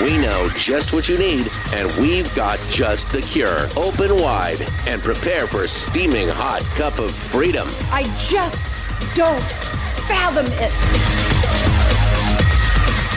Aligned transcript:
We 0.00 0.16
know 0.16 0.48
just 0.54 0.92
what 0.92 1.08
you 1.08 1.18
need, 1.18 1.48
and 1.74 1.90
we've 2.00 2.32
got 2.36 2.60
just 2.70 3.10
the 3.10 3.20
cure. 3.20 3.66
Open 3.76 4.14
wide 4.16 4.58
and 4.86 5.02
prepare 5.02 5.46
for 5.48 5.64
a 5.64 5.68
steaming 5.68 6.28
hot 6.28 6.62
cup 6.76 7.00
of 7.00 7.10
freedom. 7.12 7.66
I 7.90 8.04
just 8.28 8.66
don't 9.16 9.42
fathom 10.06 10.46
it. 10.48 10.72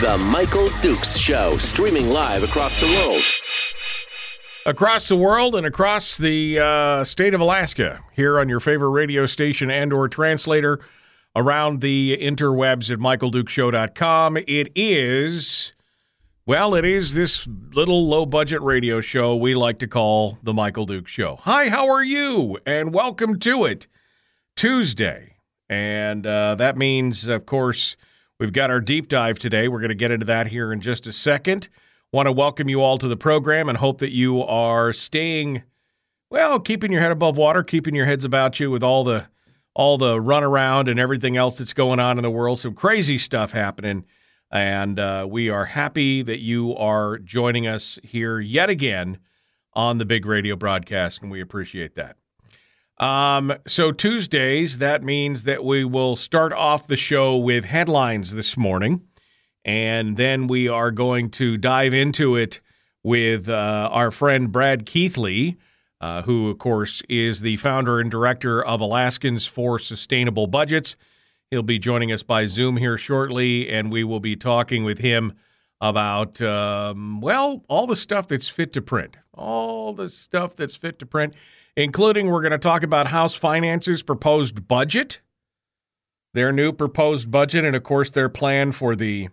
The 0.00 0.18
Michael 0.18 0.68
Dukes 0.80 1.16
Show, 1.16 1.56
streaming 1.58 2.08
live 2.10 2.42
across 2.42 2.76
the 2.78 2.86
world. 3.06 3.22
across 4.66 5.08
the 5.08 5.16
world 5.16 5.54
and 5.54 5.64
across 5.66 6.18
the 6.18 6.58
uh, 6.58 7.04
state 7.04 7.34
of 7.34 7.40
Alaska 7.40 8.00
here 8.14 8.40
on 8.40 8.48
your 8.48 8.58
favorite 8.60 8.90
radio 8.90 9.26
station 9.26 9.70
and 9.70 9.92
or 9.92 10.08
translator 10.08 10.80
around 11.36 11.80
the 11.80 12.18
interwebs 12.20 12.90
at 12.90 12.98
michaeldukeshow.com. 12.98 14.36
It 14.38 14.72
is 14.74 15.72
well, 16.44 16.74
it 16.74 16.84
is 16.84 17.14
this 17.14 17.46
little 17.72 18.08
low 18.08 18.26
budget 18.26 18.60
radio 18.62 19.00
show 19.00 19.36
we 19.36 19.54
like 19.54 19.78
to 19.78 19.86
call 19.86 20.38
the 20.42 20.52
Michael 20.52 20.86
Duke 20.86 21.06
Show. 21.06 21.36
Hi, 21.42 21.68
how 21.68 21.88
are 21.88 22.02
you? 22.02 22.58
And 22.66 22.92
welcome 22.92 23.38
to 23.40 23.64
it. 23.64 23.86
Tuesday. 24.56 25.36
And 25.68 26.26
uh, 26.26 26.56
that 26.56 26.76
means, 26.76 27.28
of 27.28 27.46
course, 27.46 27.96
we've 28.40 28.52
got 28.52 28.70
our 28.70 28.80
deep 28.80 29.06
dive 29.06 29.38
today. 29.38 29.68
We're 29.68 29.78
going 29.78 29.90
to 29.90 29.94
get 29.94 30.10
into 30.10 30.26
that 30.26 30.48
here 30.48 30.72
in 30.72 30.80
just 30.80 31.06
a 31.06 31.12
second. 31.12 31.68
Want 32.12 32.26
to 32.26 32.32
welcome 32.32 32.68
you 32.68 32.82
all 32.82 32.98
to 32.98 33.08
the 33.08 33.16
program 33.16 33.68
and 33.68 33.78
hope 33.78 33.98
that 33.98 34.12
you 34.12 34.42
are 34.42 34.92
staying 34.92 35.62
well, 36.28 36.58
keeping 36.58 36.90
your 36.90 37.02
head 37.02 37.12
above 37.12 37.36
water, 37.36 37.62
keeping 37.62 37.94
your 37.94 38.06
heads 38.06 38.24
about 38.24 38.58
you 38.58 38.70
with 38.70 38.82
all 38.82 39.04
the 39.04 39.28
all 39.74 39.96
the 39.96 40.16
runaround 40.16 40.90
and 40.90 40.98
everything 40.98 41.36
else 41.36 41.58
that's 41.58 41.72
going 41.72 42.00
on 42.00 42.18
in 42.18 42.22
the 42.22 42.30
world. 42.30 42.58
Some 42.58 42.74
crazy 42.74 43.16
stuff 43.16 43.52
happening, 43.52 44.04
and 44.52 44.98
uh, 44.98 45.26
we 45.28 45.48
are 45.48 45.64
happy 45.64 46.22
that 46.22 46.40
you 46.40 46.76
are 46.76 47.18
joining 47.18 47.66
us 47.66 47.98
here 48.04 48.38
yet 48.38 48.68
again 48.68 49.18
on 49.72 49.96
the 49.96 50.04
big 50.04 50.26
radio 50.26 50.54
broadcast, 50.54 51.22
and 51.22 51.30
we 51.30 51.40
appreciate 51.40 51.94
that. 51.94 52.16
Um, 52.98 53.54
so 53.66 53.90
Tuesdays, 53.90 54.78
that 54.78 55.02
means 55.02 55.44
that 55.44 55.64
we 55.64 55.84
will 55.84 56.14
start 56.14 56.52
off 56.52 56.86
the 56.86 56.96
show 56.96 57.38
with 57.38 57.64
headlines 57.64 58.34
this 58.34 58.56
morning, 58.56 59.02
and 59.64 60.18
then 60.18 60.46
we 60.46 60.68
are 60.68 60.90
going 60.90 61.30
to 61.30 61.56
dive 61.56 61.94
into 61.94 62.36
it 62.36 62.60
with 63.02 63.48
uh, 63.48 63.88
our 63.90 64.10
friend 64.10 64.52
Brad 64.52 64.84
Keithley, 64.84 65.56
uh, 66.00 66.22
who, 66.22 66.50
of 66.50 66.58
course, 66.58 67.02
is 67.08 67.40
the 67.40 67.56
founder 67.56 67.98
and 67.98 68.10
director 68.10 68.62
of 68.62 68.80
Alaskans 68.80 69.46
for 69.46 69.78
Sustainable 69.78 70.46
Budgets. 70.46 70.96
He'll 71.52 71.62
be 71.62 71.78
joining 71.78 72.10
us 72.10 72.22
by 72.22 72.46
Zoom 72.46 72.78
here 72.78 72.96
shortly, 72.96 73.68
and 73.68 73.92
we 73.92 74.04
will 74.04 74.20
be 74.20 74.36
talking 74.36 74.84
with 74.84 75.00
him 75.00 75.34
about, 75.82 76.40
um, 76.40 77.20
well, 77.20 77.62
all 77.68 77.86
the 77.86 77.94
stuff 77.94 78.26
that's 78.26 78.48
fit 78.48 78.72
to 78.72 78.80
print. 78.80 79.18
All 79.34 79.92
the 79.92 80.08
stuff 80.08 80.56
that's 80.56 80.76
fit 80.76 80.98
to 81.00 81.04
print, 81.04 81.34
including 81.76 82.30
we're 82.30 82.40
going 82.40 82.52
to 82.52 82.58
talk 82.58 82.82
about 82.82 83.08
House 83.08 83.34
Finance's 83.34 84.02
proposed 84.02 84.66
budget, 84.66 85.20
their 86.32 86.52
new 86.52 86.72
proposed 86.72 87.30
budget, 87.30 87.66
and, 87.66 87.76
of 87.76 87.82
course, 87.82 88.08
their 88.08 88.30
plan 88.30 88.72
for 88.72 88.96
the 88.96 89.28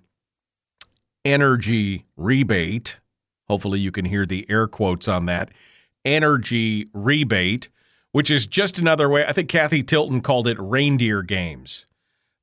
energy 1.23 2.05
rebate. 2.17 2.99
Hopefully, 3.47 3.79
you 3.79 3.93
can 3.93 4.03
hear 4.03 4.25
the 4.25 4.45
air 4.49 4.67
quotes 4.67 5.07
on 5.07 5.25
that 5.27 5.51
energy 6.03 6.89
rebate, 6.93 7.69
which 8.11 8.29
is 8.29 8.45
just 8.45 8.77
another 8.77 9.07
way. 9.07 9.25
I 9.25 9.31
think 9.31 9.47
Cathy 9.47 9.83
Tilton 9.83 10.19
called 10.19 10.49
it 10.49 10.59
reindeer 10.59 11.21
games. 11.23 11.85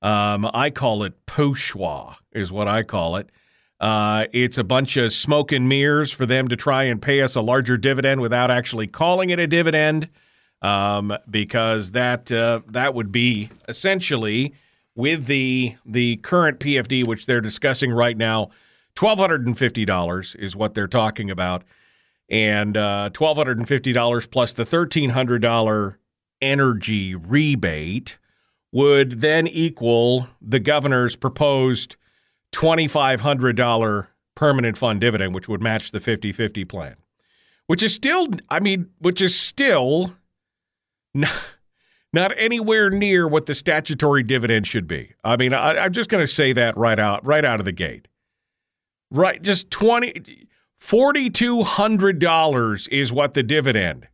Um, 0.03 0.49
I 0.53 0.71
call 0.71 1.03
it 1.03 1.27
pochois, 1.27 2.17
is 2.33 2.53
what 2.53 2.69
I 2.69 2.83
call 2.83 3.17
it. 3.17 3.31
Uh, 3.79 4.27
it's 4.33 4.59
a 4.59 4.65
bunch 4.65 4.97
of 4.97 5.13
smoke 5.13 5.53
and 5.53 5.69
mirrors 5.69 6.11
for 6.13 6.25
them 6.27 6.49
to 6.49 6.57
try 6.57 6.85
and 6.85 7.01
pay 7.01 7.21
us 7.21 7.35
a 7.35 7.41
larger 7.41 7.77
dividend 7.77 8.21
without 8.21 8.51
actually 8.51 8.87
calling 8.87 9.31
it 9.31 9.39
a 9.39 9.47
dividend, 9.47 10.09
um, 10.63 11.17
because 11.29 11.93
that 11.93 12.33
uh, 12.33 12.61
that 12.69 12.95
would 12.95 13.13
be 13.13 13.51
essentially 13.69 14.55
with 14.95 15.27
the 15.27 15.77
the 15.85 16.17
current 16.17 16.59
PFD, 16.61 17.07
which 17.07 17.27
they're 17.27 17.43
discussing 17.43 17.93
right 17.93 18.17
now, 18.17 18.51
twelve 18.95 19.19
hundred 19.19 19.47
and 19.47 19.59
fifty 19.59 19.85
dollars 19.85 20.35
is 20.37 20.57
what 20.57 20.75
they're 20.75 20.87
talking 20.87 21.31
about 21.31 21.65
and 22.29 22.77
uh, 22.77 23.11
$1,250 23.13 24.31
plus 24.31 24.53
the 24.53 24.65
$1,300 24.65 25.97
energy 26.41 27.15
rebate 27.15 28.19
would 28.73 29.21
then 29.21 29.47
equal 29.47 30.29
the 30.41 30.61
governor's 30.61 31.17
proposed 31.17 31.97
$2,500 32.53 34.07
permanent 34.35 34.79
fund 34.79 35.01
dividend, 35.01 35.35
which 35.35 35.49
would 35.49 35.63
match 35.63 35.93
the 35.93 36.01
50 36.01 36.33
50 36.33 36.65
plan, 36.65 36.97
which 37.67 37.83
is 37.83 37.95
still, 37.95 38.29
I 38.49 38.61
mean, 38.61 38.91
which 38.99 39.21
is 39.21 39.39
still 39.39 40.15
not, 41.15 41.57
not 42.13 42.33
anywhere 42.37 42.91
near 42.91 43.27
what 43.27 43.47
the 43.47 43.55
statutory 43.55 44.23
dividend 44.23 44.67
should 44.67 44.87
be. 44.87 45.13
I 45.25 45.37
mean, 45.37 45.55
I, 45.55 45.79
I'm 45.79 45.93
just 45.93 46.11
going 46.11 46.23
to 46.23 46.29
say 46.29 46.53
that 46.53 46.77
right 46.77 46.99
out, 46.99 47.25
right 47.27 47.45
out 47.45 47.61
of 47.61 47.67
the 47.67 47.73
gate. 47.73 48.09
Right, 49.11 49.41
just 49.41 49.71
20 49.71 50.47
$4,200 50.81 52.89
is 52.91 53.13
what 53.13 53.35
the 53.35 53.43
dividend 53.43 54.09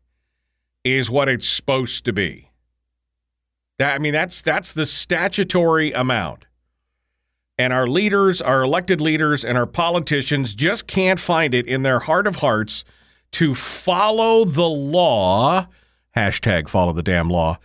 is 0.84 1.08
what 1.10 1.28
it's 1.28 1.48
supposed 1.48 2.04
to 2.04 2.12
be. 2.12 2.50
That, 3.82 3.97
I 3.97 3.98
mean, 3.98 4.12
that's 4.12 4.43
that's 4.43 4.75
the 4.75 4.87
statutory 4.87 5.91
amount. 5.91 6.47
And 7.59 7.72
our 7.72 7.88
leaders, 7.88 8.41
our 8.41 8.62
elected 8.62 9.00
leaders, 9.00 9.44
and 9.44 9.59
our 9.59 9.66
politicians 9.66 10.54
just 10.54 10.87
can't 10.87 11.19
find 11.19 11.53
it 11.53 11.66
in 11.66 11.82
their 11.82 11.98
heart 11.98 12.28
of 12.28 12.37
hearts 12.37 12.84
to 13.32 13.56
follow 13.56 14.44
the 14.44 14.69
law. 14.69 15.66
Hashtag 16.16 16.69
follow 16.69 16.93
the 16.93 17.03
damn 17.03 17.28
law. 17.28 17.59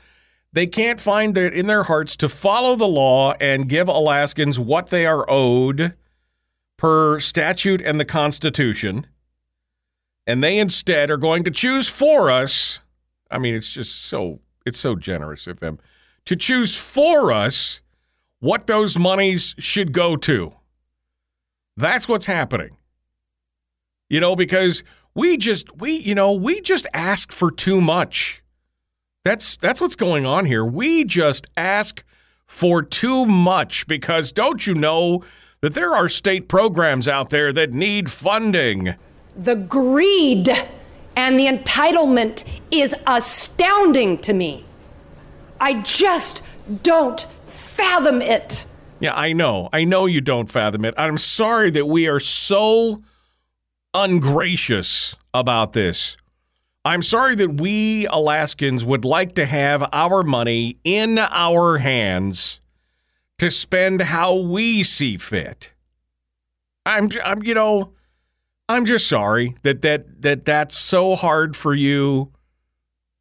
They 0.51 0.66
can't 0.66 1.00
find 1.00 1.38
it 1.38 1.53
in 1.53 1.67
their 1.67 1.83
hearts 1.83 2.17
to 2.17 2.29
follow 2.29 2.75
the 2.75 2.88
law 2.88 3.35
and 3.39 3.69
give 3.69 3.88
Alaskans 3.88 4.59
what 4.59 4.89
they 4.89 5.05
are 5.05 5.23
owed 5.29 5.94
per 6.78 7.19
statute 7.19 7.84
and 7.84 7.99
the 7.99 8.05
Constitution, 8.05 9.05
and 10.25 10.44
they 10.44 10.57
instead 10.57 11.11
are 11.11 11.17
going 11.17 11.44
to 11.44 11.51
choose 11.51 11.88
for 11.88 12.31
us. 12.31 12.79
I 13.29 13.38
mean, 13.38 13.53
it's 13.53 13.69
just 13.69 14.01
so 14.01 14.39
it's 14.66 14.79
so 14.79 14.95
generous 14.95 15.45
of 15.45 15.59
them 15.59 15.78
to 16.27 16.35
choose 16.35 16.75
for 16.75 17.31
us 17.31 17.81
what 18.39 18.67
those 18.67 18.99
monies 18.99 19.55
should 19.57 19.93
go 19.93 20.17
to. 20.17 20.51
That's 21.77 22.07
what's 22.07 22.25
happening. 22.25 22.75
You 24.09 24.19
know, 24.19 24.35
because 24.35 24.83
we 25.16 25.37
just 25.37 25.77
we 25.77 25.95
you 25.97 26.16
know 26.16 26.33
we 26.33 26.61
just 26.61 26.85
ask 26.93 27.31
for 27.31 27.49
too 27.49 27.79
much. 27.79 28.43
That's 29.23 29.55
that's 29.57 29.79
what's 29.79 29.95
going 29.95 30.25
on 30.25 30.45
here. 30.45 30.66
We 30.66 31.05
just 31.05 31.47
ask 31.55 32.03
for 32.45 32.83
too 32.83 33.25
much 33.25 33.87
because 33.87 34.31
don't 34.33 34.67
you 34.67 34.73
know 34.73 35.23
that 35.61 35.73
there 35.73 35.93
are 35.93 36.09
state 36.09 36.49
programs 36.49 37.07
out 37.07 37.29
there 37.29 37.53
that 37.53 37.71
need 37.71 38.11
funding. 38.11 38.95
The 39.35 39.55
greed 39.55 40.49
and 41.16 41.39
the 41.39 41.45
entitlement 41.45 42.45
is 42.69 42.95
astounding 43.05 44.17
to 44.19 44.34
me. 44.34 44.66
I 45.59 45.81
just 45.81 46.43
don't 46.83 47.21
fathom 47.45 48.21
it. 48.21 48.65
Yeah, 48.99 49.13
I 49.13 49.33
know. 49.33 49.69
I 49.71 49.83
know 49.83 50.05
you 50.05 50.21
don't 50.21 50.49
fathom 50.49 50.85
it. 50.85 50.93
I'm 50.97 51.17
sorry 51.17 51.69
that 51.71 51.85
we 51.85 52.07
are 52.07 52.19
so 52.19 53.01
ungracious 53.93 55.15
about 55.33 55.73
this. 55.73 56.17
I'm 56.83 57.03
sorry 57.03 57.35
that 57.35 57.59
we 57.59 58.07
Alaskans 58.07 58.85
would 58.85 59.05
like 59.05 59.33
to 59.35 59.45
have 59.45 59.87
our 59.91 60.23
money 60.23 60.77
in 60.83 61.19
our 61.19 61.77
hands 61.77 62.61
to 63.39 63.51
spend 63.51 64.01
how 64.01 64.35
we 64.35 64.83
see 64.83 65.17
fit. 65.17 65.73
I'm, 66.85 67.09
I'm, 67.23 67.43
you 67.43 67.53
know, 67.53 67.93
I'm 68.69 68.85
just 68.85 69.07
sorry 69.07 69.55
that 69.63 69.81
that 69.81 70.21
that 70.21 70.45
that's 70.45 70.77
so 70.77 71.15
hard 71.15 71.55
for 71.55 71.73
you 71.73 72.31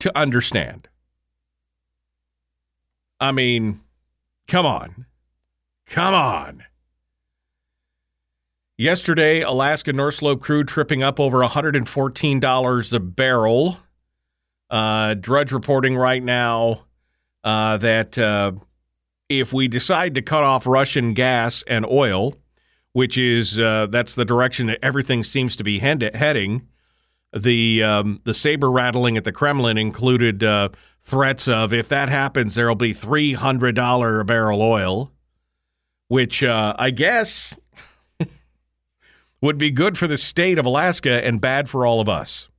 to 0.00 0.16
understand. 0.18 0.88
I 3.20 3.32
mean, 3.32 3.80
come 4.46 4.66
on, 4.66 5.06
come 5.86 6.14
on. 6.14 6.64
Yesterday, 8.78 9.40
Alaska 9.40 9.92
North 9.92 10.16
Slope 10.16 10.42
crude 10.42 10.68
tripping 10.68 11.02
up 11.02 11.18
over 11.18 11.38
$114 11.38 12.92
a 12.92 13.00
barrel. 13.00 13.78
Uh, 14.68 15.14
Drudge 15.14 15.52
reporting 15.52 15.96
right 15.96 16.22
now 16.22 16.84
uh, 17.42 17.78
that 17.78 18.18
uh, 18.18 18.52
if 19.30 19.52
we 19.52 19.68
decide 19.68 20.14
to 20.16 20.22
cut 20.22 20.44
off 20.44 20.66
Russian 20.66 21.14
gas 21.14 21.64
and 21.66 21.86
oil, 21.86 22.34
which 22.92 23.16
is 23.16 23.58
uh, 23.58 23.86
that's 23.86 24.14
the 24.14 24.24
direction 24.24 24.66
that 24.66 24.78
everything 24.82 25.24
seems 25.24 25.56
to 25.56 25.64
be 25.64 25.78
head- 25.78 26.14
heading, 26.14 26.68
the 27.32 27.82
um, 27.82 28.20
the 28.24 28.34
saber 28.34 28.70
rattling 28.70 29.16
at 29.16 29.24
the 29.24 29.32
Kremlin 29.32 29.78
included 29.78 30.42
uh, 30.42 30.70
threats 31.06 31.46
of 31.46 31.72
if 31.72 31.88
that 31.88 32.08
happens, 32.08 32.56
there'll 32.56 32.74
be 32.74 32.92
three 32.92 33.32
hundred 33.32 33.76
dollar 33.76 34.20
a 34.20 34.24
barrel 34.24 34.60
oil, 34.60 35.12
which 36.08 36.42
uh, 36.42 36.74
I 36.78 36.90
guess 36.90 37.58
would 39.40 39.56
be 39.56 39.70
good 39.70 39.96
for 39.96 40.08
the 40.08 40.18
state 40.18 40.58
of 40.58 40.66
Alaska 40.66 41.24
and 41.24 41.40
bad 41.40 41.68
for 41.68 41.86
all 41.86 42.00
of 42.00 42.08
us. 42.08 42.50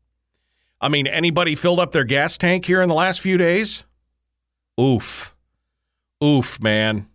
I 0.79 0.87
mean, 0.89 1.07
anybody 1.07 1.55
filled 1.55 1.79
up 1.79 1.91
their 1.91 2.03
gas 2.03 2.37
tank 2.37 2.65
here 2.65 2.81
in 2.81 2.89
the 2.89 2.95
last 2.95 3.19
few 3.19 3.37
days? 3.37 3.85
Oof. 4.79 5.35
Oof, 6.23 6.61
man. 6.61 7.07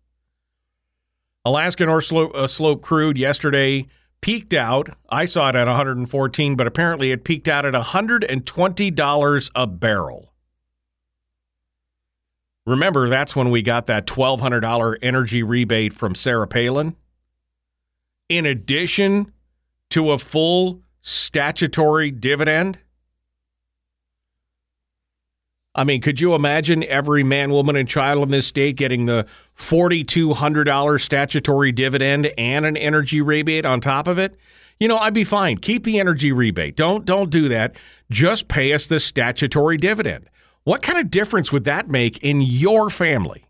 Alaska 1.44 1.86
North 1.86 2.06
Slope, 2.06 2.36
uh, 2.36 2.46
Slope 2.46 2.82
crude 2.82 3.18
yesterday 3.18 3.88
peaked 4.22 4.54
out. 4.54 4.90
I 5.10 5.26
saw 5.26 5.50
it 5.50 5.56
at 5.56 5.68
114, 5.68 6.56
but 6.56 6.68
apparently 6.68 7.12
it 7.12 7.24
peaked 7.24 7.48
out 7.48 7.66
at 7.66 7.74
$120 7.74 9.52
a 9.56 9.68
barrel. 9.68 10.34
Remember, 12.66 13.10
that's 13.10 13.36
when 13.36 13.50
we 13.50 13.62
got 13.62 13.88
that 13.88 14.06
$1,200 14.06 14.98
energy 15.02 15.44
rebate 15.44 15.94
from 15.94 16.14
Sarah 16.14 16.48
Palin. 16.48 16.96
In 18.30 18.46
addition 18.46 19.34
to 19.90 20.12
a 20.12 20.18
full 20.18 20.82
statutory 21.02 22.12
dividend. 22.12 22.80
I 25.74 25.84
mean, 25.84 26.02
could 26.02 26.20
you 26.20 26.36
imagine 26.36 26.84
every 26.84 27.24
man, 27.24 27.52
woman, 27.52 27.76
and 27.76 27.88
child 27.88 28.24
in 28.24 28.30
this 28.30 28.48
state 28.48 28.76
getting 28.76 29.06
the 29.06 29.26
$4,200 29.62 31.02
statutory 31.02 31.72
dividend 31.72 32.31
and 32.38 32.66
an 32.66 32.75
energy 32.75 33.22
rebate 33.22 33.66
on 33.66 33.80
top 33.80 34.08
of 34.08 34.18
it? 34.18 34.36
You 34.80 34.88
know, 34.88 34.98
I'd 34.98 35.13
be 35.13 35.24
fine. 35.24 35.58
Keep 35.58 35.84
the 35.84 36.00
energy 36.00 36.31
rebate. 36.31 36.75
Don't 36.75 37.06
don't 37.06 37.30
do 37.30 37.50
that. 37.50 37.75
Just 38.10 38.48
pay 38.48 38.74
us 38.74 38.88
the 38.88 39.00
statutory 39.00 39.78
dividend. 39.78 40.28
What 40.63 40.81
kind 40.81 41.00
of 41.00 41.10
difference 41.10 41.52
would 41.52 41.63
that 41.66 41.90
make 41.90 42.18
in 42.24 42.42
your 42.42 42.90
family? 42.90 43.46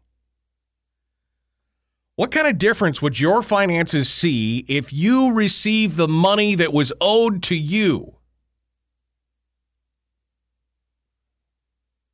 What 2.16 2.31
kind 2.31 2.48
of 2.48 2.58
difference 2.58 3.02
would 3.02 3.19
your 3.19 3.42
finances 3.42 4.10
see 4.10 4.66
if 4.68 4.94
you 4.94 5.34
receive 5.34 5.96
the 5.96 6.08
money 6.08 6.56
that 6.56 6.74
was 6.74 6.94
owed 7.02 7.42
to 7.44 7.56
you? 7.56 8.16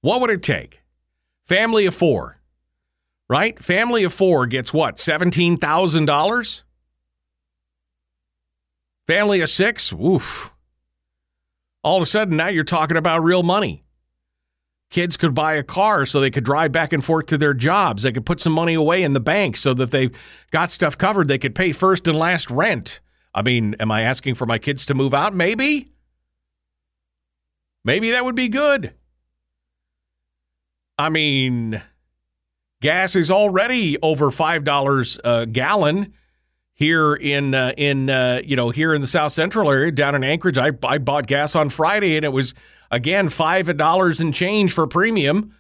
What 0.02 0.22
would 0.22 0.30
it 0.30 0.44
take? 0.44 0.82
Family 1.46 1.86
of 1.88 1.96
four, 1.96 2.37
right? 3.30 3.58
Family 3.60 4.04
of 4.04 4.14
four 4.14 4.48
gets 4.48 4.74
what? 4.74 4.98
$17,000? 4.98 6.64
Family 9.08 9.42
of 9.42 9.50
six? 9.50 9.94
woof. 9.94 10.54
All 11.84 11.98
of 11.98 12.04
a 12.04 12.06
sudden, 12.06 12.36
now 12.36 12.48
you're 12.48 12.64
talking 12.64 12.98
about 12.98 13.24
real 13.24 13.44
money. 13.44 13.84
Kids 14.90 15.18
could 15.18 15.34
buy 15.34 15.56
a 15.56 15.64
car 15.64 16.06
so 16.06 16.20
they 16.20 16.32
could 16.32 16.46
drive 16.46 16.72
back 16.72 16.94
and 16.94 17.04
forth 17.04 17.28
to 17.28 17.38
their 17.38 17.54
jobs. 17.54 18.04
They 18.04 18.12
could 18.12 18.26
put 18.26 18.40
some 18.40 18.54
money 18.54 18.74
away 18.74 19.04
in 19.04 19.14
the 19.14 19.20
bank 19.20 19.58
so 19.58 19.74
that 19.74 19.92
they've 19.92 20.46
got 20.52 20.72
stuff 20.72 20.98
covered. 20.98 21.28
They 21.28 21.38
could 21.38 21.56
pay 21.56 21.74
first 21.74 22.08
and 22.08 22.18
last 22.18 22.50
rent. 22.50 23.02
I 23.34 23.42
mean, 23.42 23.76
am 23.80 23.92
I 23.92 24.04
asking 24.04 24.36
for 24.36 24.46
my 24.46 24.58
kids 24.58 24.86
to 24.88 24.94
move 24.94 25.14
out? 25.14 25.34
Maybe. 25.34 25.90
Maybe 27.84 28.12
that 28.12 28.26
would 28.26 28.36
be 28.36 28.50
good. 28.50 28.94
I 30.98 31.10
mean, 31.10 31.82
gas 32.82 33.16
is 33.16 33.32
already 33.32 33.98
over 34.02 34.32
five 34.32 34.64
dollars 34.64 35.20
a 35.24 35.46
gallon 35.46 36.14
here 36.74 37.16
in 37.16 37.54
uh, 37.56 37.74
in 37.76 38.10
uh, 38.10 38.42
you 38.46 38.56
know 38.56 38.70
here 38.70 38.94
in 38.94 39.02
the 39.02 39.08
South 39.08 39.32
Central 39.32 39.72
area 39.72 39.92
down 39.92 40.16
in 40.16 40.24
Anchorage. 40.24 40.58
I 40.58 40.72
I 40.84 40.98
bought 41.00 41.28
gas 41.28 41.56
on 41.56 41.70
Friday 41.70 42.16
and 42.16 42.26
it 42.26 42.32
was 42.34 42.54
again 42.92 43.30
five 43.30 43.76
dollars 43.78 44.20
and 44.20 44.34
change 44.34 44.74
for 44.74 44.88
premium. 44.88 45.54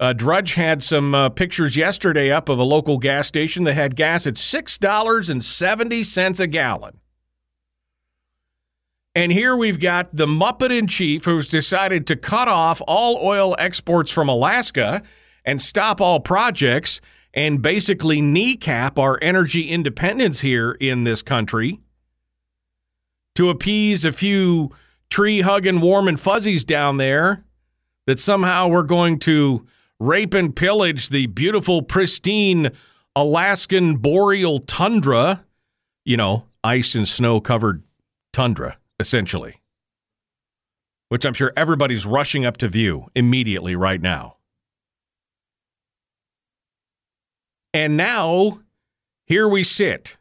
Uh, 0.00 0.12
Drudge 0.12 0.54
had 0.54 0.82
some 0.82 1.14
uh, 1.14 1.28
pictures 1.28 1.76
yesterday 1.76 2.32
up 2.32 2.48
of 2.48 2.58
a 2.58 2.64
local 2.64 2.98
gas 2.98 3.28
station 3.28 3.64
that 3.64 3.74
had 3.74 3.94
gas 3.94 4.26
at 4.26 4.36
six 4.36 4.78
dollars 4.78 5.30
and 5.30 5.44
seventy 5.44 6.02
cents 6.02 6.40
a 6.40 6.46
gallon. 6.46 6.98
And 9.14 9.30
here 9.30 9.56
we've 9.56 9.78
got 9.78 10.16
the 10.16 10.26
Muppet 10.26 10.76
in 10.76 10.88
chief 10.88 11.24
who's 11.24 11.48
decided 11.48 12.08
to 12.08 12.16
cut 12.16 12.48
off 12.48 12.82
all 12.88 13.20
oil 13.22 13.54
exports 13.58 14.10
from 14.10 14.28
Alaska 14.28 15.02
and 15.44 15.60
stop 15.60 16.00
all 16.00 16.20
projects 16.20 17.00
and 17.32 17.62
basically 17.62 18.20
kneecap 18.20 18.98
our 18.98 19.18
energy 19.20 19.68
independence 19.68 20.40
here 20.40 20.72
in 20.72 21.04
this 21.04 21.22
country 21.22 21.80
to 23.34 23.50
appease 23.50 24.04
a 24.04 24.12
few 24.12 24.70
tree 25.10 25.40
hugging 25.40 25.80
warm 25.80 26.08
and 26.08 26.20
fuzzies 26.20 26.64
down 26.64 26.96
there 26.96 27.44
that 28.06 28.18
somehow 28.18 28.68
we're 28.68 28.82
going 28.82 29.18
to 29.18 29.66
rape 29.98 30.34
and 30.34 30.54
pillage 30.54 31.08
the 31.08 31.26
beautiful, 31.26 31.82
pristine 31.82 32.70
Alaskan 33.16 33.96
boreal 33.96 34.58
tundra, 34.58 35.44
you 36.04 36.16
know, 36.16 36.46
ice 36.64 36.94
and 36.94 37.06
snow 37.06 37.40
covered 37.40 37.84
tundra 38.32 38.76
essentially, 38.98 39.60
which 41.08 41.24
I'm 41.24 41.34
sure 41.34 41.52
everybody's 41.56 42.06
rushing 42.06 42.44
up 42.44 42.56
to 42.58 42.68
view 42.68 43.06
immediately 43.14 43.76
right 43.76 44.00
now. 44.00 44.33
And 47.74 47.96
now, 47.96 48.60
here 49.26 49.48
we 49.48 49.64
sit 49.64 50.16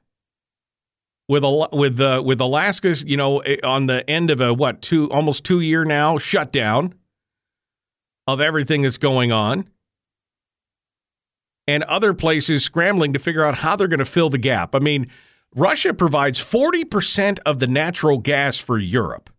with 1.30 1.44
a 1.44 1.70
with 1.72 1.98
the 1.98 2.20
with 2.26 2.42
Alaska's, 2.42 3.06
you 3.06 3.16
know, 3.16 3.40
eh, 3.42 3.58
on 3.64 3.86
the 3.86 4.10
end 4.10 4.32
of 4.32 4.42
a 4.42 4.52
what 4.52 4.82
two 4.82 5.10
almost 5.12 5.46
two 5.46 5.62
year 5.62 5.86
now 5.86 6.18
shutdown 6.18 6.96
of 8.26 8.42
everything 8.42 8.82
that's 8.82 8.98
going 8.98 9.32
on, 9.32 9.70
and 11.68 11.84
other 11.84 12.16
places 12.16 12.66
scrambling 12.66 13.14
to 13.14 13.20
figure 13.20 13.44
out 13.44 13.56
how 13.56 13.76
they're 13.76 13.88
going 13.88 14.00
to 14.00 14.06
fill 14.06 14.32
the 14.32 14.40
gap. 14.40 14.74
I 14.74 14.80
mean, 14.80 15.12
Russia 15.56 15.94
provides 15.94 16.40
40% 16.40 17.38
of 17.46 17.60
the 17.60 17.68
natural 17.68 18.18
gas 18.18 18.58
for 18.58 18.80
Europe. 18.80 19.30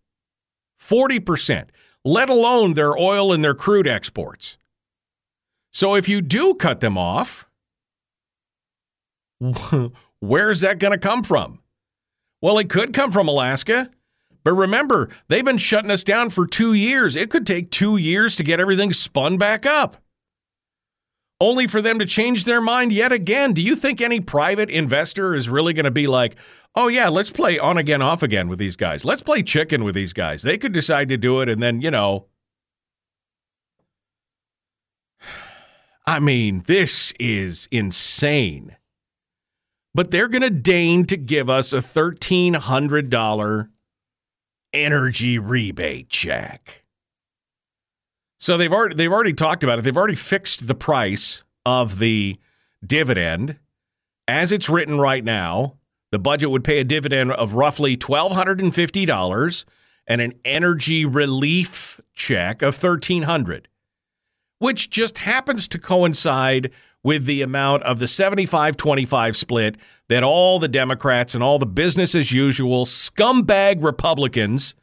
40%, 0.81 1.71
let 2.05 2.29
alone 2.29 2.75
their 2.75 2.97
oil 2.97 3.33
and 3.33 3.43
their 3.43 3.55
crude 3.55 3.89
exports. 3.89 4.59
So 5.73 5.97
if 5.97 6.09
you 6.09 6.21
do 6.21 6.55
cut 6.55 6.81
them 6.81 6.97
off, 6.97 7.49
where's 10.21 10.61
that 10.61 10.79
going 10.79 10.93
to 10.93 10.99
come 10.99 11.23
from? 11.23 11.61
Well, 12.41 12.59
it 12.59 12.69
could 12.69 12.93
come 12.93 13.13
from 13.13 13.29
Alaska. 13.29 13.91
But 14.45 14.53
remember, 14.53 15.09
they've 15.29 15.45
been 15.45 15.59
shutting 15.59 15.91
us 15.91 16.05
down 16.05 16.29
for 16.29 16.47
two 16.47 16.75
years. 16.75 17.17
It 17.17 17.31
could 17.31 17.47
take 17.47 17.71
two 17.71 17.97
years 17.97 18.37
to 18.37 18.45
get 18.45 18.61
everything 18.61 18.93
spun 18.93 19.39
back 19.39 19.65
up 19.65 19.97
only 21.41 21.67
for 21.67 21.83
them 21.83 21.99
to 21.99 22.07
change 22.07 22.45
their 22.45 22.61
mind 22.61 22.93
yet 22.93 23.13
again. 23.13 23.53
Do 23.53 23.63
you 23.63 23.77
think 23.77 24.01
any 24.01 24.21
private 24.21 24.71
investor 24.71 25.35
is 25.35 25.49
really 25.49 25.73
going 25.73 25.85
to 25.85 25.91
be 25.91 26.07
like, 26.07 26.37
oh, 26.75 26.89
yeah, 26.89 27.09
let's 27.09 27.31
play 27.31 27.59
on 27.59 27.77
again, 27.77 28.03
off 28.03 28.23
again 28.23 28.49
with 28.49 28.59
these 28.59 28.77
guys? 28.77 29.05
Let's 29.05 29.23
play 29.23 29.43
chicken 29.43 29.85
with 29.85 29.95
these 29.95 30.13
guys. 30.13 30.43
They 30.43 30.59
could 30.59 30.73
decide 30.73 31.09
to 31.09 31.17
do 31.17 31.41
it 31.41 31.49
and 31.49 31.63
then, 31.63 31.81
you 31.81 31.91
know. 31.91 32.27
I 36.07 36.21
mean, 36.21 36.63
this 36.67 37.13
is 37.19 37.69
insane. 37.71 38.77
But 39.95 40.11
they're 40.11 40.29
going 40.29 40.43
to 40.43 40.51
deign 40.51 41.05
to 41.07 41.17
give 41.17 41.49
us 41.49 41.73
a 41.73 41.79
$1,300 41.79 43.69
energy 44.73 45.39
rebate 45.39 46.09
check. 46.09 46.85
So 48.39 48.57
they've 48.57 48.73
already 48.73 48.97
they've 48.97 49.13
already 49.13 49.33
talked 49.33 49.63
about 49.65 49.79
it. 49.79 49.83
They've 49.83 49.97
already 49.97 50.17
fixed 50.17 50.67
the 50.67 50.75
price 50.75 51.45
of 51.65 51.99
the 51.99 52.37
dividend 52.85 53.59
as 54.29 54.53
it's 54.53 54.69
written 54.69 54.99
right 54.99 55.25
now. 55.25 55.79
The 56.11 56.19
budget 56.19 56.51
would 56.51 56.65
pay 56.65 56.81
a 56.81 56.85
dividend 56.85 57.33
of 57.33 57.55
roughly 57.55 57.97
twelve 57.97 58.33
hundred 58.33 58.61
and 58.61 60.21
an 60.21 60.33
energy 60.45 61.05
relief 61.07 62.01
check 62.13 62.61
of 62.63 62.75
thirteen 62.75 63.23
hundred. 63.23 63.69
which 64.59 64.91
just 64.91 65.19
happens 65.19 65.67
to 65.69 65.79
coincide 65.79 66.71
with 67.05 67.27
the 67.27 67.43
amount 67.43 67.85
of 67.85 68.01
the 68.01 68.09
75 68.09 68.77
25 68.77 69.37
split 69.37 69.77
that 70.09 70.25
all 70.25 70.59
the 70.59 70.69
Democrats 70.69 71.35
and 71.35 71.45
all 71.45 71.61
the 71.61 71.67
business 71.67 72.15
as 72.15 72.33
usual 72.33 72.85
scumbag 72.85 73.85
Republicans 73.85 74.75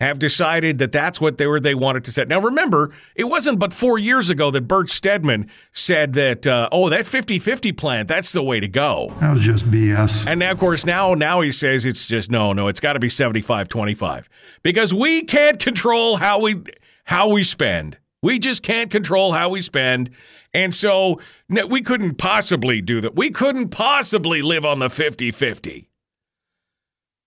have 0.00 0.20
decided 0.20 0.78
that 0.78 0.92
that's 0.92 1.20
what 1.20 1.38
they 1.38 1.46
were 1.48 1.58
they 1.58 1.74
wanted 1.74 2.04
to 2.04 2.12
set. 2.12 2.28
Now 2.28 2.40
remember, 2.40 2.92
it 3.16 3.24
wasn't 3.24 3.58
but 3.58 3.72
4 3.72 3.98
years 3.98 4.30
ago 4.30 4.50
that 4.52 4.62
Bert 4.62 4.90
Stedman 4.90 5.50
said 5.72 6.12
that 6.12 6.46
uh, 6.46 6.68
oh 6.70 6.88
that 6.90 7.04
50-50 7.04 7.76
plan 7.76 8.06
that's 8.06 8.30
the 8.32 8.42
way 8.42 8.60
to 8.60 8.68
go. 8.68 9.12
That 9.20 9.34
was 9.34 9.42
just 9.42 9.68
BS. 9.68 10.26
And 10.26 10.38
now 10.38 10.52
of 10.52 10.58
course 10.58 10.86
now 10.86 11.14
now 11.14 11.40
he 11.40 11.50
says 11.50 11.84
it's 11.84 12.06
just 12.06 12.30
no 12.30 12.52
no 12.52 12.68
it's 12.68 12.80
got 12.80 12.92
to 12.92 13.00
be 13.00 13.08
75-25 13.08 14.28
because 14.62 14.94
we 14.94 15.22
can't 15.24 15.58
control 15.58 16.16
how 16.16 16.42
we 16.42 16.62
how 17.04 17.30
we 17.30 17.42
spend. 17.42 17.98
We 18.22 18.38
just 18.38 18.62
can't 18.62 18.90
control 18.90 19.32
how 19.32 19.48
we 19.50 19.60
spend. 19.60 20.10
And 20.52 20.74
so 20.74 21.20
we 21.48 21.82
couldn't 21.82 22.16
possibly 22.16 22.80
do 22.80 23.00
that. 23.00 23.14
We 23.14 23.30
couldn't 23.30 23.68
possibly 23.68 24.42
live 24.42 24.64
on 24.64 24.80
the 24.80 24.90
50 24.90 25.30
50. 25.30 25.88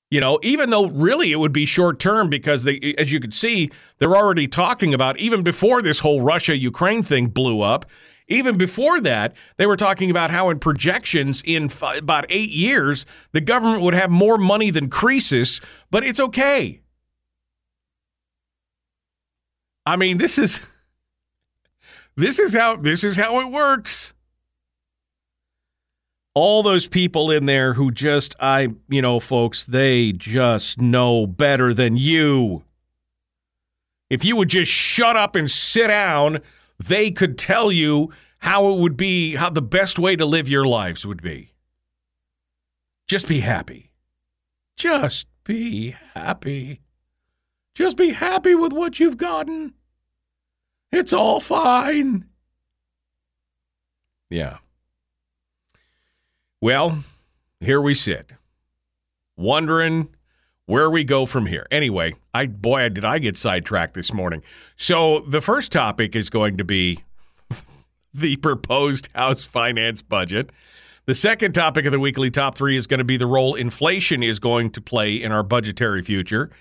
You 0.10 0.19
know, 0.19 0.39
even 0.43 0.69
though 0.69 0.88
really 0.89 1.31
it 1.31 1.39
would 1.39 1.53
be 1.53 1.65
short 1.65 1.98
term 1.98 2.29
because 2.29 2.65
they, 2.65 2.93
as 2.98 3.13
you 3.13 3.21
can 3.21 3.31
see, 3.31 3.69
they're 3.98 4.15
already 4.15 4.45
talking 4.45 4.93
about 4.93 5.17
even 5.17 5.41
before 5.41 5.81
this 5.81 6.00
whole 6.00 6.21
Russia 6.21 6.55
Ukraine 6.55 7.01
thing 7.01 7.27
blew 7.27 7.62
up. 7.62 7.86
Even 8.27 8.57
before 8.57 9.00
that, 9.01 9.36
they 9.57 9.65
were 9.65 9.77
talking 9.77 10.12
about 10.12 10.29
how 10.29 10.50
in 10.50 10.60
projections 10.60 11.41
in 11.45 11.65
f- 11.65 11.98
about 11.98 12.25
eight 12.29 12.50
years, 12.50 13.05
the 13.31 13.41
government 13.41 13.83
would 13.83 13.93
have 13.93 14.10
more 14.10 14.38
money 14.38 14.69
than 14.69 14.89
Croesus, 14.89 15.62
but 15.89 16.03
it's 16.03 16.19
okay. 16.19 16.81
I 19.86 19.95
mean, 19.95 20.17
this 20.17 20.38
is 20.38 20.65
this 22.15 22.39
is 22.39 22.53
how 22.53 22.75
this 22.75 23.03
is 23.03 23.15
how 23.15 23.39
it 23.39 23.51
works 23.51 24.13
all 26.34 26.63
those 26.63 26.88
people 26.88 27.32
in 27.32 27.46
there 27.46 27.74
who 27.74 27.91
just 27.91 28.36
I, 28.39 28.70
you 28.88 29.01
know, 29.01 29.20
folks, 29.20 29.65
they 29.65 30.13
just 30.13 30.80
know 30.80 31.27
better 31.27 31.74
than 31.74 31.98
you. 31.98 32.63
If 34.10 34.25
you 34.25 34.36
would 34.38 34.50
just 34.50 34.72
shut 34.72 35.15
up 35.15 35.36
and 35.36 35.50
sit 35.50 35.88
down, 35.88 36.39
they 36.80 37.12
could 37.12 37.38
tell 37.38 37.72
you 37.72 38.12
how 38.39 38.74
it 38.74 38.80
would 38.80 38.98
be, 38.98 39.36
how 39.36 39.50
the 39.50 39.62
best 39.62 40.00
way 40.00 40.15
to 40.15 40.25
live 40.25 40.50
your 40.50 40.65
lives 40.65 41.06
would 41.06 41.22
be. 41.22 41.53
Just 43.08 43.27
be 43.27 43.41
happy. 43.41 43.91
Just 44.77 45.27
be 45.44 45.96
happy. 46.13 46.82
Just 47.75 47.98
be 47.98 48.12
happy 48.12 48.56
with 48.56 48.74
what 48.74 49.00
you've 49.00 49.18
gotten. 49.18 49.74
It's 50.91 51.13
all 51.13 51.39
fine. 51.39 52.25
Yeah. 54.29 54.57
Well, 56.62 57.03
here 57.60 57.81
we 57.81 57.93
sit, 57.93 58.33
wondering 59.36 60.10
where 60.65 60.89
we 60.89 61.03
go 61.03 61.25
from 61.25 61.48
here. 61.48 61.65
Anyway, 61.71 62.13
I 62.33 62.48
boy, 62.48 62.89
did 62.89 63.03
I 63.03 63.19
get 63.19 63.36
sidetracked 63.36 63.93
this 63.93 64.13
morning. 64.13 64.41
So 64.75 65.19
the 65.21 65.41
first 65.41 65.71
topic 65.71 66.15
is 66.15 66.29
going 66.29 66.57
to 66.57 66.63
be 66.63 67.00
the 68.13 68.36
proposed 68.38 69.10
House 69.13 69.43
finance 69.43 70.01
budget. 70.01 70.51
The 71.07 71.15
second 71.15 71.53
topic 71.53 71.86
of 71.86 71.91
the 71.91 72.00
weekly 72.00 72.29
top 72.29 72.55
three 72.55 72.77
is 72.77 72.86
going 72.86 73.00
to 73.00 73.03
be 73.03 73.17
the 73.17 73.25
role 73.25 73.55
inflation 73.55 74.21
is 74.21 74.39
going 74.39 74.69
to 74.71 74.81
play 74.81 75.15
in 75.15 75.31
our 75.31 75.43
budgetary 75.43 76.03
future. 76.03 76.51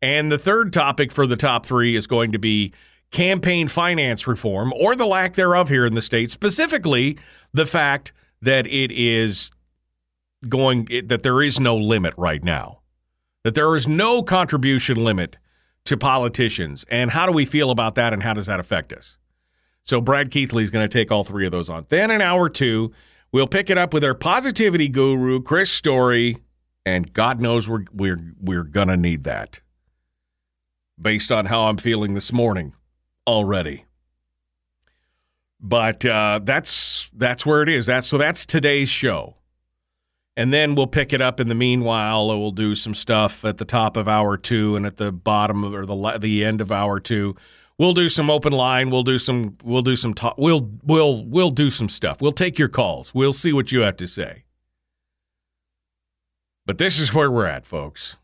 And 0.00 0.32
the 0.32 0.38
third 0.38 0.72
topic 0.72 1.12
for 1.12 1.26
the 1.26 1.36
top 1.36 1.66
three 1.66 1.94
is 1.94 2.06
going 2.06 2.32
to 2.32 2.38
be 2.38 2.72
campaign 3.10 3.68
finance 3.68 4.26
reform 4.26 4.72
or 4.80 4.94
the 4.94 5.06
lack 5.06 5.34
thereof 5.34 5.68
here 5.68 5.84
in 5.84 5.94
the 5.94 6.02
state, 6.02 6.30
specifically 6.30 7.18
the 7.52 7.66
fact 7.66 8.12
that 8.42 8.66
it 8.66 8.92
is 8.92 9.50
going 10.48 10.88
that 11.06 11.22
there 11.22 11.42
is 11.42 11.60
no 11.60 11.76
limit 11.76 12.14
right 12.16 12.42
now. 12.42 12.80
That 13.44 13.54
there 13.54 13.74
is 13.74 13.88
no 13.88 14.22
contribution 14.22 15.02
limit 15.02 15.38
to 15.84 15.96
politicians. 15.96 16.84
And 16.90 17.10
how 17.10 17.26
do 17.26 17.32
we 17.32 17.46
feel 17.46 17.70
about 17.70 17.94
that 17.94 18.12
and 18.12 18.22
how 18.22 18.34
does 18.34 18.46
that 18.46 18.60
affect 18.60 18.92
us? 18.92 19.18
So 19.82 20.00
Brad 20.00 20.30
Keithley 20.30 20.62
is 20.62 20.70
going 20.70 20.86
to 20.86 20.98
take 20.98 21.10
all 21.10 21.24
three 21.24 21.46
of 21.46 21.52
those 21.52 21.70
on. 21.70 21.86
Then 21.88 22.10
in 22.10 22.20
hour 22.20 22.48
2, 22.50 22.92
we'll 23.32 23.46
pick 23.46 23.70
it 23.70 23.78
up 23.78 23.94
with 23.94 24.04
our 24.04 24.14
positivity 24.14 24.88
guru 24.88 25.40
Chris 25.40 25.72
Story 25.72 26.36
and 26.86 27.12
God 27.12 27.40
knows 27.40 27.68
we're 27.68 27.84
we're 27.92 28.34
we're 28.40 28.64
going 28.64 28.88
to 28.88 28.96
need 28.96 29.24
that. 29.24 29.60
Based 31.00 31.32
on 31.32 31.46
how 31.46 31.62
I'm 31.62 31.78
feeling 31.78 32.14
this 32.14 32.32
morning 32.32 32.74
already. 33.30 33.84
But 35.60 36.04
uh, 36.04 36.40
that's 36.42 37.10
that's 37.14 37.44
where 37.44 37.62
it 37.62 37.68
is. 37.68 37.86
That's 37.86 38.08
so 38.08 38.16
that's 38.16 38.46
today's 38.46 38.88
show, 38.88 39.36
and 40.36 40.52
then 40.52 40.74
we'll 40.74 40.86
pick 40.86 41.12
it 41.12 41.20
up. 41.20 41.38
In 41.38 41.48
the 41.48 41.54
meanwhile, 41.54 42.26
we'll 42.28 42.50
do 42.50 42.74
some 42.74 42.94
stuff 42.94 43.44
at 43.44 43.58
the 43.58 43.66
top 43.66 43.98
of 43.98 44.08
hour 44.08 44.38
two 44.38 44.74
and 44.74 44.86
at 44.86 44.96
the 44.96 45.12
bottom 45.12 45.62
of, 45.64 45.74
or 45.74 45.84
the 45.84 46.18
the 46.18 46.44
end 46.44 46.62
of 46.62 46.72
hour 46.72 46.98
two. 46.98 47.36
We'll 47.78 47.94
do 47.94 48.08
some 48.08 48.30
open 48.30 48.52
line. 48.52 48.90
We'll 48.90 49.02
do 49.02 49.18
some. 49.18 49.58
We'll 49.62 49.82
do 49.82 49.96
some 49.96 50.14
talk. 50.14 50.36
We'll 50.38 50.70
we'll 50.82 51.24
we'll 51.26 51.50
do 51.50 51.70
some 51.70 51.90
stuff. 51.90 52.22
We'll 52.22 52.32
take 52.32 52.58
your 52.58 52.68
calls. 52.68 53.14
We'll 53.14 53.34
see 53.34 53.52
what 53.52 53.70
you 53.70 53.80
have 53.80 53.96
to 53.98 54.08
say. 54.08 54.44
But 56.64 56.78
this 56.78 56.98
is 56.98 57.12
where 57.12 57.30
we're 57.30 57.46
at, 57.46 57.66
folks. 57.66 58.16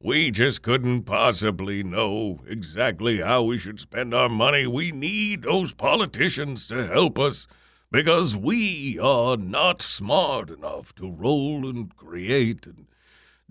We 0.00 0.30
just 0.30 0.62
couldn't 0.62 1.02
possibly 1.02 1.82
know 1.82 2.38
exactly 2.46 3.18
how 3.20 3.42
we 3.42 3.58
should 3.58 3.80
spend 3.80 4.14
our 4.14 4.28
money. 4.28 4.64
We 4.64 4.92
need 4.92 5.42
those 5.42 5.74
politicians 5.74 6.68
to 6.68 6.86
help 6.86 7.18
us 7.18 7.48
because 7.90 8.36
we 8.36 8.96
are 9.02 9.36
not 9.36 9.82
smart 9.82 10.50
enough 10.50 10.94
to 10.96 11.10
roll 11.10 11.68
and 11.68 11.94
create 11.96 12.68
and 12.68 12.86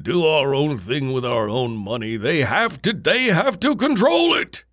do 0.02 0.26
our 0.26 0.56
own 0.56 0.78
thing 0.78 1.12
with 1.12 1.26
our 1.26 1.50
own 1.50 1.76
money. 1.76 2.16
They 2.16 2.40
have 2.40 2.82
to 2.84 2.94
they 2.94 3.26
have 3.26 3.60
to 3.62 3.76
control 3.76 4.34
it. 4.36 4.64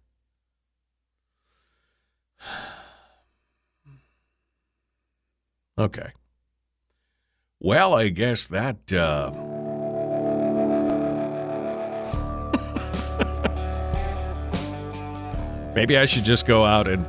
Okay. 5.77 6.13
Well, 7.59 7.95
I 7.95 8.11
guess 8.11 8.47
that 8.47 8.93
uh 8.93 9.54
Maybe 15.75 15.99
I 15.99 16.05
should 16.07 16.25
just 16.25 16.47
go 16.47 16.65
out 16.65 16.87
and 16.87 17.05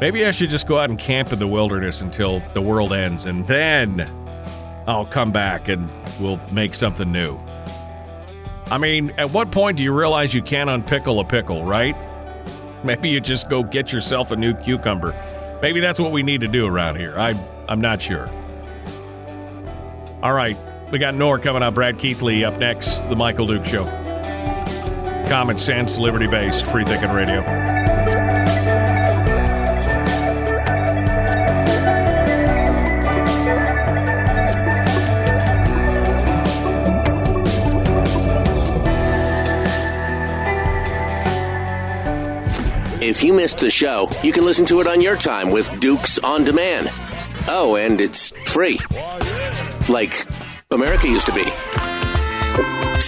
maybe 0.00 0.24
I 0.24 0.30
should 0.30 0.48
just 0.48 0.66
go 0.66 0.78
out 0.78 0.90
and 0.90 0.98
camp 0.98 1.32
in 1.32 1.38
the 1.38 1.46
wilderness 1.46 2.00
until 2.00 2.40
the 2.54 2.62
world 2.62 2.92
ends 2.92 3.26
and 3.26 3.46
then 3.46 4.10
I'll 4.86 5.06
come 5.06 5.32
back 5.32 5.68
and 5.68 5.90
we'll 6.18 6.40
make 6.50 6.74
something 6.74 7.12
new. 7.12 7.38
I 8.70 8.78
mean, 8.78 9.12
at 9.18 9.30
what 9.30 9.50
point 9.52 9.76
do 9.76 9.82
you 9.82 9.92
realize 9.92 10.32
you 10.34 10.42
can't 10.42 10.70
unpickle 10.70 11.20
a 11.20 11.24
pickle, 11.24 11.64
right? 11.64 11.96
Maybe 12.84 13.10
you 13.10 13.20
just 13.20 13.48
go 13.48 13.62
get 13.62 13.92
yourself 13.92 14.30
a 14.30 14.36
new 14.36 14.54
cucumber. 14.54 15.14
Maybe 15.60 15.80
that's 15.80 16.00
what 16.00 16.12
we 16.12 16.22
need 16.22 16.40
to 16.40 16.48
do 16.48 16.66
around 16.66 16.96
here. 16.96 17.14
I 17.18 17.38
I'm 17.68 17.80
not 17.80 18.00
sure. 18.00 18.30
All 20.22 20.32
right, 20.32 20.56
we 20.90 20.98
got 20.98 21.14
Nor 21.14 21.38
coming 21.38 21.62
up. 21.62 21.74
Brad 21.74 21.98
Keithley 21.98 22.44
up 22.44 22.58
next. 22.58 23.08
The 23.08 23.16
Michael 23.16 23.46
Duke 23.46 23.64
Show 23.64 24.07
common 25.28 25.58
sense, 25.58 25.98
liberty 25.98 26.26
based, 26.26 26.66
free 26.66 26.84
thinking 26.84 27.10
radio. 27.10 27.44
If 43.00 43.22
you 43.22 43.32
missed 43.32 43.58
the 43.58 43.70
show, 43.70 44.10
you 44.22 44.32
can 44.32 44.44
listen 44.44 44.66
to 44.66 44.80
it 44.80 44.86
on 44.86 45.00
your 45.00 45.16
time 45.16 45.50
with 45.50 45.80
Dukes 45.80 46.18
on 46.18 46.44
Demand. 46.44 46.88
Oh, 47.48 47.76
and 47.76 48.00
it's 48.00 48.30
free. 48.46 48.78
Like 49.88 50.26
America 50.70 51.08
used 51.08 51.26
to 51.26 51.32
be. 51.32 51.67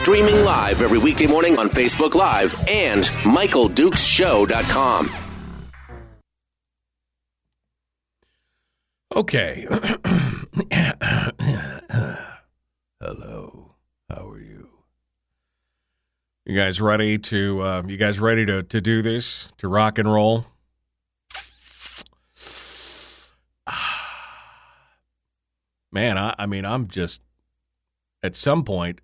Streaming 0.01 0.45
live 0.47 0.81
every 0.81 0.99
weekday 0.99 1.27
morning 1.27 1.59
on 1.59 1.69
Facebook 1.69 2.15
Live 2.15 2.55
and 2.67 3.05
MichaelDukesShow.com. 3.05 5.11
Okay. 9.15 9.67
Hello. 12.99 13.75
How 14.09 14.27
are 14.27 14.41
you? 14.41 14.71
You 16.47 16.57
guys 16.57 16.81
ready 16.81 17.19
to 17.19 17.61
uh, 17.61 17.83
you 17.87 17.99
guys 17.99 18.19
ready 18.19 18.47
to, 18.47 18.63
to 18.63 18.81
do 18.81 19.03
this? 19.03 19.51
To 19.59 19.69
rock 19.69 19.99
and 19.99 20.11
roll? 20.11 20.47
Man, 25.93 26.17
I, 26.17 26.35
I 26.39 26.47
mean 26.47 26.65
I'm 26.65 26.89
just 26.89 27.21
at 28.23 28.35
some 28.35 28.65
point 28.65 29.03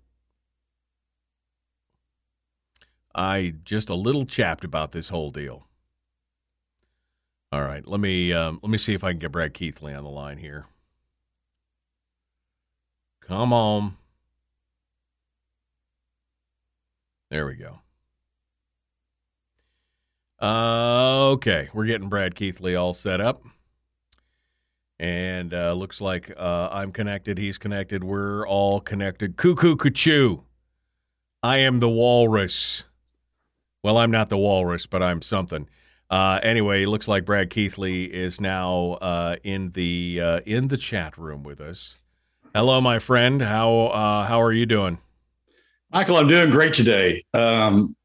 I 3.17 3.55
just 3.65 3.89
a 3.89 3.95
little 3.95 4.25
chapped 4.25 4.63
about 4.63 4.91
this 4.91 5.09
whole 5.09 5.31
deal. 5.31 5.65
All 7.51 7.63
right, 7.63 7.85
let 7.87 7.99
me 7.99 8.31
um, 8.31 8.59
let 8.61 8.69
me 8.69 8.77
see 8.77 8.93
if 8.93 9.03
I 9.03 9.11
can 9.11 9.19
get 9.19 9.31
Brad 9.31 9.53
Keithley 9.53 9.93
on 9.93 10.03
the 10.03 10.09
line 10.09 10.37
here. 10.37 10.67
Come 13.21 13.51
on. 13.51 13.93
There 17.29 17.47
we 17.47 17.55
go. 17.55 17.79
Uh, 20.39 21.31
okay, 21.31 21.69
we're 21.73 21.85
getting 21.85 22.09
Brad 22.09 22.35
Keithley 22.35 22.75
all 22.75 22.93
set 22.93 23.19
up. 23.19 23.41
And 24.99 25.53
uh, 25.53 25.73
looks 25.73 25.99
like 26.01 26.31
uh, 26.37 26.69
I'm 26.71 26.91
connected. 26.91 27.37
He's 27.37 27.57
connected. 27.57 28.03
We're 28.03 28.47
all 28.47 28.79
connected. 28.79 29.35
Cuckoo, 29.35 29.75
cuckoo. 29.75 30.37
I 31.43 31.57
am 31.57 31.79
the 31.79 31.89
walrus. 31.89 32.83
Well, 33.87 33.99
I'm 33.99 34.11
not 34.11 34.27
the 34.27 34.37
walrus, 34.37 34.85
but 34.85 35.01
I'm 35.01 35.21
something. 35.21 35.69
Uh, 36.09 36.41
anyway, 36.43 36.83
it 36.83 36.89
looks 36.89 37.07
like 37.07 37.23
Brad 37.23 37.49
Keithley 37.49 38.13
is 38.13 38.41
now 38.41 38.97
uh, 38.99 39.37
in 39.45 39.71
the 39.71 40.19
uh, 40.21 40.39
in 40.45 40.67
the 40.67 40.75
chat 40.75 41.17
room 41.17 41.41
with 41.41 41.61
us. 41.61 42.01
Hello, 42.53 42.81
my 42.81 42.99
friend. 42.99 43.41
How 43.41 43.71
uh, 43.85 44.25
how 44.25 44.41
are 44.41 44.51
you 44.51 44.65
doing? 44.65 44.97
Michael, 45.93 46.17
I'm 46.17 46.27
doing 46.27 46.49
great 46.49 46.73
today. 46.73 47.23
Um, 47.33 47.95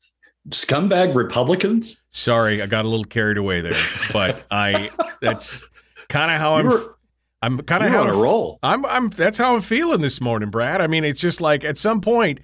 scumbag 0.51 1.17
Republicans. 1.17 2.01
Sorry, 2.11 2.62
I 2.62 2.67
got 2.67 2.85
a 2.85 2.89
little 2.89 3.03
carried 3.03 3.37
away 3.37 3.61
there, 3.61 3.85
but 4.12 4.47
I 4.53 4.89
that's 5.21 5.65
kind 6.09 6.31
of 6.31 6.39
how 6.39 6.55
I'm. 6.55 6.67
were- 6.67 6.97
I'm 7.45 7.59
kind 7.59 7.83
of 7.83 7.91
how 7.91 8.03
on 8.03 8.09
a 8.09 8.12
roll. 8.12 8.61
I'm 8.62 8.87
I'm 8.87 9.09
that's 9.09 9.37
how 9.37 9.57
I'm 9.57 9.62
feeling 9.62 10.01
this 10.01 10.21
morning, 10.21 10.51
Brad. 10.51 10.81
I 10.81 10.87
mean, 10.87 11.03
it's 11.03 11.21
just 11.21 11.41
like 11.41 11.65
at 11.65 11.77
some 11.77 12.01
point, 12.01 12.39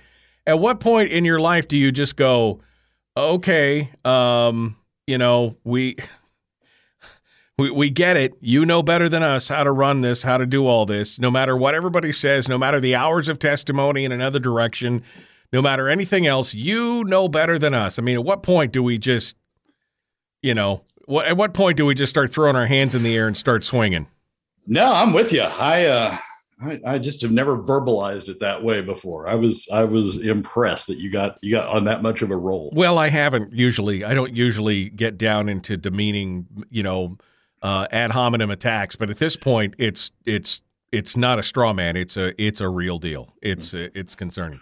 at 0.44 0.58
what 0.58 0.80
point 0.80 1.12
in 1.12 1.24
your 1.24 1.38
life 1.38 1.68
do 1.68 1.76
you 1.76 1.92
just 1.92 2.16
go, 2.16 2.62
okay, 3.18 3.90
um, 4.04 4.76
you 5.06 5.18
know, 5.18 5.56
we 5.64 5.96
we 7.58 7.70
we 7.70 7.90
get 7.90 8.16
it. 8.16 8.34
You 8.40 8.64
know 8.64 8.82
better 8.82 9.08
than 9.08 9.22
us 9.22 9.48
how 9.48 9.64
to 9.64 9.72
run 9.72 10.00
this, 10.00 10.22
how 10.22 10.38
to 10.38 10.46
do 10.46 10.66
all 10.66 10.86
this. 10.86 11.18
No 11.18 11.30
matter 11.30 11.56
what 11.56 11.74
everybody 11.74 12.12
says, 12.12 12.48
no 12.48 12.56
matter 12.56 12.80
the 12.80 12.94
hours 12.94 13.28
of 13.28 13.38
testimony 13.38 14.04
in 14.04 14.12
another 14.12 14.38
direction, 14.38 15.02
no 15.52 15.60
matter 15.60 15.88
anything 15.88 16.26
else, 16.26 16.54
you 16.54 17.04
know 17.04 17.28
better 17.28 17.58
than 17.58 17.74
us. 17.74 17.98
I 17.98 18.02
mean, 18.02 18.16
at 18.16 18.24
what 18.24 18.42
point 18.42 18.72
do 18.72 18.82
we 18.82 18.98
just, 18.98 19.36
you 20.42 20.54
know, 20.54 20.82
what 21.06 21.26
at 21.26 21.36
what 21.36 21.54
point 21.54 21.76
do 21.76 21.86
we 21.86 21.94
just 21.94 22.10
start 22.10 22.30
throwing 22.30 22.56
our 22.56 22.66
hands 22.66 22.94
in 22.94 23.02
the 23.02 23.16
air 23.16 23.26
and 23.26 23.36
start 23.36 23.64
swinging? 23.64 24.06
No, 24.66 24.92
I'm 24.92 25.14
with 25.14 25.32
you. 25.32 25.40
I, 25.40 25.86
uh, 25.86 26.18
I, 26.60 26.80
I 26.84 26.98
just 26.98 27.22
have 27.22 27.30
never 27.30 27.56
verbalized 27.58 28.28
it 28.28 28.40
that 28.40 28.62
way 28.62 28.80
before. 28.80 29.28
I 29.28 29.34
was, 29.36 29.68
I 29.72 29.84
was 29.84 30.24
impressed 30.26 30.88
that 30.88 30.98
you 30.98 31.10
got, 31.10 31.38
you 31.42 31.52
got 31.54 31.68
on 31.68 31.84
that 31.84 32.02
much 32.02 32.22
of 32.22 32.30
a 32.30 32.36
roll. 32.36 32.72
Well, 32.74 32.98
I 32.98 33.08
haven't 33.08 33.52
usually. 33.52 34.04
I 34.04 34.12
don't 34.14 34.34
usually 34.34 34.90
get 34.90 35.18
down 35.18 35.48
into 35.48 35.76
demeaning, 35.76 36.46
you 36.70 36.82
know, 36.82 37.16
uh, 37.62 37.86
ad 37.92 38.10
hominem 38.10 38.50
attacks. 38.50 38.96
But 38.96 39.10
at 39.10 39.18
this 39.18 39.36
point, 39.36 39.74
it's 39.78 40.10
it's 40.26 40.62
it's 40.90 41.16
not 41.16 41.38
a 41.38 41.42
straw 41.42 41.72
man. 41.72 41.96
It's 41.96 42.16
a 42.16 42.32
it's 42.42 42.60
a 42.60 42.68
real 42.68 42.98
deal. 42.98 43.34
It's 43.42 43.74
uh, 43.74 43.88
it's 43.94 44.14
concerning. 44.14 44.60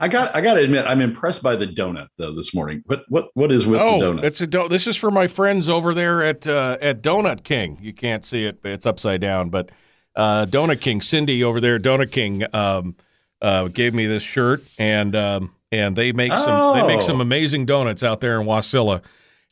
I 0.00 0.08
got, 0.08 0.34
I 0.34 0.40
got 0.40 0.54
to 0.54 0.60
admit, 0.62 0.84
I'm 0.88 1.00
impressed 1.00 1.44
by 1.44 1.54
the 1.54 1.66
donut 1.66 2.08
though 2.18 2.32
this 2.34 2.52
morning. 2.52 2.82
What, 2.86 3.04
what, 3.08 3.28
what 3.34 3.52
is 3.52 3.66
with 3.66 3.78
the 3.78 3.84
Oh, 3.86 4.00
donut? 4.00 4.24
it's 4.24 4.40
a 4.40 4.48
do- 4.48 4.66
this 4.68 4.88
is 4.88 4.96
for 4.96 5.12
my 5.12 5.28
friends 5.28 5.68
over 5.68 5.94
there 5.94 6.24
at 6.24 6.44
uh, 6.46 6.76
at 6.80 7.02
Donut 7.02 7.44
King. 7.44 7.78
You 7.80 7.92
can't 7.92 8.24
see 8.24 8.44
it; 8.46 8.58
it's 8.64 8.84
upside 8.84 9.20
down. 9.20 9.48
But 9.50 9.70
uh, 10.16 10.46
Donut 10.48 10.80
King, 10.80 11.00
Cindy 11.00 11.42
over 11.44 11.60
there, 11.60 11.78
Donut 11.78 12.12
King, 12.12 12.44
um, 12.54 12.96
uh, 13.40 13.68
gave 13.68 13.94
me 13.94 14.06
this 14.06 14.22
shirt, 14.22 14.62
and 14.78 15.14
um, 15.16 15.50
and 15.70 15.96
they 15.96 16.12
make 16.12 16.32
some 16.32 16.76
they 16.76 16.86
make 16.86 16.98
Oh. 16.98 17.02
some 17.02 17.20
amazing 17.20 17.66
donuts 17.66 18.02
out 18.02 18.20
there 18.20 18.40
in 18.40 18.46
Wasilla. 18.46 19.02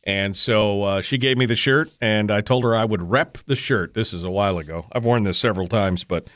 And 0.03 0.35
so 0.35 0.81
uh, 0.81 1.01
she 1.01 1.19
gave 1.19 1.37
me 1.37 1.45
the 1.45 1.55
shirt, 1.55 1.89
and 2.01 2.31
I 2.31 2.41
told 2.41 2.63
her 2.63 2.75
I 2.75 2.85
would 2.85 3.03
rep 3.11 3.37
the 3.45 3.55
shirt. 3.55 3.93
This 3.93 4.13
is 4.13 4.23
a 4.23 4.31
while 4.31 4.57
ago. 4.57 4.87
I've 4.93 5.05
worn 5.05 5.23
this 5.23 5.37
several 5.37 5.67
times, 5.67 6.03
but 6.03 6.27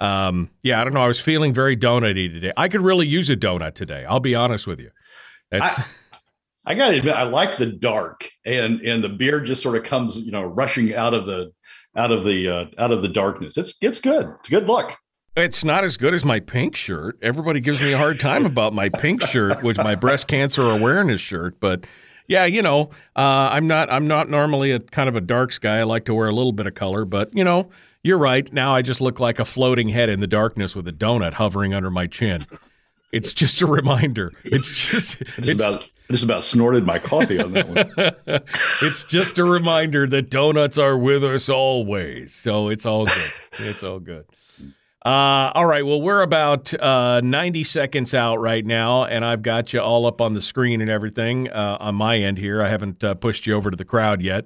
um, 0.00 0.50
yeah, 0.64 0.80
I 0.80 0.84
don't 0.84 0.92
know. 0.92 1.02
I 1.02 1.06
was 1.06 1.20
feeling 1.20 1.54
very 1.54 1.76
donutty 1.76 2.28
today. 2.32 2.52
I 2.56 2.66
could 2.68 2.80
really 2.80 3.06
use 3.06 3.30
a 3.30 3.36
donut 3.36 3.74
today. 3.74 4.04
I'll 4.08 4.18
be 4.18 4.34
honest 4.34 4.66
with 4.66 4.80
you. 4.80 4.90
I 6.64 6.74
got 6.74 6.90
to 6.90 6.98
admit, 6.98 7.14
I 7.14 7.24
like 7.24 7.56
the 7.56 7.66
dark, 7.66 8.28
and 8.46 8.80
and 8.82 9.02
the 9.02 9.08
beer 9.08 9.40
just 9.40 9.62
sort 9.62 9.76
of 9.76 9.82
comes, 9.84 10.18
you 10.18 10.30
know, 10.30 10.42
rushing 10.42 10.94
out 10.94 11.12
of 11.14 11.26
the, 11.26 11.52
out 11.96 12.10
of 12.10 12.24
the, 12.24 12.48
uh, 12.48 12.64
out 12.78 12.90
of 12.90 13.02
the 13.02 13.08
darkness. 13.08 13.56
It's, 13.56 13.74
it's 13.80 13.98
good. 13.98 14.34
It's 14.40 14.48
good 14.48 14.66
luck. 14.66 14.98
It's 15.34 15.64
not 15.64 15.82
as 15.82 15.96
good 15.96 16.12
as 16.12 16.26
my 16.26 16.40
pink 16.40 16.76
shirt. 16.76 17.18
Everybody 17.22 17.60
gives 17.60 17.80
me 17.80 17.92
a 17.92 17.96
hard 17.96 18.20
time 18.20 18.44
about 18.44 18.74
my 18.74 18.90
pink 18.90 19.22
shirt, 19.22 19.62
which 19.62 19.78
my 19.78 19.94
breast 19.94 20.28
cancer 20.28 20.62
awareness 20.70 21.22
shirt. 21.22 21.58
But 21.58 21.86
yeah, 22.28 22.44
you 22.44 22.60
know, 22.60 22.90
uh, 23.16 23.48
I'm 23.50 23.66
not. 23.66 23.90
I'm 23.90 24.06
not 24.06 24.28
normally 24.28 24.72
a 24.72 24.80
kind 24.80 25.08
of 25.08 25.16
a 25.16 25.22
darks 25.22 25.58
guy. 25.58 25.78
I 25.78 25.82
like 25.84 26.04
to 26.04 26.14
wear 26.14 26.28
a 26.28 26.32
little 26.32 26.52
bit 26.52 26.66
of 26.66 26.74
color, 26.74 27.06
but 27.06 27.34
you 27.34 27.44
know, 27.44 27.70
you're 28.02 28.18
right. 28.18 28.52
Now 28.52 28.74
I 28.74 28.82
just 28.82 29.00
look 29.00 29.20
like 29.20 29.38
a 29.38 29.44
floating 29.46 29.88
head 29.88 30.10
in 30.10 30.20
the 30.20 30.26
darkness 30.26 30.76
with 30.76 30.86
a 30.88 30.92
donut 30.92 31.34
hovering 31.34 31.72
under 31.72 31.90
my 31.90 32.06
chin. 32.06 32.42
It's 33.12 33.32
just 33.34 33.60
a 33.62 33.66
reminder. 33.66 34.32
It's 34.44 34.90
just. 34.90 35.22
I 35.22 35.24
just 35.24 35.38
It's, 35.50 35.66
about, 35.66 35.90
just 36.10 36.24
about 36.24 36.44
snorted 36.44 36.84
my 36.86 36.98
coffee 36.98 37.38
on 37.40 37.52
that 37.52 37.68
one. 37.68 38.40
it's 38.82 39.04
just 39.04 39.38
a 39.38 39.44
reminder 39.44 40.06
that 40.06 40.30
donuts 40.30 40.78
are 40.78 40.96
with 40.96 41.22
us 41.22 41.48
always. 41.48 42.34
So 42.34 42.68
it's 42.68 42.86
all 42.86 43.06
good. 43.06 43.32
It's 43.58 43.82
all 43.82 44.00
good. 44.00 44.24
Uh, 45.04 45.50
all 45.54 45.66
right. 45.66 45.84
Well, 45.84 46.00
we're 46.00 46.22
about 46.22 46.72
uh, 46.74 47.20
90 47.22 47.64
seconds 47.64 48.14
out 48.14 48.36
right 48.38 48.64
now, 48.64 49.04
and 49.04 49.24
I've 49.24 49.42
got 49.42 49.72
you 49.72 49.80
all 49.80 50.06
up 50.06 50.20
on 50.20 50.34
the 50.34 50.40
screen 50.40 50.80
and 50.80 50.88
everything 50.88 51.48
uh, 51.50 51.76
on 51.80 51.96
my 51.96 52.18
end 52.18 52.38
here. 52.38 52.62
I 52.62 52.68
haven't 52.68 53.02
uh, 53.02 53.14
pushed 53.14 53.46
you 53.46 53.54
over 53.54 53.70
to 53.70 53.76
the 53.76 53.84
crowd 53.84 54.22
yet, 54.22 54.44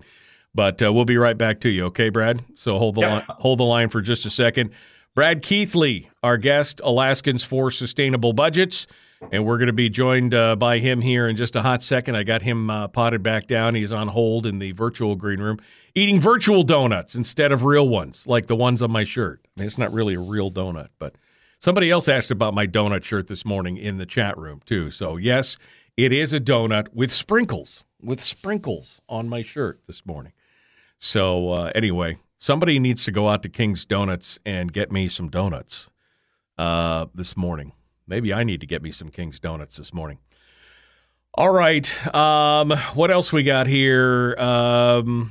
but 0.55 0.81
uh, 0.83 0.90
we'll 0.92 1.05
be 1.05 1.18
right 1.18 1.37
back 1.37 1.61
to 1.61 1.68
you. 1.68 1.85
Okay, 1.87 2.09
Brad? 2.09 2.40
So 2.55 2.79
hold 2.79 2.94
the 2.94 3.02
Yeah. 3.02 3.12
line, 3.12 3.24
hold 3.29 3.59
the 3.61 3.64
line 3.64 3.90
for 3.90 4.00
just 4.00 4.24
a 4.24 4.31
second. 4.31 4.70
Brad 5.16 5.40
Keithley, 5.40 6.11
our 6.22 6.37
guest, 6.37 6.83
Alaskans 6.85 7.42
for 7.42 7.70
Sustainable 7.70 8.35
Budgets. 8.35 8.87
And 9.33 9.46
we're 9.46 9.57
going 9.57 9.68
to 9.68 9.72
be 9.72 9.88
joined 9.88 10.35
uh, 10.35 10.57
by 10.57 10.79
him 10.79 11.00
here 11.00 11.26
in 11.26 11.37
just 11.37 11.57
a 11.57 11.62
hot 11.62 11.83
second. 11.83 12.16
I 12.16 12.22
got 12.22 12.42
him 12.42 12.68
uh, 12.68 12.88
potted 12.88 13.22
back 13.22 13.46
down. 13.46 13.74
He's 13.74 13.92
on 13.92 14.09
hold 14.09 14.44
in 14.44 14.59
the 14.59 14.72
virtual 14.72 15.16
green 15.16 15.40
room, 15.40 15.57
eating 15.94 16.20
virtual 16.20 16.64
donuts 16.64 17.14
instead 17.14 17.50
of 17.50 17.64
real 17.64 17.88
ones, 17.88 18.26
like 18.26 18.46
the 18.46 18.55
ones 18.55 18.83
on 18.83 18.92
my 18.92 19.05
shirt. 19.05 19.40
I 19.42 19.61
mean, 19.61 19.66
it's 19.66 19.79
not 19.79 19.90
really 19.90 20.16
a 20.16 20.20
real 20.20 20.50
donut, 20.50 20.88
but 20.98 21.14
somebody 21.61 21.90
else 21.90 22.09
asked 22.09 22.31
about 22.31 22.52
my 22.52 22.66
donut 22.66 23.02
shirt 23.02 23.26
this 23.26 23.46
morning 23.46 23.79
in 23.79 23.96
the 23.96 24.05
chat 24.05 24.37
room, 24.37 24.61
too. 24.66 24.90
So, 24.90 25.16
yes, 25.16 25.57
it 25.96 26.12
is 26.12 26.35
a 26.35 26.40
donut 26.40 26.88
with 26.92 27.11
sprinkles, 27.11 27.85
with 28.02 28.20
sprinkles 28.20 29.00
on 29.09 29.31
my 29.31 29.40
shirt 29.40 29.81
this 29.87 30.05
morning. 30.05 30.35
So, 30.98 31.48
uh, 31.48 31.72
anyway, 31.74 32.18
somebody 32.38 32.79
needs 32.79 33.05
to 33.05 33.12
go 33.12 33.29
out 33.29 33.42
to 33.42 33.49
King's 33.49 33.85
Donuts 33.85 34.38
and 34.44 34.72
get 34.72 34.92
me 34.92 35.09
some 35.09 35.29
donuts 35.29 35.90
uh, 36.59 37.07
this 37.14 37.37
morning. 37.37 37.72
Maybe 38.07 38.33
I 38.33 38.44
need 38.44 38.61
to 38.61 38.66
get 38.66 38.83
me 38.83 38.90
some 38.90 39.11
King's 39.11 39.40
Donuts 39.40 39.77
this 39.77 39.92
morning. 39.92 40.18
All 41.35 41.53
right. 41.53 42.14
Um, 42.14 42.70
what 42.94 43.11
else 43.11 43.33
we 43.33 43.42
got 43.42 43.66
here? 43.66 44.35
Um, 44.38 45.31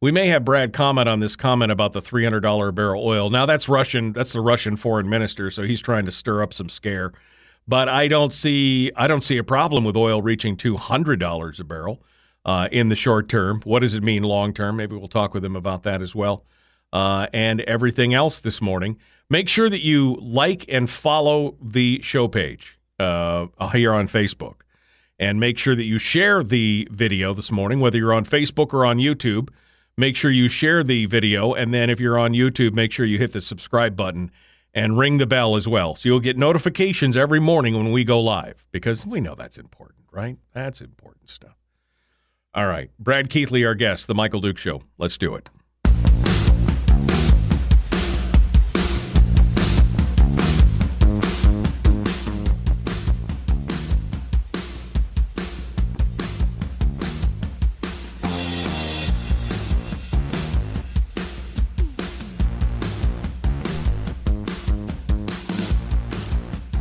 we 0.00 0.10
may 0.12 0.28
have 0.28 0.44
Brad 0.44 0.72
comment 0.72 1.08
on 1.08 1.20
this 1.20 1.36
comment 1.36 1.72
about 1.72 1.92
the 1.92 2.00
three 2.00 2.24
hundred 2.24 2.40
dollar 2.40 2.68
a 2.68 2.72
barrel 2.72 3.06
oil. 3.06 3.30
Now 3.30 3.46
that's 3.46 3.68
Russian. 3.68 4.12
That's 4.12 4.32
the 4.32 4.40
Russian 4.40 4.76
foreign 4.76 5.08
minister, 5.08 5.50
so 5.50 5.62
he's 5.62 5.82
trying 5.82 6.04
to 6.06 6.12
stir 6.12 6.42
up 6.42 6.52
some 6.52 6.68
scare. 6.68 7.12
But 7.66 7.88
I 7.88 8.08
don't 8.08 8.32
see 8.32 8.90
I 8.96 9.06
don't 9.06 9.22
see 9.22 9.38
a 9.38 9.44
problem 9.44 9.84
with 9.84 9.96
oil 9.96 10.22
reaching 10.22 10.56
two 10.56 10.76
hundred 10.76 11.20
dollars 11.20 11.60
a 11.60 11.64
barrel 11.64 12.02
uh, 12.44 12.68
in 12.70 12.88
the 12.88 12.96
short 12.96 13.28
term. 13.28 13.60
What 13.64 13.80
does 13.80 13.94
it 13.94 14.02
mean 14.02 14.22
long 14.22 14.52
term? 14.52 14.76
Maybe 14.76 14.96
we'll 14.96 15.08
talk 15.08 15.34
with 15.34 15.44
him 15.44 15.56
about 15.56 15.84
that 15.84 16.02
as 16.02 16.14
well. 16.14 16.44
Uh, 16.92 17.26
and 17.32 17.60
everything 17.62 18.14
else 18.14 18.40
this 18.40 18.60
morning. 18.60 18.98
Make 19.28 19.48
sure 19.48 19.68
that 19.68 19.80
you 19.80 20.16
like 20.20 20.66
and 20.68 20.88
follow 20.88 21.56
the 21.60 22.00
show 22.02 22.28
page 22.28 22.78
uh, 23.00 23.46
here 23.72 23.92
on 23.92 24.06
Facebook. 24.06 24.60
And 25.18 25.40
make 25.40 25.58
sure 25.58 25.74
that 25.74 25.84
you 25.84 25.98
share 25.98 26.42
the 26.42 26.88
video 26.90 27.34
this 27.34 27.50
morning, 27.50 27.80
whether 27.80 27.96
you're 27.96 28.12
on 28.12 28.24
Facebook 28.24 28.74
or 28.74 28.84
on 28.84 28.98
YouTube. 28.98 29.48
Make 29.96 30.16
sure 30.16 30.30
you 30.30 30.48
share 30.48 30.82
the 30.82 31.06
video. 31.06 31.54
And 31.54 31.72
then 31.72 31.88
if 31.88 32.00
you're 32.00 32.18
on 32.18 32.32
YouTube, 32.32 32.74
make 32.74 32.92
sure 32.92 33.06
you 33.06 33.18
hit 33.18 33.32
the 33.32 33.40
subscribe 33.40 33.96
button 33.96 34.30
and 34.74 34.98
ring 34.98 35.18
the 35.18 35.26
bell 35.26 35.56
as 35.56 35.68
well. 35.68 35.94
So 35.94 36.08
you'll 36.08 36.20
get 36.20 36.36
notifications 36.36 37.16
every 37.16 37.40
morning 37.40 37.74
when 37.74 37.92
we 37.92 38.04
go 38.04 38.20
live 38.20 38.66
because 38.72 39.06
we 39.06 39.20
know 39.20 39.36
that's 39.36 39.56
important, 39.56 40.00
right? 40.10 40.36
That's 40.52 40.80
important 40.80 41.30
stuff. 41.30 41.63
All 42.54 42.66
right. 42.66 42.90
Brad 43.00 43.30
Keithley, 43.30 43.64
our 43.64 43.74
guest, 43.74 44.06
The 44.06 44.14
Michael 44.14 44.40
Duke 44.40 44.58
Show. 44.58 44.82
Let's 44.96 45.18
do 45.18 45.34
it. 45.34 45.48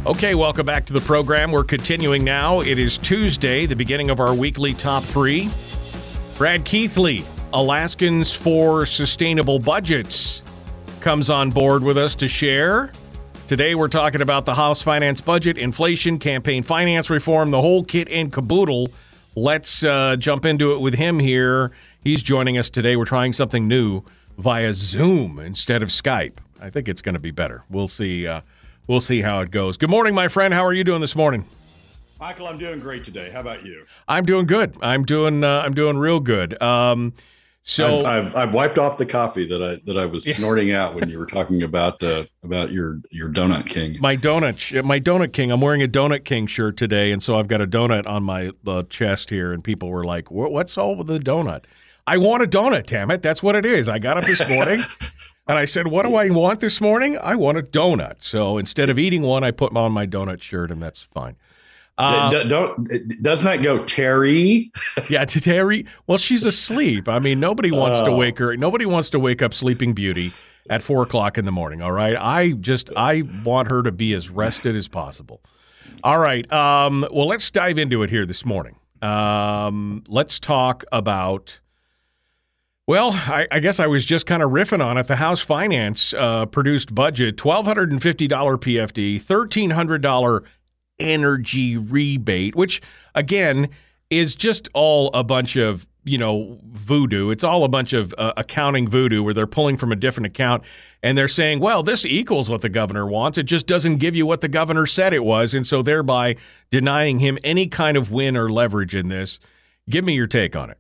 Okay, 0.06 0.36
welcome 0.36 0.66
back 0.66 0.86
to 0.88 0.92
the 0.92 1.00
program. 1.00 1.50
We're 1.50 1.64
continuing 1.64 2.26
now. 2.26 2.60
It 2.60 2.78
is 2.78 2.98
Tuesday, 2.98 3.66
the 3.66 3.76
beginning 3.76 4.10
of 4.10 4.20
our 4.20 4.36
weekly 4.36 4.74
top 4.74 5.02
three. 5.02 5.50
Brad 6.38 6.66
Keithley 6.66 7.24
Alaskans 7.54 8.36
for 8.36 8.86
Sustainable 8.86 9.60
Budgets 9.60 10.44
comes 11.00 11.30
on 11.30 11.52
board 11.52 11.84
with 11.84 11.98
us 11.98 12.16
to 12.16 12.28
share. 12.28 12.92
Today, 13.48 13.76
we're 13.76 13.88
talking 13.88 14.22
about 14.22 14.44
the 14.44 14.54
House 14.54 14.82
finance 14.82 15.22
budget, 15.22 15.58
inflation, 15.58 16.20
campaign 16.20 16.64
finance 16.64 17.10
reform, 17.10 17.52
the 17.52 17.62
whole 17.62 17.82
kit 17.82 18.10
and 18.10 18.30
caboodle. 18.30 18.92
Let's 19.38 19.86
uh, 19.86 20.18
jump 20.18 20.44
into 20.44 20.74
it 20.74 20.82
with 20.82 20.96
him 20.96 21.18
here. 21.18 21.72
He's 22.04 22.22
joining 22.22 22.58
us 22.58 22.70
today. 22.70 22.98
We're 22.98 23.06
trying 23.06 23.32
something 23.32 23.70
new 23.70 24.04
via 24.38 24.74
Zoom 24.74 25.40
instead 25.40 25.82
of 25.82 25.88
Skype. 25.88 26.40
I 26.60 26.70
think 26.70 26.90
it's 26.90 27.02
going 27.02 27.16
to 27.16 27.22
be 27.22 27.32
better. 27.32 27.64
We'll 27.70 27.88
see. 27.88 28.28
Uh, 28.28 28.42
we'll 28.88 29.02
see 29.02 29.22
how 29.22 29.42
it 29.42 29.52
goes. 29.52 29.78
Good 29.78 29.90
morning, 29.90 30.16
my 30.16 30.28
friend. 30.28 30.54
How 30.54 30.66
are 30.66 30.74
you 30.74 30.84
doing 30.84 31.02
this 31.02 31.16
morning? 31.16 31.46
Michael, 32.20 32.48
I'm 32.48 32.58
doing 32.58 32.80
great 32.80 33.04
today. 33.04 33.30
How 33.30 33.42
about 33.42 33.66
you? 33.66 33.86
I'm 34.08 34.26
doing 34.26 34.46
good. 34.46 34.76
I'm 34.82 35.04
doing. 35.04 35.44
Uh, 35.44 35.62
I'm 35.66 35.74
doing 35.74 35.98
real 35.98 36.20
good. 36.20 36.62
Um, 36.62 37.14
so 37.64 38.06
I've, 38.06 38.28
I've, 38.28 38.36
I've 38.36 38.54
wiped 38.54 38.78
off 38.78 38.98
the 38.98 39.06
coffee 39.06 39.46
that 39.48 39.62
I 39.62 39.82
that 39.86 39.98
I 39.98 40.06
was 40.06 40.26
snorting 40.36 40.72
out 40.74 40.96
when 40.96 41.10
you 41.10 41.18
were 41.18 41.26
talking 41.26 41.64
about 41.64 42.02
uh, 42.04 42.26
about 42.44 42.72
your 42.72 43.02
your 43.10 43.30
donut 43.30 43.68
king. 43.68 43.98
My 44.00 44.16
donut, 44.16 44.84
my 44.84 45.00
donut 45.00 45.34
king. 45.34 45.52
I'm 45.52 45.62
wearing 45.62 45.82
a 45.82 45.88
donut 45.88 46.24
king 46.26 46.48
shirt 46.48 46.78
today, 46.78 47.12
and 47.12 47.24
so 47.24 47.38
I've 47.38 47.48
got 47.48 47.62
a 47.62 47.68
donut 47.68 48.08
on 48.08 48.24
my 48.24 48.52
uh, 48.68 48.84
chest 48.84 49.30
here, 49.30 49.52
and 49.54 49.64
people 49.64 49.90
were 49.90 50.04
like, 50.04 50.30
"What's 50.30 50.78
all 50.78 50.96
with 50.96 51.08
the 51.08 51.20
donut?" 51.20 51.64
I 52.06 52.18
want 52.18 52.44
a 52.44 52.48
donut. 52.48 52.86
Damn 52.86 53.12
it, 53.12 53.22
that's 53.22 53.42
what 53.42 53.56
it 53.56 53.66
is. 53.66 53.88
I 53.88 53.98
got 53.98 54.18
up 54.18 54.26
this 54.26 54.46
morning. 54.48 54.84
And 55.48 55.58
I 55.58 55.66
said, 55.66 55.88
What 55.88 56.06
do 56.06 56.16
I 56.16 56.30
want 56.30 56.60
this 56.60 56.80
morning? 56.80 57.18
I 57.18 57.36
want 57.36 57.58
a 57.58 57.62
donut. 57.62 58.24
So 58.24 58.58
instead 58.58 58.90
of 58.90 58.98
eating 58.98 59.24
one, 59.24 59.44
I 59.44 59.52
put 59.52 59.76
on 59.76 59.92
my 59.92 60.08
donut 60.08 60.42
shirt, 60.42 60.72
and 60.72 60.82
that's 60.82 61.04
fine. 61.04 61.36
Uh, 61.98 62.32
D- 62.32 62.50
don't 62.50 63.22
doesn't 63.22 63.46
that 63.46 63.62
go 63.62 63.84
Terry? 63.84 64.72
yeah, 65.10 65.26
to 65.26 65.40
Terry. 65.40 65.86
Well, 66.08 66.18
she's 66.18 66.44
asleep. 66.46 67.08
I 67.08 67.20
mean, 67.20 67.40
nobody 67.40 67.72
wants 67.72 68.00
oh. 68.00 68.06
to 68.06 68.16
wake 68.16 68.40
her. 68.40 68.56
Nobody 68.58 68.86
wants 68.86 69.10
to 69.12 69.20
wake 69.20 69.42
up 69.42 69.54
Sleeping 69.54 69.94
Beauty 69.94 70.32
at 70.70 70.82
four 70.82 71.04
o'clock 71.04 71.38
in 71.38 71.46
the 71.46 71.52
morning. 71.52 71.82
All 71.82 71.92
right, 71.92 72.16
I 72.18 72.52
just 72.54 72.90
I 72.96 73.24
want 73.44 73.70
her 73.70 73.84
to 73.84 73.92
be 73.92 74.14
as 74.14 74.30
rested 74.30 74.76
as 74.76 74.88
possible. 74.88 75.42
All 76.04 76.20
right. 76.20 76.52
Um, 76.52 77.06
well, 77.12 77.28
let's 77.28 77.52
dive 77.52 77.78
into 77.78 78.02
it 78.04 78.10
here 78.10 78.26
this 78.26 78.46
morning. 78.46 78.78
Um, 79.02 80.04
let's 80.08 80.40
talk 80.40 80.84
about. 80.92 81.60
Well, 82.86 83.12
I, 83.14 83.48
I, 83.50 83.60
guess 83.62 83.80
I 83.80 83.88
was 83.88 84.06
just 84.06 84.26
kind 84.26 84.44
of 84.44 84.52
riffing 84.52 84.84
on 84.84 84.98
it. 84.98 85.08
The 85.08 85.16
House 85.16 85.40
Finance 85.40 86.14
uh, 86.14 86.46
produced 86.48 86.94
budget 86.94 87.38
twelve 87.38 87.66
hundred 87.66 87.94
and 87.94 88.02
fifty 88.02 88.28
dollar 88.28 88.58
PFD, 88.58 89.22
thirteen 89.22 89.70
hundred 89.70 90.02
dollar 90.02 90.44
energy 91.00 91.78
rebate, 91.78 92.56
which 92.56 92.82
again 93.16 93.70
is 94.10 94.36
just 94.36 94.68
all 94.74 95.10
a 95.14 95.24
bunch 95.24 95.56
of 95.56 95.88
you 96.04 96.18
know 96.18 96.60
voodoo. 96.66 97.30
It's 97.30 97.46
all 97.46 97.64
a 97.64 97.70
bunch 97.70 97.94
of 97.94 98.14
uh, 98.18 98.34
accounting 98.36 98.90
voodoo 98.90 99.24
where 99.24 99.34
they're 99.34 99.48
pulling 99.48 99.78
from 99.78 99.94
a 99.94 99.96
different 99.96 100.28
account 100.28 100.66
and 101.02 101.18
they're 101.18 101.30
saying, 101.30 101.62
well, 101.62 101.84
this 101.84 102.06
equals 102.06 102.50
what 102.50 102.60
the 102.60 102.70
governor 102.70 103.06
wants. 103.06 103.38
It 103.38 103.44
just 103.44 103.66
doesn't 103.66 103.98
give 103.98 104.14
you 104.14 104.26
what 104.26 104.42
the 104.42 104.50
governor 104.50 104.88
said 104.88 105.14
it 105.14 105.24
was, 105.24 105.54
and 105.54 105.66
so 105.66 105.82
thereby 105.82 106.36
denying 106.70 107.20
him 107.20 107.38
any 107.46 107.68
kind 107.68 107.96
of 107.96 108.12
win 108.12 108.36
or 108.36 108.50
leverage 108.50 108.94
in 108.94 109.08
this. 109.08 109.40
Give 109.90 110.04
me 110.04 110.16
your 110.16 110.28
take 110.28 110.58
on 110.58 110.70
it. 110.70 110.78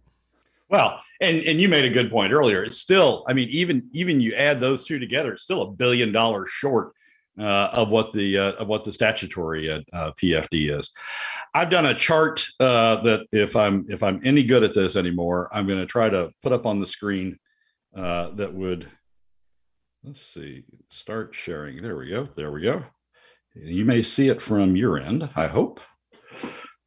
Well, 0.69 1.02
and 1.21 1.37
and 1.41 1.59
you 1.59 1.69
made 1.69 1.85
a 1.85 1.89
good 1.89 2.11
point 2.11 2.33
earlier. 2.33 2.63
It's 2.63 2.77
still, 2.77 3.23
I 3.27 3.33
mean, 3.33 3.49
even 3.49 3.89
even 3.93 4.21
you 4.21 4.33
add 4.33 4.59
those 4.59 4.83
two 4.83 4.99
together, 4.99 5.33
it's 5.33 5.43
still 5.43 5.61
a 5.61 5.71
billion 5.71 6.11
dollars 6.11 6.49
short 6.49 6.93
uh, 7.39 7.69
of 7.73 7.89
what 7.89 8.13
the 8.13 8.37
uh, 8.37 8.51
of 8.53 8.67
what 8.67 8.83
the 8.83 8.91
statutory 8.91 9.71
uh, 9.71 9.81
uh 9.91 10.11
PFD 10.11 10.77
is. 10.77 10.91
I've 11.53 11.69
done 11.69 11.87
a 11.87 11.93
chart 11.93 12.45
uh, 12.59 13.01
that 13.03 13.27
if 13.31 13.55
I'm 13.55 13.85
if 13.89 14.03
I'm 14.03 14.21
any 14.23 14.43
good 14.43 14.63
at 14.63 14.73
this 14.73 14.95
anymore, 14.95 15.49
I'm 15.51 15.67
going 15.67 15.79
to 15.79 15.85
try 15.85 16.09
to 16.09 16.31
put 16.41 16.51
up 16.51 16.65
on 16.65 16.79
the 16.79 16.87
screen 16.87 17.37
uh, 17.95 18.29
that 18.31 18.53
would 18.53 18.87
let's 20.03 20.21
see 20.21 20.63
start 20.89 21.35
sharing. 21.35 21.81
There 21.81 21.95
we 21.95 22.09
go. 22.09 22.27
There 22.35 22.51
we 22.51 22.61
go. 22.61 22.83
You 23.55 23.85
may 23.85 24.01
see 24.01 24.29
it 24.29 24.41
from 24.41 24.75
your 24.75 24.99
end. 24.99 25.29
I 25.35 25.47
hope. 25.47 25.79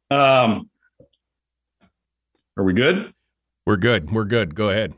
Um, 0.09 0.69
are 2.57 2.63
we 2.63 2.73
good? 2.73 3.13
We're 3.67 3.75
good. 3.75 4.09
We're 4.11 4.23
good. 4.23 4.55
Go 4.55 4.69
ahead. 4.69 4.93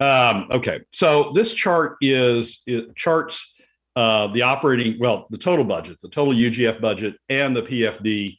Um, 0.00 0.48
okay, 0.50 0.80
so 0.90 1.30
this 1.36 1.54
chart 1.54 1.96
is 2.00 2.60
it 2.66 2.96
charts 2.96 3.62
uh, 3.94 4.26
the 4.26 4.42
operating, 4.42 4.98
well, 4.98 5.28
the 5.30 5.38
total 5.38 5.64
budget, 5.64 5.98
the 6.02 6.08
total 6.08 6.34
UGF 6.34 6.80
budget, 6.80 7.14
and 7.28 7.56
the 7.56 7.62
PFD 7.62 8.38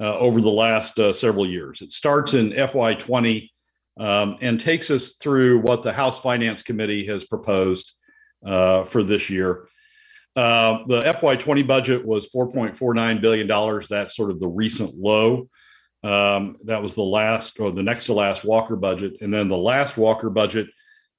uh, 0.00 0.16
over 0.16 0.40
the 0.40 0.48
last 0.48 0.98
uh, 0.98 1.12
several 1.12 1.46
years. 1.46 1.82
It 1.82 1.92
starts 1.92 2.32
in 2.32 2.52
FY20 2.52 3.50
um, 4.00 4.36
and 4.40 4.58
takes 4.58 4.90
us 4.90 5.16
through 5.16 5.58
what 5.60 5.82
the 5.82 5.92
House 5.92 6.18
Finance 6.18 6.62
Committee 6.62 7.04
has 7.04 7.22
proposed 7.22 7.92
uh, 8.46 8.84
for 8.84 9.02
this 9.02 9.28
year. 9.28 9.68
Uh, 10.34 10.78
the 10.86 11.02
FY20 11.02 11.66
budget 11.66 12.02
was 12.02 12.32
$4.49 12.32 13.20
billion. 13.20 13.46
That's 13.90 14.16
sort 14.16 14.30
of 14.30 14.40
the 14.40 14.48
recent 14.48 14.94
low. 14.94 15.50
Um, 16.06 16.56
that 16.64 16.80
was 16.80 16.94
the 16.94 17.02
last 17.02 17.58
or 17.58 17.72
the 17.72 17.82
next 17.82 18.04
to 18.04 18.12
last 18.12 18.44
Walker 18.44 18.76
budget. 18.76 19.16
And 19.22 19.34
then 19.34 19.48
the 19.48 19.56
last 19.56 19.98
Walker 19.98 20.30
budget 20.30 20.68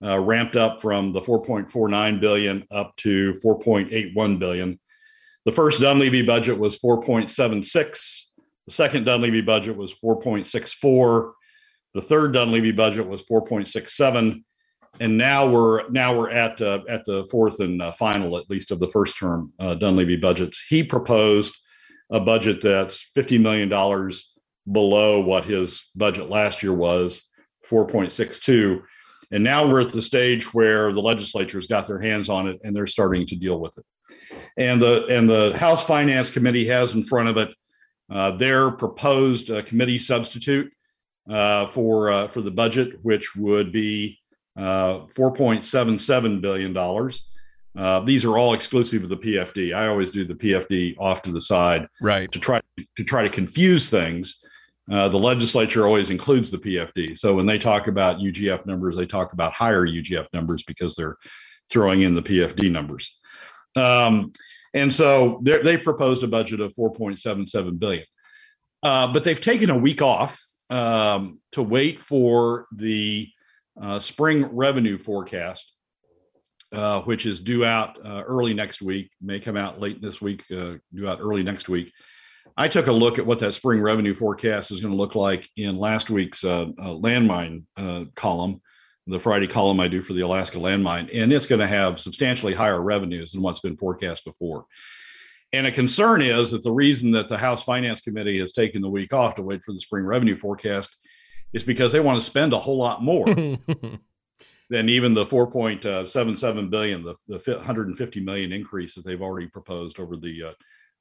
uh, 0.01 0.17
ramped 0.17 0.55
up 0.55 0.81
from 0.81 1.11
the 1.11 1.19
4.49 1.19 2.21
billion 2.21 2.63
up 2.71 2.95
to 2.97 3.33
4.81 3.43 4.39
billion. 4.39 4.79
The 5.43 5.51
first 5.51 5.81
Dunleavy 5.81 6.21
budget 6.21 6.57
was 6.57 6.77
4.76. 6.79 8.23
The 8.65 8.71
second 8.71 9.05
Dunleavy 9.05 9.41
budget 9.41 9.75
was 9.75 9.93
4.64. 9.93 11.33
The 11.93 12.01
third 12.01 12.33
Dunleavy 12.33 12.71
budget 12.71 13.07
was 13.07 13.23
4.67, 13.23 14.43
and 14.99 15.17
now 15.17 15.49
we're 15.49 15.89
now 15.89 16.15
we're 16.17 16.29
at 16.29 16.61
uh, 16.61 16.79
at 16.87 17.03
the 17.05 17.25
fourth 17.31 17.59
and 17.59 17.81
uh, 17.81 17.91
final, 17.91 18.37
at 18.37 18.49
least 18.49 18.71
of 18.71 18.79
the 18.79 18.89
first 18.89 19.17
term 19.17 19.51
uh, 19.59 19.73
Dunleavy 19.73 20.17
budgets. 20.17 20.63
He 20.69 20.83
proposed 20.83 21.55
a 22.09 22.19
budget 22.19 22.61
that's 22.61 23.01
50 23.15 23.37
million 23.37 23.67
dollars 23.67 24.36
below 24.71 25.21
what 25.21 25.45
his 25.45 25.83
budget 25.95 26.29
last 26.29 26.63
year 26.63 26.73
was, 26.73 27.23
4.62 27.69 28.81
and 29.31 29.43
now 29.43 29.67
we're 29.67 29.81
at 29.81 29.89
the 29.89 30.01
stage 30.01 30.53
where 30.53 30.91
the 30.93 31.01
legislature's 31.01 31.67
got 31.67 31.87
their 31.87 31.99
hands 31.99 32.29
on 32.29 32.47
it 32.47 32.59
and 32.63 32.75
they're 32.75 32.87
starting 32.87 33.25
to 33.27 33.35
deal 33.35 33.59
with 33.59 33.77
it. 33.77 33.85
And 34.57 34.81
the 34.81 35.05
and 35.09 35.29
the 35.29 35.55
House 35.57 35.83
Finance 35.83 36.31
Committee 36.31 36.65
has 36.67 36.93
in 36.93 37.03
front 37.03 37.29
of 37.29 37.37
it 37.37 37.49
uh, 38.09 38.31
their 38.31 38.71
proposed 38.71 39.51
uh, 39.51 39.61
committee 39.63 39.97
substitute 39.97 40.71
uh, 41.29 41.67
for 41.67 42.09
uh, 42.09 42.27
for 42.29 42.41
the 42.41 42.51
budget, 42.51 42.93
which 43.03 43.35
would 43.35 43.71
be 43.73 44.17
uh, 44.55 45.05
4.77 45.07 46.41
billion 46.41 46.73
dollars. 46.73 47.25
Uh, 47.77 47.99
these 47.99 48.25
are 48.25 48.37
all 48.37 48.53
exclusive 48.53 49.03
of 49.03 49.09
the 49.09 49.17
PFD. 49.17 49.75
I 49.75 49.87
always 49.87 50.09
do 50.09 50.23
the 50.23 50.33
PFD 50.33 50.95
off 50.97 51.21
to 51.23 51.31
the 51.31 51.41
side, 51.41 51.87
right, 52.01 52.31
to 52.31 52.39
try 52.39 52.61
to 52.95 53.03
try 53.03 53.23
to 53.23 53.29
confuse 53.29 53.89
things 53.89 54.41
uh, 54.91 55.09
the 55.09 55.19
legislature 55.19 55.85
always 55.85 56.09
includes 56.09 56.49
the 56.49 56.57
PFD. 56.57 57.17
So 57.17 57.35
when 57.35 57.45
they 57.45 57.59
talk 57.59 57.87
about 57.87 58.19
UGF 58.19 58.65
numbers, 58.65 58.95
they 58.95 59.05
talk 59.05 59.33
about 59.33 59.53
higher 59.53 59.85
UGF 59.85 60.27
numbers 60.33 60.63
because 60.63 60.95
they're 60.95 61.17
throwing 61.69 62.01
in 62.01 62.15
the 62.15 62.21
PFD 62.21 62.71
numbers. 62.71 63.19
Um, 63.75 64.31
and 64.73 64.93
so 64.93 65.41
they've 65.43 65.81
proposed 65.81 66.23
a 66.23 66.27
budget 66.27 66.61
of 66.61 66.73
4.77 66.75 67.79
billion, 67.79 68.05
uh, 68.83 69.11
but 69.11 69.23
they've 69.23 69.41
taken 69.41 69.69
a 69.69 69.77
week 69.77 70.01
off 70.01 70.41
um, 70.69 71.39
to 71.53 71.61
wait 71.61 71.99
for 71.99 72.67
the 72.75 73.29
uh, 73.81 73.99
spring 73.99 74.45
revenue 74.45 74.97
forecast, 74.97 75.73
uh, 76.71 77.01
which 77.01 77.25
is 77.25 77.39
due 77.39 77.65
out 77.65 77.97
uh, 78.05 78.23
early 78.25 78.53
next 78.53 78.81
week. 78.81 79.11
May 79.21 79.39
come 79.39 79.57
out 79.57 79.79
late 79.79 80.01
this 80.01 80.21
week, 80.21 80.43
uh, 80.51 80.75
due 80.93 81.07
out 81.07 81.19
early 81.21 81.43
next 81.43 81.69
week. 81.69 81.91
I 82.57 82.67
took 82.67 82.87
a 82.87 82.91
look 82.91 83.19
at 83.19 83.25
what 83.25 83.37
that 83.39 83.53
spring 83.53 83.81
revenue 83.81 84.15
forecast 84.15 84.71
is 84.71 84.79
going 84.79 84.91
to 84.91 84.97
look 84.97 85.13
like 85.13 85.47
in 85.57 85.77
last 85.77 86.09
week's 86.09 86.43
uh, 86.43 86.63
uh, 86.79 86.89
landmine 86.89 87.63
uh, 87.77 88.05
column, 88.15 88.61
the 89.05 89.19
Friday 89.19 89.45
column 89.45 89.79
I 89.79 89.87
do 89.87 90.01
for 90.01 90.13
the 90.13 90.21
Alaska 90.21 90.57
landmine, 90.57 91.09
and 91.13 91.31
it's 91.31 91.45
going 91.45 91.61
to 91.61 91.67
have 91.67 91.99
substantially 91.99 92.55
higher 92.55 92.81
revenues 92.81 93.31
than 93.31 93.43
what's 93.43 93.59
been 93.59 93.77
forecast 93.77 94.25
before. 94.25 94.65
And 95.53 95.67
a 95.67 95.71
concern 95.71 96.23
is 96.23 96.49
that 96.49 96.63
the 96.63 96.71
reason 96.71 97.11
that 97.11 97.27
the 97.27 97.37
House 97.37 97.63
Finance 97.63 98.01
Committee 98.01 98.39
has 98.39 98.51
taken 98.51 98.81
the 98.81 98.89
week 98.89 99.13
off 99.13 99.35
to 99.35 99.43
wait 99.43 99.63
for 99.63 99.71
the 99.71 99.79
spring 99.79 100.05
revenue 100.05 100.35
forecast 100.35 100.95
is 101.53 101.63
because 101.63 101.91
they 101.91 101.99
want 101.99 102.19
to 102.19 102.25
spend 102.25 102.53
a 102.53 102.59
whole 102.59 102.77
lot 102.77 103.03
more 103.03 103.25
than 104.69 104.89
even 104.89 105.13
the 105.13 105.25
4.77 105.25 106.69
billion, 106.71 107.03
the, 107.03 107.15
the 107.27 107.39
150 107.55 108.19
million 108.19 108.51
increase 108.51 108.95
that 108.95 109.05
they've 109.05 109.21
already 109.21 109.47
proposed 109.47 109.99
over 109.99 110.17
the 110.17 110.43
uh, 110.43 110.51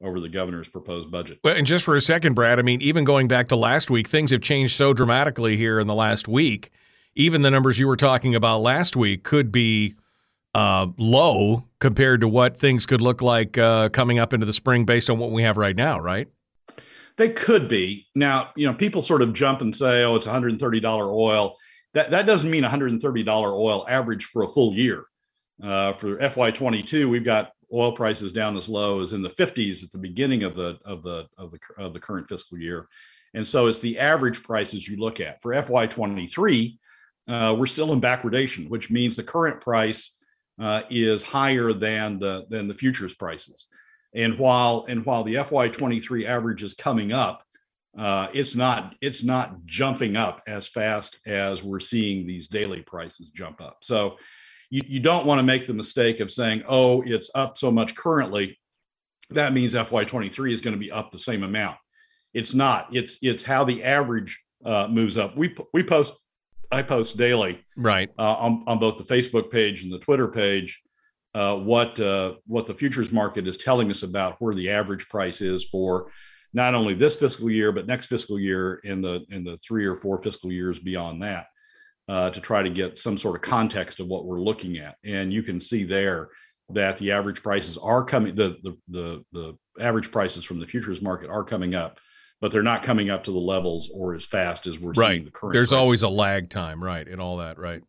over 0.03 0.21
the 0.21 0.29
governor's 0.29 0.69
proposed 0.69 1.11
budget. 1.11 1.39
Well, 1.43 1.57
and 1.57 1.67
just 1.67 1.85
for 1.85 1.97
a 1.97 2.01
second, 2.01 2.35
Brad, 2.35 2.59
I 2.59 2.63
mean, 2.63 2.83
even 2.83 3.05
going 3.05 3.29
back 3.29 3.49
to 3.49 3.57
last 3.57 3.91
week, 3.91 4.09
things 4.09 4.31
have 4.31 4.43
changed 4.43 4.77
so 4.77 4.93
dramatically 4.93 5.57
here 5.57 5.81
in 5.81 5.87
the 5.87 5.95
last 5.95 6.29
week. 6.29 6.71
Even 7.15 7.43
the 7.43 7.51
numbers 7.51 7.79
you 7.79 7.87
were 7.87 7.97
talking 7.97 8.35
about 8.35 8.59
last 8.59 8.95
week 8.95 9.25
could 9.25 9.51
be 9.51 9.95
uh, 10.55 10.89
low 10.99 11.65
compared 11.81 12.21
to 12.21 12.29
what 12.29 12.59
things 12.59 12.85
could 12.85 13.01
look 13.01 13.23
like 13.23 13.57
uh, 13.57 13.89
coming 13.89 14.19
up 14.19 14.33
into 14.33 14.47
the 14.47 14.53
spring 14.53 14.85
based 14.85 15.09
on 15.09 15.19
what 15.19 15.31
we 15.31 15.43
have 15.43 15.57
right 15.57 15.77
now, 15.77 15.99
right? 15.99 16.29
They 17.17 17.31
could 17.31 17.69
be. 17.69 18.07
Now, 18.15 18.51
you 18.57 18.67
know, 18.67 18.75
people 18.75 19.01
sort 19.01 19.23
of 19.23 19.33
jump 19.33 19.63
and 19.63 19.75
say, 19.75 20.05
oh, 20.05 20.17
it's 20.17 20.27
$130 20.27 20.85
oil. 21.11 21.57
that 21.95 22.11
that 22.11 22.27
doesn't 22.27 22.51
mean 22.51 22.63
$130 22.65 23.29
oil 23.29 23.87
average 23.89 24.27
for 24.27 24.43
a 24.43 24.49
full 24.49 24.75
year. 24.75 25.05
Uh, 25.63 25.95
for 25.95 26.19
FY22, 26.19 27.09
we've 27.09 27.25
got 27.25 27.53
oil 27.73 27.93
prices 27.93 28.33
down 28.33 28.57
as 28.57 28.69
low 28.69 29.03
as 29.03 29.13
in 29.13 29.23
the 29.23 29.31
50s 29.31 29.83
at 29.83 29.91
the 29.91 29.99
beginning 29.99 30.43
of 30.43 30.55
the 30.55 30.79
of 30.85 31.03
the 31.03 31.27
of 31.39 31.51
the 31.51 31.59
of 31.79 31.93
the 31.93 32.01
current 32.01 32.29
fiscal 32.29 32.59
year, 32.59 32.89
and 33.35 33.47
so 33.47 33.67
it's 33.67 33.81
the 33.81 33.99
average 33.99 34.43
prices 34.43 34.89
you 34.89 34.97
look 34.97 35.21
at. 35.21 35.43
For 35.43 35.53
FY23, 35.53 36.79
uh, 37.29 37.57
we're 37.59 37.67
still 37.67 37.93
in 37.93 38.01
backwardation, 38.01 38.69
which 38.69 38.91
means 38.91 39.17
the 39.17 39.23
current 39.23 39.61
price 39.61 40.17
uh, 40.61 40.83
is 40.91 41.23
higher 41.23 41.73
than 41.73 42.19
the 42.19 42.47
than 42.49 42.69
the 42.69 42.75
futures 42.75 43.15
prices. 43.15 43.67
And 44.15 44.39
while 44.39 44.87
and 44.89 45.05
while 45.05 45.25
the 45.25 45.35
FY23 45.35 46.25
average 46.25 46.63
is 46.63 46.75
coming 46.75 47.13
up, 47.13 47.43
uh, 47.99 48.29
it's 48.33 48.55
not 48.55 48.95
it's 49.01 49.25
not 49.25 49.65
jumping 49.67 50.17
up 50.17 50.43
as 50.47 50.69
fast 50.69 51.19
as 51.27 51.63
we're 51.63 51.81
seeing 51.81 52.27
these 52.27 52.47
daily 52.47 52.83
prices 52.83 53.29
jump 53.31 53.61
up. 53.61 53.79
So 53.83 54.17
you, 54.71 54.83
you 54.87 55.01
don't 55.01 55.27
want 55.27 55.39
to 55.39 55.43
make 55.43 55.67
the 55.67 55.75
mistake 55.75 56.21
of 56.21 56.31
saying, 56.31 56.63
oh, 56.69 57.03
it's 57.03 57.31
up 57.35 57.57
so 57.57 57.71
much 57.71 57.95
currently. 57.95 58.59
That 59.31 59.53
means 59.53 59.75
FY23 59.75 60.53
is 60.53 60.61
going 60.61 60.75
to 60.75 60.81
be 60.81 60.91
up 60.91 61.11
the 61.11 61.19
same 61.19 61.43
amount. 61.43 61.77
It's 62.35 62.55
not. 62.55 62.95
It's 62.95 63.19
it's 63.23 63.43
how 63.43 63.65
the 63.65 63.83
average 63.83 64.43
uh, 64.65 64.89
moves 64.89 65.17
up. 65.17 65.37
We 65.37 65.57
we 65.73 65.83
post 65.83 66.15
I 66.71 66.83
post 66.83 67.17
daily, 67.17 67.65
right, 67.77 68.11
uh, 68.19 68.35
on 68.35 68.65
on 68.67 68.79
both 68.79 68.99
the 68.99 69.05
Facebook 69.05 69.51
page 69.51 69.83
and 69.83 69.93
the 69.93 69.99
Twitter 69.99 70.29
page, 70.29 70.83
uh, 71.35 71.57
what 71.57 71.99
uh, 72.01 72.35
what 72.47 72.67
the 72.67 72.75
futures 72.75 73.13
market 73.13 73.47
is 73.47 73.57
telling 73.57 73.91
us 73.91 74.03
about 74.03 74.37
where 74.41 74.55
the 74.55 74.71
average 74.71 75.09
price 75.09 75.41
is 75.41 75.65
for 75.65 76.11
not 76.53 76.75
only 76.75 76.95
this 76.95 77.17
fiscal 77.17 77.51
year 77.51 77.73
but 77.73 77.87
next 77.87 78.07
fiscal 78.07 78.39
year 78.39 78.81
in 78.85 79.01
the 79.01 79.25
in 79.31 79.45
the 79.45 79.57
three 79.59 79.85
or 79.85 79.95
four 79.95 80.21
fiscal 80.23 80.53
years 80.53 80.79
beyond 80.79 81.23
that, 81.23 81.47
uh, 82.09 82.31
to 82.31 82.41
try 82.41 82.63
to 82.63 82.71
get 82.71 82.99
some 82.99 83.19
sort 83.19 83.37
of 83.37 83.43
context 83.43 84.01
of 84.01 84.07
what 84.07 84.25
we're 84.25 84.41
looking 84.41 84.79
at. 84.79 84.97
And 85.05 85.33
you 85.33 85.43
can 85.43 85.61
see 85.61 85.85
there 85.85 86.29
that 86.71 86.99
the 86.99 87.13
average 87.13 87.43
prices 87.43 87.79
are 87.79 88.05
coming 88.05 88.35
the 88.35 88.57
the 88.63 88.77
the, 88.89 89.25
the 89.33 89.59
average 89.81 90.11
prices 90.11 90.45
from 90.45 90.59
the 90.59 90.67
futures 90.67 91.01
market 91.01 91.31
are 91.31 91.45
coming 91.45 91.75
up 91.75 92.01
but 92.41 92.53
they're 92.53 92.63
not 92.63 92.83
coming 92.83 93.11
up 93.11 93.25
to 93.25 93.33
the 93.33 93.39
levels 93.39 93.91
or 93.93 94.15
as 94.15 94.25
fast 94.25 94.67
as 94.67 94.79
we're 94.79 94.93
right. 94.93 95.13
seeing 95.13 95.25
the 95.25 95.31
current. 95.31 95.55
There's 95.55 95.71
prices. 95.71 95.83
always 95.83 96.03
a 96.03 96.09
lag 96.09 96.51
time, 96.51 96.83
right, 96.83 97.07
and 97.07 97.21
all 97.21 97.39
that, 97.39 97.59
right? 97.59 97.83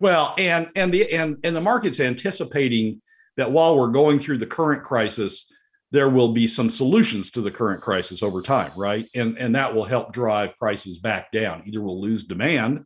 Well, 0.00 0.34
and 0.38 0.70
and 0.74 0.92
the 0.92 1.12
and 1.12 1.36
and 1.44 1.54
the 1.54 1.60
market's 1.60 2.00
anticipating 2.00 3.00
that 3.36 3.50
while 3.50 3.78
we're 3.78 3.88
going 3.88 4.18
through 4.18 4.38
the 4.38 4.46
current 4.46 4.82
crisis, 4.82 5.50
there 5.92 6.08
will 6.08 6.32
be 6.32 6.46
some 6.46 6.70
solutions 6.70 7.30
to 7.32 7.40
the 7.40 7.50
current 7.50 7.82
crisis 7.82 8.22
over 8.22 8.42
time, 8.42 8.72
right? 8.76 9.06
And 9.14 9.36
and 9.38 9.54
that 9.54 9.74
will 9.74 9.84
help 9.84 10.12
drive 10.12 10.56
prices 10.58 10.98
back 10.98 11.30
down. 11.30 11.62
Either 11.66 11.80
we'll 11.80 12.00
lose 12.00 12.24
demand, 12.24 12.84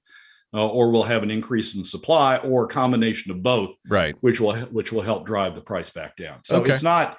uh, 0.55 0.69
or 0.69 0.91
we'll 0.91 1.03
have 1.03 1.23
an 1.23 1.31
increase 1.31 1.75
in 1.75 1.83
supply, 1.83 2.37
or 2.39 2.65
a 2.65 2.69
combination 2.69 3.33
of 3.33 3.43
both, 3.43 3.75
right? 3.89 4.15
Which 4.21 4.41
will 4.41 4.55
which 4.67 4.93
will 4.93 5.03
help 5.03 5.27
drive 5.27 5.55
the 5.55 5.61
price 5.61 5.91
back 5.91 6.17
down. 6.17 6.39
So 6.45 6.61
Okay. 6.61 6.73
it's 6.73 6.83
not 6.83 7.19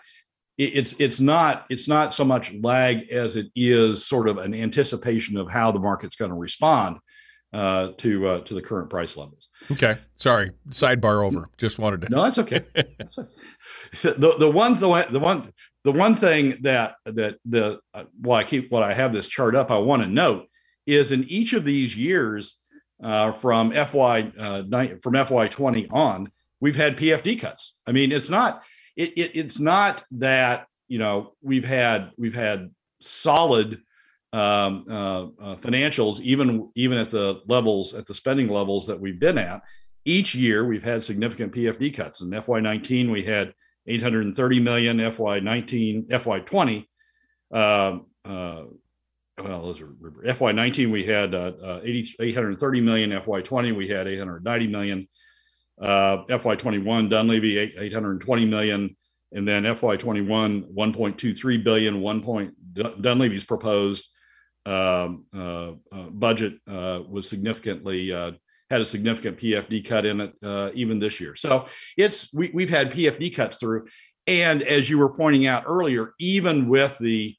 it's 0.57 0.95
it's 0.99 1.19
not 1.19 1.65
it's 1.69 1.87
not 1.87 2.13
so 2.13 2.23
much 2.23 2.53
lag 2.53 3.09
as 3.09 3.35
it 3.35 3.47
is 3.55 4.05
sort 4.05 4.29
of 4.29 4.37
an 4.37 4.53
anticipation 4.53 5.35
of 5.37 5.49
how 5.49 5.71
the 5.71 5.79
market's 5.79 6.15
going 6.15 6.31
to 6.31 6.37
respond 6.37 6.97
uh, 7.51 7.91
to 7.97 8.27
uh, 8.27 8.39
to 8.41 8.53
the 8.53 8.61
current 8.61 8.89
price 8.89 9.17
levels. 9.17 9.49
Okay, 9.69 9.97
sorry. 10.13 10.51
Sidebar 10.69 11.25
over. 11.25 11.49
Just 11.57 11.77
wanted 11.77 12.01
to. 12.01 12.09
No, 12.09 12.23
that's 12.23 12.37
okay. 12.37 12.63
That's 12.97 13.17
okay. 13.17 13.29
So 13.93 14.11
the 14.11 14.37
the 14.37 14.49
one 14.49 14.79
the 14.79 14.87
one 14.87 15.05
the 15.11 15.19
one 15.19 15.51
the 15.83 15.91
one 15.91 16.15
thing 16.15 16.57
that 16.61 16.95
that 17.05 17.35
the 17.45 17.79
uh, 17.93 18.03
I 18.31 18.43
keep 18.45 18.71
what 18.71 18.83
I 18.83 18.93
have 18.93 19.11
this 19.11 19.27
chart 19.27 19.55
up 19.55 19.71
I 19.71 19.77
want 19.77 20.03
to 20.03 20.07
note 20.07 20.47
is 20.85 21.11
in 21.11 21.25
each 21.25 21.53
of 21.53 21.65
these 21.65 21.97
years 21.97 22.59
uh, 23.05 23.31
from 23.33 23.71
FY 23.71 24.31
uh, 24.39 24.63
from 25.01 25.13
FY 25.13 25.47
twenty 25.47 25.87
on 25.91 26.31
we've 26.59 26.75
had 26.75 26.97
PFD 26.97 27.39
cuts. 27.39 27.77
I 27.85 27.91
mean 27.91 28.11
it's 28.11 28.29
not 28.29 28.63
it, 28.95 29.15
it 29.15 29.31
it's 29.35 29.59
not 29.59 30.03
that 30.11 30.65
you 30.87 30.97
know 30.97 31.33
we've 31.41 31.63
had 31.63 32.11
we've 32.17 32.33
had 32.33 32.71
solid 33.01 33.79
um, 34.33 34.85
uh, 34.89 35.23
uh, 35.23 35.55
financials 35.55 36.19
even 36.21 36.71
even 36.73 36.97
at 36.97 37.09
the 37.09 37.41
levels 37.47 37.93
at 37.93 38.07
the 38.07 38.13
spending 38.13 38.49
levels 38.49 38.87
that 38.87 38.99
we've 38.99 39.19
been 39.19 39.37
at 39.37 39.61
each 40.03 40.33
year 40.33 40.65
we've 40.65 40.83
had 40.83 41.03
significant 41.03 41.53
PFD 41.53 41.95
cuts. 41.95 42.21
In 42.21 42.31
FY19 42.31 43.11
we 43.11 43.23
had 43.23 43.53
830 43.85 44.59
million. 44.61 44.97
FY19 44.97 46.07
FY20 46.07 46.87
um, 47.51 48.07
uh, 48.25 48.63
well 49.43 49.61
those 49.63 49.81
are 49.81 49.87
FY19 49.87 50.91
we 50.91 51.03
had 51.05 51.33
uh, 51.33 51.51
uh, 51.61 51.79
80, 51.83 52.15
830 52.19 52.81
million. 52.81 53.11
FY20 53.11 53.75
we 53.75 53.87
had 53.87 54.07
890 54.07 54.67
million. 54.67 55.07
Uh, 55.79 56.23
FY21 56.25 57.09
Dunleavy 57.09 57.57
eight- 57.57 57.75
820 57.77 58.45
million, 58.45 58.95
and 59.33 59.47
then 59.47 59.63
FY21 59.63 60.73
1.23 60.73 61.63
billion. 61.63 62.01
One 62.01 62.21
point 62.21 62.53
Dunleavy's 63.01 63.43
proposed 63.43 64.05
um, 64.65 65.25
uh, 65.35 65.73
uh, 65.91 66.09
budget 66.09 66.55
uh, 66.67 67.01
was 67.07 67.29
significantly 67.29 68.09
had 68.71 68.81
a 68.81 68.85
significant 68.85 69.37
PFD 69.37 69.85
cut 69.85 70.05
in 70.07 70.21
it 70.21 70.33
even 70.73 70.97
this 70.97 71.19
year. 71.19 71.35
So 71.35 71.67
it's 71.97 72.33
we, 72.33 72.51
we've 72.53 72.69
had 72.69 72.91
PFD 72.91 73.35
cuts 73.35 73.59
through, 73.59 73.85
and 74.27 74.63
as 74.63 74.89
you 74.89 74.97
were 74.97 75.09
pointing 75.09 75.45
out 75.45 75.65
earlier, 75.67 76.13
even 76.19 76.67
with 76.67 76.97
the 76.99 77.35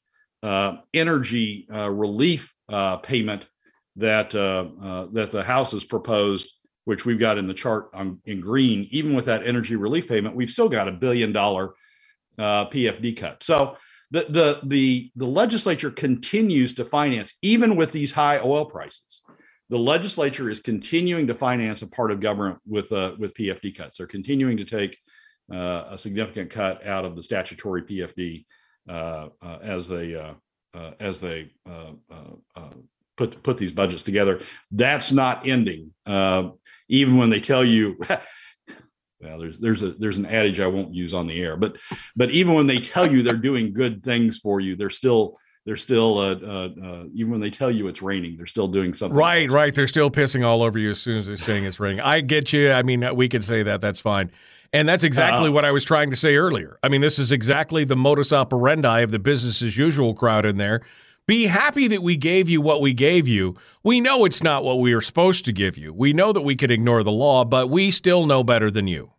uh, 0.46 0.76
energy 0.94 1.66
uh, 1.74 1.90
relief 1.90 2.54
uh, 2.68 2.98
payment 2.98 3.48
that 3.96 4.32
uh, 4.34 4.66
uh, 4.80 5.06
that 5.12 5.32
the 5.32 5.42
House 5.42 5.72
has 5.72 5.82
proposed, 5.82 6.52
which 6.84 7.04
we've 7.04 7.18
got 7.18 7.36
in 7.36 7.48
the 7.48 7.54
chart 7.54 7.90
on, 7.92 8.20
in 8.26 8.40
green, 8.40 8.86
even 8.90 9.14
with 9.14 9.24
that 9.24 9.44
energy 9.44 9.74
relief 9.74 10.06
payment, 10.06 10.36
we've 10.36 10.50
still 10.50 10.68
got 10.68 10.86
a 10.86 10.92
billion 10.92 11.32
dollar 11.32 11.74
PFD 12.38 13.16
cut. 13.16 13.42
So 13.42 13.76
the 14.12 14.26
the 14.28 14.60
the 14.62 15.10
the 15.16 15.26
legislature 15.26 15.90
continues 15.90 16.74
to 16.74 16.84
finance 16.84 17.34
even 17.42 17.74
with 17.74 17.90
these 17.90 18.12
high 18.12 18.38
oil 18.38 18.66
prices. 18.66 19.22
The 19.68 19.78
legislature 19.78 20.48
is 20.48 20.60
continuing 20.60 21.26
to 21.26 21.34
finance 21.34 21.82
a 21.82 21.88
part 21.88 22.12
of 22.12 22.20
government 22.20 22.60
with 22.64 22.92
with 23.18 23.34
PFD 23.34 23.76
cuts. 23.76 23.96
They're 23.96 24.06
continuing 24.06 24.58
to 24.58 24.64
take 24.64 24.96
a 25.50 25.96
significant 25.96 26.50
cut 26.50 26.86
out 26.86 27.04
of 27.04 27.16
the 27.16 27.22
statutory 27.22 27.82
PFD 27.82 28.44
as 28.88 29.88
they 29.88 30.14
uh, 30.14 30.34
uh, 30.76 30.92
as 31.00 31.20
they 31.20 31.50
uh, 31.68 31.92
uh, 32.10 32.34
uh, 32.54 32.74
put 33.16 33.42
put 33.42 33.56
these 33.56 33.72
budgets 33.72 34.02
together. 34.02 34.40
That's 34.70 35.10
not 35.10 35.46
ending, 35.48 35.92
even 36.88 37.16
when 37.16 37.30
they 37.30 37.40
tell 37.40 37.64
you. 37.64 37.98
Well, 39.18 39.38
there's 39.38 39.58
there's 39.58 39.82
a 39.82 39.92
there's 39.92 40.18
an 40.18 40.26
adage 40.26 40.60
I 40.60 40.66
won't 40.66 40.92
use 40.92 41.14
on 41.14 41.26
the 41.26 41.40
air, 41.40 41.56
but 41.56 41.78
but 42.16 42.30
even 42.32 42.52
when 42.52 42.66
they 42.66 42.78
tell 42.78 43.10
you 43.10 43.22
they're 43.22 43.38
doing 43.38 43.72
good 43.72 44.02
things 44.02 44.36
for 44.36 44.60
you, 44.60 44.76
they're 44.76 44.90
still 44.90 45.38
they're 45.66 45.76
still 45.76 46.18
uh, 46.18 46.36
uh, 46.36 46.68
uh, 46.82 47.04
even 47.12 47.32
when 47.32 47.40
they 47.40 47.50
tell 47.50 47.70
you 47.70 47.88
it's 47.88 48.00
raining, 48.00 48.36
they're 48.36 48.46
still 48.46 48.68
doing 48.68 48.94
something. 48.94 49.16
Right, 49.18 49.42
else. 49.42 49.50
right. 49.52 49.74
They're 49.74 49.88
still 49.88 50.10
pissing 50.10 50.46
all 50.46 50.62
over 50.62 50.78
you 50.78 50.92
as 50.92 51.00
soon 51.00 51.18
as 51.18 51.26
they're 51.26 51.36
saying 51.36 51.64
it's 51.64 51.80
raining. 51.80 52.00
I 52.00 52.20
get 52.20 52.52
you. 52.52 52.70
I 52.70 52.84
mean, 52.84 53.04
we 53.16 53.28
can 53.28 53.42
say 53.42 53.64
that. 53.64 53.80
That's 53.80 54.00
fine. 54.00 54.30
And 54.72 54.88
that's 54.88 55.02
exactly 55.04 55.48
Uh-uh. 55.48 55.52
what 55.52 55.64
I 55.64 55.72
was 55.72 55.84
trying 55.84 56.10
to 56.10 56.16
say 56.16 56.36
earlier. 56.36 56.78
I 56.82 56.88
mean, 56.88 57.00
this 57.00 57.18
is 57.18 57.32
exactly 57.32 57.84
the 57.84 57.96
modus 57.96 58.32
operandi 58.32 59.00
of 59.00 59.10
the 59.10 59.18
business 59.18 59.60
as 59.60 59.76
usual 59.76 60.14
crowd 60.14 60.46
in 60.46 60.56
there. 60.56 60.82
Be 61.26 61.46
happy 61.46 61.88
that 61.88 62.02
we 62.02 62.16
gave 62.16 62.48
you 62.48 62.60
what 62.60 62.80
we 62.80 62.94
gave 62.94 63.26
you. 63.26 63.56
We 63.82 64.00
know 64.00 64.24
it's 64.24 64.44
not 64.44 64.62
what 64.62 64.78
we 64.78 64.92
are 64.92 65.00
supposed 65.00 65.44
to 65.46 65.52
give 65.52 65.76
you. 65.76 65.92
We 65.92 66.12
know 66.12 66.32
that 66.32 66.42
we 66.42 66.54
could 66.54 66.70
ignore 66.70 67.02
the 67.02 67.10
law, 67.10 67.44
but 67.44 67.68
we 67.68 67.90
still 67.90 68.26
know 68.26 68.44
better 68.44 68.70
than 68.70 68.86
you. 68.86 69.10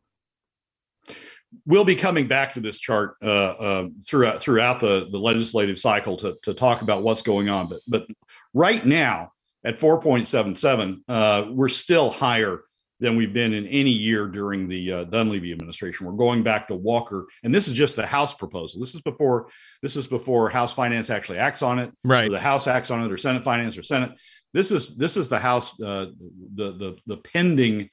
We'll 1.66 1.86
be 1.86 1.96
coming 1.96 2.28
back 2.28 2.54
to 2.54 2.60
this 2.60 2.80
chart 2.80 3.16
uh, 3.22 3.26
uh, 3.26 3.88
throughout 4.06 4.42
throughout 4.42 4.80
the, 4.80 5.08
the 5.12 5.20
legislative 5.20 5.80
cycle 5.80 6.18
to, 6.18 6.38
to 6.44 6.54
talk 6.54 6.82
about 6.82 7.04
what's 7.04 7.22
going 7.22 7.50
on. 7.50 7.68
But 7.68 7.82
but 7.88 8.08
right 8.54 8.86
now 8.86 9.32
at 9.64 9.80
4.77, 9.80 11.00
uh, 11.08 11.46
we're 11.52 11.70
still 11.70 12.10
higher 12.10 12.62
than 13.00 13.16
we've 13.16 13.34
been 13.34 13.54
in 13.54 13.68
any 13.68 13.92
year 13.92 14.28
during 14.28 14.68
the 14.68 14.92
uh, 14.92 15.04
Dunleavy 15.06 15.52
administration. 15.52 16.08
We're 16.08 16.14
going 16.14 16.42
back 16.42 16.68
to 16.70 16.76
Walker, 16.76 17.28
and 17.44 17.54
this 17.54 17.68
is 17.68 17.74
just 17.76 17.96
the 17.96 18.06
House 18.06 18.34
proposal. 18.34 18.80
This 18.80 18.96
is 18.96 19.02
before 19.02 19.50
this 19.82 19.96
is 19.96 20.08
before 20.08 20.50
House 20.50 20.74
Finance 20.74 21.10
actually 21.10 21.38
acts 21.38 21.62
on 21.62 21.80
it, 21.80 21.92
Right. 22.04 22.28
or 22.28 22.32
the 22.32 22.40
House 22.40 22.68
acts 22.68 22.90
on 22.90 23.04
it, 23.04 23.12
or 23.12 23.18
Senate 23.18 23.44
Finance 23.44 23.78
or 23.78 23.84
Senate. 23.84 24.12
This 24.54 24.72
is 24.72 24.96
this 24.96 25.16
is 25.18 25.30
the 25.30 25.38
House 25.40 25.80
uh, 25.82 26.08
the 26.56 26.72
the 26.72 26.98
the 27.06 27.18
pending 27.18 27.90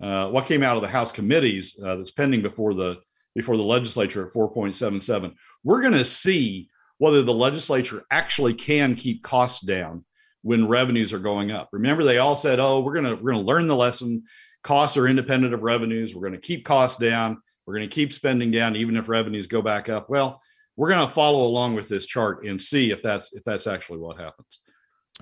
uh, 0.00 0.28
what 0.30 0.46
came 0.46 0.62
out 0.62 0.76
of 0.76 0.82
the 0.82 0.88
House 0.88 1.12
committees 1.12 1.78
uh, 1.82 1.96
that's 1.96 2.10
pending 2.10 2.42
before 2.42 2.74
the 2.74 2.98
before 3.34 3.56
the 3.56 3.62
legislature 3.62 4.26
at 4.26 4.32
4.77. 4.32 5.34
We're 5.62 5.82
going 5.82 5.92
to 5.92 6.04
see 6.04 6.70
whether 6.98 7.22
the 7.22 7.34
legislature 7.34 8.04
actually 8.10 8.54
can 8.54 8.94
keep 8.94 9.22
costs 9.22 9.64
down 9.64 10.04
when 10.42 10.66
revenues 10.66 11.12
are 11.12 11.18
going 11.18 11.50
up. 11.50 11.68
Remember, 11.72 12.02
they 12.02 12.18
all 12.18 12.36
said, 12.36 12.60
"Oh, 12.60 12.80
we're 12.80 12.94
going 12.94 13.04
to 13.04 13.14
we're 13.14 13.32
going 13.32 13.44
to 13.44 13.50
learn 13.50 13.68
the 13.68 13.76
lesson. 13.76 14.24
Costs 14.62 14.96
are 14.96 15.08
independent 15.08 15.54
of 15.54 15.62
revenues. 15.62 16.14
We're 16.14 16.28
going 16.28 16.40
to 16.40 16.46
keep 16.46 16.64
costs 16.64 16.98
down. 16.98 17.42
We're 17.66 17.74
going 17.74 17.88
to 17.88 17.94
keep 17.94 18.12
spending 18.12 18.50
down, 18.50 18.76
even 18.76 18.96
if 18.96 19.08
revenues 19.08 19.46
go 19.46 19.60
back 19.60 19.88
up." 19.88 20.08
Well, 20.08 20.40
we're 20.76 20.90
going 20.90 21.06
to 21.06 21.12
follow 21.12 21.42
along 21.42 21.74
with 21.74 21.88
this 21.88 22.06
chart 22.06 22.44
and 22.44 22.60
see 22.60 22.90
if 22.90 23.02
that's 23.02 23.32
if 23.32 23.44
that's 23.44 23.66
actually 23.66 23.98
what 23.98 24.18
happens. 24.18 24.60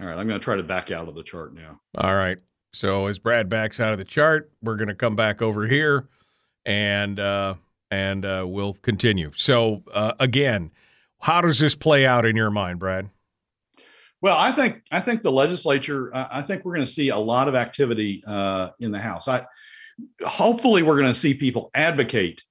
All 0.01 0.07
right, 0.07 0.19
I'm 0.19 0.27
going 0.27 0.41
to 0.41 0.45
try 0.45 0.57
to 0.57 0.63
back 0.63 0.91
out 0.91 1.09
of 1.09 1.15
the 1.15 1.23
chart 1.23 1.55
now. 1.55 1.81
All 1.97 2.15
right. 2.15 2.39
So 2.75 3.07
as 3.07 3.21
Brad 3.21 3.49
backs 3.49 3.79
out 3.79 3.93
of 3.93 3.99
the 3.99 4.05
chart, 4.05 4.51
we're 4.61 4.77
going 4.77 4.89
to 4.89 4.97
come 4.97 5.15
back 5.15 5.41
over 5.41 5.67
here, 5.67 6.09
and 6.67 7.21
uh, 7.21 7.55
and 7.91 8.25
uh, 8.25 8.45
we'll 8.47 8.75
continue. 8.75 9.31
So 9.37 9.85
uh, 9.93 10.15
again, 10.19 10.73
how 11.21 11.41
does 11.41 11.61
this 11.61 11.77
play 11.77 12.05
out 12.05 12.27
in 12.27 12.35
your 12.35 12.51
mind, 12.51 12.81
Brad? 12.81 13.09
Well, 14.21 14.37
I 14.37 14.51
think 14.51 14.83
I 14.91 15.01
think 15.01 15.23
the 15.23 15.31
legislature. 15.31 16.11
I 16.15 16.43
think 16.43 16.65
we're 16.65 16.75
going 16.75 16.87
to 16.87 16.93
see 16.93 17.11
a 17.11 17.17
lot 17.17 17.47
of 17.47 17.55
activity 17.55 18.25
uh, 18.27 18.71
in 18.81 18.91
the 18.91 18.99
House. 18.99 19.29
I 19.29 19.47
hopefully 20.27 20.83
we're 20.83 20.97
going 20.97 21.13
to 21.13 21.19
see 21.19 21.33
people 21.33 21.71
advocate 21.75 22.43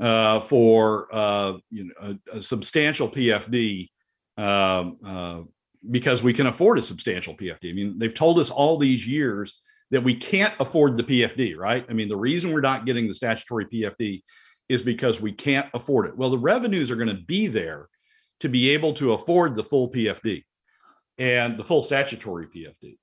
uh, 0.00 0.38
for 0.38 1.08
uh, 1.10 1.54
you 1.70 1.84
know 1.86 2.18
a, 2.32 2.38
a 2.38 2.42
substantial 2.42 3.10
PFD 3.10 3.88
um, 4.36 5.48
because 5.90 6.22
we 6.22 6.32
can 6.32 6.46
afford 6.46 6.78
a 6.78 6.82
substantial 6.82 7.34
PFD. 7.36 7.70
I 7.70 7.72
mean, 7.72 7.98
they've 7.98 8.14
told 8.14 8.38
us 8.38 8.50
all 8.50 8.78
these 8.78 9.04
years 9.04 9.58
that 9.94 10.02
we 10.02 10.12
can't 10.12 10.52
afford 10.58 10.96
the 10.96 11.04
PFD, 11.04 11.56
right? 11.56 11.86
I 11.88 11.92
mean, 11.92 12.08
the 12.08 12.16
reason 12.16 12.52
we're 12.52 12.60
not 12.60 12.84
getting 12.84 13.06
the 13.06 13.14
statutory 13.14 13.64
PFD 13.66 14.24
is 14.68 14.82
because 14.82 15.20
we 15.20 15.30
can't 15.30 15.68
afford 15.72 16.06
it. 16.06 16.16
Well, 16.16 16.30
the 16.30 16.38
revenues 16.38 16.90
are 16.90 16.96
going 16.96 17.16
to 17.16 17.22
be 17.22 17.46
there 17.46 17.88
to 18.40 18.48
be 18.48 18.70
able 18.70 18.92
to 18.94 19.12
afford 19.12 19.54
the 19.54 19.62
full 19.62 19.88
PFD 19.88 20.42
and 21.18 21.56
the 21.56 21.62
full 21.62 21.80
statutory 21.80 22.48
PFD. 22.48 22.98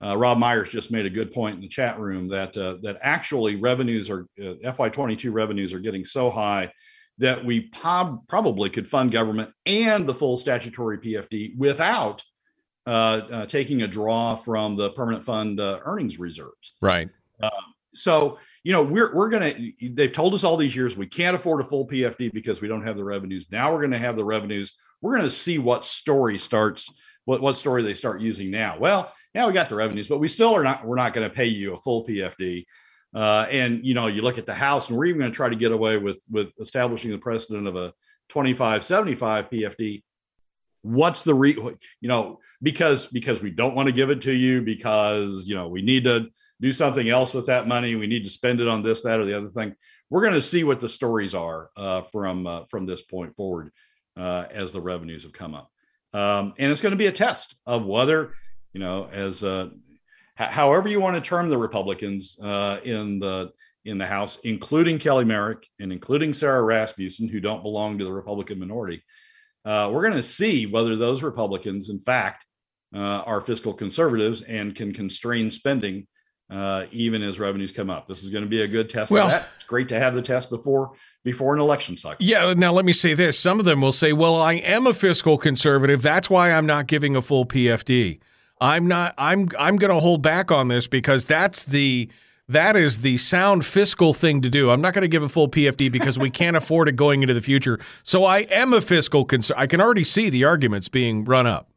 Uh, 0.00 0.16
Rob 0.16 0.38
Myers 0.38 0.70
just 0.70 0.92
made 0.92 1.04
a 1.04 1.10
good 1.10 1.32
point 1.32 1.56
in 1.56 1.62
the 1.62 1.68
chat 1.68 1.98
room 1.98 2.28
that 2.28 2.56
uh, 2.56 2.76
that 2.82 2.98
actually 3.02 3.56
revenues 3.56 4.08
are 4.08 4.28
uh, 4.40 4.54
FY22 4.64 5.32
revenues 5.32 5.72
are 5.72 5.80
getting 5.80 6.04
so 6.04 6.30
high 6.30 6.72
that 7.18 7.44
we 7.44 7.62
prob- 7.62 8.24
probably 8.28 8.70
could 8.70 8.86
fund 8.86 9.10
government 9.10 9.50
and 9.66 10.06
the 10.06 10.14
full 10.14 10.38
statutory 10.38 10.98
PFD 10.98 11.56
without 11.58 12.22
uh, 12.90 13.28
uh, 13.30 13.46
taking 13.46 13.82
a 13.82 13.86
draw 13.86 14.34
from 14.34 14.74
the 14.74 14.90
permanent 14.90 15.24
fund 15.24 15.60
uh, 15.60 15.78
earnings 15.84 16.18
reserves. 16.18 16.74
Right. 16.82 17.08
Um, 17.40 17.50
so 17.94 18.38
you 18.64 18.72
know 18.72 18.82
we're 18.82 19.14
we're 19.14 19.28
gonna. 19.28 19.54
They've 19.80 20.12
told 20.12 20.34
us 20.34 20.42
all 20.42 20.56
these 20.56 20.74
years 20.74 20.96
we 20.96 21.06
can't 21.06 21.36
afford 21.36 21.60
a 21.60 21.64
full 21.64 21.86
PFD 21.86 22.32
because 22.32 22.60
we 22.60 22.66
don't 22.66 22.84
have 22.84 22.96
the 22.96 23.04
revenues. 23.04 23.46
Now 23.52 23.72
we're 23.72 23.78
going 23.78 23.92
to 23.92 23.98
have 23.98 24.16
the 24.16 24.24
revenues. 24.24 24.72
We're 25.00 25.12
going 25.12 25.22
to 25.22 25.30
see 25.30 25.58
what 25.58 25.84
story 25.84 26.36
starts. 26.36 26.92
What 27.26 27.40
what 27.40 27.56
story 27.56 27.84
they 27.84 27.94
start 27.94 28.20
using 28.20 28.50
now? 28.50 28.76
Well, 28.76 29.12
yeah, 29.36 29.46
we 29.46 29.52
got 29.52 29.68
the 29.68 29.76
revenues, 29.76 30.08
but 30.08 30.18
we 30.18 30.26
still 30.26 30.52
are 30.56 30.64
not. 30.64 30.84
We're 30.84 30.96
not 30.96 31.12
going 31.12 31.28
to 31.28 31.34
pay 31.34 31.46
you 31.46 31.74
a 31.74 31.78
full 31.78 32.04
PFD. 32.04 32.66
Uh, 33.14 33.46
and 33.52 33.86
you 33.86 33.94
know, 33.94 34.08
you 34.08 34.22
look 34.22 34.36
at 34.36 34.46
the 34.46 34.54
House, 34.54 34.88
and 34.88 34.98
we're 34.98 35.04
even 35.04 35.20
going 35.20 35.30
to 35.30 35.36
try 35.36 35.48
to 35.48 35.54
get 35.54 35.70
away 35.70 35.96
with 35.96 36.20
with 36.28 36.50
establishing 36.60 37.12
the 37.12 37.18
precedent 37.18 37.68
of 37.68 37.76
a 37.76 37.92
25 38.30 38.84
75 38.84 39.48
PFD. 39.48 40.02
What's 40.82 41.22
the 41.22 41.34
re? 41.34 41.56
You 42.00 42.08
know, 42.08 42.38
because 42.62 43.06
because 43.06 43.42
we 43.42 43.50
don't 43.50 43.74
want 43.74 43.86
to 43.86 43.92
give 43.92 44.10
it 44.10 44.22
to 44.22 44.32
you 44.32 44.62
because 44.62 45.46
you 45.46 45.54
know 45.54 45.68
we 45.68 45.82
need 45.82 46.04
to 46.04 46.28
do 46.60 46.72
something 46.72 47.08
else 47.08 47.34
with 47.34 47.46
that 47.46 47.66
money. 47.66 47.94
We 47.94 48.06
need 48.06 48.24
to 48.24 48.30
spend 48.30 48.60
it 48.60 48.68
on 48.68 48.82
this, 48.82 49.02
that, 49.02 49.18
or 49.18 49.24
the 49.24 49.36
other 49.36 49.48
thing. 49.48 49.74
We're 50.10 50.22
going 50.22 50.34
to 50.34 50.40
see 50.40 50.64
what 50.64 50.80
the 50.80 50.88
stories 50.88 51.34
are 51.34 51.70
uh, 51.76 52.02
from 52.02 52.46
uh, 52.46 52.64
from 52.68 52.86
this 52.86 53.02
point 53.02 53.34
forward 53.34 53.70
uh, 54.16 54.46
as 54.50 54.72
the 54.72 54.80
revenues 54.80 55.22
have 55.22 55.32
come 55.32 55.54
up, 55.54 55.70
um, 56.12 56.54
and 56.58 56.72
it's 56.72 56.82
going 56.82 56.92
to 56.92 56.98
be 56.98 57.06
a 57.06 57.12
test 57.12 57.56
of 57.66 57.84
whether 57.84 58.34
you 58.72 58.80
know 58.80 59.08
as 59.12 59.44
uh, 59.44 59.68
however 60.34 60.88
you 60.88 61.00
want 61.00 61.16
to 61.16 61.20
term 61.20 61.48
the 61.48 61.58
Republicans 61.58 62.38
uh, 62.42 62.80
in 62.84 63.18
the 63.20 63.52
in 63.84 63.98
the 63.98 64.06
House, 64.06 64.38
including 64.44 64.98
Kelly 64.98 65.24
Merrick 65.24 65.66
and 65.78 65.92
including 65.92 66.34
Sarah 66.34 66.62
Rasmussen, 66.62 67.28
who 67.28 67.40
don't 67.40 67.62
belong 67.62 67.98
to 67.98 68.04
the 68.04 68.12
Republican 68.12 68.58
minority, 68.58 69.02
uh, 69.64 69.90
we're 69.92 70.02
going 70.02 70.14
to 70.14 70.22
see 70.22 70.66
whether 70.66 70.96
those 70.96 71.22
Republicans, 71.22 71.88
in 71.88 72.00
fact, 72.00 72.44
uh, 72.94 73.22
are 73.26 73.40
fiscal 73.40 73.72
conservatives 73.72 74.42
and 74.42 74.74
can 74.74 74.92
constrain 74.92 75.50
spending 75.50 76.06
uh, 76.50 76.86
even 76.90 77.22
as 77.22 77.38
revenues 77.38 77.70
come 77.70 77.90
up. 77.90 78.08
This 78.08 78.24
is 78.24 78.30
going 78.30 78.42
to 78.42 78.50
be 78.50 78.62
a 78.62 78.68
good 78.68 78.90
test. 78.90 79.10
Well, 79.10 79.44
It's 79.54 79.64
great 79.64 79.88
to 79.90 79.98
have 79.98 80.14
the 80.14 80.22
test 80.22 80.50
before 80.50 80.92
before 81.22 81.54
an 81.54 81.60
election 81.60 81.96
cycle. 81.96 82.24
Yeah. 82.24 82.54
Now 82.56 82.72
let 82.72 82.84
me 82.84 82.92
say 82.92 83.14
this: 83.14 83.38
some 83.38 83.60
of 83.60 83.66
them 83.66 83.80
will 83.80 83.92
say, 83.92 84.12
"Well, 84.12 84.36
I 84.36 84.54
am 84.54 84.86
a 84.86 84.94
fiscal 84.94 85.38
conservative. 85.38 86.02
That's 86.02 86.28
why 86.28 86.50
I'm 86.50 86.66
not 86.66 86.86
giving 86.86 87.14
a 87.14 87.22
full 87.22 87.46
PFD." 87.46 88.20
I'm 88.60 88.88
not 88.88 89.14
I'm 89.16 89.48
I'm 89.58 89.76
going 89.76 89.92
to 89.92 90.00
hold 90.00 90.22
back 90.22 90.50
on 90.50 90.68
this 90.68 90.86
because 90.86 91.24
that's 91.24 91.64
the 91.64 92.10
that 92.50 92.76
is 92.76 92.98
the 92.98 93.16
sound 93.16 93.64
fiscal 93.64 94.12
thing 94.12 94.42
to 94.42 94.50
do. 94.50 94.70
I'm 94.70 94.80
not 94.80 94.92
going 94.92 95.02
to 95.02 95.08
give 95.08 95.22
a 95.22 95.28
full 95.28 95.48
PFD 95.48 95.90
because 95.92 96.18
we 96.18 96.30
can't 96.30 96.56
afford 96.56 96.88
it 96.88 96.96
going 96.96 97.22
into 97.22 97.32
the 97.32 97.40
future. 97.40 97.78
So 98.02 98.24
I 98.24 98.40
am 98.50 98.72
a 98.72 98.80
fiscal 98.80 99.24
concern. 99.24 99.56
I 99.58 99.66
can 99.66 99.80
already 99.80 100.02
see 100.02 100.30
the 100.30 100.44
arguments 100.44 100.88
being 100.88 101.24
run 101.24 101.46
up. 101.46 101.68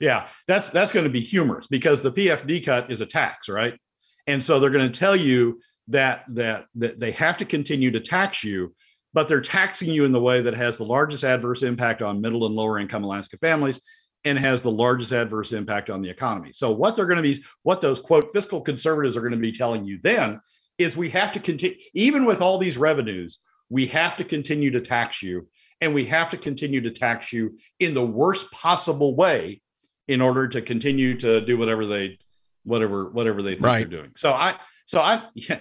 Yeah, 0.00 0.26
that's 0.46 0.70
that's 0.70 0.92
going 0.92 1.04
to 1.04 1.10
be 1.10 1.20
humorous 1.20 1.66
because 1.66 2.02
the 2.02 2.12
PFD 2.12 2.64
cut 2.64 2.90
is 2.90 3.00
a 3.00 3.06
tax, 3.06 3.48
right? 3.48 3.78
And 4.26 4.44
so 4.44 4.60
they're 4.60 4.70
going 4.70 4.90
to 4.90 4.98
tell 4.98 5.16
you 5.16 5.60
that 5.88 6.24
that 6.28 6.66
that 6.74 7.00
they 7.00 7.12
have 7.12 7.38
to 7.38 7.46
continue 7.46 7.90
to 7.90 8.00
tax 8.00 8.44
you, 8.44 8.74
but 9.14 9.26
they're 9.26 9.40
taxing 9.40 9.88
you 9.88 10.04
in 10.04 10.12
the 10.12 10.20
way 10.20 10.42
that 10.42 10.54
has 10.54 10.76
the 10.76 10.84
largest 10.84 11.24
adverse 11.24 11.62
impact 11.62 12.02
on 12.02 12.20
middle 12.20 12.44
and 12.44 12.54
lower 12.54 12.78
income 12.78 13.04
Alaska 13.04 13.38
families 13.38 13.80
and 14.24 14.38
has 14.38 14.62
the 14.62 14.70
largest 14.70 15.12
adverse 15.12 15.52
impact 15.52 15.90
on 15.90 16.00
the 16.00 16.08
economy. 16.08 16.50
So 16.52 16.72
what 16.72 16.96
they're 16.96 17.06
going 17.06 17.22
to 17.22 17.22
be, 17.22 17.44
what 17.62 17.80
those 17.80 18.00
quote 18.00 18.32
fiscal 18.32 18.60
conservatives 18.60 19.16
are 19.16 19.20
going 19.20 19.32
to 19.32 19.38
be 19.38 19.52
telling 19.52 19.84
you 19.84 19.98
then 20.02 20.40
is 20.78 20.96
we 20.96 21.10
have 21.10 21.32
to 21.32 21.40
continue, 21.40 21.76
even 21.92 22.24
with 22.24 22.40
all 22.40 22.58
these 22.58 22.78
revenues, 22.78 23.40
we 23.68 23.86
have 23.86 24.16
to 24.16 24.24
continue 24.24 24.70
to 24.70 24.80
tax 24.80 25.22
you, 25.22 25.48
and 25.80 25.94
we 25.94 26.04
have 26.06 26.30
to 26.30 26.36
continue 26.36 26.80
to 26.80 26.90
tax 26.90 27.32
you 27.32 27.58
in 27.80 27.94
the 27.94 28.04
worst 28.04 28.50
possible 28.50 29.14
way 29.14 29.60
in 30.08 30.20
order 30.20 30.48
to 30.48 30.60
continue 30.62 31.16
to 31.18 31.40
do 31.44 31.56
whatever 31.56 31.86
they, 31.86 32.18
whatever 32.64 33.10
whatever 33.10 33.42
they 33.42 33.54
think 33.54 33.66
right. 33.66 33.90
they're 33.90 34.00
doing. 34.00 34.12
So 34.16 34.32
I, 34.32 34.56
so 34.84 35.00
I. 35.00 35.22
Yeah, 35.34 35.60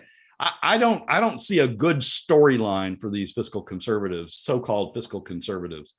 I 0.62 0.78
don't 0.78 1.04
I 1.08 1.20
don't 1.20 1.40
see 1.40 1.60
a 1.60 1.68
good 1.68 1.98
storyline 1.98 3.00
for 3.00 3.10
these 3.10 3.32
fiscal 3.32 3.62
conservatives, 3.62 4.36
so-called 4.40 4.94
fiscal 4.94 5.22
conservatives, 5.22 5.96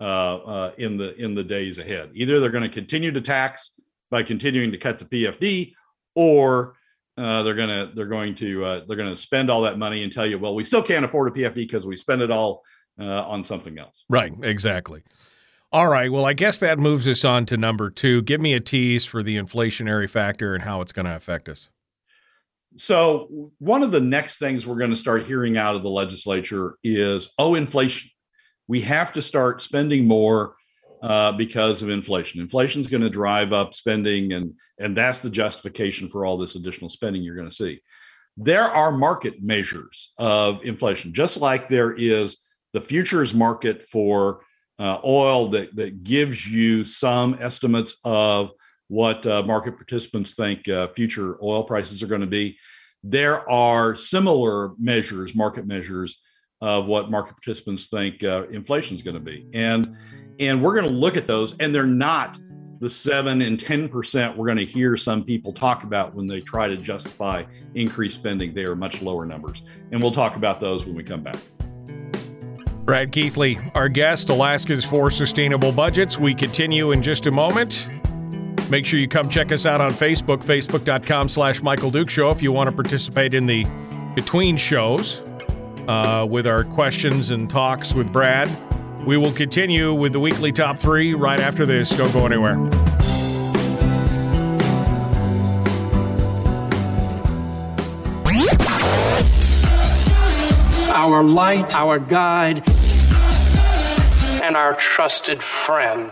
in 0.00 0.96
the 0.96 1.14
in 1.18 1.34
the 1.34 1.44
days 1.44 1.78
ahead. 1.78 2.10
Either 2.14 2.40
they're 2.40 2.50
going 2.50 2.62
to 2.62 2.68
continue 2.68 3.12
to 3.12 3.20
tax 3.20 3.72
by 4.10 4.22
continuing 4.22 4.70
to 4.72 4.78
cut 4.78 4.98
the 4.98 5.04
PFD, 5.04 5.72
or 6.14 6.74
uh, 7.18 7.42
they're 7.42 7.54
going 7.54 7.68
to 7.68 7.94
they're 7.94 8.06
going 8.06 8.34
to 8.34 8.64
uh, 8.64 8.84
they're 8.86 8.96
going 8.96 9.10
to 9.10 9.16
spend 9.16 9.50
all 9.50 9.62
that 9.62 9.78
money 9.78 10.02
and 10.02 10.12
tell 10.12 10.26
you, 10.26 10.38
well, 10.38 10.54
we 10.54 10.64
still 10.64 10.82
can't 10.82 11.04
afford 11.04 11.28
a 11.28 11.30
PFD 11.30 11.54
because 11.54 11.86
we 11.86 11.96
spend 11.96 12.22
it 12.22 12.30
all 12.30 12.62
uh, 13.00 13.24
on 13.26 13.42
something 13.42 13.78
else. 13.78 14.04
Right. 14.08 14.32
Exactly. 14.42 15.02
All 15.72 15.88
right. 15.88 16.10
Well, 16.10 16.24
I 16.24 16.32
guess 16.32 16.58
that 16.58 16.78
moves 16.78 17.08
us 17.08 17.24
on 17.24 17.46
to 17.46 17.56
number 17.56 17.90
two. 17.90 18.22
Give 18.22 18.40
me 18.40 18.54
a 18.54 18.60
tease 18.60 19.04
for 19.04 19.22
the 19.22 19.36
inflationary 19.36 20.08
factor 20.08 20.54
and 20.54 20.62
how 20.62 20.80
it's 20.80 20.92
going 20.92 21.06
to 21.06 21.16
affect 21.16 21.48
us. 21.48 21.70
So, 22.76 23.52
one 23.58 23.82
of 23.82 23.90
the 23.90 24.00
next 24.00 24.38
things 24.38 24.66
we're 24.66 24.76
going 24.76 24.90
to 24.90 24.96
start 24.96 25.24
hearing 25.24 25.56
out 25.56 25.74
of 25.74 25.82
the 25.82 25.90
legislature 25.90 26.76
is, 26.84 27.30
oh, 27.38 27.54
inflation 27.54 28.10
we 28.68 28.80
have 28.82 29.12
to 29.12 29.22
start 29.22 29.62
spending 29.62 30.06
more 30.06 30.56
uh, 31.02 31.32
because 31.32 31.82
of 31.82 31.90
inflation. 31.90 32.40
Inflation 32.40 32.80
is 32.80 32.88
going 32.88 33.02
to 33.02 33.10
drive 33.10 33.52
up 33.52 33.74
spending, 33.74 34.32
and 34.32 34.54
and 34.78 34.96
that's 34.96 35.22
the 35.22 35.30
justification 35.30 36.08
for 36.08 36.24
all 36.24 36.36
this 36.36 36.54
additional 36.54 36.88
spending 36.88 37.22
you're 37.22 37.36
going 37.36 37.48
to 37.48 37.54
see. 37.54 37.80
There 38.36 38.64
are 38.64 38.92
market 38.92 39.42
measures 39.42 40.12
of 40.18 40.64
inflation, 40.64 41.12
just 41.12 41.36
like 41.38 41.68
there 41.68 41.92
is 41.92 42.38
the 42.72 42.80
futures 42.80 43.34
market 43.34 43.82
for 43.82 44.40
uh, 44.78 44.98
oil 45.04 45.48
that 45.48 45.74
that 45.76 46.02
gives 46.02 46.46
you 46.46 46.84
some 46.84 47.36
estimates 47.40 47.96
of 48.04 48.50
what 48.88 49.24
uh, 49.26 49.42
market 49.42 49.76
participants 49.76 50.34
think 50.34 50.68
uh, 50.68 50.88
future 50.88 51.38
oil 51.42 51.64
prices 51.64 52.02
are 52.02 52.06
going 52.06 52.20
to 52.20 52.26
be. 52.26 52.58
There 53.02 53.48
are 53.48 53.94
similar 53.94 54.72
measures, 54.78 55.34
market 55.34 55.66
measures 55.66 56.20
of 56.60 56.86
what 56.86 57.10
market 57.10 57.34
participants 57.34 57.88
think 57.88 58.24
uh, 58.24 58.46
inflation 58.50 58.94
is 58.94 59.02
going 59.02 59.14
to 59.14 59.20
be. 59.20 59.46
And 59.54 59.96
and 60.38 60.62
we're 60.62 60.74
going 60.74 60.86
to 60.86 60.92
look 60.92 61.16
at 61.16 61.26
those, 61.26 61.56
and 61.58 61.74
they're 61.74 61.86
not 61.86 62.38
the 62.78 62.90
seven 62.90 63.40
and 63.40 63.58
ten 63.58 63.88
percent 63.88 64.36
we're 64.36 64.46
going 64.46 64.58
to 64.58 64.64
hear 64.64 64.96
some 64.96 65.24
people 65.24 65.52
talk 65.52 65.82
about 65.84 66.14
when 66.14 66.26
they 66.26 66.40
try 66.40 66.68
to 66.68 66.76
justify 66.76 67.42
increased 67.74 68.18
spending. 68.18 68.54
They 68.54 68.64
are 68.64 68.76
much 68.76 69.02
lower 69.02 69.24
numbers, 69.24 69.62
and 69.92 70.00
we'll 70.00 70.12
talk 70.12 70.36
about 70.36 70.60
those 70.60 70.84
when 70.86 70.94
we 70.94 71.02
come 71.02 71.22
back. 71.22 71.36
Brad 72.84 73.10
Keithley, 73.10 73.58
our 73.74 73.88
guest, 73.88 74.28
Alaskans 74.28 74.84
for 74.84 75.10
Sustainable 75.10 75.72
Budgets. 75.72 76.20
We 76.20 76.34
continue 76.34 76.92
in 76.92 77.02
just 77.02 77.26
a 77.26 77.32
moment. 77.32 77.90
Make 78.70 78.86
sure 78.86 79.00
you 79.00 79.08
come 79.08 79.28
check 79.28 79.50
us 79.50 79.66
out 79.66 79.80
on 79.80 79.92
Facebook, 79.92 80.44
facebook.com 80.44 81.28
slash 81.28 81.62
Michael 81.62 81.90
Duke 81.90 82.10
Show 82.10 82.30
if 82.30 82.42
you 82.42 82.52
want 82.52 82.68
to 82.68 82.74
participate 82.74 83.34
in 83.34 83.46
the 83.46 83.66
between 84.14 84.56
shows 84.56 85.25
uh, 85.88 86.26
with 86.28 86.46
our 86.46 86.64
questions 86.64 87.30
and 87.30 87.48
talks 87.48 87.94
with 87.94 88.12
Brad. 88.12 88.50
We 89.06 89.16
will 89.16 89.32
continue 89.32 89.94
with 89.94 90.12
the 90.12 90.20
weekly 90.20 90.50
top 90.50 90.78
three 90.78 91.14
right 91.14 91.38
after 91.38 91.64
this. 91.64 91.90
Don't 91.90 92.12
go 92.12 92.26
anywhere. 92.26 92.56
Our 100.92 101.22
light, 101.22 101.76
our 101.76 101.98
guide, 101.98 102.68
and 104.42 104.56
our 104.56 104.74
trusted 104.74 105.42
friend. 105.42 106.10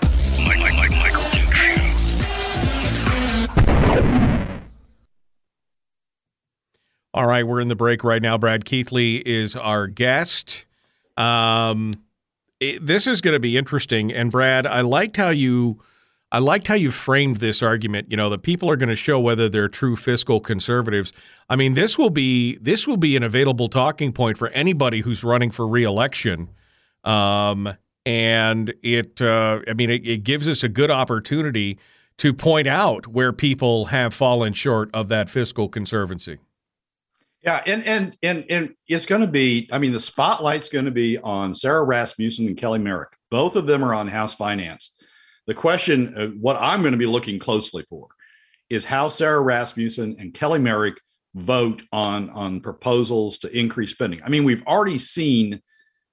All 7.14 7.28
right, 7.28 7.46
we're 7.46 7.60
in 7.60 7.68
the 7.68 7.76
break 7.76 8.02
right 8.02 8.20
now. 8.20 8.36
Brad 8.36 8.64
Keithley 8.64 9.18
is 9.18 9.54
our 9.54 9.86
guest. 9.86 10.66
Um, 11.16 11.94
it, 12.58 12.84
this 12.84 13.06
is 13.06 13.20
going 13.20 13.34
to 13.34 13.40
be 13.40 13.56
interesting. 13.56 14.12
And 14.12 14.32
Brad, 14.32 14.66
I 14.66 14.80
liked 14.80 15.16
how 15.16 15.28
you, 15.28 15.80
I 16.32 16.40
liked 16.40 16.66
how 16.66 16.74
you 16.74 16.90
framed 16.90 17.36
this 17.36 17.62
argument. 17.62 18.10
You 18.10 18.16
know, 18.16 18.30
that 18.30 18.42
people 18.42 18.68
are 18.68 18.74
going 18.74 18.88
to 18.88 18.96
show 18.96 19.20
whether 19.20 19.48
they're 19.48 19.68
true 19.68 19.94
fiscal 19.94 20.40
conservatives. 20.40 21.12
I 21.48 21.54
mean, 21.54 21.74
this 21.74 21.96
will 21.96 22.10
be 22.10 22.56
this 22.56 22.84
will 22.84 22.96
be 22.96 23.14
an 23.14 23.22
available 23.22 23.68
talking 23.68 24.10
point 24.10 24.36
for 24.36 24.48
anybody 24.48 24.98
who's 24.98 25.22
running 25.22 25.52
for 25.52 25.68
reelection. 25.68 26.48
Um, 27.04 27.72
and 28.04 28.74
it, 28.82 29.22
uh, 29.22 29.60
I 29.68 29.74
mean, 29.74 29.88
it, 29.88 30.04
it 30.04 30.24
gives 30.24 30.48
us 30.48 30.64
a 30.64 30.68
good 30.68 30.90
opportunity 30.90 31.78
to 32.18 32.34
point 32.34 32.66
out 32.66 33.06
where 33.06 33.32
people 33.32 33.84
have 33.86 34.12
fallen 34.12 34.52
short 34.52 34.90
of 34.92 35.08
that 35.10 35.30
fiscal 35.30 35.68
conservancy. 35.68 36.38
Yeah, 37.44 37.62
and 37.66 37.84
and 37.84 38.16
and 38.22 38.44
and 38.48 38.74
it's 38.88 39.04
going 39.04 39.20
to 39.20 39.26
be. 39.26 39.68
I 39.70 39.78
mean, 39.78 39.92
the 39.92 40.00
spotlight's 40.00 40.70
going 40.70 40.86
to 40.86 40.90
be 40.90 41.18
on 41.18 41.54
Sarah 41.54 41.84
Rasmussen 41.84 42.46
and 42.46 42.56
Kelly 42.56 42.78
Merrick. 42.78 43.10
Both 43.30 43.56
of 43.56 43.66
them 43.66 43.84
are 43.84 43.94
on 43.94 44.08
House 44.08 44.34
Finance. 44.34 44.92
The 45.46 45.54
question, 45.54 46.14
uh, 46.16 46.28
what 46.40 46.56
I'm 46.58 46.80
going 46.80 46.92
to 46.92 46.98
be 46.98 47.04
looking 47.04 47.38
closely 47.38 47.82
for, 47.82 48.08
is 48.70 48.86
how 48.86 49.08
Sarah 49.08 49.42
Rasmussen 49.42 50.16
and 50.18 50.32
Kelly 50.32 50.58
Merrick 50.58 50.98
vote 51.34 51.82
on 51.92 52.30
on 52.30 52.60
proposals 52.60 53.36
to 53.38 53.58
increase 53.58 53.90
spending. 53.90 54.22
I 54.24 54.30
mean, 54.30 54.44
we've 54.44 54.66
already 54.66 54.98
seen 54.98 55.60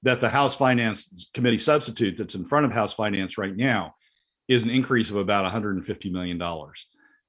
that 0.04 0.20
the 0.20 0.30
House 0.30 0.56
Finance 0.56 1.30
Committee 1.34 1.60
substitute 1.60 2.18
that's 2.18 2.36
in 2.36 2.44
front 2.44 2.66
of 2.66 2.74
House 2.74 2.94
Finance 2.94 3.38
right 3.38 3.56
now 3.56 3.96
is 4.50 4.64
an 4.64 4.70
increase 4.70 5.10
of 5.10 5.16
about 5.16 5.44
150 5.44 6.10
million 6.10 6.38
dollars 6.38 6.88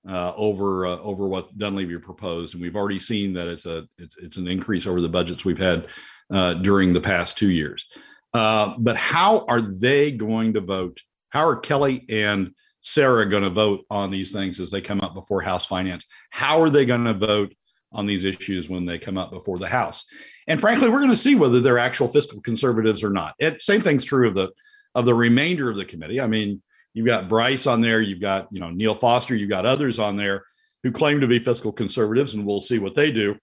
uh, 0.09 0.32
over 0.36 0.86
uh, 0.86 0.98
over 0.98 1.28
what 1.28 1.57
Dunleavy 1.57 1.96
proposed, 1.98 2.55
and 2.55 2.62
we've 2.62 2.76
already 2.76 2.98
seen 2.98 3.32
that 3.34 3.48
it's 3.48 3.66
a 3.66 3.86
it's 3.98 4.16
it's 4.16 4.36
an 4.36 4.48
increase 4.48 4.86
over 4.86 5.00
the 5.00 5.09
budgets 5.09 5.44
we've 5.44 5.59
had 5.59 5.86
uh, 6.32 6.55
during 6.55 6.92
the 6.92 7.00
past 7.00 7.38
two 7.38 7.50
years. 7.50 7.86
Uh, 8.34 8.74
but 8.78 8.96
how 8.96 9.44
are 9.46 9.61
they 9.61 10.11
going 10.11 10.55
to 10.55 10.61
vote? 10.61 11.00
How 11.28 11.46
are 11.46 11.57
Kelly 11.57 12.05
and 12.09 12.53
Sarah 12.80 13.28
going 13.28 13.42
to 13.42 13.50
vote 13.50 13.84
on 13.90 14.11
these 14.11 14.32
things 14.32 14.59
as 14.59 14.70
they 14.70 14.80
come 14.80 15.00
up 15.00 15.14
before 15.14 15.40
House 15.40 15.66
Finance? 15.66 16.07
How 16.30 16.61
are 16.61 16.70
they 16.70 16.84
going 16.84 17.05
to 17.05 17.14
vote 17.14 17.55
on 17.92 18.07
these 18.07 18.24
issues 18.24 18.68
when 18.68 18.86
they 18.86 18.98
come 18.98 19.18
up 19.18 19.30
before 19.30 19.59
the 19.59 19.68
House? 19.68 20.05
And 20.48 20.61
frankly, 20.61 20.88
we're 20.88 20.98
going 20.98 21.11
to 21.11 21.16
see 21.16 21.34
whether 21.34 21.61
they're 21.61 21.78
actual 21.78 22.09
fiscal 22.09 22.40
conservatives 22.40 23.05
or 23.05 23.11
not. 23.11 23.34
It, 23.38 23.62
same 23.62 23.82
thing's 23.82 24.05
true 24.05 24.28
of 24.28 24.34
the 24.34 24.50
of 24.94 25.07
the 25.07 25.14
remainder 25.14 25.70
of 25.70 25.76
the 25.76 25.84
committee. 25.84 26.20
I 26.20 26.26
mean, 26.26 26.61
You've 26.95 27.07
got 27.07 27.28
Bryce 27.28 27.66
on 27.66 27.80
there. 27.80 28.01
You've 28.01 28.20
got 28.20 28.49
you 28.51 28.61
know 28.61 28.70
Neal 28.70 28.95
Foster. 28.95 29.34
You've 29.34 29.51
got 29.51 29.66
others 29.66 29.99
on 29.99 30.16
there 30.16 30.45
who 30.82 30.93
claim 30.93 31.20
to 31.20 31.26
be 31.26 31.38
fiscal 31.38 31.72
conservatives, 31.72 32.34
and 32.34 32.47
we'll 32.47 32.61
see 32.61 32.78
what 32.78 32.95
they 32.95 33.11
do. 33.11 33.36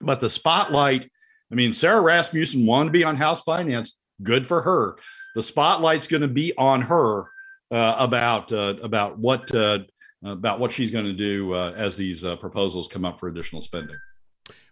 But 0.00 0.20
the 0.20 0.30
spotlight, 0.30 1.10
I 1.50 1.54
mean, 1.54 1.72
Sarah 1.72 2.00
Rasmussen 2.00 2.66
wanted 2.66 2.90
to 2.90 2.92
be 2.92 3.04
on 3.04 3.16
House 3.16 3.42
Finance. 3.42 3.96
Good 4.22 4.46
for 4.46 4.62
her. 4.62 4.96
The 5.34 5.42
spotlight's 5.42 6.06
going 6.06 6.22
to 6.22 6.28
be 6.28 6.52
on 6.56 6.82
her 6.82 7.24
uh, 7.70 7.96
about 7.98 8.52
uh, 8.52 8.74
about 8.82 9.18
what 9.18 9.52
uh, 9.54 9.80
about 10.22 10.60
what 10.60 10.72
she's 10.72 10.90
going 10.90 11.04
to 11.04 11.12
do 11.12 11.54
uh, 11.54 11.72
as 11.76 11.96
these 11.96 12.24
uh, 12.24 12.36
proposals 12.36 12.88
come 12.88 13.04
up 13.04 13.18
for 13.18 13.28
additional 13.28 13.62
spending. 13.62 13.96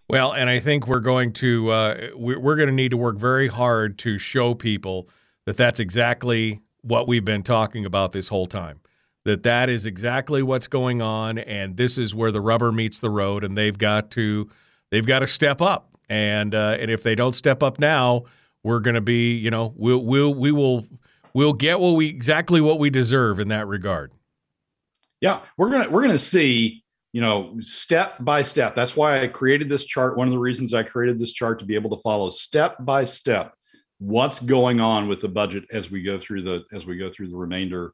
Well, 0.09 0.35
and 0.35 0.49
I 0.49 0.61
think 0.61 0.87
we're 0.87 1.01
going 1.01 1.33
to 1.35 1.71
uh, 1.71 2.09
we're 2.15 2.57
going 2.57 2.69
to 2.69 2.75
need 2.75 2.91
to 2.91 2.97
work 2.97 3.19
very 3.19 3.49
hard 3.49 3.99
to 3.99 4.19
show 4.19 4.55
people 4.55 5.09
that 5.47 5.57
that's 5.57 5.81
exactly 5.81 6.61
what 6.87 7.09
we've 7.09 7.25
been 7.25 7.43
talking 7.43 7.85
about 7.85 8.13
this 8.13 8.29
whole 8.29 8.47
time. 8.47 8.81
That 9.25 9.43
that 9.43 9.69
is 9.69 9.87
exactly 9.87 10.43
what's 10.43 10.69
going 10.69 11.03
on, 11.03 11.39
and 11.39 11.77
this 11.77 11.99
is 11.99 12.15
where 12.15 12.31
the 12.31 12.41
rubber 12.41 12.71
meets 12.71 13.01
the 13.01 13.11
road, 13.11 13.43
and 13.43 13.59
they've 13.59 13.77
got 13.77 14.13
to 14.13 14.49
they've 14.91 15.07
got 15.07 15.21
to 15.21 15.27
step 15.27 15.61
up. 15.61 15.91
And 16.09 16.55
uh, 16.55 16.77
and 16.79 16.91
if 16.91 17.03
they 17.03 17.17
don't 17.17 17.33
step 17.33 17.63
up 17.63 17.81
now, 17.81 18.25
we're 18.63 18.79
going 18.79 18.95
to 18.95 19.01
be 19.01 19.35
you 19.35 19.51
know 19.51 19.75
we'll 19.77 20.05
we'll 20.05 20.33
we 20.33 20.53
will 20.53 20.87
we'll 21.35 21.53
get 21.53 21.81
what 21.81 21.93
we 21.93 22.09
exactly 22.09 22.61
what 22.61 22.79
we 22.79 22.89
deserve 22.89 23.41
in 23.41 23.49
that 23.49 23.67
regard. 23.67 24.13
Yeah, 25.21 25.41
we're 25.59 25.71
gonna 25.71 25.91
we're 25.91 26.03
gonna 26.03 26.19
see 26.19 26.85
you 27.13 27.21
know 27.21 27.57
step 27.59 28.15
by 28.21 28.43
step. 28.43 28.77
That's 28.77 28.95
why 28.95 29.23
I 29.23 29.27
created 29.27 29.69
this 29.69 29.87
chart. 29.87 30.17
One 30.17 30.29
of 30.29 30.33
the 30.33 30.39
reasons 30.39 30.73
I 30.73 30.85
created 30.85 31.19
this 31.19 31.33
chart 31.33 31.59
to 31.59 31.65
be 31.65 31.75
able 31.75 31.91
to 31.97 32.03
follow 32.05 32.31
step 32.31 32.77
by 32.79 33.03
step 33.03 33.56
what's 33.99 34.41
going 34.41 34.81
on 34.81 35.09
with 35.09 35.21
the 35.21 35.29
budget 35.29 35.65
as 35.73 35.91
we 35.91 36.03
go 36.03 36.19
through 36.19 36.43
the 36.43 36.65
as 36.73 36.87
we 36.87 36.97
go 36.97 37.11
through 37.11 37.29
the 37.29 37.37
remainder 37.37 37.93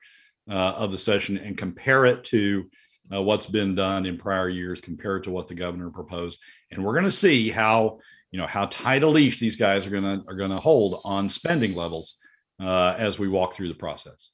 uh, 0.50 0.74
of 0.76 0.92
the 0.92 0.98
session 0.98 1.38
and 1.38 1.57
compare 1.57 2.05
it 2.05 2.24
to 2.24 2.68
uh, 3.12 3.22
what's 3.22 3.46
been 3.46 3.74
done 3.74 4.07
in 4.07 4.16
prior 4.16 4.48
years 4.48 4.80
compared 4.80 5.24
to 5.24 5.30
what 5.30 5.46
the 5.46 5.55
governor 5.55 5.90
proposed. 5.90 6.38
And 6.70 6.84
we're 6.84 6.94
going 6.94 7.05
to 7.05 7.11
see 7.11 7.50
how 7.50 7.98
you 8.30 8.38
know 8.38 8.46
how 8.46 8.66
tight 8.66 9.03
a 9.03 9.09
leash 9.09 9.38
these 9.38 9.57
guys 9.57 9.86
are 9.86 9.90
going 9.90 10.05
to 10.05 10.24
are 10.28 10.36
going 10.36 10.50
to 10.50 10.57
hold 10.57 11.00
on 11.05 11.28
spending 11.28 11.74
levels 11.74 12.16
uh, 12.61 12.94
as 12.98 13.18
we 13.18 13.28
walk 13.28 13.55
through 13.55 13.68
the 13.68 13.74
process. 13.74 14.30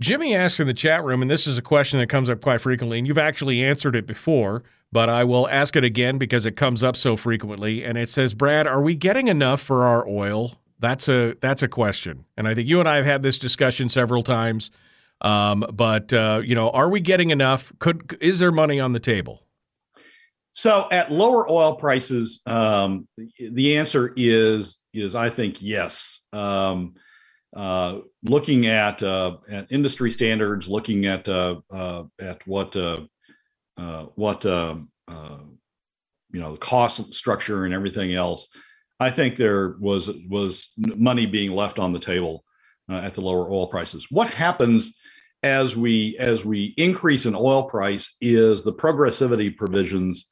Jimmy 0.00 0.34
asked 0.34 0.60
in 0.60 0.68
the 0.68 0.74
chat 0.74 1.02
room, 1.02 1.22
and 1.22 1.30
this 1.30 1.48
is 1.48 1.58
a 1.58 1.62
question 1.62 1.98
that 1.98 2.06
comes 2.08 2.28
up 2.28 2.40
quite 2.40 2.60
frequently, 2.60 2.98
and 2.98 3.06
you've 3.06 3.18
actually 3.18 3.64
answered 3.64 3.96
it 3.96 4.06
before, 4.06 4.62
but 4.92 5.08
I 5.08 5.24
will 5.24 5.48
ask 5.48 5.76
it 5.76 5.84
again 5.84 6.18
because 6.18 6.46
it 6.46 6.56
comes 6.56 6.82
up 6.82 6.96
so 6.96 7.16
frequently. 7.16 7.84
And 7.84 7.98
it 7.98 8.08
says, 8.08 8.34
Brad, 8.34 8.66
are 8.66 8.82
we 8.82 8.94
getting 8.94 9.28
enough 9.28 9.60
for 9.60 9.84
our 9.84 10.08
oil? 10.08 10.54
That's 10.80 11.08
a 11.08 11.34
that's 11.40 11.62
a 11.64 11.68
question, 11.68 12.24
and 12.36 12.46
I 12.46 12.54
think 12.54 12.68
you 12.68 12.78
and 12.78 12.88
I 12.88 12.96
have 12.96 13.04
had 13.04 13.24
this 13.24 13.40
discussion 13.40 13.88
several 13.88 14.22
times. 14.22 14.70
Um, 15.20 15.64
but 15.72 16.12
uh, 16.12 16.40
you 16.44 16.54
know, 16.54 16.70
are 16.70 16.88
we 16.88 17.00
getting 17.00 17.30
enough? 17.30 17.72
Could 17.80 18.16
is 18.20 18.38
there 18.38 18.52
money 18.52 18.78
on 18.78 18.92
the 18.92 19.00
table? 19.00 19.42
So 20.52 20.86
at 20.90 21.10
lower 21.10 21.50
oil 21.50 21.74
prices, 21.74 22.42
um, 22.46 23.08
the 23.38 23.76
answer 23.76 24.12
is 24.16 24.78
is 24.94 25.14
I 25.14 25.30
think 25.30 25.60
yes. 25.60 26.20
Um, 26.32 26.94
uh, 27.56 27.98
looking 28.22 28.66
at 28.66 29.02
uh, 29.02 29.38
at 29.50 29.70
industry 29.72 30.10
standards, 30.10 30.68
looking 30.68 31.06
at 31.06 31.28
uh, 31.28 31.56
uh 31.70 32.04
at 32.20 32.46
what 32.46 32.76
uh, 33.78 33.82
uh, 33.82 34.06
what 34.14 34.44
um, 34.44 34.90
you 36.30 36.40
know 36.40 36.52
the 36.52 36.58
cost 36.58 37.14
structure 37.14 37.64
and 37.64 37.74
everything 37.74 38.14
else, 38.14 38.48
I 39.00 39.10
think 39.10 39.36
there 39.36 39.76
was 39.80 40.10
was 40.28 40.72
money 40.76 41.26
being 41.26 41.52
left 41.52 41.78
on 41.78 41.92
the 41.92 41.98
table 41.98 42.44
at 42.90 43.14
the 43.14 43.20
lower 43.20 43.50
oil 43.50 43.66
prices. 43.66 44.06
What 44.10 44.30
happens 44.30 44.98
as 45.42 45.76
we 45.76 46.16
as 46.18 46.44
we 46.44 46.74
increase 46.76 47.26
in 47.26 47.34
oil 47.34 47.64
price 47.64 48.16
is 48.20 48.64
the 48.64 48.72
progressivity 48.72 49.56
provisions 49.56 50.28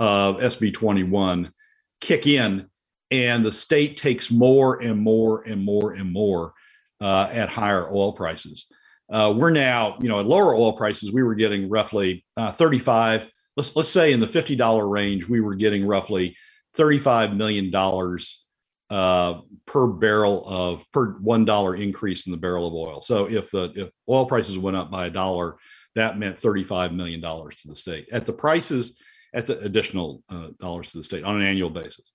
of 0.00 0.38
SB 0.38 0.72
21 0.74 1.52
kick 2.00 2.26
in 2.26 2.68
and 3.10 3.44
the 3.44 3.52
state 3.52 3.96
takes 3.96 4.30
more 4.30 4.82
and 4.82 5.00
more 5.00 5.42
and 5.42 5.64
more 5.64 5.92
and 5.92 6.12
more 6.12 6.52
uh, 7.00 7.28
at 7.30 7.48
higher 7.48 7.88
oil 7.92 8.12
prices. 8.12 8.66
Uh, 9.10 9.32
we're 9.36 9.50
now, 9.50 9.96
you 10.00 10.08
know, 10.08 10.20
at 10.20 10.26
lower 10.26 10.54
oil 10.54 10.72
prices, 10.72 11.12
we 11.12 11.22
were 11.22 11.34
getting 11.34 11.68
roughly 11.68 12.24
uh, 12.36 12.52
35. 12.52 13.28
Let's 13.56 13.76
let's 13.76 13.88
say 13.88 14.12
in 14.12 14.20
the 14.20 14.26
fifty 14.26 14.56
dollar 14.56 14.88
range, 14.88 15.28
we 15.28 15.40
were 15.40 15.54
getting 15.54 15.86
roughly 15.86 16.36
35 16.74 17.36
million 17.36 17.70
dollars 17.70 18.44
uh, 18.90 19.40
per 19.66 19.86
barrel 19.86 20.44
of 20.48 20.84
per 20.92 21.12
one 21.18 21.44
dollar 21.44 21.76
increase 21.76 22.26
in 22.26 22.32
the 22.32 22.38
barrel 22.38 22.66
of 22.66 22.74
oil. 22.74 23.00
So 23.00 23.26
if 23.30 23.50
the 23.50 23.72
if 23.76 23.90
oil 24.08 24.26
prices 24.26 24.58
went 24.58 24.76
up 24.76 24.90
by 24.90 25.06
a 25.06 25.10
dollar, 25.10 25.56
that 25.94 26.18
meant 26.18 26.38
35 26.38 26.92
million 26.92 27.20
dollars 27.20 27.54
to 27.56 27.68
the 27.68 27.76
state 27.76 28.08
at 28.10 28.26
the 28.26 28.32
prices 28.32 28.98
at 29.32 29.46
the 29.46 29.58
additional 29.60 30.22
uh, 30.30 30.48
dollars 30.60 30.90
to 30.90 30.98
the 30.98 31.04
state 31.04 31.22
on 31.22 31.36
an 31.36 31.46
annual 31.46 31.70
basis 31.70 32.10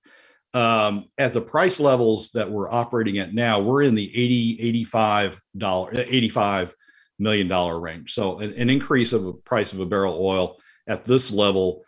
um, 0.53 1.05
at 1.17 1.33
the 1.33 1.41
price 1.41 1.79
levels 1.79 2.31
that 2.31 2.49
we're 2.49 2.71
operating 2.71 3.19
at 3.19 3.33
now, 3.33 3.59
we're 3.59 3.83
in 3.83 3.95
the 3.95 4.09
80, 4.09 4.57
85 4.61 5.39
dollar, 5.57 5.91
85 5.93 6.73
million 7.19 7.47
dollar 7.47 7.79
range. 7.79 8.13
So 8.13 8.39
an, 8.39 8.53
an, 8.53 8.69
increase 8.69 9.13
of 9.13 9.25
a 9.25 9.33
price 9.33 9.73
of 9.73 9.79
a 9.79 9.85
barrel 9.85 10.15
of 10.15 10.21
oil 10.21 10.57
at 10.87 11.03
this 11.03 11.31
level 11.31 11.83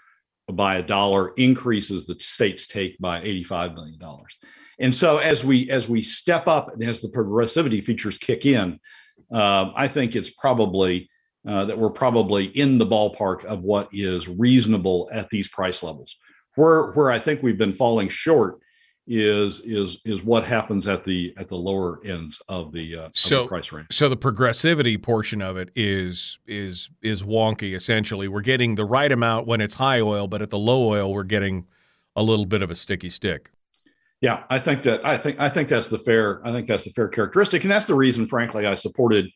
by 0.52 0.78
a 0.78 0.84
dollar 0.84 1.34
increases 1.38 2.06
the 2.06 2.20
state's 2.20 2.68
take 2.68 2.98
by 3.00 3.22
85 3.22 3.74
million 3.74 4.00
dollars. 4.00 4.38
And 4.80 4.94
so 4.94 5.18
as 5.18 5.44
we 5.44 5.70
as 5.70 5.88
we 5.88 6.02
step 6.02 6.48
up 6.48 6.74
and 6.74 6.84
as 6.84 7.02
the 7.02 7.10
progressivity 7.10 7.84
features 7.84 8.18
kick 8.18 8.46
in, 8.46 8.80
uh, 9.32 9.72
I 9.76 9.88
think 9.88 10.16
it's 10.16 10.32
probably 10.32 11.10
uh, 11.48 11.66
that 11.66 11.78
we're 11.78 11.90
probably 11.90 12.46
in 12.46 12.78
the 12.78 12.86
ballpark 12.86 13.46
of 13.46 13.62
what 13.62 13.90
is 13.92 14.28
reasonable 14.28 15.10
at 15.12 15.30
these 15.30 15.48
price 15.48 15.84
levels. 15.84 16.16
Where 16.56 16.92
where 16.92 17.12
I 17.12 17.20
think 17.20 17.42
we've 17.42 17.58
been 17.58 17.74
falling 17.74 18.10
short 18.10 18.60
is 19.08 19.62
is 19.62 19.98
is 20.06 20.24
what 20.24 20.44
happens 20.44 20.88
at 20.88 21.04
the 21.04 21.34
at 21.38 21.48
the 21.48 21.56
lower 21.56 22.00
ends 22.06 22.42
of 22.48 22.72
the, 22.72 22.98
uh, 22.98 23.10
so, 23.14 23.42
of 23.42 23.44
the 23.46 23.50
price 23.50 23.72
range. 23.72 23.88
So 23.92 24.08
the 24.08 24.18
progressivity 24.18 25.02
portion 25.02 25.42
of 25.42 25.58
it 25.58 25.70
is 25.76 26.40
is 26.48 26.90
is 27.02 27.24
wonky. 27.24 27.74
Essentially, 27.76 28.28
we're 28.28 28.42
getting 28.42 28.76
the 28.76 28.86
right 28.86 29.12
amount 29.12 29.48
when 29.48 29.62
it's 29.62 29.76
high 29.76 30.02
oil, 30.02 30.28
but 30.28 30.42
at 30.42 30.50
the 30.50 30.60
low 30.60 30.88
oil, 30.88 31.12
we're 31.12 31.24
getting 31.24 31.66
a 32.16 32.24
little 32.24 32.46
bit 32.46 32.62
of 32.62 32.70
a 32.70 32.76
sticky 32.76 33.10
stick. 33.10 33.52
Yeah, 34.22 34.44
I 34.50 34.60
think 34.60 34.84
that 34.84 35.06
I 35.06 35.18
think 35.18 35.40
I 35.40 35.50
think 35.50 35.68
that's 35.68 35.90
the 35.90 35.98
fair 35.98 36.46
I 36.46 36.52
think 36.52 36.68
that's 36.68 36.86
the 36.86 36.92
fair 36.92 37.08
characteristic, 37.08 37.64
and 37.64 37.72
that's 37.72 37.88
the 37.88 37.96
reason, 37.96 38.28
frankly, 38.28 38.68
I 38.68 38.76
supported 38.76 39.30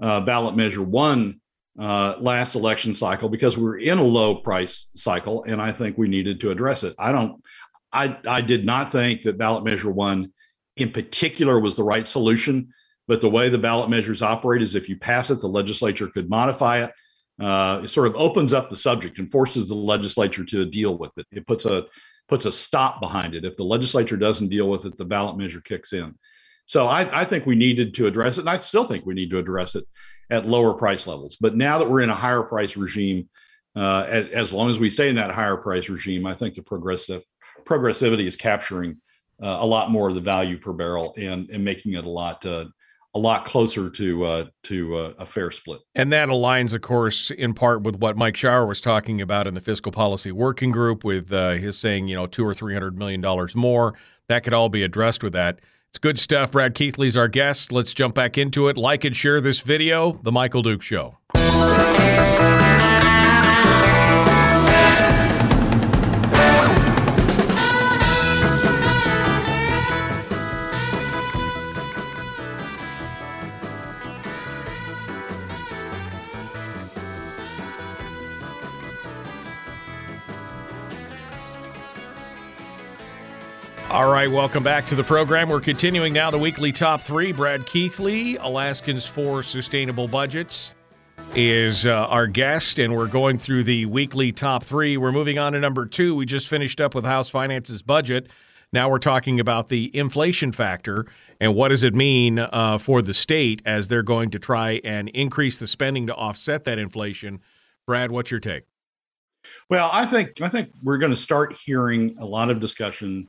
uh, 0.00 0.20
ballot 0.22 0.56
measure 0.56 0.82
one 0.82 1.40
uh, 1.78 2.16
last 2.20 2.54
election 2.54 2.94
cycle 2.94 3.28
because 3.28 3.56
we 3.56 3.64
were 3.64 3.78
in 3.78 3.98
a 3.98 4.02
low 4.02 4.34
price 4.34 4.90
cycle, 4.94 5.44
and 5.44 5.60
I 5.62 5.72
think 5.72 5.96
we 5.96 6.08
needed 6.08 6.40
to 6.40 6.50
address 6.50 6.84
it. 6.84 6.94
I 6.98 7.12
don't. 7.12 7.42
I 7.92 8.16
I 8.26 8.40
did 8.40 8.64
not 8.64 8.92
think 8.92 9.22
that 9.22 9.38
ballot 9.38 9.64
measure 9.64 9.90
one, 9.90 10.32
in 10.76 10.92
particular, 10.92 11.58
was 11.58 11.76
the 11.76 11.84
right 11.84 12.06
solution. 12.06 12.72
But 13.08 13.20
the 13.20 13.28
way 13.28 13.48
the 13.48 13.58
ballot 13.58 13.90
measures 13.90 14.22
operate 14.22 14.62
is 14.62 14.76
if 14.76 14.88
you 14.88 14.96
pass 14.96 15.30
it, 15.30 15.40
the 15.40 15.48
legislature 15.48 16.06
could 16.06 16.30
modify 16.30 16.84
it. 16.84 16.92
Uh, 17.40 17.80
it 17.82 17.88
sort 17.88 18.06
of 18.06 18.14
opens 18.14 18.54
up 18.54 18.70
the 18.70 18.76
subject 18.76 19.18
and 19.18 19.28
forces 19.28 19.68
the 19.68 19.74
legislature 19.74 20.44
to 20.44 20.64
deal 20.64 20.96
with 20.96 21.10
it. 21.16 21.26
It 21.32 21.46
puts 21.46 21.64
a 21.64 21.86
puts 22.28 22.46
a 22.46 22.52
stop 22.52 23.00
behind 23.00 23.34
it. 23.34 23.44
If 23.44 23.56
the 23.56 23.64
legislature 23.64 24.16
doesn't 24.16 24.50
deal 24.50 24.68
with 24.68 24.84
it, 24.84 24.96
the 24.96 25.04
ballot 25.04 25.36
measure 25.36 25.60
kicks 25.60 25.92
in. 25.92 26.14
So 26.66 26.86
I, 26.86 27.22
I 27.22 27.24
think 27.24 27.46
we 27.46 27.56
needed 27.56 27.94
to 27.94 28.06
address 28.06 28.38
it, 28.38 28.42
and 28.42 28.50
I 28.50 28.58
still 28.58 28.84
think 28.84 29.04
we 29.04 29.14
need 29.14 29.30
to 29.30 29.38
address 29.38 29.74
it 29.74 29.84
at 30.30 30.46
lower 30.46 30.74
price 30.74 31.08
levels. 31.08 31.36
But 31.40 31.56
now 31.56 31.78
that 31.78 31.90
we're 31.90 32.02
in 32.02 32.10
a 32.10 32.14
higher 32.14 32.42
price 32.42 32.76
regime, 32.76 33.28
uh, 33.74 34.04
as 34.08 34.52
long 34.52 34.70
as 34.70 34.78
we 34.78 34.88
stay 34.88 35.08
in 35.08 35.16
that 35.16 35.32
higher 35.32 35.56
price 35.56 35.88
regime, 35.88 36.26
I 36.26 36.34
think 36.34 36.54
the 36.54 36.62
progressive 36.62 37.22
progressivity 37.70 38.26
is 38.26 38.36
capturing 38.36 38.96
uh, 39.40 39.58
a 39.60 39.66
lot 39.66 39.90
more 39.90 40.08
of 40.08 40.14
the 40.14 40.20
value 40.20 40.58
per 40.58 40.72
barrel 40.72 41.14
and 41.16 41.48
and 41.50 41.64
making 41.64 41.94
it 41.94 42.04
a 42.04 42.10
lot 42.10 42.44
uh, 42.44 42.66
a 43.14 43.18
lot 43.18 43.44
closer 43.44 43.90
to 43.90 44.24
uh, 44.24 44.44
to 44.64 44.96
uh, 44.96 45.12
a 45.18 45.26
fair 45.26 45.50
split. 45.50 45.80
And 45.94 46.12
that 46.12 46.28
aligns, 46.28 46.74
of 46.74 46.82
course, 46.82 47.30
in 47.30 47.54
part 47.54 47.82
with 47.82 47.96
what 47.96 48.16
Mike 48.16 48.36
Shower 48.36 48.66
was 48.66 48.80
talking 48.80 49.20
about 49.20 49.46
in 49.46 49.54
the 49.54 49.60
fiscal 49.60 49.92
policy 49.92 50.32
working 50.32 50.70
group, 50.70 51.04
with 51.04 51.32
uh, 51.32 51.52
his 51.52 51.78
saying, 51.78 52.08
you 52.08 52.16
know, 52.16 52.26
two 52.26 52.44
or 52.44 52.54
three 52.54 52.74
hundred 52.74 52.98
million 52.98 53.20
dollars 53.20 53.54
more. 53.56 53.94
That 54.28 54.44
could 54.44 54.54
all 54.54 54.68
be 54.68 54.84
addressed 54.84 55.22
with 55.22 55.32
that. 55.32 55.60
It's 55.88 55.98
good 55.98 56.20
stuff. 56.20 56.52
Brad 56.52 56.74
Keithley's 56.76 57.16
our 57.16 57.26
guest. 57.26 57.72
Let's 57.72 57.94
jump 57.94 58.14
back 58.14 58.38
into 58.38 58.68
it. 58.68 58.76
Like 58.76 59.04
and 59.04 59.16
share 59.16 59.40
this 59.40 59.58
video. 59.60 60.12
The 60.12 60.30
Michael 60.30 60.62
Duke 60.62 60.82
Show. 60.82 61.18
All 83.90 84.08
right, 84.08 84.30
welcome 84.30 84.62
back 84.62 84.86
to 84.86 84.94
the 84.94 85.02
program. 85.02 85.48
We're 85.48 85.58
continuing 85.58 86.12
now 86.12 86.30
the 86.30 86.38
weekly 86.38 86.70
top 86.70 87.00
three. 87.00 87.32
Brad 87.32 87.66
Keithley, 87.66 88.36
Alaskans 88.36 89.04
for 89.04 89.42
Sustainable 89.42 90.06
Budgets, 90.06 90.76
is 91.34 91.86
uh, 91.86 92.06
our 92.06 92.28
guest, 92.28 92.78
and 92.78 92.94
we're 92.94 93.08
going 93.08 93.36
through 93.36 93.64
the 93.64 93.86
weekly 93.86 94.30
top 94.30 94.62
three. 94.62 94.96
We're 94.96 95.10
moving 95.10 95.40
on 95.40 95.54
to 95.54 95.60
number 95.60 95.86
two. 95.86 96.14
We 96.14 96.24
just 96.24 96.46
finished 96.46 96.80
up 96.80 96.94
with 96.94 97.04
House 97.04 97.30
Finances 97.30 97.82
budget. 97.82 98.30
Now 98.72 98.88
we're 98.88 99.00
talking 99.00 99.40
about 99.40 99.70
the 99.70 99.90
inflation 99.92 100.52
factor 100.52 101.06
and 101.40 101.56
what 101.56 101.70
does 101.70 101.82
it 101.82 101.92
mean 101.92 102.38
uh, 102.38 102.78
for 102.78 103.02
the 103.02 103.12
state 103.12 103.60
as 103.66 103.88
they're 103.88 104.04
going 104.04 104.30
to 104.30 104.38
try 104.38 104.80
and 104.84 105.08
increase 105.08 105.58
the 105.58 105.66
spending 105.66 106.06
to 106.06 106.14
offset 106.14 106.62
that 106.62 106.78
inflation. 106.78 107.40
Brad, 107.88 108.12
what's 108.12 108.30
your 108.30 108.38
take? 108.38 108.66
Well, 109.68 109.90
I 109.92 110.06
think 110.06 110.40
I 110.40 110.48
think 110.48 110.70
we're 110.80 110.98
going 110.98 111.10
to 111.10 111.16
start 111.16 111.56
hearing 111.56 112.14
a 112.20 112.24
lot 112.24 112.50
of 112.50 112.60
discussion 112.60 113.26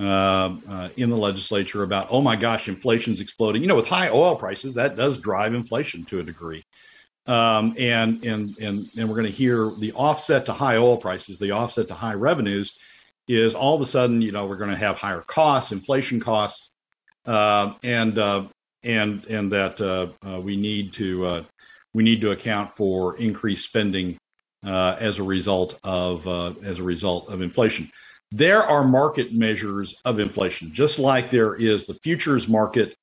uh, 0.00 0.56
uh, 0.66 0.88
in 0.96 1.10
the 1.10 1.16
legislature 1.16 1.82
about, 1.82 2.06
oh 2.08 2.22
my 2.22 2.34
gosh, 2.34 2.68
inflation's 2.68 3.20
exploding. 3.20 3.60
You 3.60 3.68
know, 3.68 3.76
with 3.76 3.88
high 3.88 4.08
oil 4.08 4.34
prices, 4.34 4.72
that 4.74 4.96
does 4.96 5.18
drive 5.18 5.52
inflation 5.52 6.04
to 6.06 6.20
a 6.20 6.22
degree. 6.22 6.64
Um, 7.26 7.74
and 7.78 8.24
and 8.24 8.56
and 8.58 8.88
and 8.96 9.08
we're 9.08 9.14
going 9.14 9.26
to 9.26 9.32
hear 9.32 9.70
the 9.78 9.92
offset 9.92 10.46
to 10.46 10.54
high 10.54 10.78
oil 10.78 10.96
prices, 10.96 11.38
the 11.38 11.50
offset 11.50 11.88
to 11.88 11.94
high 11.94 12.14
revenues, 12.14 12.78
is 13.28 13.54
all 13.54 13.74
of 13.74 13.82
a 13.82 13.86
sudden, 13.86 14.22
you 14.22 14.32
know, 14.32 14.46
we're 14.46 14.56
going 14.56 14.70
to 14.70 14.76
have 14.76 14.96
higher 14.96 15.20
costs, 15.20 15.70
inflation 15.70 16.18
costs, 16.18 16.70
uh, 17.26 17.74
and 17.82 18.18
uh, 18.18 18.46
and 18.82 19.26
and 19.26 19.52
that 19.52 19.82
uh, 19.82 20.40
we 20.40 20.56
need 20.56 20.94
to 20.94 21.44
we 21.92 22.02
need 22.02 22.22
to 22.22 22.30
account 22.30 22.72
for 22.72 23.18
increased 23.18 23.66
spending 23.66 24.16
as 24.64 25.18
a 25.18 25.22
result 25.22 25.78
of 25.84 26.26
as 26.64 26.78
a 26.78 26.82
result 26.82 27.28
of 27.28 27.42
inflation 27.42 27.90
there 28.32 28.62
are 28.62 28.84
market 28.84 29.32
measures 29.32 30.00
of 30.04 30.18
inflation, 30.18 30.72
just 30.72 30.98
like 30.98 31.30
there 31.30 31.56
is 31.56 31.86
the 31.86 31.94
futures 31.94 32.48
market 32.48 32.94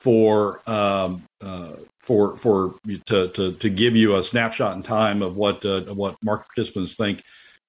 for 0.00 0.60
um, 0.68 1.22
uh, 1.40 1.72
for 2.00 2.36
for 2.36 2.74
to, 3.06 3.28
to 3.28 3.52
to 3.52 3.68
give 3.68 3.96
you 3.96 4.16
a 4.16 4.22
snapshot 4.22 4.76
in 4.76 4.82
time 4.82 5.22
of 5.22 5.36
what 5.36 5.64
uh, 5.64 5.82
what 5.94 6.16
market 6.22 6.46
participants 6.54 6.96
think 6.96 7.22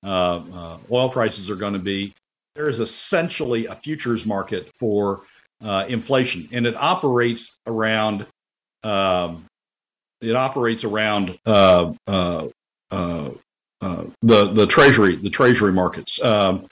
uh, 0.04 0.44
uh 0.54 0.78
oil 0.92 1.10
prices 1.10 1.50
are 1.50 1.56
going 1.56 1.74
to 1.74 1.80
be. 1.80 2.14
There 2.56 2.70
is 2.70 2.80
essentially 2.80 3.66
a 3.66 3.76
futures 3.76 4.26
market 4.26 4.70
for 4.76 5.22
uh, 5.62 5.86
inflation, 5.88 6.48
and 6.52 6.68
it 6.68 6.76
operates 6.76 7.58
around 7.66 8.28
um, 8.84 9.46
it 10.22 10.36
operates 10.36 10.84
around 10.84 11.40
uh, 11.48 11.94
the 12.92 13.34
the 14.22 14.68
treasury 14.68 15.16
the 15.16 15.30
treasury 15.30 15.74
markets. 15.74 16.24
Um, 16.24 16.68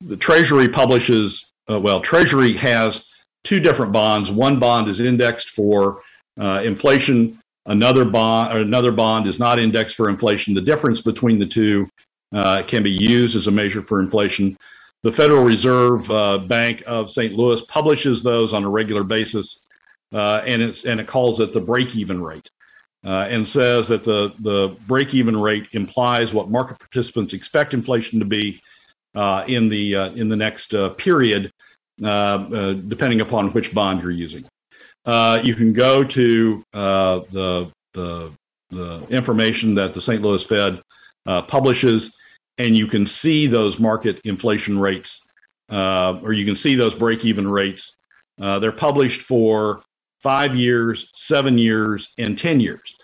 the 0.00 0.16
Treasury 0.16 0.68
publishes, 0.68 1.52
uh, 1.70 1.80
well, 1.80 2.00
Treasury 2.00 2.52
has 2.54 3.08
two 3.44 3.60
different 3.60 3.92
bonds. 3.92 4.30
One 4.30 4.58
bond 4.58 4.88
is 4.88 5.00
indexed 5.00 5.50
for 5.50 6.02
uh, 6.38 6.62
inflation. 6.64 7.40
Another 7.66 8.04
bond, 8.04 8.56
another 8.58 8.92
bond 8.92 9.26
is 9.26 9.38
not 9.38 9.58
indexed 9.58 9.96
for 9.96 10.08
inflation. 10.08 10.54
The 10.54 10.60
difference 10.60 11.00
between 11.00 11.38
the 11.38 11.46
two 11.46 11.88
uh, 12.32 12.62
can 12.66 12.82
be 12.82 12.90
used 12.90 13.36
as 13.36 13.46
a 13.46 13.50
measure 13.50 13.82
for 13.82 14.00
inflation. 14.00 14.56
The 15.02 15.12
Federal 15.12 15.44
Reserve 15.44 16.10
uh, 16.10 16.38
Bank 16.38 16.82
of 16.86 17.10
St. 17.10 17.34
Louis 17.34 17.60
publishes 17.62 18.22
those 18.22 18.52
on 18.52 18.64
a 18.64 18.68
regular 18.68 19.04
basis, 19.04 19.64
uh, 20.12 20.42
and 20.44 20.62
and 20.86 21.00
it 21.00 21.06
calls 21.06 21.40
it 21.40 21.52
the 21.52 21.60
break-even 21.60 22.22
rate. 22.22 22.50
Uh, 23.04 23.28
and 23.30 23.48
says 23.48 23.86
that 23.86 24.02
the, 24.02 24.34
the 24.40 24.76
break 24.88 25.14
even 25.14 25.36
rate 25.36 25.68
implies 25.70 26.34
what 26.34 26.50
market 26.50 26.80
participants 26.80 27.32
expect 27.32 27.72
inflation 27.72 28.18
to 28.18 28.24
be 28.24 28.60
uh, 29.14 29.44
in 29.46 29.68
the 29.68 29.94
uh, 29.94 30.10
in 30.12 30.28
the 30.28 30.36
next 30.36 30.74
uh, 30.74 30.90
period, 30.90 31.50
uh, 32.02 32.06
uh, 32.06 32.72
depending 32.72 33.20
upon 33.20 33.52
which 33.52 33.74
bond 33.74 34.02
you're 34.02 34.10
using. 34.10 34.44
Uh, 35.04 35.40
you 35.42 35.54
can 35.54 35.72
go 35.72 36.04
to 36.04 36.62
the 36.72 37.70
the 37.94 38.32
the 38.70 39.06
information 39.08 39.74
that 39.74 39.94
the 39.94 40.00
St. 40.00 40.20
Louis 40.22 40.44
Fed 40.44 40.82
publishes, 41.24 42.16
and 42.58 42.76
you 42.76 42.86
can 42.86 43.06
see 43.06 43.46
those 43.46 43.78
market 43.78 44.20
inflation 44.24 44.78
rates, 44.78 45.26
or 45.70 46.32
you 46.32 46.44
can 46.44 46.56
see 46.56 46.74
those 46.74 46.94
break-even 46.94 47.48
rates. 47.48 47.96
they're 48.38 48.72
published 48.72 49.22
for 49.22 49.82
five 50.20 50.54
years, 50.54 51.08
seven 51.14 51.56
years, 51.56 52.12
and 52.18 52.36
10 52.36 52.60
years. 52.60 52.96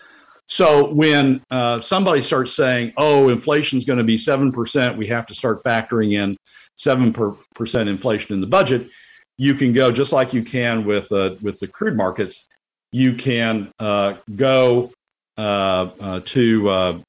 So 0.47 0.91
when 0.93 1.41
uh, 1.49 1.81
somebody 1.81 2.21
starts 2.21 2.53
saying, 2.53 2.93
"Oh, 2.97 3.29
inflation 3.29 3.77
is 3.77 3.85
going 3.85 3.99
to 3.99 4.05
be 4.05 4.17
seven 4.17 4.51
percent," 4.51 4.97
we 4.97 5.07
have 5.07 5.25
to 5.27 5.33
start 5.33 5.63
factoring 5.63 6.13
in 6.13 6.37
seven 6.77 7.13
percent 7.55 7.89
inflation 7.89 8.33
in 8.33 8.41
the 8.41 8.47
budget. 8.47 8.89
You 9.37 9.55
can 9.55 9.73
go 9.73 9.91
just 9.91 10.13
like 10.13 10.33
you 10.33 10.43
can 10.43 10.85
with 10.85 11.11
uh, 11.11 11.35
with 11.41 11.59
the 11.59 11.67
crude 11.67 11.97
markets. 11.97 12.47
You 12.91 13.15
can 13.15 13.71
uh, 13.79 14.15
go 14.35 14.91
uh, 15.37 15.89
uh, 15.99 16.19
to 16.21 16.69
uh, 16.69 16.99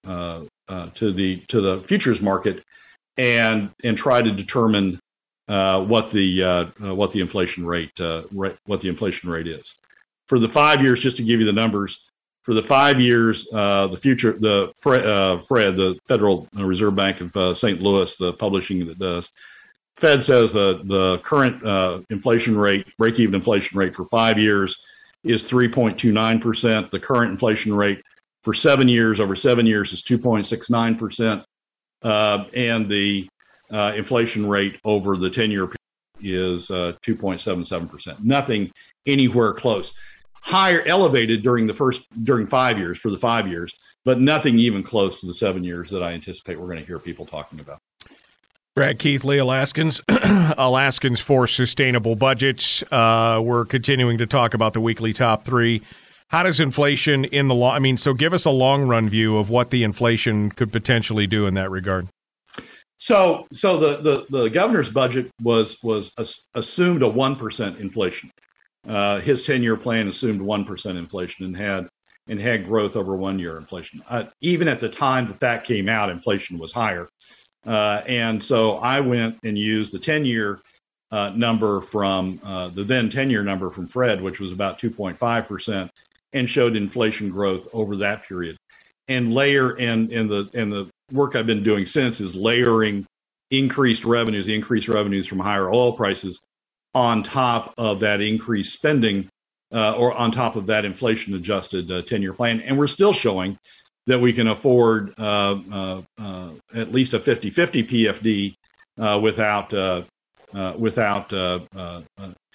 to 0.94 1.12
the 1.12 1.36
to 1.48 1.60
the 1.60 1.82
futures 1.82 2.20
market 2.20 2.64
and 3.18 3.70
and 3.84 3.96
try 3.96 4.22
to 4.22 4.32
determine 4.32 4.98
what 5.46 6.10
the 6.10 6.72
what 6.80 7.10
the 7.12 7.20
inflation 7.20 7.66
rate, 7.66 7.92
rate 8.32 8.56
what 8.64 8.80
the 8.80 8.88
inflation 8.88 9.28
rate 9.28 9.46
is 9.46 9.74
for 10.26 10.38
the 10.38 10.48
five 10.48 10.82
years. 10.82 11.00
Just 11.00 11.18
to 11.18 11.22
give 11.22 11.38
you 11.38 11.46
the 11.46 11.52
numbers, 11.52 12.10
for 12.46 12.54
the 12.54 12.62
five 12.62 13.00
years, 13.00 13.48
uh, 13.52 13.88
the 13.88 13.96
future, 13.96 14.38
the 14.38 14.72
Fred, 14.78 15.04
uh, 15.04 15.38
Fred, 15.40 15.76
the 15.76 15.98
Federal 16.06 16.46
Reserve 16.54 16.94
Bank 16.94 17.20
of 17.20 17.36
uh, 17.36 17.52
St. 17.52 17.82
Louis, 17.82 18.14
the 18.14 18.34
publishing 18.34 18.86
that 18.86 19.00
does, 19.00 19.32
Fed 19.96 20.22
says 20.22 20.52
the 20.52 20.80
the 20.84 21.18
current 21.24 21.66
uh, 21.66 22.02
inflation 22.08 22.56
rate, 22.56 22.86
break 22.98 23.18
even 23.18 23.34
inflation 23.34 23.76
rate 23.76 23.96
for 23.96 24.04
five 24.04 24.38
years, 24.38 24.80
is 25.24 25.42
3.29 25.42 26.40
percent. 26.40 26.88
The 26.92 27.00
current 27.00 27.32
inflation 27.32 27.74
rate 27.74 28.00
for 28.44 28.54
seven 28.54 28.86
years, 28.86 29.18
over 29.18 29.34
seven 29.34 29.66
years, 29.66 29.92
is 29.92 30.04
2.69 30.04 30.98
percent, 31.00 31.42
uh, 32.02 32.44
and 32.54 32.88
the 32.88 33.28
uh, 33.72 33.92
inflation 33.96 34.48
rate 34.48 34.78
over 34.84 35.16
the 35.16 35.28
10 35.28 35.50
year 35.50 35.66
period 35.66 35.76
is 36.20 36.68
2.77 36.68 37.90
percent. 37.90 38.24
Nothing 38.24 38.70
anywhere 39.04 39.52
close 39.52 39.92
higher 40.42 40.82
elevated 40.86 41.42
during 41.42 41.66
the 41.66 41.74
first 41.74 42.06
during 42.24 42.46
five 42.46 42.78
years 42.78 42.98
for 42.98 43.10
the 43.10 43.18
five 43.18 43.48
years, 43.48 43.74
but 44.04 44.20
nothing 44.20 44.58
even 44.58 44.82
close 44.82 45.20
to 45.20 45.26
the 45.26 45.34
seven 45.34 45.64
years 45.64 45.90
that 45.90 46.02
I 46.02 46.12
anticipate 46.12 46.58
we're 46.58 46.66
going 46.66 46.80
to 46.80 46.86
hear 46.86 46.98
people 46.98 47.26
talking 47.26 47.60
about. 47.60 47.80
Brad 48.74 48.98
Keithley, 48.98 49.38
Alaskans, 49.38 50.02
Alaskans 50.58 51.18
for 51.18 51.46
Sustainable 51.46 52.14
Budgets. 52.14 52.84
Uh, 52.92 53.40
we're 53.42 53.64
continuing 53.64 54.18
to 54.18 54.26
talk 54.26 54.52
about 54.52 54.74
the 54.74 54.82
weekly 54.82 55.14
top 55.14 55.46
three. 55.46 55.80
how 56.28 56.42
does 56.42 56.60
inflation 56.60 57.24
in 57.24 57.48
the 57.48 57.54
long? 57.54 57.74
I 57.74 57.78
mean, 57.78 57.96
so 57.96 58.12
give 58.12 58.34
us 58.34 58.44
a 58.44 58.50
long 58.50 58.86
run 58.86 59.08
view 59.08 59.38
of 59.38 59.48
what 59.48 59.70
the 59.70 59.82
inflation 59.82 60.50
could 60.50 60.72
potentially 60.72 61.26
do 61.26 61.46
in 61.46 61.54
that 61.54 61.70
regard. 61.70 62.08
So, 62.98 63.46
so 63.50 63.78
the 63.78 63.96
the, 64.28 64.42
the 64.42 64.50
governor's 64.50 64.90
budget 64.90 65.30
was 65.42 65.78
was 65.82 66.12
assumed 66.54 67.02
a 67.02 67.08
one 67.08 67.36
percent 67.36 67.78
inflation. 67.78 68.30
Uh, 68.88 69.20
his 69.20 69.42
ten 69.42 69.62
year 69.62 69.76
plan 69.76 70.08
assumed 70.08 70.40
one 70.40 70.64
percent 70.64 70.98
inflation 70.98 71.44
and 71.44 71.56
had 71.56 71.88
and 72.28 72.40
had 72.40 72.66
growth 72.66 72.96
over 72.96 73.16
one 73.16 73.38
year 73.38 73.56
inflation. 73.56 74.02
Uh, 74.08 74.24
even 74.40 74.68
at 74.68 74.80
the 74.80 74.88
time 74.88 75.26
that 75.28 75.40
that 75.40 75.64
came 75.64 75.88
out, 75.88 76.10
inflation 76.10 76.58
was 76.58 76.72
higher. 76.72 77.08
Uh, 77.64 78.02
and 78.06 78.42
so 78.42 78.76
I 78.78 79.00
went 79.00 79.38
and 79.44 79.58
used 79.58 79.92
the 79.92 79.98
10 79.98 80.24
year 80.24 80.60
uh, 81.10 81.32
number 81.34 81.80
from 81.80 82.40
uh, 82.44 82.68
the 82.68 82.84
then 82.84 83.08
10 83.08 83.30
year 83.30 83.42
number 83.42 83.70
from 83.70 83.86
Fred, 83.86 84.20
which 84.20 84.40
was 84.40 84.52
about 84.52 84.78
2.5%, 84.78 85.88
and 86.32 86.48
showed 86.48 86.76
inflation 86.76 87.28
growth 87.28 87.68
over 87.72 87.96
that 87.96 88.24
period. 88.24 88.56
And 89.08 89.32
layer 89.32 89.76
and, 89.78 90.12
and 90.12 90.28
the 90.28 90.50
and 90.54 90.72
the 90.72 90.88
work 91.12 91.36
I've 91.36 91.46
been 91.46 91.62
doing 91.62 91.86
since 91.86 92.20
is 92.20 92.34
layering 92.34 93.06
increased 93.52 94.04
revenues, 94.04 94.48
increased 94.48 94.88
revenues 94.88 95.28
from 95.28 95.38
higher 95.38 95.70
oil 95.70 95.92
prices 95.92 96.40
on 96.96 97.22
top 97.22 97.74
of 97.76 98.00
that 98.00 98.22
increased 98.22 98.72
spending 98.72 99.28
uh, 99.70 99.94
or 99.98 100.14
on 100.14 100.30
top 100.30 100.56
of 100.56 100.64
that 100.64 100.86
inflation 100.86 101.34
adjusted 101.34 101.92
uh, 101.92 102.00
10 102.00 102.22
year 102.22 102.32
plan. 102.32 102.62
And 102.62 102.78
we're 102.78 102.86
still 102.86 103.12
showing 103.12 103.58
that 104.06 104.18
we 104.18 104.32
can 104.32 104.48
afford 104.48 105.12
uh, 105.18 105.58
uh, 105.70 106.02
uh 106.16 106.50
at 106.74 106.92
least 106.92 107.12
a 107.12 107.20
50 107.20 107.50
50 107.50 107.82
PFD 107.84 108.54
uh, 108.98 109.20
without, 109.22 109.72
without 110.78 111.30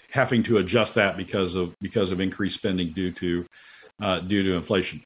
having 0.10 0.42
to 0.44 0.58
adjust 0.58 0.96
that 0.96 1.18
because 1.18 1.54
of, 1.54 1.76
because 1.80 2.12
of 2.12 2.20
increased 2.20 2.58
spending 2.58 2.92
due 2.94 3.12
to, 3.12 3.46
due 4.26 4.42
to 4.42 4.54
inflation. 4.54 5.04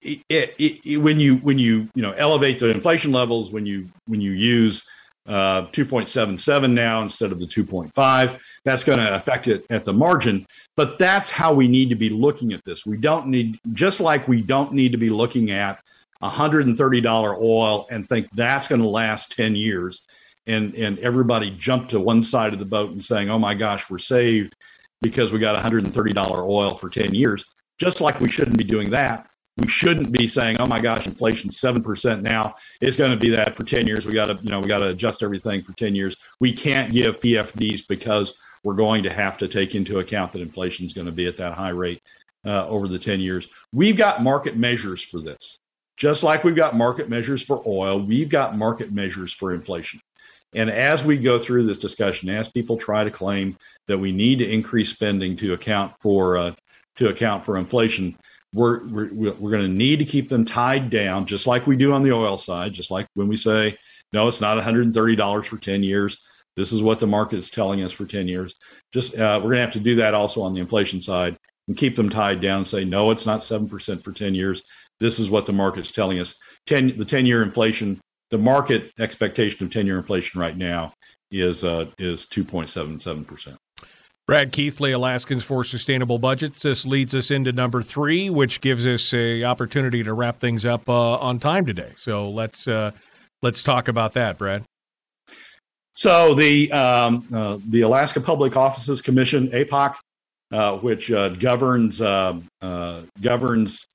It, 0.00 0.22
it, 0.30 0.54
it, 0.86 0.96
when 0.98 1.20
you 1.20 1.38
when 1.38 1.58
you 1.58 1.88
you 1.96 2.02
know 2.02 2.12
elevate 2.12 2.60
the 2.60 2.70
inflation 2.70 3.10
levels 3.10 3.50
when 3.50 3.66
you 3.66 3.88
when 4.06 4.20
you 4.20 4.30
use 4.30 4.84
uh, 5.28 5.66
2.77 5.66 6.72
now 6.72 7.02
instead 7.02 7.30
of 7.32 7.38
the 7.38 7.46
2.5. 7.46 8.40
That's 8.64 8.82
going 8.82 8.98
to 8.98 9.14
affect 9.14 9.46
it 9.46 9.66
at 9.68 9.84
the 9.84 9.92
margin. 9.92 10.46
But 10.74 10.98
that's 10.98 11.28
how 11.28 11.52
we 11.52 11.68
need 11.68 11.90
to 11.90 11.94
be 11.94 12.08
looking 12.08 12.54
at 12.54 12.64
this. 12.64 12.86
We 12.86 12.96
don't 12.96 13.26
need, 13.26 13.60
just 13.72 14.00
like 14.00 14.26
we 14.26 14.40
don't 14.40 14.72
need 14.72 14.92
to 14.92 14.98
be 14.98 15.10
looking 15.10 15.50
at 15.50 15.82
$130 16.22 17.40
oil 17.40 17.86
and 17.90 18.08
think 18.08 18.28
that's 18.30 18.68
going 18.68 18.80
to 18.80 18.88
last 18.88 19.30
10 19.32 19.54
years. 19.54 20.06
And, 20.46 20.74
and 20.74 20.98
everybody 21.00 21.50
jump 21.50 21.90
to 21.90 22.00
one 22.00 22.24
side 22.24 22.54
of 22.54 22.58
the 22.58 22.64
boat 22.64 22.90
and 22.90 23.04
saying, 23.04 23.28
oh 23.28 23.38
my 23.38 23.52
gosh, 23.52 23.90
we're 23.90 23.98
saved 23.98 24.56
because 25.02 25.30
we 25.30 25.38
got 25.38 25.62
$130 25.62 26.48
oil 26.48 26.74
for 26.74 26.88
10 26.88 27.14
years. 27.14 27.44
Just 27.78 28.00
like 28.00 28.18
we 28.18 28.30
shouldn't 28.30 28.56
be 28.56 28.64
doing 28.64 28.90
that 28.90 29.27
we 29.58 29.68
shouldn't 29.68 30.12
be 30.12 30.26
saying, 30.26 30.56
"Oh 30.60 30.66
my 30.66 30.80
gosh, 30.80 31.06
inflation's 31.06 31.58
seven 31.58 31.82
percent 31.82 32.22
now. 32.22 32.54
It's 32.80 32.96
going 32.96 33.10
to 33.10 33.16
be 33.16 33.30
that 33.30 33.56
for 33.56 33.64
ten 33.64 33.86
years. 33.86 34.06
We 34.06 34.12
got 34.12 34.26
to, 34.26 34.38
you 34.42 34.50
know, 34.50 34.60
we 34.60 34.68
got 34.68 34.78
to 34.78 34.88
adjust 34.88 35.22
everything 35.22 35.62
for 35.62 35.72
ten 35.74 35.94
years. 35.94 36.16
We 36.40 36.52
can't 36.52 36.92
give 36.92 37.20
PFDs 37.20 37.86
because 37.88 38.38
we're 38.62 38.74
going 38.74 39.02
to 39.02 39.10
have 39.10 39.38
to 39.38 39.48
take 39.48 39.74
into 39.74 39.98
account 39.98 40.32
that 40.32 40.42
inflation 40.42 40.86
is 40.86 40.92
going 40.92 41.06
to 41.06 41.12
be 41.12 41.26
at 41.26 41.36
that 41.36 41.52
high 41.52 41.70
rate 41.70 42.02
uh, 42.44 42.68
over 42.68 42.88
the 42.88 42.98
ten 42.98 43.20
years. 43.20 43.48
We've 43.72 43.96
got 43.96 44.22
market 44.22 44.56
measures 44.56 45.02
for 45.02 45.20
this, 45.20 45.58
just 45.96 46.22
like 46.22 46.44
we've 46.44 46.56
got 46.56 46.76
market 46.76 47.08
measures 47.08 47.42
for 47.42 47.62
oil. 47.66 48.00
We've 48.00 48.28
got 48.28 48.56
market 48.56 48.92
measures 48.92 49.32
for 49.32 49.52
inflation. 49.52 50.00
And 50.54 50.70
as 50.70 51.04
we 51.04 51.18
go 51.18 51.38
through 51.38 51.66
this 51.66 51.78
discussion, 51.78 52.30
as 52.30 52.48
people 52.48 52.78
try 52.78 53.04
to 53.04 53.10
claim 53.10 53.56
that 53.86 53.98
we 53.98 54.12
need 54.12 54.38
to 54.38 54.50
increase 54.50 54.90
spending 54.90 55.36
to 55.36 55.52
account 55.52 55.94
for 56.00 56.38
uh, 56.38 56.54
to 56.96 57.08
account 57.08 57.44
for 57.44 57.58
inflation, 57.58 58.16
we're 58.52 58.86
we're, 58.88 59.32
we're 59.34 59.50
going 59.50 59.62
to 59.62 59.68
need 59.68 59.98
to 59.98 60.04
keep 60.04 60.28
them 60.28 60.44
tied 60.44 60.90
down 60.90 61.26
just 61.26 61.46
like 61.46 61.66
we 61.66 61.76
do 61.76 61.92
on 61.92 62.02
the 62.02 62.12
oil 62.12 62.38
side 62.38 62.72
just 62.72 62.90
like 62.90 63.06
when 63.14 63.28
we 63.28 63.36
say 63.36 63.76
no 64.12 64.28
it's 64.28 64.40
not 64.40 64.62
$130 64.62 65.44
for 65.44 65.58
10 65.58 65.82
years. 65.82 66.18
This 66.56 66.72
is 66.72 66.82
what 66.82 66.98
the 66.98 67.06
market 67.06 67.38
is 67.38 67.50
telling 67.50 67.82
us 67.82 67.92
for 67.92 68.04
10 68.04 68.26
years. 68.26 68.54
Just 68.92 69.16
uh, 69.16 69.38
we're 69.38 69.50
going 69.50 69.56
to 69.56 69.62
have 69.62 69.72
to 69.74 69.80
do 69.80 69.96
that 69.96 70.14
also 70.14 70.42
on 70.42 70.54
the 70.54 70.60
inflation 70.60 71.00
side 71.00 71.36
and 71.68 71.76
keep 71.76 71.94
them 71.94 72.08
tied 72.08 72.40
down 72.40 72.64
say 72.64 72.84
no 72.84 73.10
it's 73.10 73.26
not 73.26 73.40
7% 73.40 74.02
for 74.02 74.12
10 74.12 74.34
years. 74.34 74.62
This 74.98 75.20
is 75.20 75.30
what 75.30 75.46
the 75.46 75.52
market's 75.52 75.92
telling 75.92 76.18
us. 76.18 76.34
10 76.66 76.96
the 76.96 77.04
10 77.04 77.26
year 77.26 77.42
inflation 77.42 78.00
the 78.30 78.38
market 78.38 78.92
expectation 78.98 79.64
of 79.64 79.72
10 79.72 79.86
year 79.86 79.98
inflation 79.98 80.40
right 80.40 80.56
now 80.56 80.92
is 81.30 81.64
uh, 81.64 81.86
is 81.98 82.24
2.77% 82.26 83.56
Brad 84.28 84.52
Keithley, 84.52 84.92
Alaskans 84.92 85.42
for 85.42 85.64
Sustainable 85.64 86.18
Budgets. 86.18 86.62
This 86.62 86.84
leads 86.84 87.14
us 87.14 87.30
into 87.30 87.50
number 87.50 87.80
three, 87.80 88.28
which 88.28 88.60
gives 88.60 88.86
us 88.86 89.14
a 89.14 89.42
opportunity 89.42 90.02
to 90.02 90.12
wrap 90.12 90.36
things 90.36 90.66
up 90.66 90.86
uh, 90.86 91.16
on 91.16 91.38
time 91.38 91.64
today. 91.64 91.92
So 91.96 92.28
let's 92.28 92.68
uh, 92.68 92.90
let's 93.40 93.62
talk 93.62 93.88
about 93.88 94.12
that, 94.12 94.36
Brad. 94.36 94.64
So 95.94 96.34
the 96.34 96.70
um, 96.72 97.26
uh, 97.32 97.56
the 97.68 97.80
Alaska 97.80 98.20
Public 98.20 98.54
Offices 98.54 99.00
Commission 99.00 99.48
(APOC), 99.48 99.94
uh, 100.52 100.76
which 100.76 101.10
uh, 101.10 101.30
governs 101.30 102.02
uh, 102.02 102.38
governs 103.22 103.86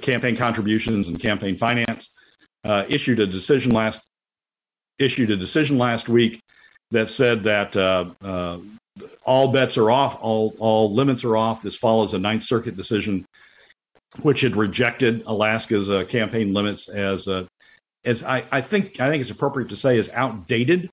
campaign 0.00 0.36
contributions 0.36 1.08
and 1.08 1.18
campaign 1.18 1.56
finance, 1.56 2.14
issued 2.64 3.18
a 3.18 3.26
decision 3.26 3.72
last 3.72 4.06
issued 4.98 5.30
a 5.30 5.36
decision 5.36 5.78
last 5.78 6.08
week 6.08 6.40
that 6.90 7.10
said 7.10 7.44
that 7.44 7.76
uh, 7.76 8.10
uh, 8.22 8.58
all 9.24 9.52
bets 9.52 9.76
are 9.76 9.90
off, 9.90 10.18
all 10.20 10.54
all 10.58 10.92
limits 10.92 11.24
are 11.24 11.36
off. 11.36 11.62
This 11.62 11.76
follows 11.76 12.14
a 12.14 12.18
Ninth 12.18 12.42
Circuit 12.42 12.76
decision, 12.76 13.24
which 14.22 14.40
had 14.40 14.56
rejected 14.56 15.22
Alaska's 15.26 15.90
uh, 15.90 16.04
campaign 16.04 16.52
limits 16.52 16.88
as 16.88 17.26
uh, 17.26 17.46
as 18.04 18.22
I, 18.22 18.46
I, 18.52 18.60
think 18.60 19.00
I 19.00 19.08
think 19.08 19.20
it's 19.20 19.30
appropriate 19.30 19.70
to 19.70 19.76
say 19.76 19.96
is 19.96 20.10
outdated 20.12 20.90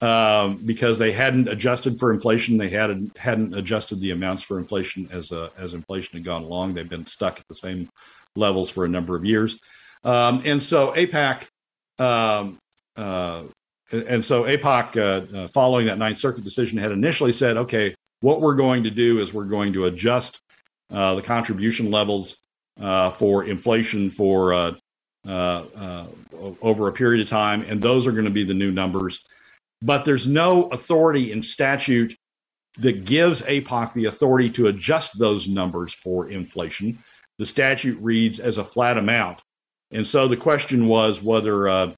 um, 0.00 0.58
because 0.64 0.98
they 0.98 1.12
hadn't 1.12 1.48
adjusted 1.48 1.98
for 1.98 2.12
inflation. 2.12 2.56
They 2.56 2.68
hadn't 2.68 3.16
hadn't 3.18 3.54
adjusted 3.54 4.00
the 4.00 4.12
amounts 4.12 4.42
for 4.42 4.58
inflation 4.58 5.08
as 5.10 5.32
uh, 5.32 5.50
as 5.58 5.74
inflation 5.74 6.18
had 6.18 6.24
gone 6.24 6.44
along. 6.44 6.74
They've 6.74 6.88
been 6.88 7.06
stuck 7.06 7.38
at 7.38 7.48
the 7.48 7.54
same 7.54 7.88
levels 8.36 8.70
for 8.70 8.84
a 8.84 8.88
number 8.88 9.16
of 9.16 9.24
years, 9.24 9.58
um, 10.04 10.42
and 10.44 10.62
so 10.62 10.92
APOC 10.92 11.46
um, 11.98 12.58
uh, 12.96 13.44
and 13.92 14.24
so 14.24 14.44
APOC, 14.44 14.96
uh, 14.96 15.38
uh, 15.38 15.48
following 15.48 15.86
that 15.86 15.98
Ninth 15.98 16.18
Circuit 16.18 16.44
decision, 16.44 16.78
had 16.78 16.92
initially 16.92 17.32
said, 17.32 17.56
okay, 17.56 17.94
what 18.20 18.40
we're 18.40 18.54
going 18.54 18.82
to 18.82 18.90
do 18.90 19.18
is 19.18 19.32
we're 19.32 19.44
going 19.44 19.72
to 19.74 19.84
adjust 19.84 20.40
uh, 20.90 21.14
the 21.14 21.22
contribution 21.22 21.90
levels 21.90 22.36
for 23.14 23.44
inflation 23.44 24.10
for 24.10 24.76
over 25.24 26.88
a 26.88 26.92
period 26.92 27.22
of 27.22 27.28
time, 27.28 27.62
and 27.62 27.80
those 27.80 28.06
are 28.06 28.12
going 28.12 28.24
to 28.24 28.30
be 28.30 28.44
the 28.44 28.54
new 28.54 28.72
numbers. 28.72 29.24
But 29.82 30.04
there's 30.04 30.26
no 30.26 30.64
authority 30.68 31.32
in 31.32 31.42
statute 31.42 32.16
that 32.78 33.04
gives 33.04 33.42
APOC 33.42 33.92
the 33.92 34.06
authority 34.06 34.50
to 34.50 34.66
adjust 34.66 35.18
those 35.18 35.48
numbers 35.48 35.94
for 35.94 36.28
inflation. 36.28 36.98
The 37.38 37.46
statute 37.46 37.98
reads 38.00 38.38
as 38.38 38.58
a 38.58 38.64
flat 38.64 38.98
amount. 38.98 39.40
And 39.92 40.06
so 40.06 40.28
the 40.28 40.36
question 40.36 40.88
was 40.88 41.22
whether 41.22 41.68
uh, 41.68 41.92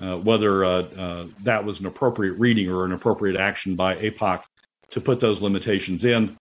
uh, 0.00 0.16
whether 0.16 0.64
uh, 0.64 0.82
uh, 0.96 1.26
that 1.42 1.64
was 1.64 1.80
an 1.80 1.86
appropriate 1.86 2.32
reading 2.32 2.70
or 2.70 2.84
an 2.84 2.92
appropriate 2.92 3.36
action 3.36 3.76
by 3.76 3.96
APOC 3.96 4.42
to 4.90 5.00
put 5.00 5.20
those 5.20 5.40
limitations 5.40 6.04
in. 6.04 6.36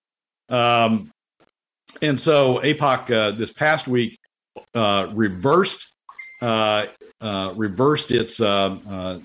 Um, 0.49 1.11
and 2.01 2.19
so 2.19 2.59
APOC 2.59 3.11
uh, 3.11 3.31
this 3.31 3.51
past 3.51 3.87
week 3.87 4.17
reversed 4.73 5.93
reversed 6.41 8.11
its 8.11 8.37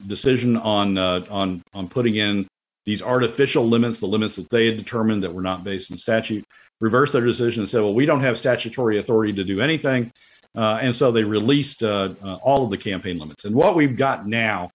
decision 0.07 0.57
on 0.57 0.99
on 0.99 1.62
on 1.72 1.89
putting 1.89 2.16
in 2.16 2.47
these 2.87 3.03
artificial 3.03 3.66
limits, 3.66 4.01
the 4.01 4.07
limits 4.07 4.37
that 4.37 4.51
they 4.51 4.66
had 4.66 4.76
determined 4.76 5.22
that 5.22 5.32
were 5.32 5.43
not 5.43 5.64
based 5.64 5.91
in 5.91 5.97
statute. 5.97 6.45
Reversed 6.80 7.12
their 7.12 7.24
decision 7.24 7.62
and 7.62 7.70
said, 7.70 7.80
"Well, 7.82 7.95
we 7.95 8.05
don't 8.05 8.20
have 8.20 8.37
statutory 8.37 8.99
authority 8.99 9.32
to 9.35 9.45
do 9.45 9.61
anything." 9.61 10.12
Uh, 10.55 10.79
and 10.81 10.95
so 10.95 11.11
they 11.11 11.25
released 11.25 11.83
uh, 11.83 12.15
uh, 12.23 12.35
all 12.37 12.65
of 12.65 12.71
the 12.71 12.77
campaign 12.77 13.19
limits. 13.19 13.45
And 13.45 13.55
what 13.55 13.75
we've 13.75 13.97
got 13.97 14.27
now 14.27 14.71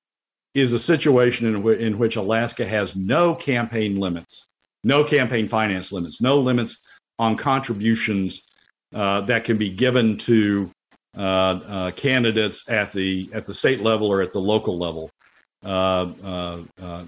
is 0.54 0.74
a 0.74 0.80
situation 0.80 1.48
in, 1.48 1.54
w- 1.54 1.78
in 1.78 1.98
which 1.98 2.18
Alaska 2.18 2.66
has 2.66 2.96
no 2.96 3.34
campaign 3.34 3.96
limits, 3.96 4.48
no 4.84 5.04
campaign 5.04 5.48
finance 5.48 5.92
limits, 5.92 6.22
no 6.22 6.40
limits 6.40 6.82
on 7.18 7.38
contributions 7.38 8.46
uh, 8.94 9.22
that 9.22 9.44
can 9.44 9.58
be 9.58 9.70
given 9.70 10.18
to 10.18 10.70
uh, 11.18 11.22
uh, 11.22 11.92
candidates 11.92 12.70
at 12.70 12.92
the 12.92 13.30
at 13.34 13.46
the 13.46 13.54
state 13.54 13.82
level 13.82 14.08
or 14.08 14.22
at 14.22 14.34
the 14.34 14.40
local 14.40 14.78
level. 14.78 15.10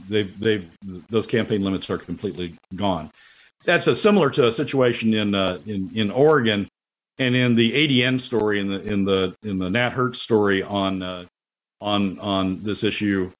they've, 0.10 0.40
they've, 0.40 0.70
those 1.10 1.26
campaign 1.26 1.62
limits 1.62 1.90
are 1.90 1.98
completely 1.98 2.56
gone. 2.76 3.12
That's 3.64 3.88
a, 3.88 3.96
similar 3.96 4.30
to 4.32 4.48
a 4.48 4.52
situation 4.52 5.14
in, 5.14 5.36
in, 5.36 5.90
in 5.94 6.12
Oregon 6.12 6.68
and 7.18 7.36
in 7.36 7.56
the 7.56 7.72
ADN 7.72 8.20
story, 8.20 8.60
in 8.60 8.68
the 8.68 8.82
in 8.84 9.06
the 9.06 9.36
in 9.44 9.60
the 9.60 9.70
Nat 9.70 9.92
Herz 9.92 10.22
story 10.22 10.64
on 10.64 11.04
uh, 11.04 11.26
on 11.80 12.20
on 12.20 12.64
this 12.64 12.84
issue, 12.84 13.32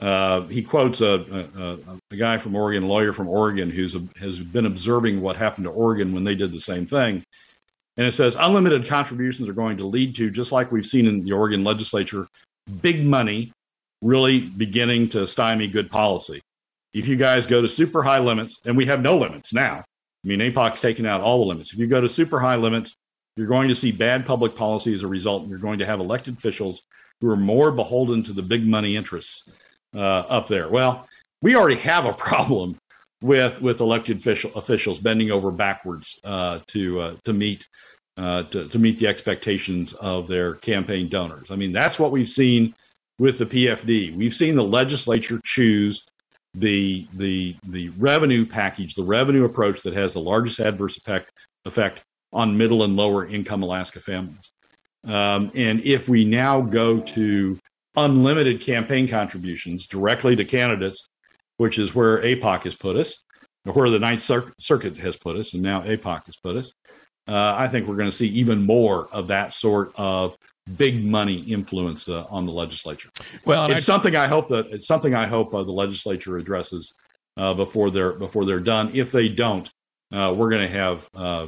Uh, 0.00 0.46
he 0.48 0.62
quotes 0.62 1.02
a, 1.02 1.14
a, 1.58 1.76
a, 2.10 2.16
guy 2.16 2.38
from 2.38 2.56
Oregon, 2.56 2.84
a 2.84 2.86
lawyer 2.86 3.12
from 3.12 3.28
Oregon, 3.28 3.68
who's 3.68 3.94
a, 3.94 4.00
has 4.18 4.40
been 4.40 4.64
observing 4.64 5.20
what 5.20 5.36
happened 5.36 5.64
to 5.66 5.70
Oregon 5.70 6.14
when 6.14 6.24
they 6.24 6.34
did 6.34 6.52
the 6.52 6.60
same 6.60 6.86
thing. 6.86 7.22
And 7.98 8.06
it 8.06 8.12
says 8.12 8.34
unlimited 8.40 8.86
contributions 8.86 9.46
are 9.46 9.52
going 9.52 9.76
to 9.76 9.86
lead 9.86 10.14
to, 10.14 10.30
just 10.30 10.52
like 10.52 10.72
we've 10.72 10.86
seen 10.86 11.06
in 11.06 11.22
the 11.22 11.32
Oregon 11.32 11.64
legislature, 11.64 12.26
big 12.80 13.04
money 13.04 13.52
really 14.00 14.40
beginning 14.40 15.10
to 15.10 15.26
stymie 15.26 15.68
good 15.68 15.90
policy. 15.90 16.40
If 16.94 17.06
you 17.06 17.16
guys 17.16 17.46
go 17.46 17.60
to 17.60 17.68
super 17.68 18.02
high 18.02 18.20
limits, 18.20 18.62
and 18.64 18.78
we 18.78 18.86
have 18.86 19.02
no 19.02 19.18
limits 19.18 19.52
now, 19.52 19.84
I 20.24 20.28
mean, 20.28 20.40
APOC's 20.40 20.80
taken 20.80 21.04
out 21.04 21.20
all 21.20 21.40
the 21.40 21.46
limits. 21.52 21.74
If 21.74 21.78
you 21.78 21.86
go 21.86 22.00
to 22.00 22.08
super 22.08 22.40
high 22.40 22.56
limits, 22.56 22.94
you're 23.40 23.48
going 23.48 23.68
to 23.68 23.74
see 23.74 23.90
bad 23.90 24.26
public 24.26 24.54
policy 24.54 24.92
as 24.92 25.02
a 25.02 25.08
result, 25.08 25.40
and 25.40 25.50
you're 25.50 25.58
going 25.58 25.78
to 25.78 25.86
have 25.86 25.98
elected 25.98 26.36
officials 26.36 26.82
who 27.22 27.30
are 27.30 27.38
more 27.38 27.72
beholden 27.72 28.22
to 28.22 28.34
the 28.34 28.42
big 28.42 28.66
money 28.66 28.96
interests 28.96 29.50
uh, 29.94 30.24
up 30.28 30.46
there. 30.46 30.68
Well, 30.68 31.06
we 31.40 31.56
already 31.56 31.80
have 31.80 32.04
a 32.04 32.12
problem 32.28 32.76
with 33.22 33.62
with 33.62 33.80
elected 33.80 34.18
official, 34.18 34.52
officials 34.56 34.98
bending 34.98 35.30
over 35.30 35.50
backwards 35.50 36.20
uh, 36.22 36.58
to 36.66 37.00
uh, 37.00 37.14
to 37.24 37.32
meet 37.32 37.66
uh, 38.18 38.42
to, 38.42 38.68
to 38.68 38.78
meet 38.78 38.98
the 38.98 39.06
expectations 39.06 39.94
of 39.94 40.28
their 40.28 40.56
campaign 40.56 41.08
donors. 41.08 41.50
I 41.50 41.56
mean, 41.56 41.72
that's 41.72 41.98
what 41.98 42.12
we've 42.12 42.28
seen 42.28 42.74
with 43.18 43.38
the 43.38 43.46
PFD. 43.46 44.14
We've 44.14 44.34
seen 44.34 44.54
the 44.54 44.62
legislature 44.62 45.40
choose 45.44 46.04
the 46.52 47.08
the 47.14 47.56
the 47.68 47.88
revenue 47.96 48.44
package, 48.44 48.94
the 48.94 49.02
revenue 49.02 49.46
approach 49.46 49.80
that 49.84 49.94
has 49.94 50.12
the 50.12 50.20
largest 50.20 50.60
adverse 50.60 50.98
effect 50.98 51.30
effect 51.64 52.02
on 52.32 52.56
middle 52.56 52.82
and 52.84 52.96
lower 52.96 53.26
income 53.26 53.62
Alaska 53.62 54.00
families. 54.00 54.50
Um, 55.06 55.50
and 55.54 55.80
if 55.84 56.08
we 56.08 56.24
now 56.24 56.60
go 56.60 57.00
to 57.00 57.58
unlimited 57.96 58.60
campaign 58.60 59.08
contributions 59.08 59.86
directly 59.86 60.36
to 60.36 60.44
candidates, 60.44 61.08
which 61.56 61.78
is 61.78 61.94
where 61.94 62.22
APOC 62.22 62.62
has 62.62 62.74
put 62.74 62.96
us, 62.96 63.24
or 63.66 63.72
where 63.72 63.90
the 63.90 63.98
Ninth 63.98 64.22
Circuit 64.58 64.96
has 64.98 65.16
put 65.16 65.36
us, 65.36 65.54
and 65.54 65.62
now 65.62 65.82
APOC 65.82 66.26
has 66.26 66.36
put 66.36 66.56
us, 66.56 66.72
uh, 67.28 67.54
I 67.56 67.68
think 67.68 67.86
we're 67.86 67.96
going 67.96 68.10
to 68.10 68.16
see 68.16 68.28
even 68.28 68.64
more 68.64 69.08
of 69.12 69.28
that 69.28 69.54
sort 69.54 69.92
of 69.96 70.36
big 70.76 71.04
money 71.04 71.40
influence 71.40 72.08
uh, 72.08 72.24
on 72.30 72.46
the 72.46 72.52
legislature. 72.52 73.10
Well, 73.44 73.70
it's 73.70 73.88
I, 73.88 73.92
something 73.92 74.16
I 74.16 74.26
hope 74.26 74.48
that 74.48 74.66
it's 74.68 74.86
something 74.86 75.14
I 75.14 75.26
hope 75.26 75.54
uh, 75.54 75.62
the 75.62 75.72
legislature 75.72 76.38
addresses 76.38 76.92
uh, 77.36 77.54
before 77.54 77.90
they're 77.90 78.12
before 78.12 78.44
they're 78.44 78.60
done. 78.60 78.90
If 78.94 79.12
they 79.12 79.28
don't, 79.28 79.70
uh, 80.12 80.34
we're 80.36 80.50
going 80.50 80.66
to 80.66 80.74
have 80.74 81.08
uh, 81.14 81.46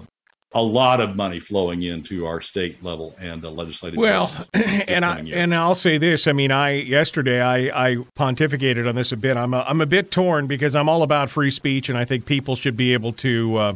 a 0.55 0.63
lot 0.63 1.01
of 1.01 1.17
money 1.17 1.41
flowing 1.41 1.83
into 1.83 2.27
our 2.27 2.41
state 2.41 2.83
level 2.83 3.15
and 3.19 3.45
uh, 3.45 3.51
legislative. 3.51 3.99
Well, 3.99 4.31
and 4.55 5.05
I 5.05 5.21
year. 5.21 5.37
and 5.37 5.55
I'll 5.55 5.75
say 5.75 5.99
this. 5.99 6.27
I 6.27 6.33
mean, 6.33 6.51
I 6.51 6.73
yesterday 6.73 7.41
I, 7.41 7.91
I 7.91 7.97
pontificated 8.19 8.89
on 8.89 8.95
this 8.95 9.13
a 9.13 9.17
bit. 9.17 9.37
I'm 9.37 9.55
a, 9.55 9.65
I'm 9.67 9.81
a 9.81 9.87
bit 9.87 10.11
torn 10.11 10.47
because 10.47 10.77
I'm 10.77 10.89
all 10.89 11.03
about 11.03 11.31
free 11.31 11.51
speech, 11.51 11.89
and 11.89 11.97
I 11.97 12.05
think 12.05 12.27
people 12.27 12.57
should 12.57 12.77
be 12.77 12.93
able 12.93 13.13
to. 13.15 13.57
Uh, 13.57 13.75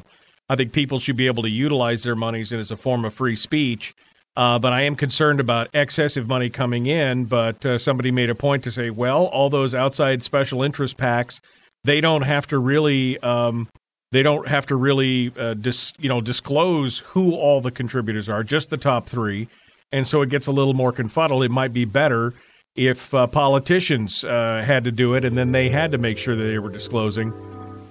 I 0.49 0.57
think 0.57 0.72
people 0.72 1.01
should 1.01 1.16
be 1.16 1.27
able 1.27 1.43
to 1.43 1.51
utilize 1.51 2.03
their 2.03 2.14
monies 2.14 2.53
as 2.53 2.70
a 2.70 2.77
form 2.77 3.05
of 3.05 3.12
free 3.12 3.37
speech. 3.37 3.95
Uh, 4.37 4.59
but 4.59 4.72
I 4.72 4.83
am 4.83 4.97
concerned 4.97 5.41
about 5.41 5.68
excessive 5.72 6.29
money 6.29 6.51
coming 6.51 6.87
in. 6.87 7.24
But 7.24 7.64
uh, 7.64 7.79
somebody 7.79 8.11
made 8.11 8.31
a 8.31 8.35
point 8.35 8.62
to 8.64 8.70
say, 8.70 8.91
well, 8.91 9.27
all 9.27 9.49
those 9.51 9.74
outside 9.74 10.22
special 10.22 10.62
interest 10.62 10.99
PACs, 10.99 11.41
they 11.85 12.01
don't 12.01 12.22
have 12.22 12.47
to 12.49 12.59
really 12.59 13.18
um, 13.20 13.68
they 14.12 14.22
don't 14.22 14.48
have 14.48 14.66
to 14.66 14.76
really, 14.76 15.32
uh, 15.38 15.54
dis, 15.54 15.92
you 15.98 16.09
know, 16.09 16.20
disclose 16.20 16.98
who 16.98 17.34
all 17.34 17.61
the 17.61 17.70
contributors 17.70 18.28
are, 18.28 18.44
just 18.44 18.70
the 18.70 18.76
top 18.76 19.09
three, 19.09 19.48
and 19.92 20.07
so 20.07 20.22
it 20.22 20.30
gets 20.30 20.46
a 20.46 20.52
little 20.52 20.74
more 20.74 20.92
confuddled. 20.92 21.42
It 21.44 21.50
might 21.50 21.72
be 21.72 21.84
better 21.84 22.34
if 22.76 23.12
uh, 23.14 23.26
politicians 23.26 24.22
uh, 24.24 24.62
had 24.64 24.84
to 24.84 24.92
do 24.92 25.14
it, 25.14 25.24
and 25.24 25.36
then 25.36 25.52
they 25.52 25.68
had 25.68 25.92
to 25.92 25.98
make 25.98 26.18
sure 26.18 26.36
that 26.36 26.44
they 26.44 26.59
were 26.59 26.70
disclosing. 26.70 27.32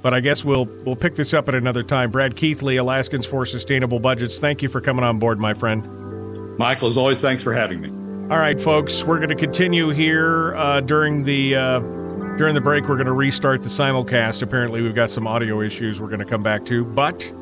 But 0.01 0.13
I 0.13 0.19
guess 0.19 0.45
we'll 0.45 0.65
we'll 0.85 0.95
pick 0.95 1.15
this 1.15 1.33
up 1.33 1.49
at 1.49 1.55
another 1.55 1.81
time. 1.81 2.11
Brad 2.11 2.35
Keithley, 2.35 2.77
Alaskans 2.77 3.25
for 3.25 3.45
Sustainable 3.45 3.99
Budgets. 3.99 4.39
Thank 4.39 4.61
you 4.61 4.69
for 4.69 4.79
coming 4.79 5.03
on 5.03 5.17
board, 5.17 5.39
my 5.39 5.53
friend. 5.53 6.57
Michael, 6.59 6.87
as 6.87 6.97
always, 6.97 7.21
thanks 7.21 7.41
for 7.41 7.53
having 7.53 7.81
me. 7.81 7.89
All 8.31 8.39
right, 8.39 8.59
folks, 8.59 9.03
we're 9.03 9.17
going 9.17 9.29
to 9.29 9.35
continue 9.35 9.89
here 9.89 10.55
uh, 10.55 10.81
during 10.81 11.23
the 11.23 11.55
uh, 11.55 11.79
during 12.37 12.53
the 12.53 12.61
break, 12.61 12.87
we're 12.87 12.97
going 12.97 13.05
to 13.05 13.13
restart 13.13 13.63
the 13.63 13.69
simulcast. 13.69 14.41
Apparently, 14.41 14.81
we've 14.81 14.95
got 14.95 15.09
some 15.09 15.25
audio 15.25 15.61
issues 15.61 16.01
we're 16.01 16.07
going 16.07 16.19
to 16.19 16.25
come 16.25 16.43
back 16.43 16.65
to, 16.65 16.83
but 16.83 17.33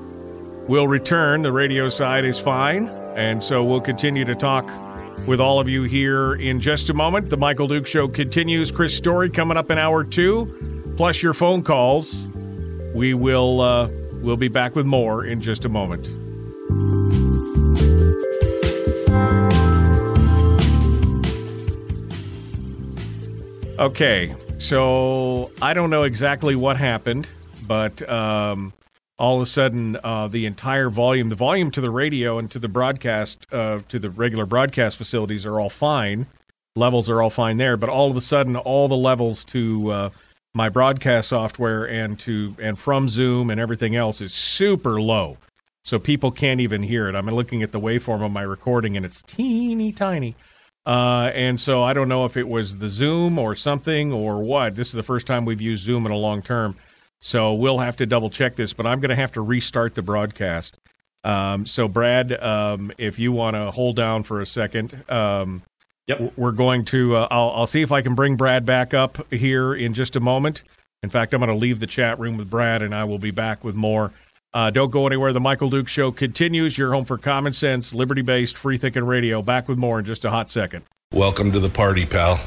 we'll 0.68 0.88
return. 0.88 1.42
The 1.42 1.52
radio 1.52 1.90
side 1.90 2.26
is 2.26 2.40
fine. 2.40 2.90
And 3.16 3.44
so 3.44 3.64
we'll 3.64 3.82
continue 3.82 4.26
to 4.26 4.36
talk 4.36 4.70
with 5.28 5.40
all 5.40 5.60
of 5.60 5.70
you 5.70 5.84
here 5.84 6.34
in 6.34 6.60
just 6.60 6.90
a 6.90 6.94
moment. 6.94 7.30
The 7.30 7.38
Michael 7.38 7.68
Duke 7.68 7.88
Show 7.88 8.08
continues. 8.08 8.72
Chris 8.72 8.96
Story 8.96 9.30
coming 9.30 9.58
up 9.58 9.72
in 9.72 9.78
hour 9.78 10.04
two, 10.04 10.94
plus 10.96 11.22
your 11.22 11.34
phone 11.34 11.64
calls. 11.64 12.28
We 12.94 13.14
will 13.14 13.62
uh, 13.62 13.90
we'll 14.22 14.38
be 14.38 14.48
back 14.48 14.76
with 14.76 14.86
more 14.86 15.26
in 15.26 15.42
just 15.42 15.66
a 15.66 15.70
moment. 15.70 16.08
Okay, 23.80 24.34
so 24.64 25.52
I 25.62 25.74
don't 25.74 25.90
know 25.90 26.04
exactly 26.04 26.56
what 26.56 26.78
happened, 26.78 27.28
but 27.68 28.08
um, 28.10 28.72
all 29.20 29.36
of 29.36 29.42
a 29.42 29.46
sudden, 29.46 29.98
uh, 30.04 30.30
the 30.30 30.46
entire 30.46 30.90
volume, 30.90 31.28
the 31.28 31.36
volume 31.36 31.70
to 31.72 31.82
the 31.82 31.90
radio 31.90 32.38
and 32.38 32.50
to 32.52 32.60
the 32.60 32.70
broadcast, 32.70 33.46
uh, 33.52 33.82
to 33.90 34.00
the 34.00 34.10
regular 34.10 34.46
broadcast 34.46 34.98
facilities 34.98 35.46
are 35.46 35.60
all 35.60 35.70
fine. 35.70 36.28
Levels 36.78 37.10
are 37.10 37.22
all 37.22 37.30
fine 37.30 37.58
there, 37.58 37.76
but 37.76 37.90
all 37.90 38.10
of 38.10 38.16
a 38.16 38.22
sudden, 38.22 38.56
all 38.56 38.88
the 38.88 38.96
levels 38.96 39.44
to 39.46 39.92
uh, 39.92 40.10
my 40.54 40.70
broadcast 40.70 41.30
software 41.30 41.88
and 41.88 42.18
to 42.20 42.56
and 42.58 42.80
from 42.80 43.10
Zoom 43.10 43.50
and 43.50 43.60
everything 43.60 43.98
else 43.98 44.22
is 44.22 44.34
super 44.34 45.02
low. 45.02 45.38
So 45.84 46.00
people 46.00 46.32
can't 46.32 46.62
even 46.62 46.84
hear 46.84 47.10
it. 47.10 47.16
I'm 47.16 47.28
looking 47.28 47.64
at 47.64 47.74
the 47.74 47.82
waveform 47.82 48.26
of 48.26 48.32
my 48.32 48.44
recording 48.44 48.96
and 48.96 49.06
it's 49.06 49.22
teeny 49.24 49.92
tiny. 49.92 50.36
Uh, 50.86 51.32
and 51.34 51.60
so 51.60 51.82
I 51.82 51.94
don't 51.94 52.10
know 52.10 52.26
if 52.26 52.36
it 52.36 52.48
was 52.48 52.78
the 52.78 52.90
Zoom 52.90 53.40
or 53.40 53.56
something 53.56 54.12
or 54.12 54.44
what. 54.44 54.76
This 54.76 54.90
is 54.90 54.94
the 54.94 55.04
first 55.04 55.28
time 55.28 55.46
we've 55.46 55.62
used 55.62 55.84
Zoom 55.84 56.06
in 56.06 56.12
a 56.12 56.18
long 56.18 56.42
term. 56.42 56.76
So 57.22 57.54
we'll 57.54 57.80
have 57.80 57.96
to 57.98 58.06
double 58.06 58.30
check 58.30 58.56
this, 58.56 58.74
but 58.74 58.86
I'm 58.86 59.00
going 59.00 59.10
to 59.10 59.16
have 59.16 59.32
to 59.34 59.42
restart 59.42 59.96
the 59.96 60.02
broadcast. 60.02 60.78
Um, 61.24 61.66
so, 61.66 61.88
Brad, 61.88 62.34
um, 62.34 62.92
if 62.98 63.18
you 63.18 63.32
want 63.32 63.56
to 63.56 63.72
hold 63.72 63.96
down 63.96 64.24
for 64.24 64.42
a 64.42 64.46
second, 64.46 65.10
um, 65.10 65.64
yep. 66.06 66.34
we're 66.36 66.52
going 66.52 66.84
to, 66.86 67.16
uh, 67.16 67.28
I'll, 67.32 67.52
I'll 67.52 67.68
see 67.68 67.82
if 67.82 67.94
I 67.94 68.02
can 68.02 68.14
bring 68.14 68.36
Brad 68.36 68.66
back 68.66 68.94
up 68.94 69.32
here 69.32 69.74
in 69.74 69.94
just 69.94 70.18
a 70.18 70.20
moment. 70.20 70.64
In 71.02 71.10
fact, 71.10 71.34
I'm 71.34 71.40
going 71.40 71.50
to 71.50 71.56
leave 71.56 71.80
the 71.80 71.88
chat 71.88 72.20
room 72.20 72.36
with 72.36 72.50
Brad 72.50 72.82
and 72.82 72.94
I 72.94 73.06
will 73.06 73.20
be 73.20 73.32
back 73.32 73.64
with 73.64 73.76
more. 73.76 74.12
Uh, 74.54 74.70
don't 74.70 74.92
go 74.92 75.08
anywhere. 75.08 75.34
The 75.34 75.40
Michael 75.40 75.70
Duke 75.70 75.88
Show 75.88 76.12
continues. 76.12 76.78
Your 76.78 76.94
home 76.94 77.06
for 77.06 77.18
common 77.18 77.54
sense, 77.54 77.94
liberty 77.94 78.22
based, 78.22 78.58
free 78.58 78.78
thinking 78.78 79.04
radio. 79.04 79.42
Back 79.42 79.68
with 79.68 79.80
more 79.80 79.98
in 80.00 80.06
just 80.06 80.24
a 80.26 80.30
hot 80.30 80.52
second. 80.52 80.86
Welcome 81.12 81.52
to 81.54 81.60
the 81.60 81.70
party, 81.70 82.06
pal. 82.06 82.40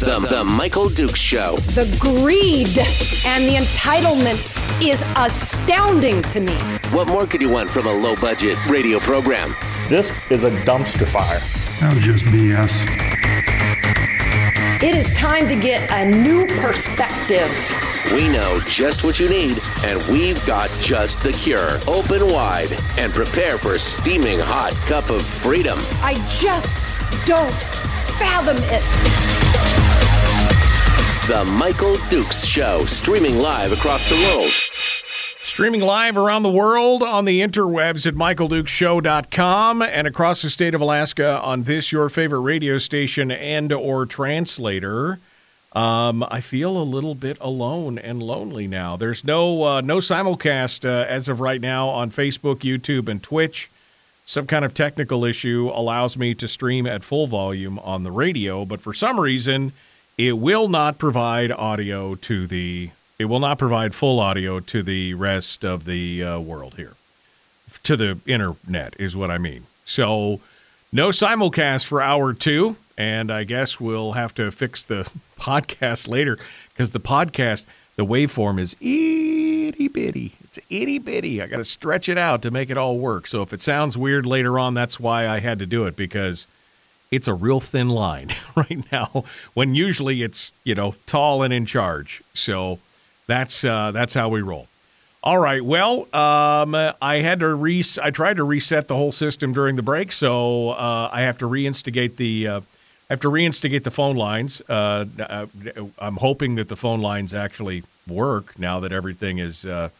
The, 0.00 0.26
the 0.30 0.44
Michael 0.44 0.88
Duke 0.90 1.16
Show. 1.16 1.56
The 1.56 1.84
greed 1.98 2.78
and 3.26 3.44
the 3.44 3.56
entitlement 3.56 4.82
is 4.86 5.02
astounding 5.16 6.22
to 6.22 6.40
me. 6.40 6.54
What 6.92 7.08
more 7.08 7.26
could 7.26 7.40
you 7.40 7.48
want 7.48 7.70
from 7.70 7.86
a 7.86 7.92
low 7.92 8.14
budget 8.16 8.56
radio 8.66 9.00
program? 9.00 9.54
This 9.88 10.12
is 10.30 10.44
a 10.44 10.50
dumpster 10.64 11.06
fire. 11.06 11.38
That 11.80 11.94
was 11.94 12.04
just 12.04 12.24
BS. 12.26 13.57
It 14.80 14.94
is 14.94 15.10
time 15.10 15.48
to 15.48 15.56
get 15.56 15.90
a 15.90 16.04
new 16.08 16.46
perspective. 16.46 17.50
We 18.12 18.28
know 18.28 18.60
just 18.68 19.02
what 19.02 19.18
you 19.18 19.28
need, 19.28 19.58
and 19.82 20.00
we've 20.06 20.44
got 20.46 20.70
just 20.78 21.20
the 21.20 21.32
cure. 21.32 21.80
Open 21.88 22.24
wide 22.28 22.68
and 22.96 23.12
prepare 23.12 23.58
for 23.58 23.74
a 23.74 23.78
steaming 23.80 24.38
hot 24.38 24.72
cup 24.86 25.10
of 25.10 25.26
freedom. 25.26 25.80
I 26.00 26.14
just 26.30 26.76
don't 27.26 27.50
fathom 28.20 28.56
it. 28.70 28.84
The 31.26 31.44
Michael 31.44 31.96
Dukes 32.08 32.44
Show, 32.44 32.84
streaming 32.86 33.38
live 33.38 33.72
across 33.72 34.06
the 34.06 34.14
world. 34.30 34.52
Streaming 35.42 35.80
live 35.80 36.16
around 36.16 36.42
the 36.42 36.50
world 36.50 37.02
on 37.02 37.24
the 37.24 37.40
interwebs 37.40 38.06
at 38.06 38.14
michaeldukeshow.com 38.14 39.82
and 39.82 40.06
across 40.06 40.42
the 40.42 40.50
state 40.50 40.74
of 40.74 40.80
Alaska 40.80 41.40
on 41.40 41.62
this 41.62 41.92
your 41.92 42.08
favorite 42.08 42.40
radio 42.40 42.78
station 42.78 43.30
and 43.30 43.72
or 43.72 44.04
translator. 44.04 45.20
Um, 45.72 46.24
I 46.28 46.40
feel 46.40 46.76
a 46.76 46.82
little 46.82 47.14
bit 47.14 47.38
alone 47.40 47.98
and 47.98 48.22
lonely 48.22 48.66
now. 48.66 48.96
There's 48.96 49.22
no 49.22 49.62
uh, 49.62 49.80
no 49.80 49.98
simulcast 49.98 50.84
uh, 50.84 51.06
as 51.06 51.28
of 51.28 51.40
right 51.40 51.60
now 51.60 51.88
on 51.88 52.10
Facebook, 52.10 52.60
YouTube, 52.60 53.08
and 53.08 53.22
Twitch. 53.22 53.70
Some 54.26 54.46
kind 54.46 54.64
of 54.64 54.74
technical 54.74 55.24
issue 55.24 55.70
allows 55.72 56.18
me 56.18 56.34
to 56.34 56.48
stream 56.48 56.86
at 56.86 57.04
full 57.04 57.26
volume 57.26 57.78
on 57.78 58.02
the 58.02 58.10
radio, 58.10 58.64
but 58.64 58.80
for 58.80 58.92
some 58.92 59.20
reason, 59.20 59.72
it 60.18 60.36
will 60.36 60.68
not 60.68 60.98
provide 60.98 61.52
audio 61.52 62.16
to 62.16 62.46
the 62.46 62.90
it 63.18 63.24
will 63.26 63.40
not 63.40 63.58
provide 63.58 63.94
full 63.94 64.20
audio 64.20 64.60
to 64.60 64.82
the 64.82 65.14
rest 65.14 65.64
of 65.64 65.84
the 65.84 66.22
uh, 66.22 66.38
world 66.40 66.74
here, 66.76 66.94
to 67.82 67.96
the 67.96 68.18
internet, 68.26 68.94
is 68.98 69.16
what 69.16 69.30
I 69.30 69.38
mean. 69.38 69.66
So 69.84 70.40
No 70.92 71.08
simulcast 71.10 71.86
for 71.86 72.00
hour 72.00 72.32
two, 72.32 72.76
and 72.96 73.30
I 73.30 73.44
guess 73.44 73.78
we'll 73.80 74.12
have 74.12 74.34
to 74.36 74.50
fix 74.50 74.84
the 74.84 75.10
podcast 75.38 76.08
later 76.08 76.38
because 76.68 76.92
the 76.92 77.00
podcast, 77.00 77.66
the 77.96 78.06
waveform 78.06 78.58
is 78.58 78.74
itty 78.80 79.88
bitty. 79.88 80.32
It's 80.44 80.58
itty 80.70 80.98
bitty. 80.98 81.42
I 81.42 81.46
got 81.46 81.58
to 81.58 81.64
stretch 81.64 82.08
it 82.08 82.16
out 82.16 82.40
to 82.42 82.50
make 82.50 82.70
it 82.70 82.78
all 82.78 82.98
work. 82.98 83.26
So 83.26 83.42
if 83.42 83.52
it 83.52 83.60
sounds 83.60 83.98
weird 83.98 84.24
later 84.24 84.58
on, 84.58 84.74
that's 84.74 84.98
why 84.98 85.28
I 85.28 85.40
had 85.40 85.58
to 85.58 85.66
do 85.66 85.84
it 85.84 85.94
because 85.96 86.46
it's 87.10 87.28
a 87.28 87.34
real 87.34 87.60
thin 87.60 87.88
line 87.88 88.30
right 88.56 88.90
now. 88.90 89.24
When 89.54 89.74
usually 89.74 90.22
it's 90.22 90.52
you 90.64 90.74
know 90.74 90.94
tall 91.06 91.42
and 91.42 91.52
in 91.52 91.66
charge. 91.66 92.22
So 92.32 92.78
that's 93.28 93.62
uh, 93.62 93.92
that's 93.92 94.14
how 94.14 94.28
we 94.30 94.42
roll. 94.42 94.66
All 95.22 95.38
right. 95.38 95.62
Well, 95.62 96.02
um, 96.14 96.74
I 96.74 97.20
had 97.22 97.40
to 97.40 97.54
re. 97.54 97.84
I 98.02 98.10
tried 98.10 98.38
to 98.38 98.44
reset 98.44 98.88
the 98.88 98.96
whole 98.96 99.12
system 99.12 99.52
during 99.52 99.76
the 99.76 99.82
break, 99.82 100.10
so 100.10 100.70
uh, 100.70 101.10
I 101.12 101.20
have 101.20 101.38
to 101.38 101.48
reinstigate 101.48 102.16
the. 102.16 102.48
Uh, 102.48 102.60
I 103.10 103.12
have 103.12 103.20
to 103.20 103.30
reinstigate 103.30 103.84
the 103.84 103.90
phone 103.90 104.16
lines. 104.16 104.60
Uh, 104.68 105.04
uh 105.18 105.46
I'm 105.98 106.16
hoping 106.16 106.56
that 106.56 106.68
the 106.68 106.76
phone 106.76 107.00
lines 107.00 107.32
actually 107.34 107.84
work 108.06 108.58
now 108.58 108.80
that 108.80 108.92
everything 108.92 109.38
is 109.38 109.64
uh, 109.66 109.90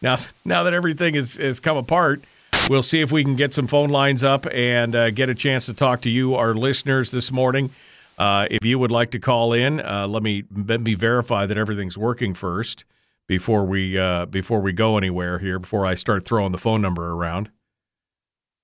now 0.00 0.18
now 0.44 0.62
that 0.62 0.72
everything 0.72 1.16
is 1.16 1.36
has 1.36 1.60
come 1.60 1.76
apart. 1.76 2.22
We'll 2.68 2.82
see 2.82 3.00
if 3.00 3.12
we 3.12 3.22
can 3.22 3.36
get 3.36 3.52
some 3.52 3.66
phone 3.66 3.90
lines 3.90 4.24
up 4.24 4.46
and 4.52 4.94
uh, 4.94 5.10
get 5.10 5.28
a 5.28 5.34
chance 5.34 5.66
to 5.66 5.74
talk 5.74 6.02
to 6.02 6.10
you, 6.10 6.34
our 6.36 6.54
listeners, 6.54 7.10
this 7.10 7.30
morning. 7.30 7.70
If 8.18 8.64
you 8.64 8.78
would 8.78 8.90
like 8.90 9.10
to 9.12 9.18
call 9.18 9.52
in, 9.52 9.76
let 9.76 10.22
me 10.22 10.44
let 10.54 10.80
me 10.80 10.94
verify 10.94 11.46
that 11.46 11.58
everything's 11.58 11.98
working 11.98 12.34
first 12.34 12.84
before 13.26 13.64
we 13.64 13.98
uh, 13.98 14.26
before 14.26 14.60
we 14.60 14.72
go 14.72 14.96
anywhere 14.96 15.38
here. 15.38 15.58
Before 15.58 15.84
I 15.84 15.94
start 15.94 16.24
throwing 16.24 16.52
the 16.52 16.58
phone 16.58 16.80
number 16.80 17.12
around. 17.12 17.50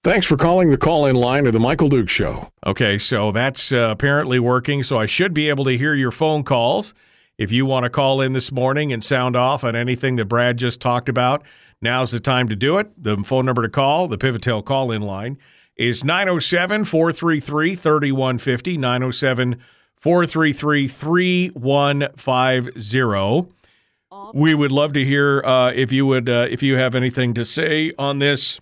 Thanks 0.05 0.27
for 0.27 0.37
calling 0.37 0.71
the 0.71 0.79
call-in 0.79 1.15
line 1.15 1.47
of 1.47 1.53
the 1.53 1.61
Michael 1.61 1.89
Duke 1.89 2.09
Show. 2.09 2.51
Okay, 2.67 2.99
so 2.99 3.31
that's 3.31 3.71
uh, 3.71 3.89
apparently 3.93 4.41
working. 4.41 4.83
So 4.83 4.99
I 4.99 5.07
should 5.07 5.33
be 5.33 5.49
able 5.49 5.65
to 5.67 5.79
hear 5.79 5.95
your 5.95 6.11
phone 6.11 6.43
calls. 6.43 6.93
If 7.39 7.53
you 7.53 7.67
want 7.67 7.85
to 7.85 7.91
call 7.91 8.21
in 8.21 8.33
this 8.33 8.51
morning 8.51 8.93
and 8.93 9.03
sound 9.03 9.37
off 9.37 9.63
on 9.63 9.77
anything 9.77 10.17
that 10.17 10.25
Brad 10.25 10.57
just 10.57 10.81
talked 10.81 11.09
about, 11.09 11.45
now's 11.81 12.11
the 12.11 12.19
time 12.19 12.49
to 12.49 12.57
do 12.57 12.79
it. 12.79 12.91
The 13.01 13.17
phone 13.19 13.47
number 13.47 13.63
to 13.63 13.69
call, 13.69 14.09
the 14.09 14.19
Pivotel 14.19 14.65
call 14.65 14.91
in 14.91 15.03
line, 15.03 15.39
is 15.77 16.05
907 16.05 16.85
433 16.85 17.75
3150. 17.75 18.79
907 18.79 19.59
433 19.97 20.89
3150 20.89 23.53
we 24.35 24.55
would 24.55 24.73
love 24.73 24.93
to 24.95 25.05
hear 25.05 25.43
uh, 25.45 25.73
if 25.75 25.93
you 25.93 26.07
would 26.07 26.29
uh, 26.29 26.47
if 26.51 26.63
you 26.63 26.77
have 26.77 26.95
anything 26.95 27.35
to 27.35 27.45
say 27.45 27.93
on 27.99 28.19
this. 28.19 28.61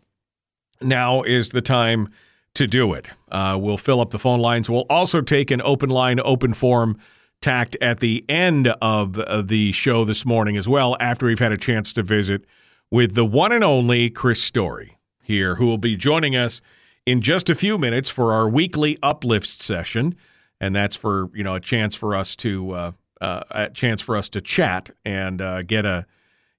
Now 0.80 1.22
is 1.22 1.50
the 1.50 1.60
time 1.60 2.08
to 2.54 2.66
do 2.66 2.94
it. 2.94 3.10
Uh, 3.30 3.58
we'll 3.60 3.78
fill 3.78 4.00
up 4.00 4.10
the 4.10 4.18
phone 4.18 4.40
lines. 4.40 4.70
We'll 4.70 4.86
also 4.88 5.20
take 5.20 5.50
an 5.50 5.60
open 5.62 5.90
line, 5.90 6.20
open 6.20 6.54
form 6.54 6.98
tacked 7.42 7.76
at 7.80 8.00
the 8.00 8.24
end 8.28 8.68
of 8.82 9.14
the 9.48 9.72
show 9.72 10.04
this 10.04 10.26
morning 10.26 10.56
as 10.56 10.68
well. 10.68 10.96
After 11.00 11.26
we've 11.26 11.38
had 11.38 11.52
a 11.52 11.58
chance 11.58 11.92
to 11.94 12.02
visit 12.02 12.44
with 12.90 13.14
the 13.14 13.24
one 13.24 13.52
and 13.52 13.64
only 13.64 14.10
Chris 14.10 14.42
Story 14.42 14.98
here, 15.22 15.56
who 15.56 15.66
will 15.66 15.78
be 15.78 15.96
joining 15.96 16.34
us 16.34 16.60
in 17.06 17.20
just 17.20 17.50
a 17.50 17.54
few 17.54 17.78
minutes 17.78 18.08
for 18.08 18.32
our 18.32 18.48
weekly 18.48 18.98
uplift 19.02 19.48
session, 19.48 20.16
and 20.60 20.74
that's 20.74 20.96
for 20.96 21.30
you 21.34 21.44
know 21.44 21.54
a 21.54 21.60
chance 21.60 21.94
for 21.94 22.14
us 22.14 22.36
to 22.36 22.72
uh, 22.72 22.92
uh, 23.20 23.42
a 23.50 23.70
chance 23.70 24.00
for 24.00 24.16
us 24.16 24.28
to 24.30 24.40
chat 24.40 24.90
and 25.04 25.40
uh, 25.40 25.62
get 25.62 25.84
a, 25.84 26.06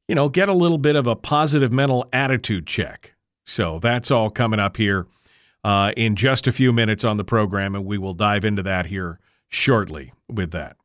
you 0.08 0.16
know, 0.16 0.30
get 0.30 0.50
a 0.50 0.54
little 0.54 0.78
bit 0.78 0.96
of 0.96 1.08
a 1.08 1.16
positive 1.16 1.72
mental 1.72 2.08
attitude 2.14 2.68
check. 2.68 3.14
So 3.46 3.80
that's 3.80 4.12
all 4.12 4.30
coming 4.30 4.60
up 4.60 4.78
here 4.78 5.08
uh, 5.64 5.94
in 5.98 6.16
just 6.16 6.48
a 6.48 6.52
few 6.52 6.72
minutes 6.72 7.04
on 7.04 7.18
the 7.18 7.24
program, 7.24 7.76
and 7.76 7.86
we 7.86 7.98
will 7.98 8.14
dive 8.14 8.46
into 8.46 8.64
that 8.64 8.88
here 8.88 9.20
shortly 9.50 10.14
with 10.30 10.52
that. 10.52 10.78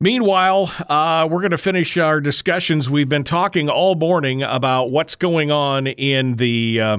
Meanwhile, 0.00 0.70
uh, 0.88 1.26
we're 1.28 1.40
going 1.40 1.50
to 1.50 1.58
finish 1.58 1.96
our 1.96 2.20
discussions. 2.20 2.88
We've 2.88 3.08
been 3.08 3.24
talking 3.24 3.68
all 3.68 3.96
morning 3.96 4.42
about 4.42 4.92
what's 4.92 5.16
going 5.16 5.50
on 5.50 5.88
in 5.88 6.36
the 6.36 6.80
uh, 6.80 6.98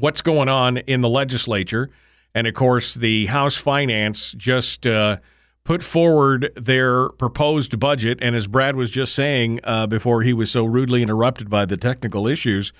what's 0.00 0.22
going 0.22 0.48
on 0.48 0.78
in 0.78 1.00
the 1.00 1.08
legislature, 1.08 1.90
and 2.34 2.46
of 2.46 2.54
course, 2.54 2.94
the 2.94 3.26
House 3.26 3.56
Finance 3.56 4.32
just 4.32 4.86
uh, 4.86 5.18
put 5.64 5.82
forward 5.82 6.50
their 6.56 7.08
proposed 7.10 7.78
budget. 7.78 8.18
And 8.22 8.34
as 8.34 8.46
Brad 8.46 8.76
was 8.76 8.90
just 8.90 9.14
saying 9.14 9.60
uh, 9.64 9.86
before 9.86 10.22
he 10.22 10.32
was 10.32 10.50
so 10.50 10.64
rudely 10.64 11.02
interrupted 11.02 11.50
by 11.50 11.64
the 11.66 11.76
technical 11.76 12.26
issues, 12.26 12.72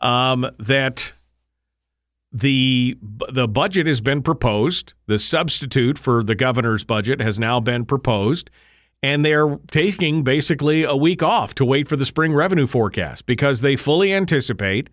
um, 0.00 0.48
that 0.58 1.14
the 2.32 2.98
the 3.30 3.48
budget 3.48 3.86
has 3.86 4.00
been 4.00 4.22
proposed. 4.22 4.94
The 5.06 5.18
substitute 5.18 5.98
for 5.98 6.22
the 6.22 6.34
governor's 6.34 6.84
budget 6.84 7.20
has 7.20 7.38
now 7.38 7.60
been 7.60 7.84
proposed, 7.84 8.50
and 9.02 9.24
they're 9.24 9.58
taking 9.70 10.22
basically 10.22 10.84
a 10.84 10.96
week 10.96 11.22
off 11.22 11.54
to 11.54 11.64
wait 11.64 11.88
for 11.88 11.96
the 11.96 12.04
spring 12.04 12.34
revenue 12.34 12.66
forecast 12.66 13.24
because 13.24 13.60
they 13.60 13.76
fully 13.76 14.12
anticipate 14.12 14.90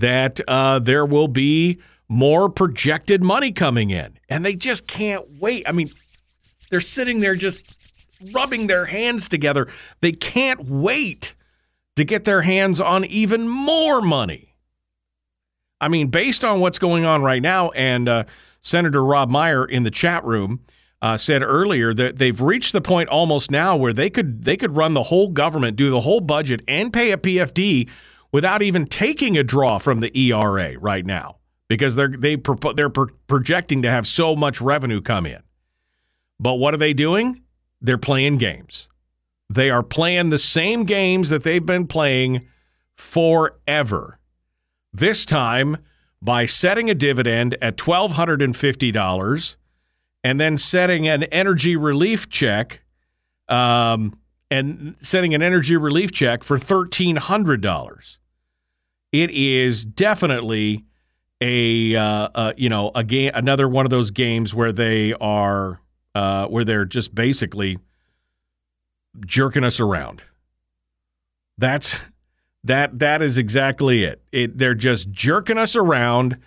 that 0.00 0.40
uh, 0.48 0.78
there 0.78 1.06
will 1.06 1.28
be 1.28 1.80
more 2.08 2.48
projected 2.48 3.22
money 3.22 3.52
coming 3.52 3.90
in, 3.90 4.18
and 4.28 4.44
they 4.44 4.54
just 4.54 4.86
can't 4.86 5.24
wait. 5.40 5.68
I 5.68 5.72
mean, 5.72 5.90
they're 6.70 6.80
sitting 6.80 7.20
there 7.20 7.34
just 7.34 7.76
rubbing 8.34 8.66
their 8.66 8.84
hands 8.84 9.28
together. 9.28 9.68
They 10.00 10.12
can't 10.12 10.60
wait 10.68 11.34
to 11.96 12.04
get 12.04 12.24
their 12.24 12.42
hands 12.42 12.80
on 12.80 13.04
even 13.04 13.48
more 13.48 14.00
money. 14.00 14.54
I 15.80 15.88
mean, 15.88 16.08
based 16.08 16.44
on 16.44 16.60
what's 16.60 16.78
going 16.78 17.04
on 17.04 17.22
right 17.22 17.42
now, 17.42 17.70
and 17.70 18.08
uh, 18.08 18.24
Senator 18.60 19.04
Rob 19.04 19.30
Meyer 19.30 19.64
in 19.64 19.84
the 19.84 19.90
chat 19.90 20.24
room 20.24 20.60
uh, 21.00 21.16
said 21.16 21.42
earlier 21.42 21.94
that 21.94 22.18
they've 22.18 22.40
reached 22.40 22.72
the 22.72 22.80
point 22.80 23.08
almost 23.08 23.50
now 23.50 23.76
where 23.76 23.92
they 23.92 24.10
could 24.10 24.44
they 24.44 24.56
could 24.56 24.76
run 24.76 24.94
the 24.94 25.04
whole 25.04 25.28
government, 25.28 25.76
do 25.76 25.90
the 25.90 26.00
whole 26.00 26.20
budget, 26.20 26.62
and 26.66 26.92
pay 26.92 27.12
a 27.12 27.16
PFD 27.16 27.88
without 28.32 28.62
even 28.62 28.86
taking 28.86 29.36
a 29.36 29.42
draw 29.42 29.78
from 29.78 30.00
the 30.00 30.16
ERA 30.16 30.78
right 30.78 31.04
now 31.04 31.36
because 31.68 31.94
they're 31.94 32.08
they 32.08 32.36
they're 32.74 32.90
projecting 32.90 33.82
to 33.82 33.90
have 33.90 34.06
so 34.06 34.34
much 34.34 34.60
revenue 34.60 35.00
come 35.00 35.26
in. 35.26 35.42
But 36.40 36.54
what 36.54 36.74
are 36.74 36.78
they 36.78 36.94
doing? 36.94 37.42
They're 37.80 37.98
playing 37.98 38.38
games. 38.38 38.88
They 39.50 39.70
are 39.70 39.82
playing 39.82 40.30
the 40.30 40.38
same 40.38 40.84
games 40.84 41.30
that 41.30 41.42
they've 41.42 41.64
been 41.64 41.86
playing 41.86 42.46
forever. 42.96 44.18
This 44.92 45.24
time 45.24 45.78
by 46.20 46.46
setting 46.46 46.90
a 46.90 46.94
dividend 46.94 47.56
at 47.62 47.76
$1,250 47.76 49.56
and 50.24 50.40
then 50.40 50.58
setting 50.58 51.08
an 51.08 51.22
energy 51.24 51.76
relief 51.76 52.28
check 52.28 52.82
um, 53.48 54.18
and 54.50 54.96
sending 55.00 55.34
an 55.34 55.42
energy 55.42 55.76
relief 55.76 56.12
check 56.12 56.42
for 56.42 56.56
$1,300. 56.56 58.18
It 59.12 59.30
is 59.30 59.84
definitely 59.84 60.84
a, 61.40 61.96
uh, 61.96 62.28
uh, 62.34 62.52
you 62.56 62.68
know, 62.68 62.90
a 62.94 63.04
game, 63.04 63.30
another 63.34 63.68
one 63.68 63.86
of 63.86 63.90
those 63.90 64.10
games 64.10 64.54
where 64.54 64.72
they 64.72 65.14
are 65.14 65.80
uh, 66.14 66.46
where 66.46 66.64
they're 66.64 66.84
just 66.84 67.14
basically 67.14 67.78
jerking 69.24 69.64
us 69.64 69.80
around. 69.80 70.22
That's 71.58 72.10
that 72.64 72.98
that 72.98 73.22
is 73.22 73.38
exactly 73.38 74.04
it. 74.04 74.20
it. 74.32 74.58
They're 74.58 74.74
just 74.74 75.10
jerking 75.10 75.58
us 75.58 75.76
around 75.76 76.38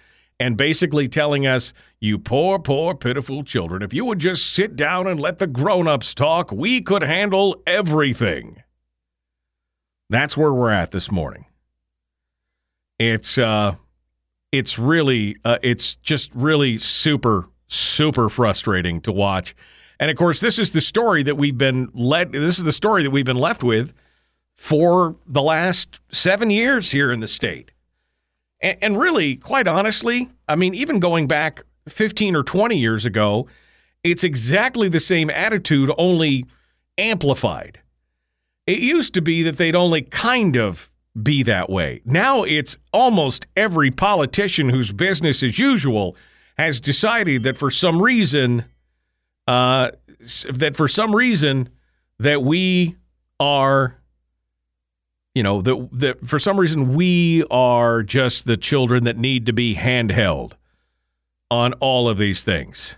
and 0.41 0.57
basically 0.57 1.07
telling 1.07 1.45
us, 1.45 1.73
"You 1.99 2.17
poor, 2.17 2.57
poor, 2.59 2.95
pitiful 2.95 3.43
children, 3.43 3.83
if 3.83 3.93
you 3.93 4.05
would 4.05 4.19
just 4.19 4.53
sit 4.53 4.75
down 4.75 5.07
and 5.07 5.19
let 5.19 5.37
the 5.37 5.47
grown-ups 5.47 6.15
talk, 6.15 6.51
we 6.51 6.81
could 6.81 7.03
handle 7.03 7.61
everything." 7.67 8.63
That's 10.09 10.35
where 10.35 10.53
we're 10.53 10.71
at 10.71 10.91
this 10.91 11.11
morning. 11.11 11.45
It's 12.99 13.37
uh 13.37 13.75
it's 14.51 14.77
really 14.77 15.37
uh, 15.45 15.59
it's 15.61 15.95
just 15.95 16.33
really 16.35 16.77
super 16.77 17.47
super 17.67 18.27
frustrating 18.27 18.99
to 19.01 19.11
watch. 19.11 19.55
And 19.99 20.11
of 20.11 20.17
course, 20.17 20.39
this 20.41 20.59
is 20.59 20.71
the 20.71 20.81
story 20.81 21.23
that 21.23 21.37
we've 21.37 21.57
been 21.57 21.89
led. 21.93 22.31
This 22.31 22.57
is 22.57 22.63
the 22.63 22.73
story 22.73 23.03
that 23.03 23.11
we've 23.11 23.25
been 23.25 23.37
left 23.37 23.63
with 23.63 23.93
for 24.57 25.15
the 25.27 25.41
last 25.41 25.99
seven 26.11 26.49
years 26.49 26.91
here 26.91 27.11
in 27.11 27.19
the 27.19 27.27
state. 27.27 27.71
And, 28.61 28.77
and 28.81 28.97
really, 28.97 29.35
quite 29.35 29.67
honestly, 29.67 30.29
I 30.47 30.55
mean, 30.55 30.73
even 30.73 30.99
going 30.99 31.27
back 31.27 31.63
15 31.89 32.35
or 32.35 32.43
20 32.43 32.77
years 32.77 33.05
ago, 33.05 33.47
it's 34.03 34.23
exactly 34.23 34.89
the 34.89 34.99
same 34.99 35.29
attitude, 35.29 35.91
only 35.97 36.45
amplified. 36.97 37.79
It 38.67 38.79
used 38.79 39.13
to 39.15 39.21
be 39.21 39.43
that 39.43 39.57
they'd 39.57 39.75
only 39.75 40.01
kind 40.01 40.55
of 40.55 40.91
be 41.21 41.43
that 41.43 41.69
way. 41.69 42.01
Now 42.05 42.43
it's 42.43 42.77
almost 42.93 43.47
every 43.57 43.91
politician 43.91 44.69
whose 44.69 44.93
business 44.93 45.43
as 45.43 45.59
usual 45.59 46.15
has 46.57 46.79
decided 46.79 47.43
that 47.43 47.57
for 47.57 47.69
some 47.69 48.01
reason, 48.01 48.65
uh, 49.47 49.91
that 50.53 50.75
for 50.75 50.87
some 50.87 51.13
reason 51.13 51.69
that 52.19 52.43
we 52.43 52.95
are, 53.39 53.97
you 55.35 55.43
know, 55.43 55.61
that 55.61 55.89
that 55.93 56.27
for 56.27 56.39
some 56.39 56.59
reason 56.59 56.93
we 56.93 57.43
are 57.49 58.03
just 58.03 58.45
the 58.45 58.57
children 58.57 59.05
that 59.05 59.17
need 59.17 59.45
to 59.45 59.53
be 59.53 59.75
handheld. 59.75 60.53
on 61.51 61.73
all 61.81 62.07
of 62.07 62.17
these 62.17 62.45
things. 62.45 62.97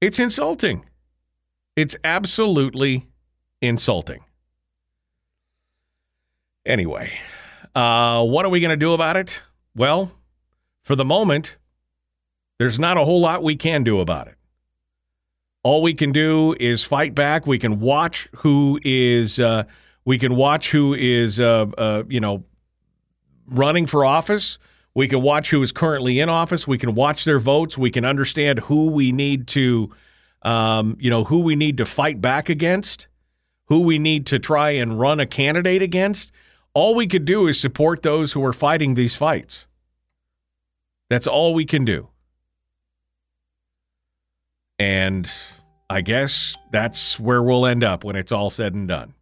It's 0.00 0.18
insulting. 0.18 0.86
It's 1.76 1.94
absolutely 2.02 3.04
insulting. 3.60 4.24
Anyway, 6.64 7.12
uh, 7.74 8.24
what 8.24 8.46
are 8.46 8.48
we 8.48 8.60
going 8.60 8.70
to 8.70 8.76
do 8.78 8.94
about 8.94 9.18
it? 9.18 9.42
Well, 9.76 10.10
for 10.82 10.96
the 10.96 11.04
moment, 11.04 11.58
there's 12.58 12.78
not 12.78 12.96
a 12.96 13.04
whole 13.04 13.20
lot 13.20 13.42
we 13.42 13.56
can 13.56 13.84
do 13.84 14.00
about 14.00 14.28
it. 14.28 14.36
All 15.62 15.82
we 15.82 15.92
can 15.92 16.12
do 16.12 16.54
is 16.58 16.82
fight 16.82 17.14
back. 17.14 17.46
We 17.46 17.58
can 17.58 17.78
watch 17.78 18.26
who 18.36 18.80
is, 18.82 19.38
uh, 19.38 19.64
we 20.04 20.18
can 20.18 20.34
watch 20.34 20.70
who 20.70 20.94
is, 20.94 21.40
uh, 21.40 21.66
uh, 21.76 22.02
you 22.08 22.20
know, 22.20 22.44
running 23.46 23.86
for 23.86 24.04
office. 24.04 24.58
We 24.94 25.08
can 25.08 25.22
watch 25.22 25.50
who 25.50 25.62
is 25.62 25.72
currently 25.72 26.20
in 26.20 26.28
office. 26.28 26.66
We 26.66 26.78
can 26.78 26.94
watch 26.94 27.24
their 27.24 27.38
votes. 27.38 27.78
We 27.78 27.90
can 27.90 28.04
understand 28.04 28.58
who 28.60 28.92
we 28.92 29.12
need 29.12 29.46
to, 29.48 29.90
um, 30.42 30.96
you 30.98 31.10
know, 31.10 31.24
who 31.24 31.42
we 31.42 31.54
need 31.54 31.78
to 31.78 31.86
fight 31.86 32.20
back 32.20 32.48
against, 32.48 33.08
who 33.66 33.84
we 33.84 33.98
need 33.98 34.26
to 34.26 34.38
try 34.38 34.70
and 34.70 34.98
run 34.98 35.20
a 35.20 35.26
candidate 35.26 35.82
against. 35.82 36.32
All 36.74 36.94
we 36.94 37.06
could 37.06 37.24
do 37.24 37.46
is 37.46 37.60
support 37.60 38.02
those 38.02 38.32
who 38.32 38.44
are 38.44 38.52
fighting 38.52 38.94
these 38.94 39.14
fights. 39.14 39.66
That's 41.08 41.26
all 41.26 41.54
we 41.54 41.64
can 41.64 41.84
do. 41.84 42.08
And 44.78 45.30
I 45.90 46.00
guess 46.00 46.56
that's 46.70 47.18
where 47.20 47.42
we'll 47.42 47.66
end 47.66 47.84
up 47.84 48.02
when 48.02 48.16
it's 48.16 48.32
all 48.32 48.48
said 48.48 48.74
and 48.74 48.88
done. 48.88 49.14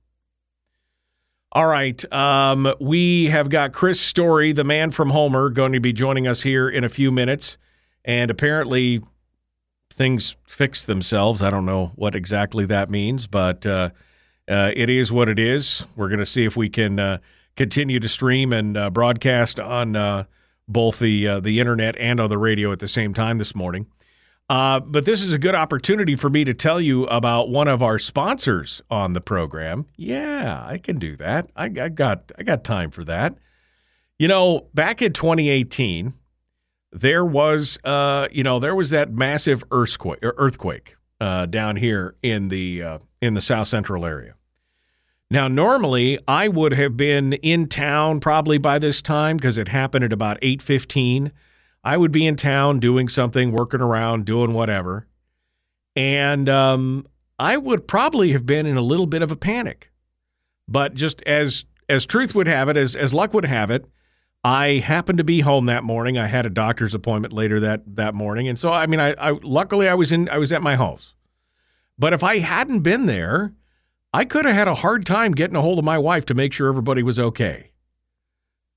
All 1.53 1.67
right. 1.67 2.13
Um, 2.13 2.75
we 2.79 3.27
have 3.27 3.49
got 3.49 3.73
Chris 3.73 3.99
Story, 3.99 4.53
the 4.53 4.65
man 4.65 4.91
from 4.91 5.09
Homer, 5.09 5.49
going 5.49 5.73
to 5.73 5.81
be 5.81 5.95
joining 5.95 6.27
us 6.27 6.43
here 6.43 6.69
in 6.69 6.85
a 6.85 6.91
few 6.91 7.11
minutes. 7.11 7.57
And 8.05 8.31
apparently, 8.31 9.01
things 9.91 10.37
fix 10.45 10.85
themselves. 10.85 11.43
I 11.43 11.51
don't 11.51 11.65
know 11.65 11.93
what 11.97 12.15
exactly 12.15 12.67
that 12.67 12.91
means, 12.91 13.27
but 13.27 13.65
uh, 13.65 13.91
uh, 14.47 14.73
it 14.77 14.91
is 14.91 15.11
what 15.11 15.31
it 15.31 15.39
is. 15.39 15.87
We're 15.97 16.09
going 16.09 16.19
to 16.19 16.27
see 16.27 16.45
if 16.45 16.55
we 16.55 16.69
can 16.69 17.01
uh, 17.01 17.19
continue 17.57 17.99
to 17.99 18.09
stream 18.09 18.53
and 18.53 18.77
uh, 18.77 18.91
broadcast 18.91 19.59
on 19.59 19.97
uh, 19.97 20.25
both 20.69 20.99
the 20.99 21.27
uh, 21.27 21.41
the 21.41 21.61
internet 21.61 21.97
and 21.99 22.21
on 22.21 22.29
the 22.29 22.39
radio 22.39 22.73
at 22.73 22.79
the 22.79 22.89
same 22.89 23.15
time 23.15 23.39
this 23.39 23.55
morning. 23.55 23.87
Uh, 24.49 24.81
but 24.81 25.05
this 25.05 25.23
is 25.23 25.33
a 25.33 25.39
good 25.39 25.55
opportunity 25.55 26.17
for 26.17 26.31
me 26.31 26.43
to 26.43 26.55
tell 26.55 26.81
you 26.81 27.05
about 27.07 27.51
one 27.51 27.69
of 27.69 27.83
our 27.83 27.99
sponsors 27.99 28.81
on 28.91 29.13
the 29.13 29.21
program. 29.21 29.87
Yeah, 29.97 30.65
I 30.67 30.79
can 30.79 30.97
do 30.97 31.17
that. 31.17 31.51
I, 31.55 31.65
I 31.65 31.89
got 31.89 32.33
I 32.39 32.43
got 32.43 32.65
time 32.65 32.91
for 32.91 33.05
that. 33.05 33.37
You 34.19 34.27
know, 34.27 34.69
back 34.73 35.03
in 35.03 35.13
2018, 35.13 36.15
there 36.93 37.25
was 37.25 37.79
uh, 37.85 38.29
you 38.33 38.43
know 38.43 38.59
there 38.59 38.75
was 38.75 38.91
that 38.91 39.13
massive 39.13 39.63
earthquake 39.71 40.21
earthquake 40.23 40.97
uh, 41.21 41.47
down 41.47 41.77
here 41.77 42.15
in 42.23 42.49
the 42.49 42.83
uh, 42.83 42.99
in 43.21 43.35
the 43.35 43.43
south 43.43 43.69
central 43.69 44.07
area. 44.07 44.35
Now, 45.31 45.47
normally 45.47 46.19
I 46.27 46.49
would 46.49 46.73
have 46.73 46.97
been 46.97 47.35
in 47.35 47.69
town 47.69 48.21
probably 48.21 48.57
by 48.57 48.79
this 48.79 49.03
time 49.03 49.37
because 49.37 49.59
it 49.59 49.69
happened 49.69 50.05
at 50.05 50.13
about 50.13 50.41
8:15 50.41 51.33
I 51.85 51.97
would 51.97 52.13
be 52.13 52.27
in 52.27 52.37
town 52.37 52.81
doing 52.81 53.09
something, 53.09 53.53
working 53.53 53.81
around, 53.81 54.27
doing 54.27 54.53
whatever. 54.53 55.07
And 55.97 56.49
um, 56.49 57.07
I 57.39 57.57
would 57.57 57.87
probably 57.89 58.33
have 58.33 58.47
been 58.47 58.67
in 58.67 58.77
a 58.77 58.83
little 58.83 59.07
bit 59.07 59.23
of 59.23 59.33
a 59.33 59.37
panic. 59.37 59.91
But 60.69 60.95
just 60.95 61.23
as 61.23 61.65
as 61.89 62.05
truth 62.05 62.35
would 62.35 62.47
have 62.47 62.69
it, 62.69 62.77
as 62.77 62.95
as 62.95 63.15
luck 63.15 63.33
would 63.33 63.47
have 63.47 63.71
it, 63.71 63.87
I 64.45 64.75
happened 64.85 65.19
to 65.19 65.25
be 65.25 65.41
home 65.41 65.67
that 65.67 65.83
morning. 65.83 66.19
I 66.19 66.27
had 66.27 66.47
a 66.47 66.51
doctor's 66.51 66.95
appointment 66.95 67.33
later 67.33 67.61
that 67.61 67.97
that 67.97 68.15
morning, 68.15 68.49
and 68.49 68.59
so 68.59 68.73
I 68.73 68.87
mean, 68.87 69.01
I, 69.01 69.15
I 69.15 69.31
luckily 69.43 69.89
I 69.89 69.95
was 69.95 70.13
in 70.13 70.29
I 70.29 70.39
was 70.39 70.53
at 70.53 70.63
my 70.63 70.77
house. 70.77 71.15
But 71.99 72.13
if 72.13 72.23
I 72.23 72.39
hadn't 72.39 72.81
been 72.81 73.07
there, 73.07 73.55
I 74.13 74.25
could 74.25 74.45
have 74.45 74.55
had 74.55 74.69
a 74.69 74.75
hard 74.75 75.05
time 75.05 75.33
getting 75.33 75.57
a 75.57 75.63
hold 75.63 75.79
of 75.79 75.85
my 75.85 75.99
wife 75.99 76.27
to 76.27 76.35
make 76.35 76.53
sure 76.53 76.69
everybody 76.69 77.03
was 77.03 77.19
okay. 77.19 77.73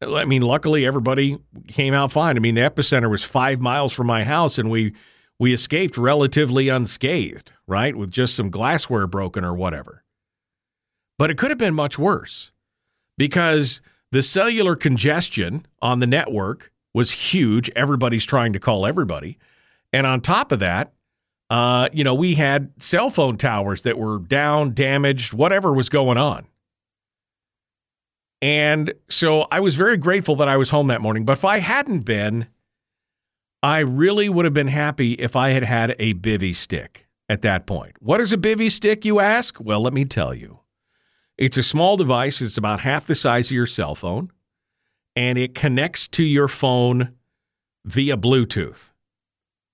I 0.02 0.26
mean, 0.26 0.42
luckily 0.42 0.86
everybody 0.86 1.38
came 1.68 1.94
out 1.94 2.12
fine. 2.12 2.36
I 2.36 2.40
mean, 2.40 2.56
the 2.56 2.62
epicenter 2.62 3.10
was 3.10 3.24
five 3.24 3.62
miles 3.62 3.94
from 3.94 4.08
my 4.08 4.24
house, 4.24 4.58
and 4.58 4.70
we 4.72 4.94
we 5.40 5.54
escaped 5.54 5.98
relatively 5.98 6.70
unscathed, 6.70 7.52
right, 7.68 7.96
with 7.96 8.12
just 8.12 8.36
some 8.36 8.50
glassware 8.50 9.08
broken 9.08 9.44
or 9.44 9.54
whatever. 9.54 10.04
But 11.18 11.30
it 11.30 11.38
could 11.38 11.52
have 11.52 11.58
been 11.58 11.74
much 11.74 12.00
worse 12.00 12.52
because 13.18 13.82
the 14.12 14.24
cellular 14.24 14.76
congestion 14.76 15.66
on 15.82 16.00
the 16.00 16.08
network 16.08 16.72
was 16.94 17.12
huge. 17.12 17.70
Everybody's 17.76 18.26
trying 18.26 18.54
to 18.54 18.60
call 18.60 18.86
everybody, 18.86 19.38
and 19.94 20.08
on 20.08 20.22
top 20.22 20.52
of 20.52 20.60
that, 20.60 20.94
uh, 21.52 21.90
you 21.94 22.04
know, 22.04 22.16
we 22.16 22.36
had 22.36 22.72
cell 22.82 23.10
phone 23.10 23.38
towers 23.38 23.84
that 23.84 23.98
were 23.98 24.20
down, 24.20 24.74
damaged, 24.74 25.34
whatever 25.34 25.74
was 25.74 25.90
going 25.90 26.18
on. 26.18 26.48
And 28.42 28.94
so 29.10 29.48
I 29.52 29.60
was 29.60 29.76
very 29.76 29.98
grateful 29.98 30.36
that 30.38 30.48
I 30.48 30.58
was 30.58 30.72
home 30.72 30.88
that 30.88 31.02
morning. 31.02 31.26
But 31.26 31.34
if 31.34 31.46
I 31.46 31.60
hadn't 31.60 32.06
been, 32.06 32.48
I 33.62 33.80
really 33.80 34.30
would 34.30 34.46
have 34.46 34.54
been 34.54 34.68
happy 34.68 35.14
if 35.14 35.36
I 35.36 35.50
had 35.50 35.64
had 35.64 35.96
a 36.00 36.16
bivy 36.16 36.56
stick 36.56 37.08
at 37.30 37.44
that 37.44 37.68
point. 37.68 37.94
What 38.00 38.20
is 38.20 38.34
a 38.34 38.38
bivy 38.38 38.72
stick, 38.72 39.06
you 39.06 39.20
ask? 39.20 39.60
Well, 39.60 39.82
let 39.82 39.94
me 39.94 40.06
tell 40.06 40.34
you. 40.34 40.60
It's 41.38 41.58
a 41.58 41.64
small 41.64 41.98
device, 41.98 42.42
it's 42.42 42.58
about 42.58 42.82
half 42.82 43.06
the 43.06 43.16
size 43.16 43.48
of 43.50 43.56
your 43.56 43.66
cell 43.66 43.96
phone, 43.96 44.32
and 45.16 45.38
it 45.38 45.56
connects 45.56 46.08
to 46.10 46.24
your 46.24 46.48
phone 46.48 47.14
via 47.86 48.18
Bluetooth. 48.18 48.92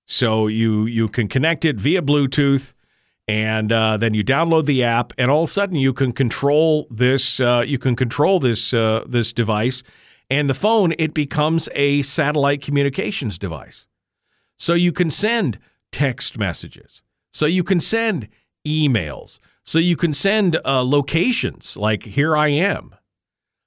So 0.06 0.46
you 0.46 0.86
you 0.86 1.08
can 1.08 1.28
connect 1.28 1.66
it 1.66 1.76
via 1.76 2.00
Bluetooth 2.00 2.72
and 3.28 3.70
uh, 3.70 3.98
then 3.98 4.14
you 4.14 4.24
download 4.24 4.64
the 4.64 4.82
app, 4.82 5.12
and 5.18 5.30
all 5.30 5.44
of 5.44 5.50
a 5.50 5.52
sudden 5.52 5.76
you 5.76 5.92
can 5.92 6.12
control 6.12 6.88
this. 6.90 7.38
Uh, 7.38 7.62
you 7.64 7.78
can 7.78 7.94
control 7.94 8.40
this 8.40 8.72
uh, 8.72 9.04
this 9.06 9.32
device, 9.32 9.82
and 10.30 10.48
the 10.48 10.54
phone 10.54 10.94
it 10.98 11.14
becomes 11.14 11.68
a 11.74 12.02
satellite 12.02 12.62
communications 12.62 13.38
device. 13.38 13.86
So 14.58 14.74
you 14.74 14.92
can 14.92 15.10
send 15.10 15.58
text 15.92 16.38
messages. 16.38 17.02
So 17.30 17.46
you 17.46 17.62
can 17.62 17.80
send 17.80 18.28
emails. 18.66 19.38
So 19.62 19.78
you 19.78 19.96
can 19.96 20.14
send 20.14 20.56
uh, 20.64 20.82
locations 20.82 21.76
like 21.76 22.02
here 22.02 22.34
I 22.36 22.48
am. 22.48 22.94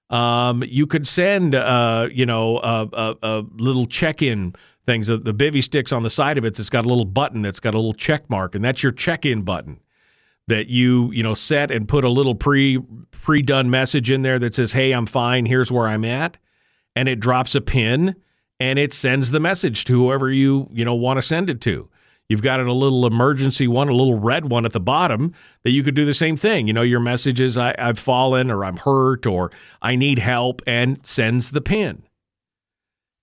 Um, 0.09 0.64
you 0.68 0.88
could 0.88 1.07
send, 1.07 1.55
uh, 1.55 2.09
you 2.12 2.26
know, 2.26 2.57
a, 2.57 2.89
a, 2.91 3.16
a 3.22 3.45
little 3.55 3.86
check-in 3.86 4.53
things. 4.86 5.07
The, 5.07 5.17
the 5.17 5.34
bivy 5.34 5.63
sticks 5.63 5.91
on 5.91 6.03
the 6.03 6.09
side 6.09 6.38
of 6.38 6.45
it. 6.45 6.59
It's 6.59 6.69
got 6.69 6.86
a 6.86 6.88
little 6.88 7.05
button 7.05 7.41
that's 7.41 7.59
got 7.59 7.73
a 7.73 7.77
little 7.77 7.93
check 7.93 8.29
mark, 8.29 8.55
and 8.55 8.63
that's 8.63 8.84
your 8.84 8.91
check-in 8.91 9.43
button 9.43 9.79
that 10.47 10.67
you 10.67 11.11
you 11.11 11.23
know 11.23 11.34
set 11.34 11.71
and 11.71 11.88
put 11.88 12.03
a 12.03 12.09
little 12.09 12.36
pre 12.36 12.79
pre 13.11 13.41
done 13.41 13.69
message 13.69 14.11
in 14.11 14.21
there 14.21 14.39
that 14.39 14.55
says, 14.55 14.73
"Hey, 14.73 14.91
I'm 14.91 15.05
fine. 15.05 15.45
Here's 15.45 15.71
where 15.71 15.88
I'm 15.88 16.05
at," 16.05 16.38
and 16.95 17.07
it 17.07 17.19
drops 17.19 17.55
a 17.55 17.61
pin 17.61 18.15
and 18.61 18.77
it 18.77 18.93
sends 18.93 19.32
the 19.32 19.39
message 19.39 19.86
to 19.86 19.93
whoever 19.93 20.32
you 20.32 20.67
you 20.71 20.86
know 20.86 20.95
want 20.95 21.17
to 21.17 21.21
send 21.21 21.49
it 21.49 21.61
to. 21.61 21.89
You've 22.29 22.43
got 22.43 22.61
a 22.61 22.71
little 22.71 23.05
emergency 23.05 23.67
one, 23.67 23.89
a 23.89 23.93
little 23.93 24.17
red 24.17 24.49
one 24.49 24.65
at 24.65 24.71
the 24.71 24.79
bottom 24.79 25.34
that 25.63 25.71
you 25.71 25.84
could 25.84 25.95
do 25.95 26.05
the 26.05 26.13
same 26.13 26.38
thing. 26.38 26.65
You 26.65 26.71
know, 26.71 26.82
your 26.82 27.01
message 27.01 27.41
is 27.41 27.57
I, 27.57 27.75
have 27.77 27.99
fallen 27.99 28.49
or 28.49 28.63
I'm 28.63 28.77
hurt 28.77 29.25
or 29.25 29.51
I 29.82 29.97
need 29.97 30.17
help 30.19 30.61
and 30.65 31.05
sends 31.05 31.51
the 31.51 31.59
pin. 31.59 32.03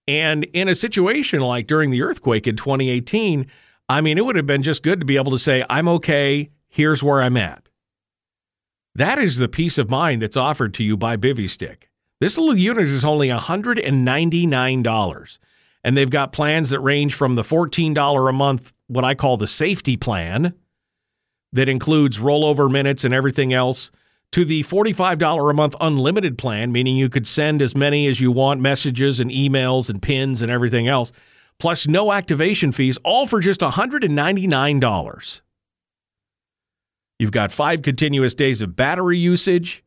And 0.09 0.45
in 0.55 0.69
a 0.69 0.75
situation 0.75 1.41
like 1.41 1.67
during 1.67 1.91
the 1.91 2.03
earthquake 2.03 2.47
in 2.47 2.57
2018, 2.57 3.47
I 3.91 4.01
mean, 4.01 4.17
it 4.17 4.25
would 4.25 4.37
have 4.37 4.47
been 4.47 4.63
just 4.63 4.83
good 4.83 5.01
to 5.01 5.07
be 5.07 5.17
able 5.17 5.33
to 5.33 5.39
say, 5.39 5.67
I'm 5.69 5.87
okay, 5.89 6.49
here's 6.67 7.03
where 7.03 7.21
I'm 7.21 7.37
at. 7.37 7.69
That 8.95 9.19
is 9.19 9.37
the 9.37 9.49
peace 9.49 9.77
of 9.77 9.91
mind 9.91 10.23
that's 10.23 10.37
offered 10.37 10.73
to 10.75 10.83
you 10.83 10.97
by 10.97 11.19
Stick. 11.47 11.91
This 12.21 12.39
little 12.39 12.57
unit 12.57 12.89
is 12.89 13.05
only 13.05 13.29
$199, 13.29 15.39
and 15.85 15.97
they've 15.97 16.11
got 16.11 16.33
plans 16.33 16.71
that 16.71 16.81
range 16.81 17.15
from 17.15 17.35
the 17.35 17.43
$14 17.43 18.29
a 18.29 18.33
month, 18.33 18.73
what 18.87 19.05
I 19.05 19.15
call 19.15 19.37
the 19.37 19.47
safety 19.47 19.99
plan, 19.99 20.55
that 21.53 21.69
includes 21.69 22.19
rollover 22.19 22.73
minutes 22.73 23.05
and 23.05 23.15
everything 23.15 23.53
else, 23.53 23.91
to 24.33 24.45
the 24.45 24.63
$45 24.63 25.51
a 25.51 25.55
month 25.55 25.75
unlimited 25.81 26.37
plan, 26.39 26.71
meaning 26.73 26.97
you 26.97 27.09
could 27.09 27.27
send 27.27 27.63
as 27.63 27.77
many 27.77 28.07
as 28.07 28.21
you 28.21 28.31
want 28.31 28.61
messages 28.61 29.21
and 29.21 29.31
emails 29.31 29.89
and 29.89 30.03
pins 30.03 30.43
and 30.43 30.51
everything 30.51 30.87
else, 30.87 31.13
plus 31.59 31.89
no 31.89 32.13
activation 32.13 32.73
fees, 32.73 32.99
all 33.05 33.27
for 33.27 33.41
just 33.41 33.61
$199. 33.61 35.43
You've 37.19 37.33
got 37.33 37.51
five 37.51 37.83
continuous 37.83 38.35
days 38.35 38.63
of 38.63 38.77
battery 38.77 39.19
usage. 39.19 39.83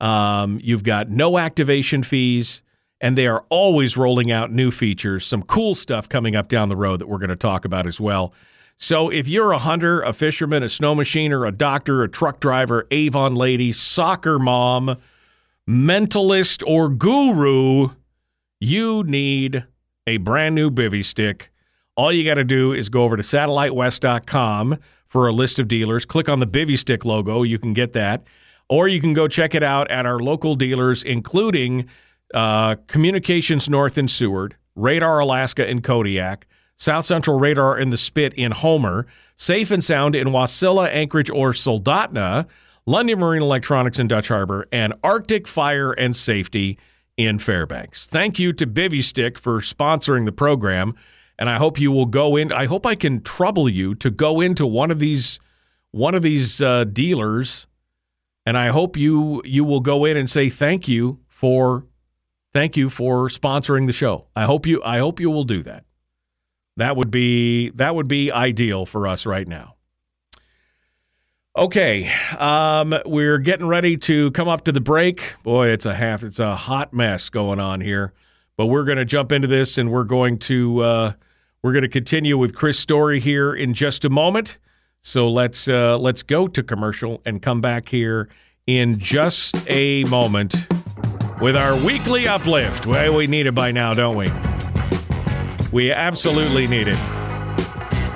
Um, 0.00 0.60
you've 0.62 0.84
got 0.84 1.08
no 1.08 1.38
activation 1.38 2.02
fees, 2.02 2.62
and 3.00 3.16
they 3.16 3.26
are 3.26 3.46
always 3.48 3.96
rolling 3.96 4.30
out 4.30 4.52
new 4.52 4.70
features, 4.70 5.24
some 5.24 5.42
cool 5.42 5.74
stuff 5.74 6.08
coming 6.08 6.36
up 6.36 6.48
down 6.48 6.68
the 6.68 6.76
road 6.76 7.00
that 7.00 7.08
we're 7.08 7.18
going 7.18 7.30
to 7.30 7.36
talk 7.36 7.64
about 7.64 7.86
as 7.86 7.98
well. 7.98 8.34
So 8.76 9.08
if 9.08 9.26
you're 9.26 9.52
a 9.52 9.58
hunter, 9.58 10.02
a 10.02 10.12
fisherman, 10.12 10.62
a 10.62 10.68
snow 10.68 10.94
machiner, 10.94 11.48
a 11.48 11.52
doctor, 11.52 12.02
a 12.02 12.08
truck 12.08 12.40
driver, 12.40 12.86
Avon 12.90 13.34
lady, 13.34 13.72
soccer 13.72 14.38
mom, 14.38 14.96
mentalist, 15.68 16.62
or 16.66 16.88
guru, 16.88 17.88
you 18.60 19.02
need 19.04 19.64
a 20.06 20.18
brand 20.18 20.54
new 20.54 20.70
bivy 20.70 21.04
stick 21.04 21.50
All 21.96 22.12
you 22.12 22.24
got 22.24 22.34
to 22.34 22.44
do 22.44 22.72
is 22.72 22.88
go 22.88 23.04
over 23.04 23.16
to 23.16 23.22
satellitewest.com 23.22 24.78
for 25.06 25.28
a 25.28 25.32
list 25.32 25.58
of 25.58 25.68
dealers. 25.68 26.04
Click 26.04 26.28
on 26.28 26.40
the 26.40 26.46
Bivy 26.46 26.78
Stick 26.78 27.04
logo. 27.04 27.42
You 27.42 27.58
can 27.58 27.72
get 27.72 27.92
that. 27.94 28.24
Or 28.68 28.88
you 28.88 29.00
can 29.00 29.14
go 29.14 29.28
check 29.28 29.54
it 29.54 29.62
out 29.62 29.90
at 29.90 30.04
our 30.04 30.18
local 30.18 30.56
dealers, 30.56 31.02
including 31.02 31.88
uh, 32.34 32.76
Communications 32.88 33.68
North 33.70 33.96
in 33.96 34.08
Seward, 34.08 34.56
Radar 34.74 35.20
Alaska 35.20 35.68
in 35.68 35.80
Kodiak, 35.80 36.46
South 36.76 37.04
Central 37.04 37.38
Radar 37.38 37.78
in 37.78 37.90
the 37.90 37.96
Spit 37.96 38.34
in 38.34 38.52
Homer, 38.52 39.06
Safe 39.34 39.70
and 39.70 39.82
Sound 39.82 40.14
in 40.14 40.28
Wasilla, 40.28 40.88
Anchorage, 40.88 41.30
or 41.30 41.52
Soldotna, 41.52 42.46
London 42.86 43.18
Marine 43.18 43.42
Electronics 43.42 43.98
in 43.98 44.08
Dutch 44.08 44.28
Harbor, 44.28 44.68
and 44.70 44.92
Arctic 45.02 45.48
Fire 45.48 45.92
and 45.92 46.14
Safety 46.14 46.78
in 47.16 47.38
Fairbanks. 47.38 48.06
Thank 48.06 48.38
you 48.38 48.52
to 48.52 48.66
Bivy 48.66 49.02
Stick 49.02 49.38
for 49.38 49.60
sponsoring 49.60 50.26
the 50.26 50.32
program, 50.32 50.94
and 51.38 51.48
I 51.48 51.56
hope 51.56 51.80
you 51.80 51.90
will 51.90 52.06
go 52.06 52.36
in. 52.36 52.52
I 52.52 52.66
hope 52.66 52.86
I 52.86 52.94
can 52.94 53.22
trouble 53.22 53.68
you 53.68 53.94
to 53.96 54.10
go 54.10 54.40
into 54.40 54.66
one 54.66 54.90
of 54.90 54.98
these 54.98 55.40
one 55.92 56.14
of 56.14 56.20
these 56.20 56.60
uh, 56.60 56.84
dealers, 56.84 57.66
and 58.44 58.58
I 58.58 58.68
hope 58.68 58.98
you 58.98 59.40
you 59.46 59.64
will 59.64 59.80
go 59.80 60.04
in 60.04 60.18
and 60.18 60.28
say 60.28 60.50
thank 60.50 60.86
you 60.88 61.20
for 61.26 61.86
thank 62.52 62.76
you 62.76 62.90
for 62.90 63.28
sponsoring 63.28 63.86
the 63.86 63.94
show. 63.94 64.26
I 64.36 64.44
hope 64.44 64.66
you 64.66 64.82
I 64.84 64.98
hope 64.98 65.20
you 65.20 65.30
will 65.30 65.44
do 65.44 65.62
that. 65.62 65.85
That 66.76 66.96
would 66.96 67.10
be 67.10 67.70
that 67.70 67.94
would 67.94 68.08
be 68.08 68.30
ideal 68.30 68.86
for 68.86 69.06
us 69.06 69.26
right 69.26 69.48
now. 69.48 69.74
Okay, 71.56 72.12
um, 72.38 72.94
we're 73.06 73.38
getting 73.38 73.66
ready 73.66 73.96
to 73.96 74.30
come 74.32 74.46
up 74.46 74.64
to 74.64 74.72
the 74.72 74.80
break. 74.80 75.34
Boy, 75.42 75.68
it's 75.68 75.86
a 75.86 75.94
half 75.94 76.22
it's 76.22 76.38
a 76.38 76.54
hot 76.54 76.92
mess 76.92 77.30
going 77.30 77.60
on 77.60 77.80
here, 77.80 78.12
but 78.58 78.66
we're 78.66 78.84
going 78.84 78.98
to 78.98 79.06
jump 79.06 79.32
into 79.32 79.48
this 79.48 79.78
and 79.78 79.90
we're 79.90 80.04
going 80.04 80.38
to 80.40 80.80
uh, 80.80 81.12
we're 81.62 81.72
going 81.72 81.82
to 81.82 81.88
continue 81.88 82.36
with 82.36 82.54
Chris 82.54 82.78
Story 82.78 83.20
here 83.20 83.54
in 83.54 83.72
just 83.72 84.04
a 84.04 84.10
moment. 84.10 84.58
So 85.00 85.28
let's 85.28 85.66
uh, 85.66 85.96
let's 85.98 86.22
go 86.22 86.46
to 86.46 86.62
commercial 86.62 87.22
and 87.24 87.40
come 87.40 87.62
back 87.62 87.88
here 87.88 88.28
in 88.66 88.98
just 88.98 89.56
a 89.66 90.04
moment 90.04 90.54
with 91.40 91.56
our 91.56 91.74
weekly 91.84 92.28
uplift. 92.28 92.86
Well, 92.86 93.14
we 93.14 93.26
need 93.26 93.46
it 93.46 93.54
by 93.54 93.72
now, 93.72 93.94
don't 93.94 94.16
we? 94.16 94.55
We 95.72 95.92
absolutely 95.92 96.66
need 96.66 96.88
it. 96.88 96.98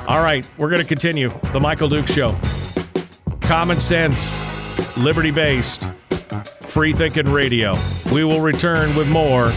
All 0.06 0.22
right, 0.22 0.46
we're 0.58 0.70
going 0.70 0.82
to 0.82 0.88
continue 0.88 1.28
the 1.52 1.60
Michael 1.60 1.88
Duke 1.88 2.08
Show. 2.08 2.36
Common 3.42 3.80
sense, 3.80 4.44
liberty 4.96 5.30
based, 5.30 5.92
free 6.62 6.92
thinking 6.92 7.30
radio. 7.30 7.76
We 8.12 8.24
will 8.24 8.40
return 8.40 8.94
with 8.96 9.08
more 9.08 9.52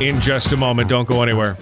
in 0.00 0.20
just 0.20 0.52
a 0.52 0.56
moment. 0.56 0.88
Don't 0.88 1.08
go 1.08 1.22
anywhere. 1.22 1.56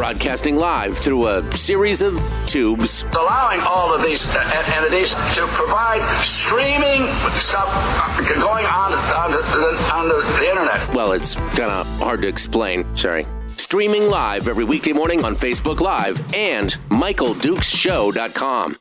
Broadcasting 0.00 0.56
live 0.56 0.96
through 0.96 1.26
a 1.26 1.54
series 1.54 2.00
of 2.00 2.18
tubes. 2.46 3.02
allowing 3.18 3.60
all 3.60 3.94
of 3.94 4.02
these 4.02 4.26
uh, 4.34 4.72
entities 4.74 5.10
to 5.34 5.46
provide 5.48 6.00
streaming 6.18 7.06
stuff 7.34 7.68
uh, 7.68 8.40
going 8.40 8.64
on 8.64 8.94
on 8.94 9.30
the, 9.30 9.92
on 9.92 10.08
the, 10.08 10.14
the 10.38 10.48
internet. 10.48 10.94
Well, 10.94 11.12
it's 11.12 11.34
kind 11.34 11.70
of 11.70 11.86
hard 11.98 12.22
to 12.22 12.28
explain. 12.28 12.86
Sorry. 12.96 13.26
Streaming 13.58 14.08
live 14.08 14.48
every 14.48 14.64
weekday 14.64 14.94
morning 14.94 15.22
on 15.22 15.34
Facebook 15.34 15.80
Live 15.80 16.18
and 16.34 16.70
MichaelDukesShow.com. 16.88 18.76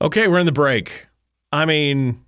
Okay, 0.00 0.28
we're 0.28 0.38
in 0.38 0.46
the 0.46 0.52
break. 0.52 1.08
I 1.50 1.64
mean, 1.64 2.24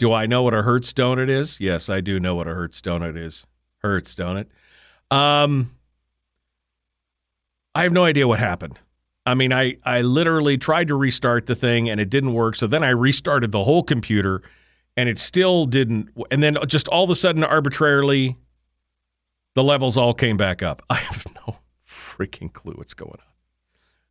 do 0.00 0.12
I 0.12 0.26
know 0.26 0.42
what 0.42 0.52
a 0.52 0.62
Hertz 0.62 0.92
donut 0.92 1.28
is? 1.28 1.60
Yes, 1.60 1.88
I 1.88 2.00
do 2.00 2.18
know 2.18 2.34
what 2.34 2.48
a 2.48 2.54
Hertz 2.54 2.80
donut 2.80 3.16
is. 3.16 3.46
Hertz 3.82 4.16
donut. 4.16 4.46
Um, 5.10 5.70
I 7.74 7.84
have 7.84 7.92
no 7.92 8.04
idea 8.04 8.26
what 8.26 8.38
happened. 8.38 8.78
I 9.26 9.34
mean, 9.34 9.52
I, 9.52 9.76
I 9.84 10.00
literally 10.00 10.56
tried 10.58 10.88
to 10.88 10.94
restart 10.94 11.46
the 11.46 11.54
thing 11.54 11.88
and 11.88 12.00
it 12.00 12.10
didn't 12.10 12.32
work. 12.32 12.56
So 12.56 12.66
then 12.66 12.82
I 12.82 12.90
restarted 12.90 13.52
the 13.52 13.64
whole 13.64 13.82
computer 13.82 14.42
and 14.96 15.08
it 15.08 15.18
still 15.18 15.66
didn't. 15.66 16.08
And 16.30 16.42
then 16.42 16.56
just 16.66 16.88
all 16.88 17.04
of 17.04 17.10
a 17.10 17.14
sudden, 17.14 17.44
arbitrarily, 17.44 18.36
the 19.54 19.62
levels 19.62 19.96
all 19.96 20.14
came 20.14 20.36
back 20.36 20.62
up. 20.62 20.82
I 20.90 20.96
have 20.96 21.26
no 21.46 21.58
freaking 21.86 22.52
clue 22.52 22.72
what's 22.74 22.94
going 22.94 23.10
on. 23.12 23.18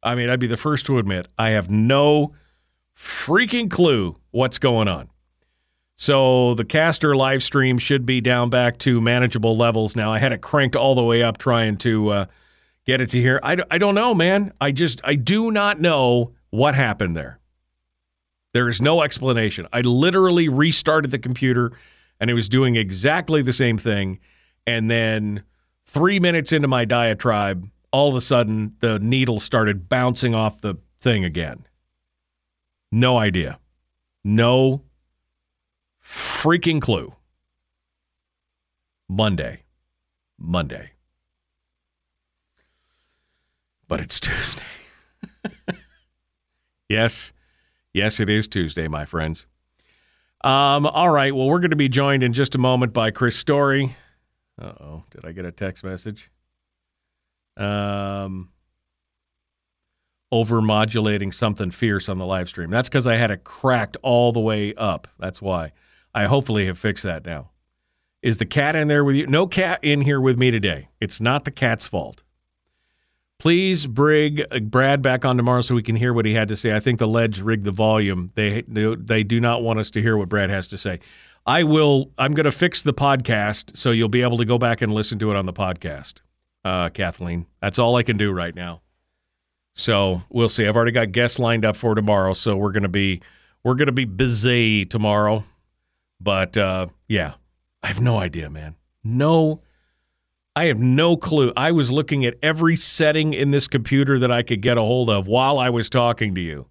I 0.01 0.15
mean, 0.15 0.29
I'd 0.29 0.39
be 0.39 0.47
the 0.47 0.57
first 0.57 0.85
to 0.85 0.97
admit 0.97 1.27
I 1.37 1.49
have 1.49 1.69
no 1.69 2.33
freaking 2.95 3.69
clue 3.69 4.15
what's 4.31 4.59
going 4.59 4.87
on. 4.87 5.09
So 6.01 6.53
the 6.53 6.63
caster 6.63 7.13
live 7.13 7.43
stream 7.43 7.77
should 7.77 8.05
be 8.05 8.21
down 8.21 8.49
back 8.49 8.77
to 8.79 9.01
manageable 9.01 9.57
levels 9.57 9.97
now. 9.97 10.13
I 10.13 10.17
had 10.17 10.31
it 10.31 10.39
cranked 10.39 10.77
all 10.77 10.95
the 10.95 11.03
way 11.03 11.23
up 11.23 11.37
trying 11.37 11.75
to 11.79 12.09
uh, 12.09 12.25
get 12.85 13.01
it 13.01 13.09
to 13.09 13.19
here. 13.19 13.41
I, 13.43 13.57
I 13.69 13.79
don't 13.79 13.95
know, 13.95 14.15
man. 14.15 14.53
I 14.61 14.71
just, 14.71 15.01
I 15.03 15.15
do 15.15 15.51
not 15.51 15.81
know 15.81 16.35
what 16.51 16.73
happened 16.73 17.17
there. 17.17 17.41
There 18.53 18.69
is 18.69 18.81
no 18.81 19.01
explanation. 19.01 19.67
I 19.73 19.81
literally 19.81 20.47
restarted 20.47 21.11
the 21.11 21.19
computer 21.19 21.73
and 22.17 22.29
it 22.29 22.33
was 22.33 22.47
doing 22.47 22.77
exactly 22.77 23.41
the 23.41 23.51
same 23.51 23.77
thing. 23.77 24.19
And 24.65 24.89
then 24.89 25.43
three 25.85 26.21
minutes 26.21 26.53
into 26.53 26.69
my 26.69 26.85
diatribe, 26.85 27.69
all 27.91 28.07
of 28.07 28.15
a 28.15 28.21
sudden 28.21 28.73
the 28.79 28.99
needle 28.99 29.41
started 29.41 29.89
bouncing 29.89 30.33
off 30.33 30.61
the 30.61 30.75
thing 31.01 31.25
again. 31.25 31.67
No 32.89 33.17
idea. 33.17 33.59
No 34.23 34.85
freaking 36.09 36.81
clue. 36.81 37.13
Monday. 39.07 39.61
Monday. 40.37 40.91
But 43.87 44.01
it's 44.01 44.19
Tuesday. 44.19 44.63
yes. 46.87 47.33
Yes, 47.93 48.19
it 48.19 48.29
is 48.29 48.47
Tuesday, 48.47 48.87
my 48.87 49.05
friends. 49.05 49.45
Um, 50.43 50.85
all 50.85 51.09
right. 51.09 51.35
Well, 51.35 51.47
we're 51.47 51.59
going 51.59 51.71
to 51.71 51.75
be 51.75 51.89
joined 51.89 52.23
in 52.23 52.33
just 52.33 52.55
a 52.55 52.59
moment 52.59 52.93
by 52.93 53.11
Chris 53.11 53.35
Story. 53.35 53.95
Uh 54.61 54.73
oh. 54.79 55.03
Did 55.11 55.25
I 55.25 55.31
get 55.31 55.45
a 55.45 55.51
text 55.51 55.83
message? 55.83 56.31
Um, 57.57 58.49
over 60.31 60.61
modulating 60.61 61.31
something 61.31 61.71
fierce 61.71 62.07
on 62.07 62.17
the 62.19 62.25
live 62.25 62.47
stream. 62.47 62.69
That's 62.69 62.87
because 62.87 63.07
I 63.07 63.15
had 63.15 63.31
it 63.31 63.43
cracked 63.43 63.97
all 64.01 64.31
the 64.31 64.39
way 64.39 64.73
up. 64.75 65.07
That's 65.17 65.41
why. 65.41 65.71
I 66.13 66.25
hopefully 66.25 66.65
have 66.65 66.77
fixed 66.77 67.03
that 67.03 67.25
now. 67.25 67.51
Is 68.21 68.37
the 68.37 68.45
cat 68.45 68.75
in 68.75 68.87
there 68.87 69.03
with 69.03 69.15
you? 69.15 69.27
No 69.27 69.47
cat 69.47 69.79
in 69.81 70.01
here 70.01 70.19
with 70.19 70.37
me 70.37 70.51
today. 70.51 70.89
It's 70.99 71.21
not 71.21 71.45
the 71.45 71.51
cat's 71.51 71.87
fault. 71.87 72.23
Please 73.37 73.87
bring 73.87 74.39
Brad 74.63 75.01
back 75.01 75.23
on 75.23 75.37
tomorrow 75.37 75.61
so 75.61 75.73
we 75.73 75.81
can 75.81 75.95
hear 75.95 76.13
what 76.13 76.25
he 76.25 76.33
had 76.33 76.49
to 76.49 76.57
say. 76.57 76.75
I 76.75 76.81
think 76.81 76.99
the 76.99 77.07
ledge 77.07 77.39
rigged 77.39 77.63
the 77.63 77.71
volume. 77.71 78.31
They 78.35 78.63
they 78.67 79.23
do 79.23 79.39
not 79.39 79.61
want 79.61 79.79
us 79.79 79.89
to 79.91 80.01
hear 80.01 80.17
what 80.17 80.27
Brad 80.27 80.49
has 80.49 80.67
to 80.69 80.77
say. 80.77 80.99
I 81.45 81.63
will. 81.63 82.11
I'm 82.17 82.33
going 82.33 82.43
to 82.45 82.51
fix 82.51 82.83
the 82.83 82.93
podcast 82.93 83.77
so 83.77 83.91
you'll 83.91 84.09
be 84.09 84.21
able 84.23 84.37
to 84.39 84.45
go 84.45 84.57
back 84.57 84.81
and 84.81 84.93
listen 84.93 85.19
to 85.19 85.29
it 85.29 85.37
on 85.37 85.45
the 85.45 85.53
podcast. 85.53 86.21
Uh, 86.65 86.89
Kathleen, 86.89 87.45
that's 87.61 87.79
all 87.79 87.95
I 87.95 88.03
can 88.03 88.17
do 88.17 88.33
right 88.33 88.53
now. 88.53 88.81
So 89.73 90.21
we'll 90.29 90.49
see. 90.49 90.67
I've 90.67 90.75
already 90.75 90.91
got 90.91 91.13
guests 91.13 91.39
lined 91.39 91.63
up 91.63 91.77
for 91.77 91.95
tomorrow, 91.95 92.33
so 92.33 92.57
we're 92.57 92.73
gonna 92.73 92.89
be 92.89 93.21
we're 93.63 93.75
gonna 93.75 93.93
be 93.93 94.03
busy 94.03 94.83
tomorrow. 94.83 95.43
But 96.19 96.57
uh, 96.57 96.87
yeah, 97.07 97.33
I 97.83 97.87
have 97.87 98.01
no 98.01 98.17
idea, 98.17 98.49
man. 98.49 98.75
No, 99.03 99.61
I 100.55 100.65
have 100.65 100.79
no 100.79 101.15
clue. 101.15 101.53
I 101.55 101.71
was 101.71 101.91
looking 101.91 102.25
at 102.25 102.37
every 102.43 102.75
setting 102.75 103.33
in 103.33 103.51
this 103.51 103.67
computer 103.67 104.19
that 104.19 104.31
I 104.31 104.43
could 104.43 104.61
get 104.61 104.77
a 104.77 104.81
hold 104.81 105.09
of 105.09 105.27
while 105.27 105.57
I 105.57 105.69
was 105.69 105.89
talking 105.89 106.35
to 106.35 106.41
you. 106.41 106.67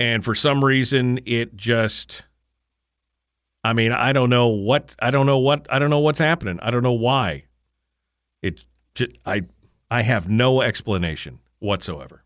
And 0.00 0.24
for 0.24 0.34
some 0.34 0.64
reason, 0.64 1.20
it 1.24 1.56
just, 1.56 2.26
I 3.64 3.72
mean, 3.72 3.92
I 3.92 4.12
don't 4.12 4.30
know 4.30 4.48
what, 4.48 4.94
I 5.00 5.10
don't 5.10 5.26
know 5.26 5.38
what, 5.38 5.66
I 5.70 5.78
don't 5.78 5.90
know 5.90 6.00
what's 6.00 6.18
happening. 6.18 6.58
I 6.62 6.70
don't 6.70 6.84
know 6.84 6.92
why. 6.92 7.44
It, 8.42 8.64
I, 9.24 9.42
I 9.90 10.02
have 10.02 10.28
no 10.28 10.60
explanation 10.60 11.40
whatsoever. 11.58 12.24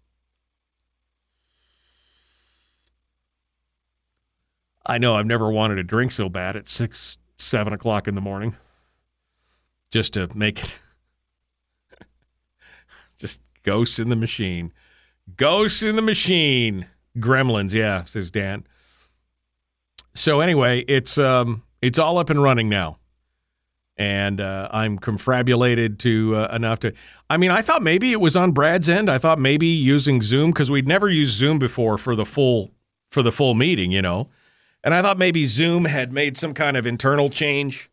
I 4.84 4.98
know 4.98 5.14
I've 5.16 5.26
never 5.26 5.50
wanted 5.50 5.78
a 5.78 5.82
drink 5.84 6.12
so 6.12 6.28
bad 6.28 6.56
at 6.56 6.68
six, 6.68 7.18
seven 7.38 7.72
o'clock 7.72 8.08
in 8.08 8.14
the 8.14 8.20
morning 8.20 8.56
just 9.90 10.14
to 10.14 10.28
make 10.34 10.60
it 10.62 10.78
just 13.18 13.42
ghosts 13.62 13.98
in 13.98 14.08
the 14.08 14.16
machine. 14.16 14.72
Ghosts 15.36 15.82
in 15.82 15.96
the 15.96 16.02
machine. 16.02 16.86
Gremlins, 17.18 17.72
yeah, 17.74 18.02
says 18.02 18.30
Dan. 18.30 18.64
So 20.14 20.40
anyway, 20.40 20.80
it's 20.88 21.16
um 21.18 21.62
it's 21.80 21.98
all 21.98 22.18
up 22.18 22.30
and 22.30 22.42
running 22.42 22.68
now. 22.68 22.98
and 23.96 24.40
uh, 24.40 24.68
I'm 24.72 24.98
confabulated 24.98 25.98
to 26.00 26.34
uh, 26.36 26.48
enough 26.54 26.80
to. 26.80 26.92
I 27.30 27.36
mean, 27.36 27.50
I 27.50 27.62
thought 27.62 27.82
maybe 27.82 28.10
it 28.12 28.20
was 28.20 28.36
on 28.36 28.52
Brad's 28.52 28.88
end. 28.88 29.08
I 29.10 29.18
thought 29.18 29.38
maybe 29.38 29.66
using 29.66 30.22
Zoom 30.22 30.50
because 30.50 30.70
we'd 30.70 30.88
never 30.88 31.08
used 31.08 31.34
Zoom 31.34 31.58
before 31.58 31.98
for 31.98 32.14
the 32.16 32.24
full 32.26 32.72
for 33.10 33.22
the 33.22 33.32
full 33.32 33.54
meeting, 33.54 33.92
you 33.92 34.02
know. 34.02 34.28
And 34.84 34.92
I 34.94 35.02
thought 35.02 35.18
maybe 35.18 35.46
Zoom 35.46 35.84
had 35.84 36.12
made 36.12 36.36
some 36.36 36.54
kind 36.54 36.76
of 36.76 36.86
internal 36.86 37.28
change 37.28 37.90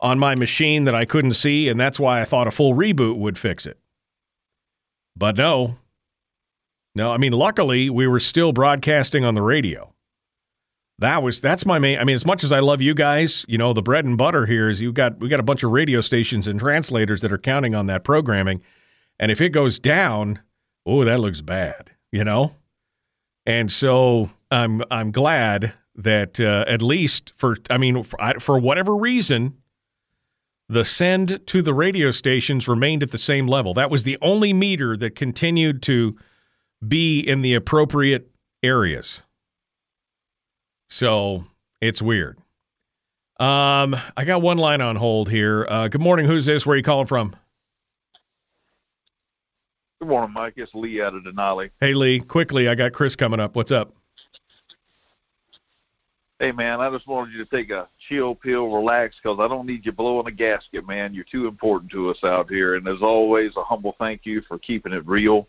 on 0.00 0.18
my 0.18 0.34
machine 0.34 0.84
that 0.84 0.94
I 0.94 1.04
couldn't 1.04 1.34
see, 1.34 1.68
and 1.68 1.78
that's 1.78 2.00
why 2.00 2.20
I 2.20 2.24
thought 2.24 2.48
a 2.48 2.50
full 2.50 2.74
reboot 2.74 3.16
would 3.16 3.38
fix 3.38 3.66
it. 3.66 3.78
But 5.16 5.36
no, 5.36 5.76
no. 6.96 7.12
I 7.12 7.16
mean, 7.18 7.32
luckily 7.32 7.88
we 7.88 8.06
were 8.06 8.20
still 8.20 8.52
broadcasting 8.52 9.24
on 9.24 9.34
the 9.34 9.42
radio 9.42 9.94
that 10.98 11.22
was 11.22 11.40
that's 11.40 11.66
my 11.66 11.78
main 11.78 11.98
i 11.98 12.04
mean 12.04 12.14
as 12.14 12.26
much 12.26 12.44
as 12.44 12.52
i 12.52 12.60
love 12.60 12.80
you 12.80 12.94
guys 12.94 13.44
you 13.48 13.58
know 13.58 13.72
the 13.72 13.82
bread 13.82 14.04
and 14.04 14.16
butter 14.16 14.46
here 14.46 14.68
is 14.68 14.80
you 14.80 14.92
got 14.92 15.18
we 15.18 15.28
got 15.28 15.40
a 15.40 15.44
bunch 15.44 15.62
of 15.62 15.70
radio 15.70 16.00
stations 16.00 16.46
and 16.46 16.60
translators 16.60 17.20
that 17.20 17.32
are 17.32 17.38
counting 17.38 17.74
on 17.74 17.86
that 17.86 18.04
programming 18.04 18.62
and 19.18 19.32
if 19.32 19.40
it 19.40 19.50
goes 19.50 19.78
down 19.78 20.40
oh 20.86 21.04
that 21.04 21.18
looks 21.18 21.40
bad 21.40 21.90
you 22.12 22.22
know 22.22 22.52
and 23.44 23.72
so 23.72 24.30
i'm 24.50 24.82
i'm 24.90 25.10
glad 25.10 25.72
that 25.96 26.40
uh, 26.40 26.64
at 26.66 26.82
least 26.82 27.32
for 27.36 27.56
i 27.70 27.78
mean 27.78 28.02
for, 28.02 28.18
for 28.40 28.58
whatever 28.58 28.96
reason 28.96 29.56
the 30.68 30.84
send 30.84 31.46
to 31.46 31.62
the 31.62 31.74
radio 31.74 32.10
stations 32.10 32.66
remained 32.66 33.02
at 33.02 33.10
the 33.10 33.18
same 33.18 33.46
level 33.46 33.74
that 33.74 33.90
was 33.90 34.04
the 34.04 34.18
only 34.22 34.52
meter 34.52 34.96
that 34.96 35.14
continued 35.14 35.82
to 35.82 36.16
be 36.86 37.20
in 37.20 37.42
the 37.42 37.54
appropriate 37.54 38.30
areas 38.62 39.22
so 40.88 41.44
it's 41.80 42.00
weird. 42.00 42.38
Um, 43.40 43.96
I 44.16 44.24
got 44.24 44.42
one 44.42 44.58
line 44.58 44.80
on 44.80 44.96
hold 44.96 45.28
here. 45.28 45.66
Uh, 45.68 45.88
good 45.88 46.00
morning. 46.00 46.26
Who's 46.26 46.46
this? 46.46 46.64
Where 46.64 46.74
are 46.74 46.76
you 46.76 46.82
calling 46.82 47.06
from? 47.06 47.34
Good 50.00 50.08
morning, 50.08 50.32
Mike. 50.32 50.54
It's 50.56 50.72
Lee 50.74 51.02
out 51.02 51.14
of 51.14 51.24
Denali. 51.24 51.70
Hey, 51.80 51.94
Lee. 51.94 52.20
Quickly, 52.20 52.68
I 52.68 52.74
got 52.74 52.92
Chris 52.92 53.16
coming 53.16 53.40
up. 53.40 53.56
What's 53.56 53.72
up? 53.72 53.92
Hey, 56.38 56.52
man. 56.52 56.80
I 56.80 56.90
just 56.90 57.06
wanted 57.06 57.32
you 57.32 57.44
to 57.44 57.50
take 57.50 57.70
a 57.70 57.88
chill 58.08 58.34
pill, 58.34 58.68
relax, 58.68 59.16
because 59.22 59.38
I 59.40 59.48
don't 59.48 59.66
need 59.66 59.86
you 59.86 59.92
blowing 59.92 60.26
a 60.26 60.32
gasket, 60.32 60.86
man. 60.86 61.14
You're 61.14 61.24
too 61.24 61.46
important 61.46 61.90
to 61.92 62.10
us 62.10 62.22
out 62.24 62.50
here. 62.50 62.74
And 62.74 62.86
as 62.88 63.02
always, 63.02 63.52
a 63.56 63.64
humble 63.64 63.94
thank 63.98 64.22
you 64.24 64.42
for 64.48 64.58
keeping 64.58 64.92
it 64.92 65.06
real 65.06 65.46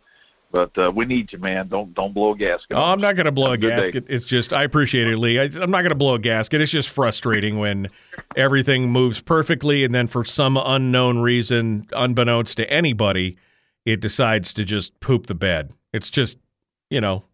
but 0.55 0.77
uh, 0.77 0.89
we 0.89 1.03
need 1.03 1.33
you, 1.33 1.39
man. 1.39 1.67
Don't 1.67 1.93
don't 1.93 2.13
blow 2.13 2.31
a 2.31 2.37
gasket. 2.37 2.77
Oh, 2.77 2.81
I'm 2.81 3.01
not 3.01 3.17
going 3.17 3.25
to 3.25 3.31
blow 3.33 3.49
a, 3.49 3.53
a 3.53 3.57
gasket. 3.57 4.07
Day. 4.07 4.13
It's 4.13 4.23
just 4.23 4.53
I 4.53 4.63
appreciate 4.63 5.05
it, 5.05 5.17
Lee. 5.17 5.37
I, 5.37 5.43
am 5.43 5.69
not 5.69 5.81
going 5.81 5.89
to 5.89 5.95
blow 5.95 6.15
a 6.15 6.19
gasket. 6.19 6.61
It's 6.61 6.71
just 6.71 6.87
frustrating 6.87 7.59
when 7.59 7.89
everything 8.37 8.89
moves 8.89 9.21
perfectly, 9.21 9.83
and 9.83 9.93
then 9.93 10.07
for 10.07 10.23
some 10.23 10.55
unknown 10.55 11.19
reason, 11.19 11.85
unbeknownst 11.91 12.55
to 12.55 12.71
anybody, 12.71 13.35
it 13.85 13.99
decides 13.99 14.53
to 14.53 14.63
just 14.63 14.97
poop 15.01 15.25
the 15.25 15.35
bed. 15.35 15.73
It's 15.91 16.09
just, 16.09 16.37
you 16.89 17.01
know, 17.01 17.25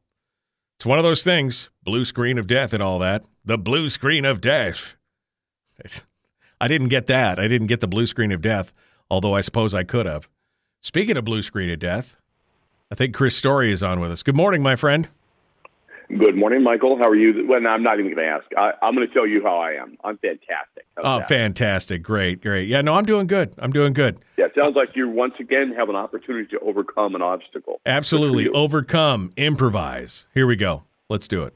it's 0.77 0.85
one 0.87 0.97
of 0.97 1.03
those 1.03 1.23
things. 1.23 1.69
Blue 1.83 2.05
screen 2.05 2.39
of 2.39 2.47
death 2.47 2.73
and 2.73 2.81
all 2.81 2.97
that. 2.99 3.23
The 3.43 3.57
blue 3.57 3.89
screen 3.89 4.23
of 4.25 4.39
death. 4.39 4.97
I 6.61 6.67
didn't 6.67 6.89
get 6.89 7.07
that. 7.07 7.39
I 7.39 7.47
didn't 7.47 7.67
get 7.67 7.79
the 7.79 7.87
blue 7.87 8.05
screen 8.05 8.31
of 8.31 8.41
death, 8.41 8.71
although 9.09 9.33
I 9.33 9.41
suppose 9.41 9.73
I 9.73 9.83
could 9.83 10.05
have. 10.05 10.29
Speaking 10.81 11.17
of 11.17 11.25
blue 11.25 11.41
screen 11.41 11.69
of 11.71 11.79
death, 11.79 12.17
I 12.91 12.95
think 12.95 13.15
Chris 13.15 13.35
Story 13.35 13.71
is 13.71 13.81
on 13.81 13.99
with 13.99 14.11
us. 14.11 14.21
Good 14.21 14.35
morning, 14.35 14.61
my 14.61 14.75
friend. 14.75 15.07
Good 16.19 16.35
morning, 16.35 16.61
Michael. 16.61 16.97
How 16.97 17.07
are 17.07 17.15
you? 17.15 17.47
Well, 17.47 17.65
I'm 17.65 17.83
not 17.83 17.99
even 17.99 18.13
going 18.13 18.27
to 18.27 18.31
ask. 18.31 18.45
I, 18.57 18.73
am 18.85 18.95
going 18.95 19.07
to 19.07 19.13
tell 19.13 19.25
you 19.25 19.41
how 19.41 19.57
I 19.57 19.71
am. 19.71 19.97
I'm 20.03 20.17
fantastic. 20.17 20.85
How's 20.97 21.05
oh, 21.05 21.19
that? 21.19 21.29
fantastic. 21.29 22.03
Great, 22.03 22.41
great. 22.41 22.67
Yeah, 22.67 22.81
no, 22.81 22.95
I'm 22.95 23.05
doing 23.05 23.27
good. 23.27 23.53
I'm 23.57 23.71
doing 23.71 23.93
good. 23.93 24.19
Yeah, 24.37 24.47
sounds 24.59 24.75
like 24.75 24.89
you 24.93 25.07
once 25.07 25.35
again 25.39 25.73
have 25.73 25.89
an 25.89 25.95
opportunity 25.95 26.47
to 26.47 26.59
overcome 26.59 27.15
an 27.15 27.21
obstacle. 27.21 27.79
Absolutely. 27.85 28.49
Overcome, 28.49 29.31
improvise. 29.37 30.27
Here 30.33 30.45
we 30.45 30.57
go. 30.57 30.83
Let's 31.07 31.29
do 31.29 31.43
it. 31.43 31.55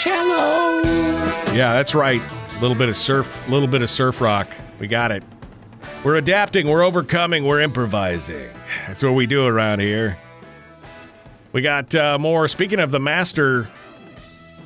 Funicello. 0.00 1.54
Yeah, 1.54 1.72
that's 1.74 1.94
right. 1.94 2.22
A 2.56 2.60
little 2.60 2.76
bit 2.76 2.88
of 2.88 2.96
surf, 2.96 3.46
a 3.46 3.50
little 3.50 3.68
bit 3.68 3.82
of 3.82 3.90
surf 3.90 4.20
rock. 4.20 4.54
We 4.78 4.86
got 4.86 5.12
it. 5.12 5.22
We're 6.04 6.16
adapting, 6.16 6.68
we're 6.68 6.82
overcoming, 6.82 7.44
we're 7.44 7.60
improvising. 7.60 8.50
That's 8.86 9.02
what 9.02 9.12
we 9.12 9.26
do 9.26 9.44
around 9.44 9.80
here. 9.80 10.18
We 11.52 11.60
got 11.60 11.94
uh, 11.94 12.18
more. 12.18 12.48
Speaking 12.48 12.80
of 12.80 12.90
the 12.90 13.00
master 13.00 13.68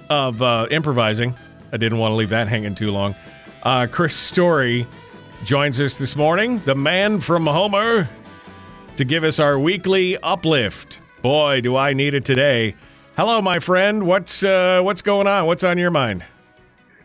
of 0.08 0.40
uh, 0.40 0.68
improvising, 0.70 1.34
I 1.72 1.78
didn't 1.78 1.98
want 1.98 2.12
to 2.12 2.16
leave 2.16 2.28
that 2.28 2.46
hanging 2.46 2.76
too 2.76 2.92
long. 2.92 3.16
Uh, 3.62 3.88
Chris 3.90 4.14
Story 4.14 4.86
joins 5.42 5.80
us 5.80 5.98
this 5.98 6.14
morning, 6.14 6.60
the 6.60 6.76
man 6.76 7.18
from 7.18 7.46
Homer, 7.46 8.08
to 8.96 9.04
give 9.04 9.24
us 9.24 9.40
our 9.40 9.58
weekly 9.58 10.16
uplift. 10.18 11.00
Boy, 11.22 11.60
do 11.60 11.74
I 11.74 11.94
need 11.94 12.14
it 12.14 12.24
today. 12.24 12.76
Hello, 13.16 13.40
my 13.40 13.60
friend. 13.60 14.08
What's 14.08 14.42
uh, 14.42 14.80
what's 14.82 15.00
going 15.00 15.28
on? 15.28 15.46
What's 15.46 15.62
on 15.62 15.78
your 15.78 15.92
mind? 15.92 16.24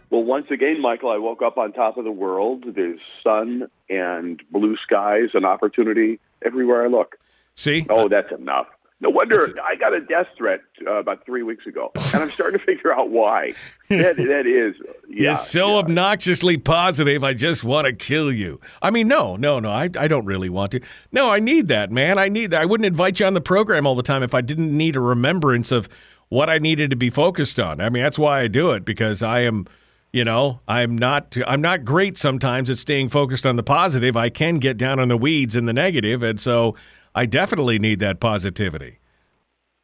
Well, 0.10 0.24
once 0.24 0.48
again, 0.50 0.82
Michael, 0.82 1.12
I 1.12 1.18
woke 1.18 1.44
up 1.44 1.60
on 1.60 1.72
top 1.72 1.98
of 1.98 2.04
the 2.04 2.12
world. 2.12 2.64
There's 2.66 3.00
sun 3.24 3.70
and 3.92 4.42
blue 4.50 4.76
skies 4.76 5.30
and 5.36 5.46
opportunity 5.46 6.20
everywhere 6.44 6.84
I 6.84 6.88
look. 6.88 7.20
See? 7.54 7.86
Oh, 7.92 8.10
that's 8.10 8.32
enough. 8.32 8.66
No 9.02 9.10
wonder 9.10 9.48
I 9.64 9.76
got 9.76 9.94
a 9.94 10.02
death 10.02 10.28
threat 10.38 10.60
uh, 10.86 10.96
about 10.96 11.26
three 11.26 11.42
weeks 11.42 11.66
ago, 11.66 11.92
and 12.14 12.22
I'm 12.22 12.30
starting 12.32 12.60
to 12.60 12.66
figure 12.66 12.94
out 12.94 13.10
why. 13.10 13.54
That, 13.88 14.18
that 14.18 14.46
is, 14.46 14.76
yeah, 15.10 15.24
You're 15.24 15.36
so 15.36 15.70
yeah. 15.70 15.78
obnoxiously 15.78 16.58
positive. 16.58 17.24
I 17.24 17.34
just 17.34 17.64
want 17.64 17.88
to 17.88 17.94
kill 17.94 18.30
you. 18.30 18.60
I 18.82 18.90
mean, 18.90 19.08
no, 19.08 19.38
no, 19.38 19.60
no. 19.60 19.72
I, 19.72 19.84
I 19.98 20.10
don't 20.10 20.26
really 20.26 20.50
want 20.50 20.74
to. 20.74 20.82
No, 21.14 21.32
I 21.32 21.40
need 21.40 21.70
that, 21.70 21.92
man. 21.92 22.18
I 22.20 22.28
need 22.28 22.52
that. 22.52 22.62
I 22.62 22.66
wouldn't 22.66 22.88
invite 22.88 23.22
you 23.22 23.26
on 23.26 23.36
the 23.36 23.42
program 23.42 23.88
all 23.88 23.96
the 23.96 24.04
time 24.04 24.22
if 24.22 24.34
I 24.34 24.42
didn't 24.42 24.76
need 24.76 24.98
a 24.98 25.02
remembrance 25.02 25.72
of 25.72 25.88
what 26.28 26.50
I 26.50 26.58
needed 26.58 26.90
to 26.90 26.98
be 26.98 27.10
focused 27.10 27.58
on. 27.58 27.80
I 27.80 27.90
mean, 27.90 28.04
that's 28.04 28.20
why 28.20 28.42
I 28.42 28.48
do 28.48 28.72
it 28.72 28.84
because 28.84 29.24
I 29.24 29.40
am 29.42 29.66
you 30.12 30.24
know 30.24 30.60
i'm 30.68 30.98
not 30.98 31.38
i'm 31.46 31.62
not 31.62 31.86
great 31.86 32.18
sometimes 32.18 32.70
at 32.72 32.80
staying 32.80 33.10
focused 33.10 33.46
on 33.46 33.58
the 33.58 33.64
positive 33.64 34.18
i 34.18 34.28
can 34.28 34.58
get 34.58 34.76
down 34.76 35.00
on 35.00 35.08
the 35.08 35.18
weeds 35.18 35.56
in 35.56 35.68
the 35.68 35.74
negative 35.74 36.24
and 36.24 36.42
so 36.42 36.76
I 37.16 37.26
definitely 37.26 37.80
need 37.80 38.00
that 38.00 38.20
positivity. 38.20 39.00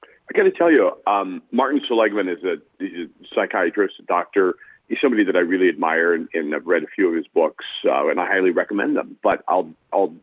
I 0.03 0.37
got 0.37 0.43
to 0.43 0.51
tell 0.51 0.71
you, 0.71 0.91
um, 1.05 1.43
Martin 1.51 1.81
Seligman 1.85 2.29
is 2.29 2.43
a, 2.43 2.57
a, 2.83 3.07
psychiatrist, 3.33 3.99
a 3.99 4.03
doctor. 4.03 4.55
He's 4.87 4.99
somebody 4.99 5.23
that 5.25 5.35
I 5.35 5.39
really 5.39 5.69
admire, 5.69 6.13
and, 6.13 6.27
and 6.33 6.53
I've 6.53 6.65
read 6.65 6.83
a 6.83 6.87
few 6.87 7.09
of 7.09 7.15
his 7.15 7.27
books, 7.27 7.65
uh, 7.85 8.07
and 8.07 8.19
I 8.19 8.27
highly 8.27 8.51
recommend 8.51 8.95
them. 8.95 9.17
But 9.21 9.43
I'll, 9.47 9.69
I'll 9.93 10.15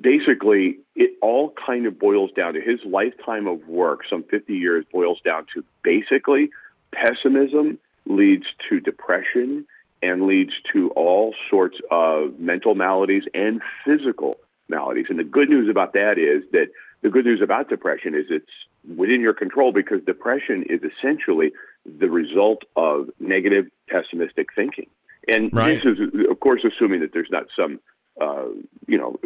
basically, 0.00 0.78
it 0.94 1.12
all 1.22 1.50
kind 1.50 1.86
of 1.86 1.98
boils 1.98 2.32
down 2.32 2.54
to 2.54 2.60
his 2.60 2.80
lifetime 2.84 3.46
of 3.46 3.66
work, 3.68 4.06
some 4.08 4.24
50 4.24 4.54
years, 4.54 4.84
boils 4.92 5.20
down 5.20 5.46
to 5.54 5.64
basically 5.82 6.50
pessimism 6.92 7.78
leads 8.06 8.54
to 8.68 8.80
depression 8.80 9.66
and 10.02 10.26
leads 10.26 10.60
to 10.72 10.90
all 10.90 11.34
sorts 11.48 11.80
of 11.90 12.38
mental 12.38 12.74
maladies 12.74 13.24
and 13.34 13.62
physical 13.84 14.38
maladies. 14.68 15.06
And 15.08 15.18
the 15.18 15.24
good 15.24 15.48
news 15.48 15.68
about 15.68 15.92
that 15.94 16.18
is 16.18 16.44
that 16.52 16.68
the 17.02 17.10
good 17.10 17.24
news 17.24 17.40
about 17.40 17.68
depression 17.68 18.14
is 18.14 18.26
it's 18.30 18.50
within 18.96 19.20
your 19.20 19.34
control 19.34 19.72
because 19.72 20.02
depression 20.02 20.62
is 20.64 20.80
essentially 20.82 21.52
the 21.84 22.08
result 22.08 22.64
of 22.76 23.10
negative, 23.20 23.66
pessimistic 23.88 24.48
thinking. 24.54 24.86
And 25.28 25.52
right. 25.54 25.82
this 25.82 25.98
is, 25.98 26.26
of 26.28 26.40
course, 26.40 26.64
assuming 26.64 27.00
that 27.00 27.12
there's 27.12 27.30
not 27.30 27.46
some, 27.54 27.80
uh, 28.20 28.46
you 28.86 28.98
know, 28.98 29.18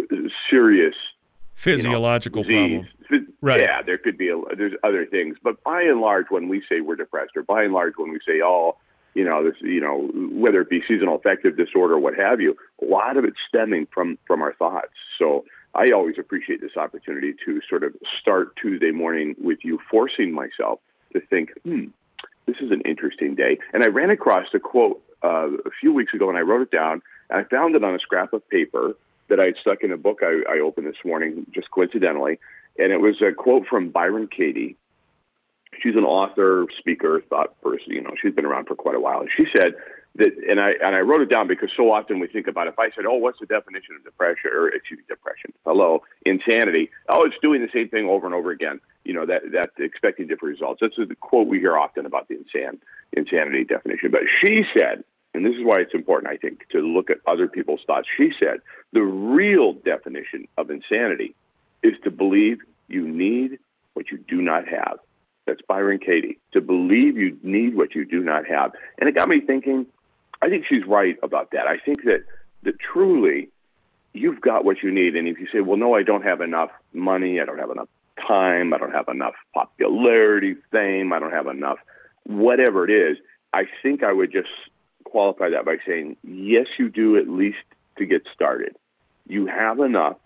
serious 0.48 0.96
physiological 1.54 2.44
you 2.46 2.70
know, 2.70 2.84
problem. 3.08 3.34
Right. 3.40 3.60
Yeah, 3.60 3.82
there 3.82 3.98
could 3.98 4.16
be 4.16 4.28
a, 4.28 4.36
there's 4.56 4.74
other 4.84 5.06
things, 5.06 5.36
but 5.42 5.62
by 5.64 5.82
and 5.82 6.00
large, 6.00 6.26
when 6.30 6.48
we 6.48 6.62
say 6.68 6.80
we're 6.80 6.96
depressed, 6.96 7.36
or 7.36 7.42
by 7.42 7.64
and 7.64 7.72
large, 7.72 7.94
when 7.96 8.10
we 8.10 8.20
say, 8.26 8.40
oh, 8.42 8.76
you 9.14 9.24
know, 9.24 9.42
this, 9.42 9.60
you 9.60 9.80
know, 9.80 10.10
whether 10.32 10.60
it 10.60 10.70
be 10.70 10.82
seasonal 10.86 11.16
affective 11.16 11.56
disorder 11.56 11.94
or 11.94 11.98
what 11.98 12.14
have 12.14 12.40
you, 12.40 12.56
a 12.80 12.84
lot 12.84 13.16
of 13.16 13.24
it's 13.24 13.40
stemming 13.46 13.86
from 13.86 14.18
from 14.26 14.42
our 14.42 14.54
thoughts. 14.54 14.92
So 15.18 15.44
I 15.74 15.90
always 15.90 16.18
appreciate 16.18 16.60
this 16.60 16.76
opportunity 16.76 17.34
to 17.44 17.60
sort 17.68 17.84
of 17.84 17.94
start 18.18 18.56
Tuesday 18.56 18.90
morning 18.90 19.34
with 19.40 19.64
you, 19.64 19.78
forcing 19.90 20.32
myself 20.32 20.80
to 21.12 21.20
think, 21.20 21.52
hmm, 21.62 21.86
this 22.46 22.60
is 22.60 22.70
an 22.70 22.80
interesting 22.82 23.34
day. 23.34 23.58
And 23.72 23.82
I 23.82 23.88
ran 23.88 24.10
across 24.10 24.48
a 24.54 24.58
quote 24.58 25.02
uh, 25.22 25.50
a 25.64 25.70
few 25.80 25.92
weeks 25.92 26.14
ago, 26.14 26.28
and 26.28 26.38
I 26.38 26.42
wrote 26.42 26.62
it 26.62 26.70
down, 26.70 27.02
and 27.28 27.40
I 27.40 27.44
found 27.44 27.74
it 27.74 27.84
on 27.84 27.94
a 27.94 27.98
scrap 27.98 28.32
of 28.32 28.48
paper. 28.48 28.94
that 29.28 29.38
I 29.38 29.44
had 29.44 29.56
stuck 29.56 29.82
in 29.82 29.92
a 29.92 29.96
book 29.96 30.20
I, 30.22 30.42
I 30.50 30.58
opened 30.60 30.86
this 30.86 31.04
morning, 31.04 31.46
just 31.52 31.70
coincidentally, 31.70 32.38
and 32.78 32.92
it 32.92 33.00
was 33.00 33.22
a 33.22 33.32
quote 33.32 33.66
from 33.66 33.90
Byron 33.90 34.28
Katie. 34.28 34.76
She's 35.80 35.96
an 35.96 36.04
author, 36.04 36.66
speaker, 36.76 37.22
thought 37.28 37.60
person. 37.62 37.92
You 37.92 38.02
know, 38.02 38.14
she's 38.20 38.34
been 38.34 38.44
around 38.44 38.66
for 38.66 38.74
quite 38.74 38.96
a 38.96 39.00
while. 39.00 39.20
And 39.20 39.30
she 39.30 39.46
said 39.46 39.74
that, 40.16 40.32
and 40.48 40.60
I 40.60 40.72
and 40.82 40.94
I 40.94 41.00
wrote 41.00 41.20
it 41.20 41.30
down 41.30 41.46
because 41.46 41.72
so 41.72 41.92
often 41.92 42.18
we 42.18 42.26
think 42.26 42.46
about 42.46 42.66
it. 42.66 42.70
if 42.70 42.78
I 42.78 42.90
said, 42.90 43.06
"Oh, 43.06 43.14
what's 43.14 43.38
the 43.38 43.46
definition 43.46 43.94
of 43.94 44.04
depression?" 44.04 44.50
or 44.52 44.68
excuse 44.68 44.98
me, 44.98 45.04
depression. 45.08 45.52
Hello, 45.64 46.02
insanity. 46.26 46.90
Oh, 47.08 47.24
it's 47.24 47.36
doing 47.40 47.62
the 47.62 47.70
same 47.72 47.88
thing 47.88 48.08
over 48.08 48.26
and 48.26 48.34
over 48.34 48.50
again. 48.50 48.80
You 49.04 49.14
know 49.14 49.26
that 49.26 49.52
that 49.52 49.70
expecting 49.78 50.26
different 50.26 50.54
results. 50.54 50.80
That's 50.80 50.96
the 50.96 51.14
quote 51.20 51.46
we 51.46 51.60
hear 51.60 51.76
often 51.76 52.06
about 52.06 52.28
the 52.28 52.36
insan 52.36 52.78
insanity 53.12 53.64
definition. 53.64 54.10
But 54.10 54.22
she 54.40 54.64
said, 54.64 55.04
and 55.34 55.44
this 55.44 55.54
is 55.54 55.64
why 55.64 55.76
it's 55.76 55.94
important, 55.94 56.32
I 56.32 56.36
think, 56.36 56.68
to 56.70 56.80
look 56.80 57.10
at 57.10 57.18
other 57.26 57.46
people's 57.46 57.82
thoughts. 57.86 58.08
She 58.16 58.32
said 58.32 58.60
the 58.92 59.02
real 59.02 59.72
definition 59.72 60.48
of 60.56 60.70
insanity 60.70 61.34
is 61.82 61.94
to 62.04 62.10
believe 62.10 62.58
you 62.88 63.06
need 63.06 63.58
what 63.94 64.10
you 64.10 64.18
do 64.18 64.42
not 64.42 64.66
have. 64.66 64.98
That's 65.48 65.62
Byron 65.62 65.98
Katie. 65.98 66.38
To 66.52 66.60
believe 66.60 67.16
you 67.16 67.38
need 67.42 67.74
what 67.74 67.94
you 67.94 68.04
do 68.04 68.22
not 68.22 68.46
have. 68.46 68.72
And 68.98 69.08
it 69.08 69.16
got 69.16 69.28
me 69.28 69.40
thinking, 69.40 69.86
I 70.40 70.48
think 70.48 70.66
she's 70.66 70.84
right 70.86 71.16
about 71.22 71.50
that. 71.52 71.66
I 71.66 71.78
think 71.78 72.04
that, 72.04 72.24
that 72.62 72.78
truly 72.78 73.48
you've 74.12 74.40
got 74.40 74.64
what 74.64 74.82
you 74.82 74.92
need. 74.92 75.16
And 75.16 75.26
if 75.26 75.38
you 75.38 75.48
say, 75.50 75.60
well, 75.60 75.78
no, 75.78 75.94
I 75.94 76.02
don't 76.02 76.22
have 76.22 76.40
enough 76.40 76.70
money, 76.92 77.40
I 77.40 77.44
don't 77.44 77.58
have 77.58 77.70
enough 77.70 77.88
time, 78.26 78.74
I 78.74 78.78
don't 78.78 78.92
have 78.92 79.08
enough 79.08 79.34
popularity, 79.54 80.56
fame, 80.70 81.12
I 81.12 81.18
don't 81.18 81.32
have 81.32 81.46
enough 81.46 81.78
whatever 82.28 82.84
it 82.84 82.90
is, 82.90 83.18
I 83.54 83.66
think 83.82 84.02
I 84.02 84.12
would 84.12 84.30
just 84.30 84.50
qualify 85.04 85.48
that 85.50 85.64
by 85.64 85.78
saying, 85.86 86.18
yes, 86.22 86.66
you 86.78 86.90
do 86.90 87.16
at 87.16 87.26
least 87.26 87.64
to 87.96 88.04
get 88.04 88.28
started. 88.32 88.76
You 89.26 89.46
have 89.46 89.80
enough 89.80 90.16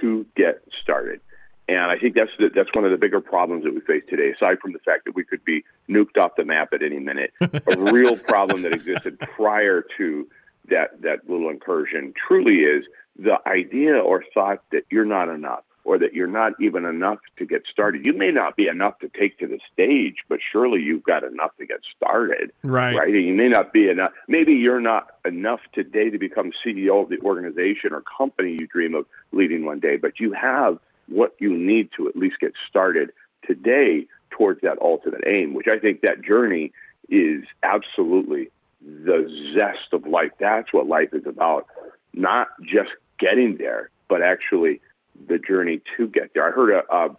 to 0.00 0.26
get 0.34 0.62
started. 0.72 1.20
And 1.68 1.78
I 1.78 1.98
think 1.98 2.14
that's 2.14 2.36
the, 2.38 2.48
that's 2.48 2.70
one 2.74 2.84
of 2.84 2.90
the 2.90 2.96
bigger 2.96 3.20
problems 3.20 3.64
that 3.64 3.74
we 3.74 3.80
face 3.80 4.02
today. 4.08 4.30
Aside 4.30 4.58
from 4.58 4.72
the 4.72 4.78
fact 4.80 5.04
that 5.04 5.14
we 5.14 5.24
could 5.24 5.44
be 5.44 5.64
nuked 5.88 6.18
off 6.18 6.36
the 6.36 6.44
map 6.44 6.72
at 6.72 6.82
any 6.82 6.98
minute, 6.98 7.32
a 7.40 7.78
real 7.78 8.16
problem 8.16 8.62
that 8.62 8.72
existed 8.74 9.18
prior 9.20 9.84
to 9.96 10.28
that 10.68 11.02
that 11.02 11.28
little 11.28 11.50
incursion 11.50 12.14
truly 12.16 12.60
is 12.60 12.84
the 13.18 13.36
idea 13.46 13.96
or 13.96 14.24
thought 14.34 14.62
that 14.70 14.84
you're 14.90 15.04
not 15.04 15.28
enough 15.28 15.64
or 15.84 15.98
that 15.98 16.14
you're 16.14 16.28
not 16.28 16.52
even 16.60 16.84
enough 16.84 17.18
to 17.36 17.44
get 17.44 17.66
started. 17.66 18.06
You 18.06 18.12
may 18.12 18.30
not 18.30 18.56
be 18.56 18.68
enough 18.68 19.00
to 19.00 19.08
take 19.08 19.38
to 19.38 19.48
the 19.48 19.58
stage, 19.72 20.18
but 20.28 20.38
surely 20.40 20.80
you've 20.80 21.02
got 21.02 21.24
enough 21.24 21.56
to 21.58 21.66
get 21.66 21.80
started. 21.96 22.52
Right. 22.62 22.96
Right. 22.96 23.12
You 23.12 23.34
may 23.34 23.48
not 23.48 23.72
be 23.72 23.88
enough. 23.88 24.12
Maybe 24.28 24.54
you're 24.54 24.80
not 24.80 25.08
enough 25.24 25.60
today 25.72 26.10
to 26.10 26.18
become 26.18 26.52
CEO 26.64 27.02
of 27.02 27.08
the 27.08 27.18
organization 27.20 27.92
or 27.92 28.02
company 28.02 28.52
you 28.60 28.66
dream 28.68 28.94
of 28.94 29.06
leading 29.32 29.64
one 29.64 29.80
day, 29.80 29.96
but 29.96 30.20
you 30.20 30.32
have 30.32 30.78
what 31.08 31.34
you 31.38 31.56
need 31.56 31.90
to 31.96 32.08
at 32.08 32.16
least 32.16 32.40
get 32.40 32.52
started 32.68 33.10
today 33.46 34.06
towards 34.30 34.60
that 34.62 34.80
ultimate 34.80 35.22
aim, 35.26 35.54
which 35.54 35.68
I 35.70 35.78
think 35.78 36.00
that 36.02 36.22
journey 36.22 36.72
is 37.08 37.44
absolutely 37.62 38.50
the 38.80 39.28
zest 39.54 39.92
of 39.92 40.06
life. 40.06 40.32
That's 40.38 40.72
what 40.72 40.86
life 40.86 41.10
is 41.12 41.26
about. 41.26 41.66
Not 42.14 42.48
just 42.62 42.90
getting 43.18 43.56
there, 43.56 43.90
but 44.08 44.22
actually 44.22 44.80
the 45.28 45.38
journey 45.38 45.80
to 45.96 46.08
get 46.08 46.34
there. 46.34 46.46
I 46.46 46.50
heard 46.50 46.70
a, 46.70 46.94
a 46.94 47.16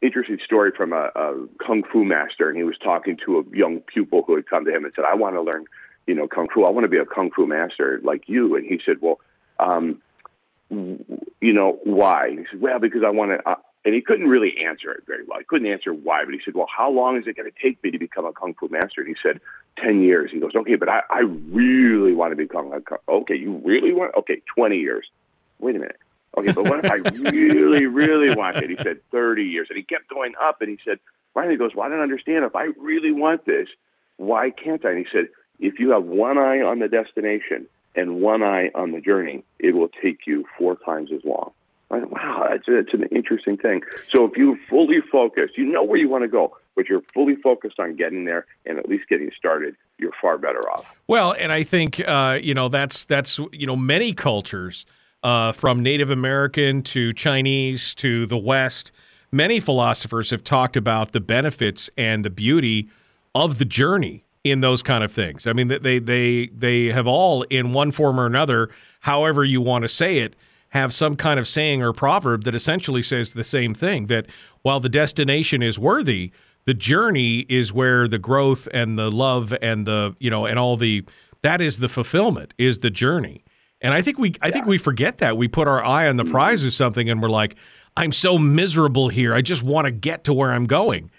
interesting 0.00 0.38
story 0.38 0.70
from 0.76 0.92
a, 0.92 1.10
a, 1.14 1.46
kung 1.58 1.82
fu 1.82 2.04
master, 2.04 2.48
and 2.48 2.56
he 2.56 2.64
was 2.64 2.78
talking 2.78 3.16
to 3.24 3.38
a 3.38 3.56
young 3.56 3.80
pupil 3.80 4.22
who 4.26 4.36
had 4.36 4.46
come 4.46 4.64
to 4.64 4.74
him 4.74 4.84
and 4.84 4.92
said, 4.94 5.04
"I 5.04 5.14
want 5.14 5.34
to 5.36 5.42
learn, 5.42 5.64
you 6.06 6.14
know, 6.14 6.28
kung 6.28 6.48
fu. 6.48 6.64
I 6.64 6.70
want 6.70 6.84
to 6.84 6.88
be 6.88 6.98
a 6.98 7.06
kung 7.06 7.30
fu 7.30 7.46
master 7.46 8.00
like 8.02 8.28
you." 8.28 8.56
And 8.56 8.66
he 8.66 8.80
said, 8.84 8.98
"Well, 9.00 9.20
um, 9.58 10.00
you 10.70 11.52
know, 11.52 11.78
why?" 11.84 12.30
he 12.30 12.44
said, 12.50 12.60
"Well, 12.60 12.78
because 12.78 13.02
I 13.02 13.10
want 13.10 13.32
to." 13.32 13.48
Uh, 13.48 13.56
and 13.84 13.94
he 13.94 14.00
couldn't 14.02 14.28
really 14.28 14.64
answer 14.64 14.90
it 14.92 15.04
very 15.06 15.24
well. 15.24 15.38
He 15.38 15.44
couldn't 15.44 15.68
answer 15.68 15.94
why, 15.94 16.24
but 16.24 16.34
he 16.34 16.40
said, 16.44 16.54
"Well, 16.54 16.68
how 16.74 16.90
long 16.90 17.16
is 17.16 17.26
it 17.26 17.36
going 17.36 17.50
to 17.50 17.62
take 17.62 17.82
me 17.82 17.90
to 17.90 17.98
become 17.98 18.26
a 18.26 18.32
kung 18.32 18.54
fu 18.54 18.68
master?" 18.68 19.00
And 19.00 19.08
he 19.08 19.16
said, 19.22 19.40
10 19.78 20.02
years." 20.02 20.30
He 20.30 20.40
goes, 20.40 20.54
"Okay, 20.54 20.74
but 20.76 20.88
I, 20.88 21.02
I 21.10 21.20
really 21.20 22.14
want 22.14 22.32
to 22.32 22.36
become 22.36 22.72
a 22.72 22.80
kung. 22.80 22.98
Okay, 23.08 23.36
you 23.36 23.60
really 23.64 23.92
want? 23.92 24.14
Okay, 24.16 24.42
twenty 24.46 24.78
years. 24.78 25.08
Wait 25.58 25.76
a 25.76 25.78
minute." 25.78 25.98
Okay, 26.36 26.52
but 26.52 26.64
what 26.64 26.84
if 26.84 26.90
I 26.90 26.96
really, 27.30 27.86
really 27.86 28.34
want 28.34 28.58
it? 28.58 28.70
He 28.70 28.76
said 28.76 29.00
30 29.10 29.44
years. 29.44 29.68
And 29.70 29.76
he 29.76 29.82
kept 29.82 30.08
going 30.08 30.34
up 30.40 30.60
and 30.60 30.70
he 30.70 30.78
said, 30.84 30.98
finally 31.34 31.54
he 31.54 31.58
goes, 31.58 31.74
well, 31.74 31.86
I 31.86 31.88
don't 31.88 32.00
understand. 32.00 32.44
If 32.44 32.54
I 32.54 32.68
really 32.78 33.12
want 33.12 33.44
this, 33.44 33.68
why 34.16 34.50
can't 34.50 34.84
I? 34.84 34.90
And 34.90 34.98
he 34.98 35.06
said, 35.10 35.28
if 35.58 35.80
you 35.80 35.90
have 35.90 36.04
one 36.04 36.38
eye 36.38 36.60
on 36.60 36.78
the 36.78 36.88
destination 36.88 37.66
and 37.98 38.20
one 38.20 38.42
eye 38.42 38.70
on 38.74 38.92
the 38.92 39.00
journey, 39.00 39.44
it 39.58 39.74
will 39.74 39.88
take 39.88 40.26
you 40.26 40.44
four 40.56 40.76
times 40.76 41.10
as 41.12 41.24
long. 41.24 41.52
Wow, 41.90 42.58
that's, 42.66 42.92
an 42.92 43.04
interesting 43.04 43.56
thing. 43.56 43.82
So 44.08 44.24
if 44.24 44.36
you're 44.36 44.58
fully 44.68 45.00
focus, 45.00 45.52
you 45.56 45.64
know 45.64 45.82
where 45.82 45.98
you 45.98 46.08
want 46.08 46.22
to 46.22 46.28
go, 46.28 46.56
but 46.76 46.86
you're 46.88 47.02
fully 47.14 47.34
focused 47.36 47.80
on 47.80 47.96
getting 47.96 48.24
there 48.26 48.44
and 48.66 48.78
at 48.78 48.88
least 48.88 49.08
getting 49.08 49.30
started, 49.36 49.74
you're 49.98 50.12
far 50.20 50.36
better 50.36 50.60
off. 50.70 51.00
Well, 51.08 51.34
and 51.38 51.50
I 51.50 51.62
think 51.62 52.00
uh, 52.06 52.38
you 52.42 52.52
know 52.52 52.68
that's 52.68 53.06
that's 53.06 53.40
you 53.52 53.66
know 53.66 53.74
many 53.74 54.12
cultures 54.12 54.84
uh, 55.22 55.52
from 55.52 55.82
Native 55.82 56.10
American 56.10 56.82
to 56.82 57.14
Chinese 57.14 57.94
to 57.96 58.26
the 58.26 58.38
West. 58.38 58.92
Many 59.32 59.58
philosophers 59.58 60.30
have 60.30 60.44
talked 60.44 60.76
about 60.76 61.12
the 61.12 61.20
benefits 61.20 61.88
and 61.96 62.22
the 62.22 62.30
beauty 62.30 62.90
of 63.34 63.58
the 63.58 63.64
journey 63.64 64.24
in 64.44 64.60
those 64.60 64.82
kind 64.82 65.04
of 65.04 65.12
things. 65.12 65.46
I 65.46 65.52
mean, 65.52 65.68
they 65.68 65.98
they 65.98 66.46
they 66.48 66.86
have 66.86 67.06
all, 67.06 67.42
in 67.44 67.72
one 67.72 67.92
form 67.92 68.18
or 68.20 68.26
another, 68.26 68.70
however 69.00 69.44
you 69.44 69.60
want 69.60 69.82
to 69.82 69.88
say 69.88 70.18
it, 70.18 70.36
have 70.70 70.92
some 70.92 71.16
kind 71.16 71.40
of 71.40 71.48
saying 71.48 71.82
or 71.82 71.92
proverb 71.92 72.44
that 72.44 72.54
essentially 72.54 73.02
says 73.02 73.32
the 73.32 73.44
same 73.44 73.74
thing. 73.74 74.06
That 74.06 74.26
while 74.62 74.80
the 74.80 74.88
destination 74.88 75.62
is 75.62 75.78
worthy, 75.78 76.32
the 76.66 76.74
journey 76.74 77.40
is 77.48 77.72
where 77.72 78.06
the 78.06 78.18
growth 78.18 78.68
and 78.72 78.98
the 78.98 79.10
love 79.10 79.54
and 79.62 79.86
the 79.86 80.14
you 80.18 80.30
know 80.30 80.46
and 80.46 80.58
all 80.58 80.76
the 80.76 81.04
that 81.42 81.60
is 81.60 81.78
the 81.78 81.88
fulfillment 81.88 82.54
is 82.58 82.80
the 82.80 82.90
journey. 82.90 83.44
And 83.80 83.94
I 83.94 84.02
think 84.02 84.18
we 84.18 84.34
I 84.42 84.48
yeah. 84.48 84.52
think 84.52 84.66
we 84.66 84.78
forget 84.78 85.18
that. 85.18 85.36
We 85.36 85.48
put 85.48 85.68
our 85.68 85.82
eye 85.82 86.08
on 86.08 86.16
the 86.16 86.24
mm-hmm. 86.24 86.32
prize 86.32 86.64
of 86.64 86.74
something 86.74 87.08
and 87.08 87.22
we're 87.22 87.30
like, 87.30 87.56
I'm 87.96 88.12
so 88.12 88.38
miserable 88.38 89.08
here. 89.08 89.34
I 89.34 89.42
just 89.42 89.62
want 89.62 89.86
to 89.86 89.90
get 89.90 90.24
to 90.24 90.34
where 90.34 90.52
I'm 90.52 90.66
going. 90.66 91.10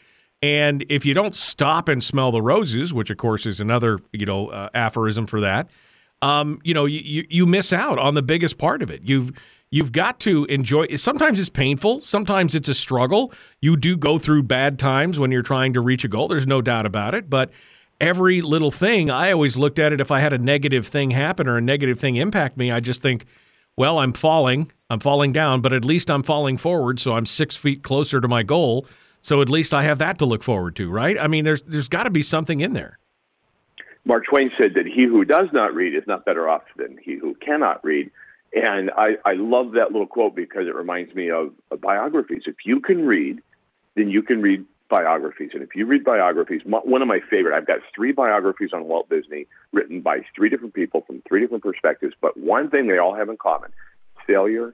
And 0.41 0.85
if 0.89 1.05
you 1.05 1.13
don't 1.13 1.35
stop 1.35 1.89
and 1.89 2.03
smell 2.03 2.31
the 2.31 2.41
roses, 2.41 2.93
which 2.93 3.09
of 3.09 3.17
course 3.17 3.45
is 3.45 3.59
another, 3.59 3.99
you 4.13 4.25
know, 4.25 4.47
uh, 4.47 4.69
aphorism 4.73 5.27
for 5.27 5.41
that, 5.41 5.69
um, 6.21 6.59
you 6.63 6.73
know, 6.73 6.85
you, 6.85 7.25
you 7.29 7.45
miss 7.45 7.73
out 7.73 7.97
on 7.97 8.13
the 8.13 8.21
biggest 8.21 8.57
part 8.57 8.81
of 8.81 8.89
it. 8.89 9.01
You've 9.03 9.31
you've 9.71 9.91
got 9.91 10.19
to 10.21 10.45
enjoy 10.45 10.87
sometimes 10.95 11.39
it's 11.39 11.49
painful. 11.49 11.99
Sometimes 11.99 12.55
it's 12.55 12.69
a 12.69 12.73
struggle. 12.73 13.33
You 13.61 13.77
do 13.77 13.95
go 13.97 14.17
through 14.17 14.43
bad 14.43 14.79
times 14.79 15.19
when 15.19 15.31
you're 15.31 15.41
trying 15.41 15.73
to 15.73 15.81
reach 15.81 16.03
a 16.03 16.07
goal. 16.07 16.27
There's 16.27 16.47
no 16.47 16.61
doubt 16.61 16.85
about 16.85 17.13
it. 17.13 17.29
But 17.29 17.51
every 18.01 18.41
little 18.41 18.71
thing, 18.71 19.09
I 19.09 19.31
always 19.31 19.57
looked 19.57 19.79
at 19.79 19.93
it. 19.93 20.01
If 20.01 20.11
I 20.11 20.19
had 20.19 20.33
a 20.33 20.37
negative 20.37 20.87
thing 20.87 21.11
happen 21.11 21.47
or 21.47 21.57
a 21.57 21.61
negative 21.61 21.99
thing 21.99 22.15
impact 22.15 22.57
me, 22.57 22.71
I 22.71 22.79
just 22.79 23.01
think, 23.01 23.25
well, 23.77 23.99
I'm 23.99 24.13
falling, 24.13 24.71
I'm 24.89 24.99
falling 24.99 25.31
down, 25.31 25.61
but 25.61 25.73
at 25.73 25.85
least 25.85 26.09
I'm 26.09 26.23
falling 26.23 26.57
forward, 26.57 26.99
so 26.99 27.13
I'm 27.15 27.25
six 27.25 27.55
feet 27.55 27.83
closer 27.83 28.19
to 28.19 28.27
my 28.27 28.43
goal. 28.43 28.85
So 29.21 29.41
at 29.41 29.49
least 29.49 29.73
I 29.73 29.83
have 29.83 29.97
that 29.99 30.19
to 30.19 30.25
look 30.25 30.43
forward 30.43 30.75
to, 30.77 30.89
right? 30.89 31.17
I 31.19 31.27
mean, 31.27 31.45
there's 31.45 31.61
there's 31.63 31.89
got 31.89 32.03
to 32.03 32.09
be 32.09 32.21
something 32.21 32.61
in 32.61 32.73
there. 32.73 32.97
Mark 34.05 34.25
Twain 34.25 34.51
said 34.57 34.73
that 34.75 34.85
he 34.85 35.03
who 35.03 35.25
does 35.25 35.49
not 35.51 35.73
read 35.73 35.93
is 35.93 36.03
not 36.07 36.25
better 36.25 36.49
off 36.49 36.63
than 36.77 36.97
he 36.97 37.15
who 37.15 37.35
cannot 37.35 37.83
read. 37.83 38.09
And 38.53 38.89
I, 38.97 39.17
I 39.25 39.33
love 39.33 39.73
that 39.73 39.91
little 39.91 40.07
quote 40.07 40.35
because 40.35 40.67
it 40.67 40.73
reminds 40.73 41.13
me 41.13 41.29
of, 41.29 41.53
of 41.69 41.81
biographies. 41.81 42.43
If 42.47 42.55
you 42.65 42.79
can 42.79 43.05
read, 43.05 43.41
then 43.95 44.09
you 44.09 44.23
can 44.23 44.41
read 44.41 44.65
biographies. 44.89 45.51
And 45.53 45.61
if 45.61 45.75
you 45.75 45.85
read 45.85 46.03
biographies, 46.03 46.61
one 46.65 47.01
of 47.01 47.07
my 47.07 47.19
favorite, 47.29 47.55
I've 47.55 47.67
got 47.67 47.79
three 47.95 48.11
biographies 48.11 48.71
on 48.73 48.85
Walt 48.85 49.07
Disney 49.09 49.45
written 49.71 50.01
by 50.01 50.21
three 50.35 50.49
different 50.49 50.73
people 50.73 51.01
from 51.01 51.21
three 51.27 51.41
different 51.41 51.63
perspectives. 51.63 52.15
But 52.19 52.35
one 52.37 52.71
thing 52.71 52.87
they 52.87 52.97
all 52.97 53.13
have 53.13 53.29
in 53.29 53.37
common 53.37 53.71
failure, 54.25 54.73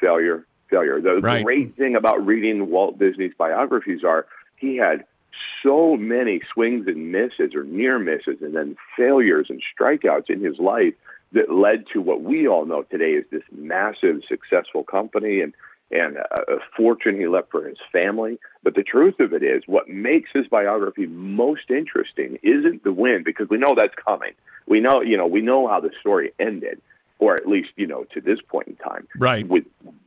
failure, 0.00 0.46
failure. 0.68 1.00
The 1.00 1.20
right. 1.20 1.44
great 1.44 1.76
thing 1.76 1.96
about 1.96 2.24
reading 2.24 2.70
Walt 2.70 2.98
Disney's 2.98 3.34
biographies 3.36 4.04
are 4.04 4.26
he 4.56 4.76
had 4.76 5.04
so 5.62 5.96
many 5.96 6.40
swings 6.52 6.86
and 6.86 7.10
misses 7.10 7.54
or 7.54 7.64
near 7.64 7.98
misses 7.98 8.40
and 8.40 8.54
then 8.54 8.76
failures 8.96 9.48
and 9.50 9.62
strikeouts 9.62 10.30
in 10.30 10.40
his 10.40 10.58
life 10.58 10.94
that 11.32 11.50
led 11.52 11.86
to 11.88 12.00
what 12.00 12.22
we 12.22 12.46
all 12.46 12.64
know 12.64 12.82
today 12.82 13.12
is 13.12 13.24
this 13.30 13.42
massive 13.52 14.22
successful 14.24 14.84
company 14.84 15.40
and 15.40 15.52
and 15.90 16.16
a, 16.16 16.58
fortune 16.76 17.18
he 17.18 17.26
left 17.26 17.50
for 17.50 17.66
his 17.66 17.78
family. 17.92 18.38
But 18.62 18.74
the 18.74 18.82
truth 18.82 19.20
of 19.20 19.32
it 19.32 19.42
is, 19.42 19.62
what 19.66 19.88
makes 19.88 20.30
his 20.32 20.46
biography 20.48 21.06
most 21.06 21.70
interesting 21.70 22.38
isn't 22.42 22.84
the 22.84 22.92
win, 22.92 23.22
because 23.22 23.48
we 23.48 23.58
know 23.58 23.74
that's 23.74 23.94
coming. 23.94 24.32
We 24.66 24.80
know, 24.80 25.02
you 25.02 25.16
know, 25.16 25.26
we 25.26 25.42
know 25.42 25.68
how 25.68 25.80
the 25.80 25.92
story 26.00 26.32
ended, 26.38 26.80
or 27.18 27.34
at 27.34 27.46
least, 27.46 27.70
you 27.76 27.86
know, 27.86 28.04
to 28.14 28.20
this 28.20 28.40
point 28.40 28.68
in 28.68 28.76
time, 28.76 29.06
right, 29.18 29.46
with 29.46 29.64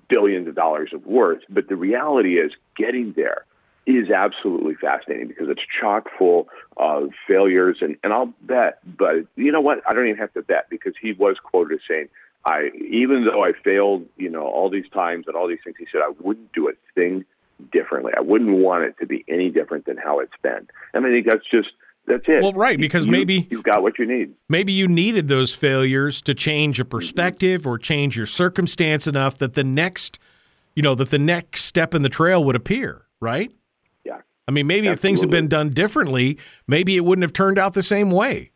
billions 0.08 0.48
of 0.48 0.56
dollars 0.56 0.94
of 0.94 1.06
worth. 1.06 1.44
But 1.50 1.68
the 1.68 1.76
reality 1.76 2.40
is, 2.40 2.54
getting 2.76 3.14
there 3.14 3.46
is 3.86 4.10
absolutely 4.10 4.76
fascinating 4.76 5.28
because 5.28 5.50
it's 5.50 5.64
chock 5.66 6.10
full 6.18 6.50
of 6.76 7.12
failures. 7.26 7.78
And, 7.82 7.96
and 8.04 8.12
I'll 8.12 8.34
bet, 8.42 8.80
but 8.86 9.26
you 9.36 9.52
know 9.52 9.62
what? 9.62 9.82
I 9.88 9.94
don't 9.94 10.06
even 10.08 10.18
have 10.18 10.34
to 10.34 10.42
bet 10.42 10.70
because 10.70 10.94
he 11.02 11.14
was 11.14 11.40
quoted 11.40 11.76
as 11.76 11.82
saying, 11.88 12.10
I 12.46 12.72
even 12.90 13.26
though 13.26 13.44
I 13.44 13.54
failed, 13.54 14.06
you 14.18 14.30
know, 14.30 14.46
all 14.46 14.70
these 14.70 14.90
times 14.90 15.26
and 15.28 15.36
all 15.36 15.48
these 15.48 15.60
things, 15.64 15.76
he 15.80 15.88
said 15.92 16.02
I 16.02 16.12
wouldn't 16.20 16.52
do 16.54 16.70
a 16.70 16.74
thing 16.96 17.26
differently. 17.72 18.14
I 18.16 18.22
wouldn't 18.22 18.52
want 18.58 18.84
it 18.84 18.98
to 19.00 19.06
be 19.06 19.26
any 19.28 19.50
different 19.50 19.86
than 19.86 19.98
how 19.98 20.20
it's 20.20 20.38
been. 20.42 20.68
And 20.94 21.06
I 21.06 21.10
think 21.10 21.26
that's 21.26 21.46
just 21.46 21.72
that's 22.08 22.24
it. 22.28 22.42
Well, 22.42 22.54
right, 22.54 22.80
because 22.80 23.06
you, 23.06 23.12
maybe 23.12 23.48
you've 23.52 23.64
got 23.64 23.84
what 23.84 24.00
you 24.00 24.06
need. 24.06 24.34
Maybe 24.48 24.72
you 24.72 24.88
needed 24.88 25.28
those 25.28 25.54
failures 25.54 26.22
to 26.24 26.34
change 26.34 26.80
a 26.80 26.86
perspective 26.86 27.62
mm-hmm. 27.62 27.70
or 27.70 27.78
change 27.78 28.16
your 28.16 28.26
circumstance 28.26 29.08
enough 29.08 29.38
that 29.40 29.56
the 29.56 29.64
next, 29.64 30.18
you 30.74 30.82
know, 30.82 30.96
that 30.96 31.10
the 31.10 31.20
next 31.20 31.66
step 31.66 31.94
in 31.94 32.04
the 32.04 32.10
trail 32.10 32.44
would 32.46 32.56
appear, 32.56 33.06
right? 33.20 33.52
Yeah. 34.06 34.22
I 34.48 34.52
mean, 34.52 34.68
maybe 34.68 34.88
Absolutely. 34.88 34.94
if 34.94 35.00
things 35.02 35.22
had 35.22 35.30
been 35.30 35.50
done 35.50 35.70
differently, 35.70 36.40
maybe 36.66 36.96
it 36.96 37.02
wouldn't 37.02 37.24
have 37.24 37.34
turned 37.34 37.60
out 37.60 37.74
the 37.74 37.84
same 37.84 38.10
way. 38.10 38.52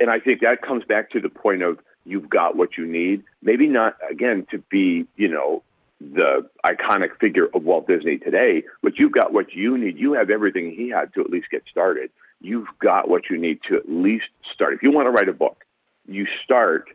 And 0.00 0.10
I 0.10 0.18
think 0.18 0.40
that 0.40 0.62
comes 0.62 0.84
back 0.84 1.10
to 1.10 1.20
the 1.20 1.28
point 1.28 1.62
of 1.62 1.78
you've 2.06 2.30
got 2.30 2.56
what 2.56 2.78
you 2.78 2.86
need. 2.86 3.22
Maybe 3.42 3.68
not 3.68 3.98
again 4.10 4.46
to 4.50 4.58
be, 4.70 5.06
you 5.16 5.28
know, 5.28 5.62
the 6.00 6.48
iconic 6.64 7.18
figure 7.20 7.48
of 7.52 7.64
Walt 7.64 7.86
Disney 7.86 8.18
today, 8.18 8.64
but 8.82 8.98
you've 8.98 9.12
got 9.12 9.32
what 9.32 9.52
you 9.52 9.76
need. 9.76 9.98
You 9.98 10.14
have 10.14 10.30
everything 10.30 10.72
he 10.72 10.88
had 10.88 11.12
to 11.14 11.20
at 11.20 11.30
least 11.30 11.50
get 11.50 11.64
started. 11.70 12.10
You've 12.40 12.68
got 12.78 13.08
what 13.08 13.28
you 13.28 13.36
need 13.36 13.62
to 13.64 13.76
at 13.76 13.88
least 13.88 14.28
start. 14.50 14.72
If 14.72 14.82
you 14.82 14.90
want 14.90 15.06
to 15.06 15.10
write 15.10 15.28
a 15.28 15.34
book, 15.34 15.64
you 16.08 16.26
start 16.42 16.88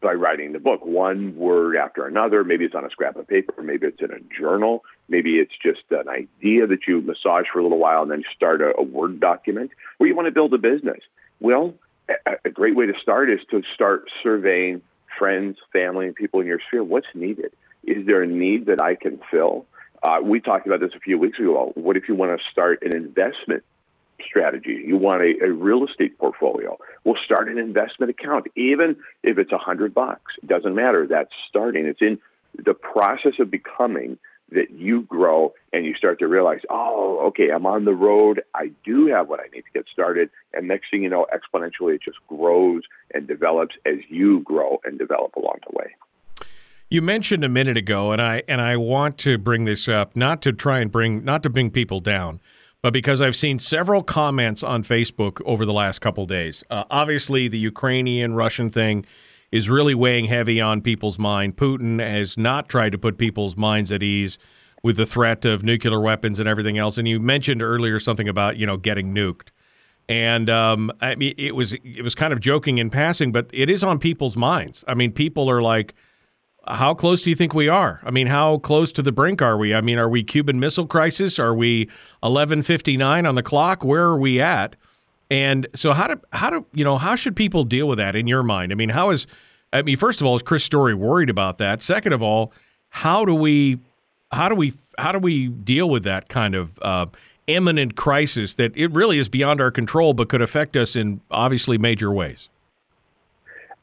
by 0.00 0.12
writing 0.12 0.52
the 0.52 0.58
book 0.58 0.84
one 0.84 1.36
word 1.36 1.76
after 1.76 2.06
another. 2.06 2.44
Maybe 2.44 2.64
it's 2.64 2.74
on 2.74 2.84
a 2.84 2.90
scrap 2.90 3.16
of 3.16 3.26
paper, 3.26 3.62
maybe 3.62 3.88
it's 3.88 4.00
in 4.00 4.12
a 4.12 4.20
journal, 4.20 4.84
maybe 5.08 5.38
it's 5.38 5.56
just 5.56 5.82
an 5.90 6.08
idea 6.08 6.66
that 6.66 6.86
you 6.86 7.00
massage 7.00 7.46
for 7.48 7.58
a 7.58 7.62
little 7.62 7.78
while 7.78 8.02
and 8.02 8.10
then 8.10 8.24
start 8.34 8.62
a, 8.62 8.78
a 8.78 8.82
Word 8.82 9.20
document, 9.20 9.72
or 9.98 10.06
you 10.06 10.14
want 10.14 10.26
to 10.26 10.32
build 10.32 10.54
a 10.54 10.58
business. 10.58 11.00
Well, 11.40 11.74
a, 12.08 12.36
a 12.44 12.50
great 12.50 12.74
way 12.76 12.86
to 12.86 12.98
start 12.98 13.28
is 13.28 13.40
to 13.50 13.62
start 13.74 14.10
surveying 14.22 14.82
friends, 15.18 15.58
family, 15.72 16.06
and 16.06 16.14
people 16.14 16.40
in 16.40 16.46
your 16.46 16.60
sphere. 16.60 16.84
What's 16.84 17.08
needed? 17.14 17.52
Is 17.88 18.04
there 18.04 18.22
a 18.22 18.26
need 18.26 18.66
that 18.66 18.82
I 18.82 18.94
can 18.94 19.18
fill? 19.30 19.64
Uh, 20.02 20.20
we 20.22 20.40
talked 20.40 20.66
about 20.66 20.80
this 20.80 20.94
a 20.94 21.00
few 21.00 21.18
weeks 21.18 21.38
ago. 21.38 21.72
What 21.74 21.96
if 21.96 22.06
you 22.06 22.14
want 22.14 22.38
to 22.38 22.46
start 22.46 22.82
an 22.82 22.94
investment 22.94 23.64
strategy? 24.22 24.82
You 24.86 24.98
want 24.98 25.22
a, 25.22 25.46
a 25.46 25.50
real 25.50 25.84
estate 25.84 26.18
portfolio? 26.18 26.78
We'll 27.04 27.16
start 27.16 27.48
an 27.48 27.58
investment 27.58 28.10
account, 28.10 28.48
even 28.56 28.96
if 29.22 29.38
it's 29.38 29.52
a 29.52 29.58
hundred 29.58 29.94
bucks. 29.94 30.34
It 30.42 30.46
doesn't 30.46 30.74
matter. 30.74 31.06
That's 31.06 31.32
starting. 31.48 31.86
It's 31.86 32.02
in 32.02 32.20
the 32.62 32.74
process 32.74 33.38
of 33.38 33.50
becoming 33.50 34.18
that 34.50 34.70
you 34.70 35.02
grow 35.02 35.54
and 35.72 35.86
you 35.86 35.94
start 35.94 36.18
to 36.18 36.28
realize, 36.28 36.60
oh, 36.68 37.26
okay, 37.28 37.50
I'm 37.50 37.64
on 37.64 37.86
the 37.86 37.94
road. 37.94 38.42
I 38.54 38.70
do 38.84 39.06
have 39.06 39.28
what 39.28 39.40
I 39.40 39.48
need 39.54 39.62
to 39.62 39.70
get 39.72 39.88
started. 39.88 40.28
And 40.52 40.68
next 40.68 40.90
thing 40.90 41.02
you 41.02 41.10
know, 41.10 41.26
exponentially, 41.32 41.94
it 41.94 42.02
just 42.02 42.18
grows 42.26 42.82
and 43.14 43.26
develops 43.26 43.76
as 43.86 43.98
you 44.10 44.40
grow 44.40 44.80
and 44.84 44.98
develop 44.98 45.36
along 45.36 45.60
the 45.68 45.76
way. 45.76 45.94
You 46.90 47.02
mentioned 47.02 47.44
a 47.44 47.50
minute 47.50 47.76
ago, 47.76 48.12
and 48.12 48.22
I 48.22 48.42
and 48.48 48.62
I 48.62 48.78
want 48.78 49.18
to 49.18 49.36
bring 49.36 49.66
this 49.66 49.88
up, 49.88 50.16
not 50.16 50.40
to 50.40 50.54
try 50.54 50.80
and 50.80 50.90
bring 50.90 51.22
not 51.22 51.42
to 51.42 51.50
bring 51.50 51.70
people 51.70 52.00
down, 52.00 52.40
but 52.80 52.94
because 52.94 53.20
I've 53.20 53.36
seen 53.36 53.58
several 53.58 54.02
comments 54.02 54.62
on 54.62 54.82
Facebook 54.84 55.42
over 55.44 55.66
the 55.66 55.72
last 55.74 55.98
couple 55.98 56.24
days. 56.24 56.64
Uh, 56.70 56.84
obviously, 56.90 57.46
the 57.46 57.58
Ukrainian 57.58 58.32
Russian 58.34 58.70
thing 58.70 59.04
is 59.52 59.68
really 59.68 59.94
weighing 59.94 60.24
heavy 60.24 60.62
on 60.62 60.80
people's 60.80 61.18
mind. 61.18 61.58
Putin 61.58 62.00
has 62.00 62.38
not 62.38 62.70
tried 62.70 62.92
to 62.92 62.98
put 62.98 63.18
people's 63.18 63.54
minds 63.54 63.92
at 63.92 64.02
ease 64.02 64.38
with 64.82 64.96
the 64.96 65.04
threat 65.04 65.44
of 65.44 65.62
nuclear 65.62 66.00
weapons 66.00 66.40
and 66.40 66.48
everything 66.48 66.78
else. 66.78 66.96
And 66.96 67.06
you 67.06 67.20
mentioned 67.20 67.60
earlier 67.60 68.00
something 68.00 68.28
about 68.28 68.56
you 68.56 68.64
know 68.64 68.78
getting 68.78 69.14
nuked. 69.14 69.50
And 70.08 70.48
um, 70.48 70.90
I 71.02 71.16
mean, 71.16 71.34
it 71.36 71.54
was 71.54 71.74
it 71.74 72.00
was 72.00 72.14
kind 72.14 72.32
of 72.32 72.40
joking 72.40 72.78
in 72.78 72.88
passing, 72.88 73.30
but 73.30 73.50
it 73.52 73.68
is 73.68 73.84
on 73.84 73.98
people's 73.98 74.38
minds. 74.38 74.86
I 74.88 74.94
mean, 74.94 75.12
people 75.12 75.50
are 75.50 75.60
like, 75.60 75.94
how 76.68 76.94
close 76.94 77.22
do 77.22 77.30
you 77.30 77.36
think 77.36 77.54
we 77.54 77.68
are? 77.68 78.00
I 78.04 78.10
mean, 78.10 78.26
how 78.26 78.58
close 78.58 78.92
to 78.92 79.02
the 79.02 79.12
brink 79.12 79.42
are 79.42 79.56
we? 79.56 79.74
I 79.74 79.80
mean, 79.80 79.98
are 79.98 80.08
we 80.08 80.22
Cuban 80.22 80.60
Missile 80.60 80.86
Crisis? 80.86 81.38
Are 81.38 81.54
we 81.54 81.88
11:59 82.22 83.26
on 83.26 83.34
the 83.34 83.42
clock? 83.42 83.84
Where 83.84 84.04
are 84.04 84.18
we 84.18 84.40
at? 84.40 84.76
And 85.30 85.66
so, 85.74 85.92
how 85.92 86.08
do 86.08 86.20
how 86.32 86.50
do 86.50 86.66
you 86.72 86.84
know 86.84 86.96
how 86.96 87.16
should 87.16 87.36
people 87.36 87.64
deal 87.64 87.88
with 87.88 87.98
that 87.98 88.16
in 88.16 88.26
your 88.26 88.42
mind? 88.42 88.72
I 88.72 88.74
mean, 88.74 88.88
how 88.88 89.10
is 89.10 89.26
I 89.72 89.82
mean, 89.82 89.96
first 89.96 90.20
of 90.20 90.26
all, 90.26 90.36
is 90.36 90.42
Chris 90.42 90.64
Story 90.64 90.94
worried 90.94 91.30
about 91.30 91.58
that? 91.58 91.82
Second 91.82 92.12
of 92.12 92.22
all, 92.22 92.52
how 92.90 93.24
do 93.24 93.34
we 93.34 93.78
how 94.32 94.48
do 94.48 94.54
we 94.54 94.72
how 94.98 95.12
do 95.12 95.18
we 95.18 95.48
deal 95.48 95.88
with 95.88 96.04
that 96.04 96.28
kind 96.28 96.54
of 96.54 96.78
uh, 96.82 97.06
imminent 97.46 97.96
crisis 97.96 98.54
that 98.54 98.76
it 98.76 98.92
really 98.92 99.18
is 99.18 99.28
beyond 99.28 99.60
our 99.60 99.70
control, 99.70 100.14
but 100.14 100.28
could 100.28 100.42
affect 100.42 100.76
us 100.76 100.96
in 100.96 101.20
obviously 101.30 101.78
major 101.78 102.10
ways? 102.10 102.48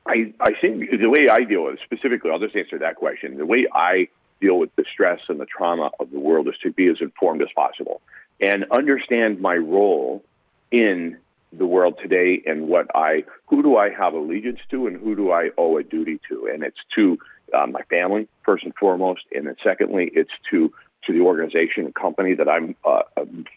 I, 0.05 0.33
I 0.39 0.53
think 0.53 0.91
the 0.91 1.09
way 1.09 1.29
I 1.29 1.43
deal 1.43 1.65
with 1.65 1.75
it, 1.75 1.79
specifically, 1.83 2.31
I'll 2.31 2.39
just 2.39 2.55
answer 2.55 2.77
that 2.79 2.95
question. 2.95 3.37
The 3.37 3.45
way 3.45 3.67
I 3.73 4.07
deal 4.39 4.59
with 4.59 4.75
the 4.75 4.85
stress 4.91 5.21
and 5.29 5.39
the 5.39 5.45
trauma 5.45 5.91
of 5.99 6.11
the 6.11 6.19
world 6.19 6.47
is 6.47 6.57
to 6.59 6.71
be 6.71 6.87
as 6.87 7.01
informed 7.01 7.41
as 7.41 7.49
possible 7.55 8.01
and 8.39 8.65
understand 8.71 9.39
my 9.39 9.55
role 9.55 10.23
in 10.71 11.17
the 11.53 11.65
world 11.65 11.97
today 12.01 12.43
and 12.45 12.67
what 12.67 12.87
I, 12.93 13.23
who 13.47 13.63
do 13.63 13.77
I 13.77 13.89
have 13.89 14.13
allegiance 14.13 14.59
to 14.71 14.87
and 14.87 14.97
who 14.97 15.15
do 15.15 15.31
I 15.31 15.51
owe 15.57 15.77
a 15.77 15.83
duty 15.83 16.19
to? 16.29 16.49
And 16.53 16.63
it's 16.63 16.83
to 16.95 17.17
uh, 17.53 17.65
my 17.67 17.81
family, 17.83 18.27
first 18.43 18.65
and 18.65 18.75
foremost. 18.75 19.21
And 19.33 19.47
then 19.47 19.55
secondly, 19.63 20.11
it's 20.13 20.33
to, 20.51 20.73
to 21.03 21.13
the 21.13 21.21
organization 21.21 21.85
and 21.85 21.95
company 21.95 22.33
that 22.33 22.49
I'm, 22.49 22.75
uh, 22.83 23.03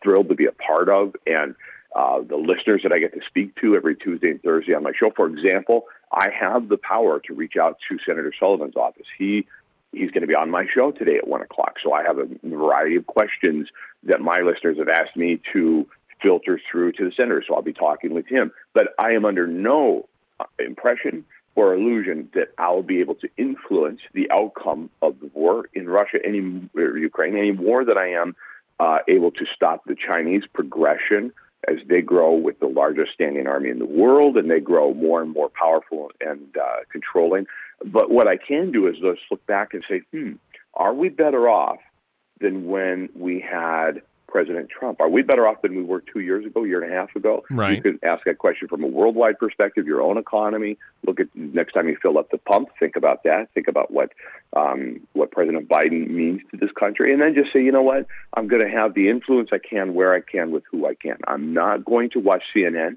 thrilled 0.03 0.29
to 0.29 0.35
be 0.35 0.47
a 0.47 0.53
part 0.53 0.89
of 0.89 1.17
and 1.27 1.57
uh, 1.95 2.21
the 2.21 2.37
listeners 2.37 2.83
that 2.83 2.93
I 2.93 2.99
get 2.99 3.15
to 3.15 3.25
speak 3.25 3.57
to 3.57 3.75
every 3.75 3.97
Tuesday 3.97 4.31
and 4.31 4.43
Thursday 4.43 4.75
on 4.75 4.83
my 4.83 4.93
show. 4.93 5.11
For 5.11 5.27
example, 5.27 5.87
I 6.13 6.29
have 6.31 6.69
the 6.69 6.77
power 6.77 7.21
to 7.21 7.35
reach 7.35 7.57
out 7.57 7.79
to 7.89 7.99
Senator 8.05 8.33
Sullivan's 8.39 8.77
office. 8.77 9.07
He 9.17 9.47
he's 9.93 10.11
going 10.11 10.21
to 10.21 10.27
be 10.27 10.35
on 10.35 10.51
my 10.51 10.67
show 10.67 10.91
today 10.91 11.17
at 11.17 11.27
one 11.27 11.41
o'clock. 11.41 11.79
So 11.83 11.93
I 11.93 12.03
have 12.03 12.19
a 12.19 12.29
variety 12.45 12.97
of 12.97 13.07
questions 13.07 13.69
that 14.05 14.21
my 14.21 14.41
listeners 14.41 14.79
have 14.79 14.89
asked 14.89 15.17
me 15.17 15.41
to 15.53 15.89
filter 16.21 16.61
through 16.71 16.93
to 16.93 17.05
the 17.05 17.13
senator. 17.13 17.43
So 17.47 17.55
I'll 17.55 17.63
be 17.63 17.73
talking 17.73 18.13
with 18.13 18.27
him. 18.27 18.53
But 18.75 18.89
I 18.99 19.13
am 19.13 19.25
under 19.25 19.47
no 19.47 20.09
uh, 20.39 20.45
impression 20.59 21.25
or 21.55 21.75
illusion 21.75 22.29
that 22.35 22.49
I'll 22.59 22.83
be 22.83 23.01
able 23.01 23.17
to 23.17 23.29
influence 23.37 24.01
the 24.13 24.31
outcome 24.31 24.91
of 25.03 25.19
the 25.21 25.31
war 25.33 25.69
in 25.75 25.89
Russia, 25.89 26.19
any 26.25 26.39
Ukraine, 26.75 27.37
any 27.37 27.53
more 27.53 27.85
than 27.85 27.99
I 27.99 28.11
am 28.13 28.37
uh, 28.79 28.99
able 29.09 29.33
to 29.33 29.47
stop 29.47 29.85
the 29.85 29.97
Chinese 29.97 30.45
progression 30.47 31.33
as 31.69 31.79
they 31.87 32.03
grow 32.03 32.35
with 32.35 32.59
the 32.61 32.67
largest 32.67 33.13
standing 33.13 33.47
army 33.47 33.71
in 33.71 33.79
the 33.79 33.87
world 33.87 34.37
and 34.37 34.51
they 34.51 34.61
grow 34.61 34.95
more 34.95 35.23
and 35.23 35.33
more 35.33 35.49
powerful 35.49 36.11
and 36.21 36.57
uh, 36.57 36.77
controlling. 36.91 37.47
But 37.85 38.11
what 38.11 38.27
I 38.27 38.37
can 38.37 38.73
do 38.73 38.87
is 38.87 38.99
just 38.99 39.21
look 39.31 39.45
back 39.47 39.75
and 39.75 39.85
say, 39.89 40.03
hmm, 40.13 40.33
are 40.75 40.95
we 40.95 41.09
better 41.09 41.49
off 41.49 41.79
than 42.41 42.67
when 42.67 43.09
we 43.15 43.41
had 43.41 44.03
President 44.29 44.69
Trump? 44.69 45.01
Are 45.01 45.09
we 45.09 45.23
better 45.23 45.49
off 45.49 45.63
than 45.63 45.75
we 45.75 45.83
were 45.83 46.01
two 46.01 46.21
years 46.21 46.45
ago, 46.45 46.63
year 46.63 46.83
and 46.83 46.93
a 46.93 46.95
half 46.95 47.17
ago? 47.17 47.45
Right. 47.51 47.77
You 47.77 47.83
could 47.83 48.05
ask 48.05 48.25
that 48.25 48.39
question 48.39 48.69
from 48.69 48.85
a 48.85 48.87
worldwide 48.87 49.39
perspective, 49.39 49.87
your 49.87 50.03
own 50.03 50.19
economy. 50.19 50.79
Look 51.05 51.19
at 51.19 51.35
next 51.35 51.73
time 51.73 51.89
you 51.89 51.97
fill 52.01 52.19
up 52.19 52.31
the 52.31 52.39
pump, 52.39 52.69
think 52.79 52.97
about 52.97 53.25
that. 53.25 53.51
Think 53.55 53.67
about 53.69 53.91
what 53.91 54.13
um, 54.55 55.01
what 55.15 55.31
President 55.33 55.69
Biden 55.69 56.09
means 56.09 56.43
to 56.51 56.57
this 56.57 56.71
country, 56.73 57.13
and 57.13 57.21
then 57.21 57.35
just 57.35 57.53
say, 57.53 57.65
you 57.65 57.73
know 57.73 57.83
what, 57.83 58.07
I'm 58.35 58.47
going 58.47 58.65
to 58.65 58.71
have 58.71 58.95
the 58.95 59.09
influence 59.09 59.51
I 59.53 59.59
can 59.59 59.95
where 59.95 60.15
I 60.15 60.21
can 60.21 60.51
with 60.51 60.65
who 60.71 60.87
I 60.87 60.95
can. 60.95 61.19
I'm 61.27 61.55
not 61.55 61.85
going 61.85 62.11
to 62.11 62.21
watch 62.21 62.45
CNN, 62.55 62.97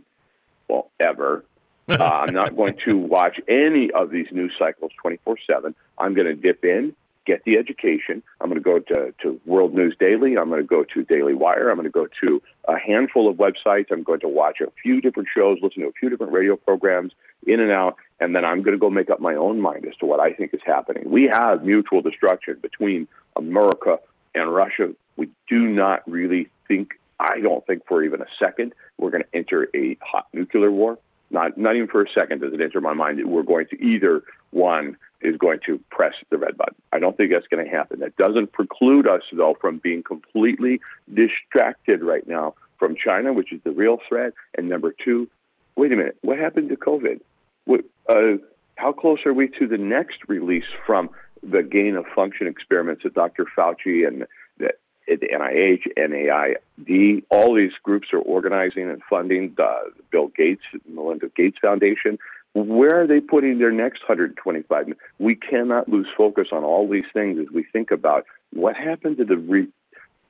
well, 0.68 0.92
ever. 1.00 1.44
uh, 1.90 2.04
I'm 2.04 2.34
not 2.34 2.56
going 2.56 2.78
to 2.86 2.96
watch 2.96 3.42
any 3.48 3.92
of 3.92 4.12
these 4.12 4.28
news 4.32 4.54
cycles 4.58 4.92
24 5.02 5.38
7. 5.48 5.76
I'm 5.98 6.14
going 6.14 6.28
to 6.28 6.36
dip 6.36 6.64
in 6.64 6.96
get 7.26 7.44
the 7.44 7.58
education. 7.58 8.24
I'm 8.40 8.50
going 8.50 8.62
to 8.62 8.64
go 8.64 8.80
to, 8.80 9.14
to 9.22 9.40
World 9.46 9.74
News 9.74 9.96
Daily. 10.00 10.38
I'm 10.38 10.50
going 10.50 10.62
to 10.62 10.68
go 10.68 10.84
to 10.84 11.04
Daily 11.04 11.34
Wire. 11.34 11.70
I'm 11.70 11.78
going 11.78 11.86
to 11.86 11.92
go 11.92 12.08
to 12.22 12.42
a 12.68 12.78
handful 12.78 13.30
of 13.30 13.38
websites. 13.38 13.92
I'm 13.92 14.04
going 14.04 14.22
to 14.22 14.28
watch 14.28 14.62
a 14.62 14.72
few 14.82 15.02
different 15.02 15.30
shows, 15.34 15.60
listen 15.62 15.84
to 15.84 15.90
a 15.90 15.94
few 15.94 16.10
different 16.10 16.34
radio 16.34 16.56
programs, 16.56 17.14
in 17.46 17.60
and 17.60 17.72
out, 17.72 17.96
and 18.20 18.36
then 18.36 18.46
I'm 18.46 18.62
going 18.62 18.74
to 18.74 18.80
go 18.80 18.90
make 18.90 19.10
up 19.10 19.20
my 19.20 19.36
own 19.36 19.62
mind 19.62 19.86
as 19.86 19.96
to 19.98 20.06
what 20.06 20.20
I 20.20 20.34
think 20.34 20.54
is 20.54 20.62
happening. 20.66 21.10
We 21.10 21.24
have 21.24 21.64
mutual 21.64 22.02
destruction 22.02 22.58
between 22.62 23.08
America 23.36 24.00
and 24.36 24.54
Russia. 24.54 24.94
We 25.18 25.30
do 25.50 25.68
not 25.68 26.10
really 26.10 26.50
think, 26.68 27.00
I 27.20 27.40
don't 27.40 27.66
think 27.66 27.86
for 27.88 28.04
even 28.04 28.22
a 28.22 28.28
second, 28.38 28.74
we're 28.98 29.12
going 29.12 29.24
to 29.24 29.36
enter 29.38 29.70
a 29.76 29.98
hot 30.02 30.28
nuclear 30.34 30.72
war. 30.72 30.98
Not, 31.32 31.58
not 31.58 31.76
even 31.76 31.88
for 31.88 32.04
a 32.04 32.10
second 32.10 32.42
does 32.42 32.54
it 32.54 32.62
enter 32.62 32.82
my 32.82 32.94
mind 32.94 33.20
that 33.20 33.28
we're 33.28 33.44
going 33.44 33.68
to 33.68 33.82
either 33.82 34.24
one 34.52 34.98
is 35.22 35.38
going 35.38 35.60
to 35.66 35.80
press 35.90 36.16
the 36.30 36.38
red 36.38 36.58
button. 36.58 36.76
I 36.92 37.00
don't 37.00 37.16
think 37.16 37.32
that's 37.32 37.48
going 37.48 37.66
to 37.66 37.72
happen. 37.72 38.00
That 38.00 38.16
doesn't 38.18 38.52
preclude 38.52 39.08
us, 39.08 39.22
though, 39.32 39.56
from 39.60 39.78
being 39.78 40.04
completely 40.04 40.82
distracted 41.14 42.02
right 42.02 42.28
now 42.28 42.56
from 42.78 42.96
China, 42.96 43.32
which 43.32 43.54
is 43.54 43.62
the 43.64 43.72
real 43.72 44.00
threat. 44.08 44.34
And 44.58 44.68
number 44.68 44.92
two, 44.92 45.30
wait 45.76 45.92
a 45.92 45.96
minute, 45.96 46.18
what 46.22 46.40
happened 46.40 46.70
to 46.70 46.76
COVID? 46.76 47.22
What, 47.66 47.82
uh, 48.10 48.38
how 48.76 48.92
close 48.92 49.20
are 49.26 49.34
we 49.34 49.48
to 49.60 49.68
the 49.68 49.78
next 49.78 50.22
release 50.28 50.66
from 50.86 51.12
the 51.44 51.64
gain 51.64 51.96
of 51.96 52.06
function 52.16 52.48
experiments 52.48 53.04
that 53.04 53.14
Dr. 53.14 53.46
Fauci 53.46 54.08
and 54.08 54.26
the, 54.58 54.74
the 55.08 55.18
NIH, 55.18 55.88
NAID, 55.98 57.24
all 57.30 57.54
these 57.54 57.74
groups 57.84 58.14
are 58.14 58.20
organizing 58.20 58.90
and 58.90 59.02
funding 59.10 59.54
the 59.56 59.92
Bill 60.12 60.28
Gates, 60.28 60.64
Melinda 60.88 61.30
Gates 61.36 61.58
Foundation 61.62 62.18
Where 62.54 63.02
are 63.02 63.08
they 63.08 63.22
putting 63.22 63.60
their 63.60 63.72
next 63.72 64.02
125? 64.02 64.94
We 65.20 65.36
cannot 65.36 65.88
lose 65.88 66.08
focus 66.16 66.50
on 66.52 66.64
all 66.64 66.88
these 66.88 67.06
things 67.14 67.40
as 67.40 67.50
we 67.54 67.64
think 67.64 67.92
about 67.92 68.26
what 68.52 68.76
happened 68.76 69.18
to 69.18 69.26
the 69.26 69.38
re- 69.38 69.70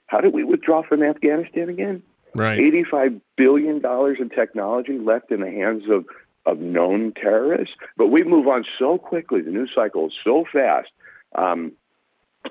how 0.06 0.22
did 0.22 0.34
we 0.34 0.44
withdraw 0.44 0.84
from 0.84 1.02
Afghanistan 1.02 1.70
again? 1.70 2.04
Right. 2.36 2.60
$85 2.60 3.22
billion 3.38 3.84
in 4.20 4.30
technology 4.30 5.00
left 5.00 5.32
in 5.32 5.42
the 5.42 5.50
hands 5.50 5.84
of, 5.90 6.06
of 6.46 6.60
known 6.60 7.14
terrorists. 7.14 7.76
But 7.98 8.08
we 8.08 8.24
move 8.24 8.48
on 8.48 8.66
so 8.78 8.98
quickly. 8.98 9.42
The 9.42 9.52
news 9.52 9.72
cycle 9.74 10.08
is 10.08 10.20
so 10.24 10.46
fast. 10.52 10.90
Um, 11.34 11.74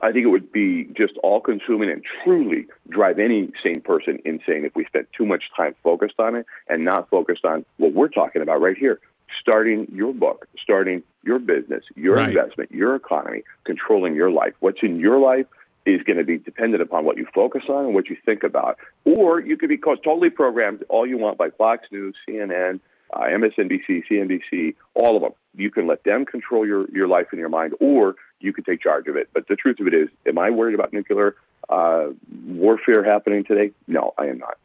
I 0.03 0.13
think 0.13 0.25
it 0.25 0.29
would 0.31 0.53
be 0.53 0.85
just 0.85 1.17
all 1.19 1.41
consuming 1.41 1.91
and 1.91 2.05
truly 2.25 2.67
drive 2.89 3.19
any 3.19 3.51
sane 3.63 3.81
person 3.81 4.21
insane 4.25 4.65
if 4.65 4.75
we 4.75 4.85
spent 4.85 5.09
too 5.13 5.27
much 5.27 5.51
time 5.57 5.75
focused 5.83 6.19
on 6.19 6.37
it 6.37 6.47
and 6.69 6.85
not 6.85 7.11
focused 7.11 7.45
on 7.45 7.65
what 7.77 7.93
we're 7.93 8.09
talking 8.09 8.41
about 8.43 8.61
right 8.61 8.77
here 8.77 9.01
starting 9.39 9.87
your 9.93 10.13
book, 10.13 10.47
starting 10.59 11.03
your 11.23 11.39
business, 11.39 11.85
your 11.97 12.17
Right. 12.17 12.29
investment, 12.29 12.71
your 12.73 12.95
economy, 12.95 13.43
controlling 13.65 14.15
your 14.15 14.31
life. 14.31 14.55
What's 14.61 14.83
in 14.83 14.99
your 15.01 15.19
life 15.19 15.47
is 15.87 16.03
going 16.03 16.19
to 16.19 16.25
be 16.25 16.39
dependent 16.39 16.83
upon 16.83 17.05
what 17.05 17.17
you 17.17 17.27
focus 17.35 17.65
on 17.69 17.87
and 17.87 17.95
what 17.95 18.09
you 18.11 18.17
think 18.25 18.43
about. 18.43 18.79
Or 19.05 19.41
you 19.41 19.57
could 19.57 19.69
be 19.69 19.79
totally 19.79 20.31
programmed 20.31 20.85
all 20.89 21.07
you 21.07 21.19
want 21.19 21.39
by 21.39 21.51
Fox 21.51 21.87
News, 21.91 22.15
CNN, 22.29 22.81
uh, 23.13 23.21
MSNBC, 23.21 24.05
CNBC, 24.09 24.75
all 24.95 25.17
of 25.17 25.23
them. 25.23 25.33
You 25.57 25.71
can 25.71 25.87
let 25.87 26.05
them 26.05 26.25
control 26.27 26.67
your, 26.67 26.89
your 26.91 27.09
life 27.09 27.29
and 27.33 27.41
your 27.41 27.49
mind, 27.49 27.75
or 27.81 28.17
you 28.41 28.53
can 28.53 28.65
take 28.65 28.81
charge 28.81 29.09
of 29.09 29.17
it. 29.17 29.29
But 29.33 29.49
the 29.49 29.57
truth 29.57 29.81
of 29.81 29.87
it 29.87 29.95
is, 29.95 30.09
am 30.27 30.39
I 30.39 30.51
worried 30.51 30.75
about 30.75 30.93
nuclear 30.93 31.35
uh, 31.69 32.09
warfare 32.47 33.03
happening 33.03 33.45
today? 33.45 33.73
No, 33.89 34.15
I 34.17 34.27
am 34.27 34.39
not. 34.39 34.59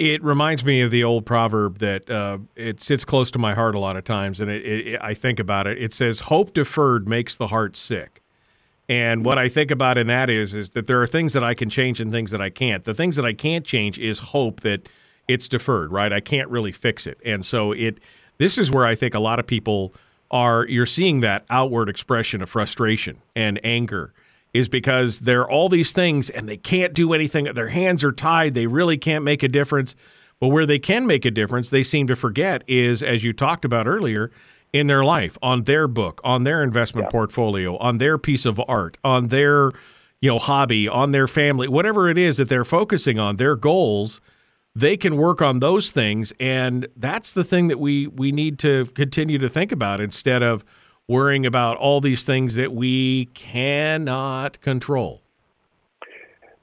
It 0.00 0.24
reminds 0.24 0.64
me 0.64 0.80
of 0.80 0.90
the 0.90 1.04
old 1.04 1.26
proverb 1.26 1.76
that 1.80 2.08
uh, 2.08 2.38
it 2.56 2.80
sits 2.80 3.04
close 3.04 3.30
to 3.32 3.38
my 3.38 3.52
heart 3.52 3.74
a 3.74 3.78
lot 3.78 3.98
of 3.98 4.04
times, 4.04 4.40
and 4.40 4.50
it, 4.50 4.64
it, 4.64 4.98
I 5.02 5.12
think 5.12 5.38
about 5.38 5.66
it. 5.66 5.76
It 5.76 5.92
says, 5.92 6.20
"Hope 6.20 6.54
deferred 6.54 7.06
makes 7.06 7.36
the 7.36 7.48
heart 7.48 7.76
sick." 7.76 8.22
And 8.88 9.26
what 9.26 9.36
I 9.36 9.50
think 9.50 9.70
about 9.70 9.98
in 9.98 10.06
that 10.06 10.30
is, 10.30 10.54
is 10.54 10.70
that 10.70 10.86
there 10.86 11.02
are 11.02 11.06
things 11.06 11.34
that 11.34 11.44
I 11.44 11.52
can 11.52 11.68
change 11.68 12.00
and 12.00 12.10
things 12.10 12.30
that 12.30 12.40
I 12.40 12.48
can't. 12.48 12.82
The 12.84 12.94
things 12.94 13.16
that 13.16 13.26
I 13.26 13.34
can't 13.34 13.62
change 13.62 13.98
is 13.98 14.20
hope 14.20 14.60
that 14.60 14.88
it's 15.28 15.48
deferred, 15.48 15.92
right? 15.92 16.14
I 16.14 16.20
can't 16.20 16.48
really 16.48 16.72
fix 16.72 17.06
it, 17.06 17.18
and 17.22 17.44
so 17.44 17.72
it. 17.72 18.00
This 18.38 18.56
is 18.56 18.70
where 18.70 18.86
I 18.86 18.94
think 18.94 19.12
a 19.12 19.20
lot 19.20 19.38
of 19.38 19.46
people 19.46 19.92
are. 20.30 20.66
You're 20.66 20.86
seeing 20.86 21.20
that 21.20 21.44
outward 21.50 21.90
expression 21.90 22.40
of 22.40 22.48
frustration 22.48 23.18
and 23.36 23.60
anger 23.62 24.14
is 24.52 24.68
because 24.68 25.20
they're 25.20 25.48
all 25.48 25.68
these 25.68 25.92
things 25.92 26.30
and 26.30 26.48
they 26.48 26.56
can't 26.56 26.94
do 26.94 27.12
anything. 27.12 27.44
Their 27.44 27.68
hands 27.68 28.02
are 28.02 28.12
tied. 28.12 28.54
They 28.54 28.66
really 28.66 28.98
can't 28.98 29.24
make 29.24 29.42
a 29.42 29.48
difference. 29.48 29.94
But 30.40 30.48
where 30.48 30.66
they 30.66 30.78
can 30.78 31.06
make 31.06 31.24
a 31.24 31.30
difference, 31.30 31.70
they 31.70 31.82
seem 31.82 32.06
to 32.06 32.16
forget 32.16 32.64
is, 32.66 33.02
as 33.02 33.22
you 33.22 33.32
talked 33.32 33.64
about 33.64 33.86
earlier, 33.86 34.30
in 34.72 34.86
their 34.86 35.04
life, 35.04 35.36
on 35.42 35.64
their 35.64 35.88
book, 35.88 36.20
on 36.24 36.44
their 36.44 36.62
investment 36.62 37.10
portfolio, 37.10 37.76
on 37.78 37.98
their 37.98 38.18
piece 38.18 38.46
of 38.46 38.60
art, 38.68 38.96
on 39.04 39.28
their 39.28 39.72
you 40.20 40.30
know 40.30 40.38
hobby, 40.38 40.88
on 40.88 41.12
their 41.12 41.26
family, 41.26 41.68
whatever 41.68 42.08
it 42.08 42.16
is 42.18 42.36
that 42.36 42.48
they're 42.48 42.64
focusing 42.64 43.18
on, 43.18 43.36
their 43.36 43.56
goals. 43.56 44.20
They 44.74 44.96
can 44.96 45.16
work 45.16 45.42
on 45.42 45.58
those 45.58 45.90
things, 45.90 46.32
and 46.38 46.86
that's 46.96 47.32
the 47.32 47.42
thing 47.42 47.68
that 47.68 47.80
we 47.80 48.06
we 48.06 48.30
need 48.30 48.58
to 48.60 48.86
continue 48.86 49.38
to 49.38 49.48
think 49.48 49.72
about 49.72 50.00
instead 50.00 50.42
of 50.42 50.64
worrying 51.10 51.44
about 51.44 51.76
all 51.76 52.00
these 52.00 52.24
things 52.24 52.54
that 52.54 52.72
we 52.72 53.24
cannot 53.34 54.60
control. 54.60 55.20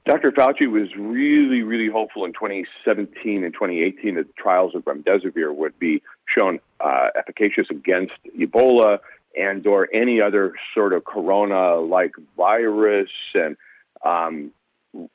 Dr. 0.06 0.32
Fauci 0.32 0.72
was 0.72 0.88
really, 0.96 1.64
really 1.64 1.90
hopeful 1.90 2.24
in 2.24 2.32
2017 2.32 3.44
and 3.44 3.54
2018 3.54 4.16
that 4.16 4.34
trials 4.38 4.74
of 4.74 4.86
remdesivir 4.86 5.54
would 5.54 5.78
be 5.78 6.02
shown 6.26 6.62
uh, 6.80 7.10
efficacious 7.14 7.68
against 7.70 8.14
Ebola 8.40 9.00
and 9.38 9.68
or 9.68 9.90
any 9.94 10.22
other 10.22 10.54
sort 10.74 10.94
of 10.94 11.04
corona-like 11.04 12.14
virus. 12.38 13.12
And 13.36 13.58
um, 14.06 14.52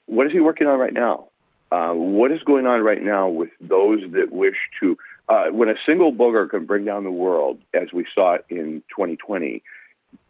what 0.04 0.26
is 0.26 0.32
he 0.32 0.40
working 0.40 0.66
on 0.66 0.78
right 0.78 0.92
now? 0.92 1.28
Uh, 1.70 1.94
what 1.94 2.32
is 2.32 2.42
going 2.42 2.66
on 2.66 2.82
right 2.82 3.02
now 3.02 3.30
with 3.30 3.48
those 3.62 4.02
that 4.12 4.30
wish 4.30 4.58
to? 4.80 4.98
Uh, 5.28 5.46
when 5.46 5.68
a 5.68 5.76
single 5.86 6.12
booger 6.12 6.48
can 6.48 6.66
bring 6.66 6.84
down 6.84 7.04
the 7.04 7.10
world, 7.10 7.58
as 7.72 7.92
we 7.92 8.04
saw 8.14 8.36
in 8.48 8.82
2020, 8.90 9.62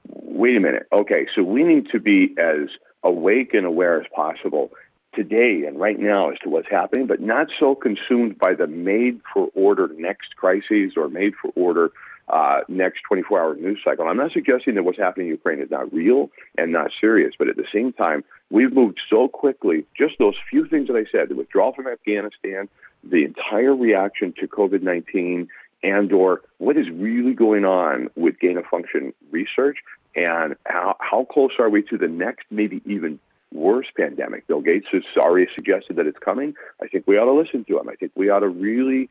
wait 0.08 0.56
a 0.56 0.60
minute. 0.60 0.86
Okay, 0.92 1.26
so 1.34 1.42
we 1.42 1.62
need 1.64 1.90
to 1.90 1.98
be 1.98 2.34
as 2.38 2.68
awake 3.02 3.54
and 3.54 3.66
aware 3.66 4.00
as 4.00 4.06
possible 4.14 4.70
today 5.14 5.64
and 5.66 5.78
right 5.78 5.98
now 5.98 6.30
as 6.30 6.38
to 6.40 6.48
what's 6.48 6.68
happening, 6.68 7.06
but 7.06 7.20
not 7.20 7.50
so 7.58 7.74
consumed 7.74 8.38
by 8.38 8.54
the 8.54 8.66
made 8.66 9.20
for 9.32 9.48
order 9.54 9.90
next 9.96 10.36
crises 10.36 10.94
or 10.96 11.08
made 11.08 11.34
for 11.34 11.50
order 11.54 11.92
uh, 12.28 12.60
next 12.68 13.02
24 13.02 13.40
hour 13.40 13.54
news 13.54 13.80
cycle. 13.84 14.06
I'm 14.06 14.16
not 14.16 14.32
suggesting 14.32 14.74
that 14.76 14.84
what's 14.84 14.98
happening 14.98 15.26
in 15.26 15.32
Ukraine 15.32 15.60
is 15.60 15.70
not 15.70 15.92
real 15.92 16.30
and 16.56 16.72
not 16.72 16.92
serious, 16.92 17.34
but 17.38 17.48
at 17.48 17.56
the 17.56 17.66
same 17.70 17.92
time, 17.92 18.24
we've 18.50 18.72
moved 18.72 19.00
so 19.08 19.28
quickly. 19.28 19.84
Just 19.96 20.18
those 20.18 20.36
few 20.48 20.66
things 20.66 20.88
that 20.88 20.96
I 20.96 21.04
said 21.10 21.28
the 21.28 21.34
withdrawal 21.34 21.72
from 21.72 21.88
Afghanistan, 21.88 22.68
the 23.04 23.24
entire 23.24 23.74
reaction 23.74 24.32
to 24.38 24.46
COVID 24.46 24.82
19, 24.82 25.48
and 25.82 26.12
or 26.12 26.42
what 26.58 26.76
is 26.76 26.88
really 26.90 27.34
going 27.34 27.64
on 27.64 28.08
with 28.16 28.38
gain 28.38 28.56
of 28.56 28.64
function 28.66 29.12
research 29.30 29.78
and 30.14 30.56
how, 30.66 30.96
how 31.00 31.24
close 31.24 31.52
are 31.58 31.70
we 31.70 31.82
to 31.82 31.96
the 31.98 32.08
next 32.08 32.46
maybe 32.50 32.82
even 32.84 33.18
worse 33.50 33.86
pandemic? 33.96 34.46
Bill 34.46 34.60
gates 34.60 34.86
has 34.92 35.02
already 35.16 35.50
suggested 35.54 35.96
that 35.96 36.06
it's 36.06 36.18
coming. 36.18 36.54
I 36.82 36.86
think 36.86 37.06
we 37.06 37.18
ought 37.18 37.24
to 37.26 37.32
listen 37.32 37.64
to 37.64 37.78
him. 37.78 37.88
I 37.88 37.94
think 37.94 38.12
we 38.14 38.28
ought 38.30 38.40
to 38.40 38.48
really 38.48 39.08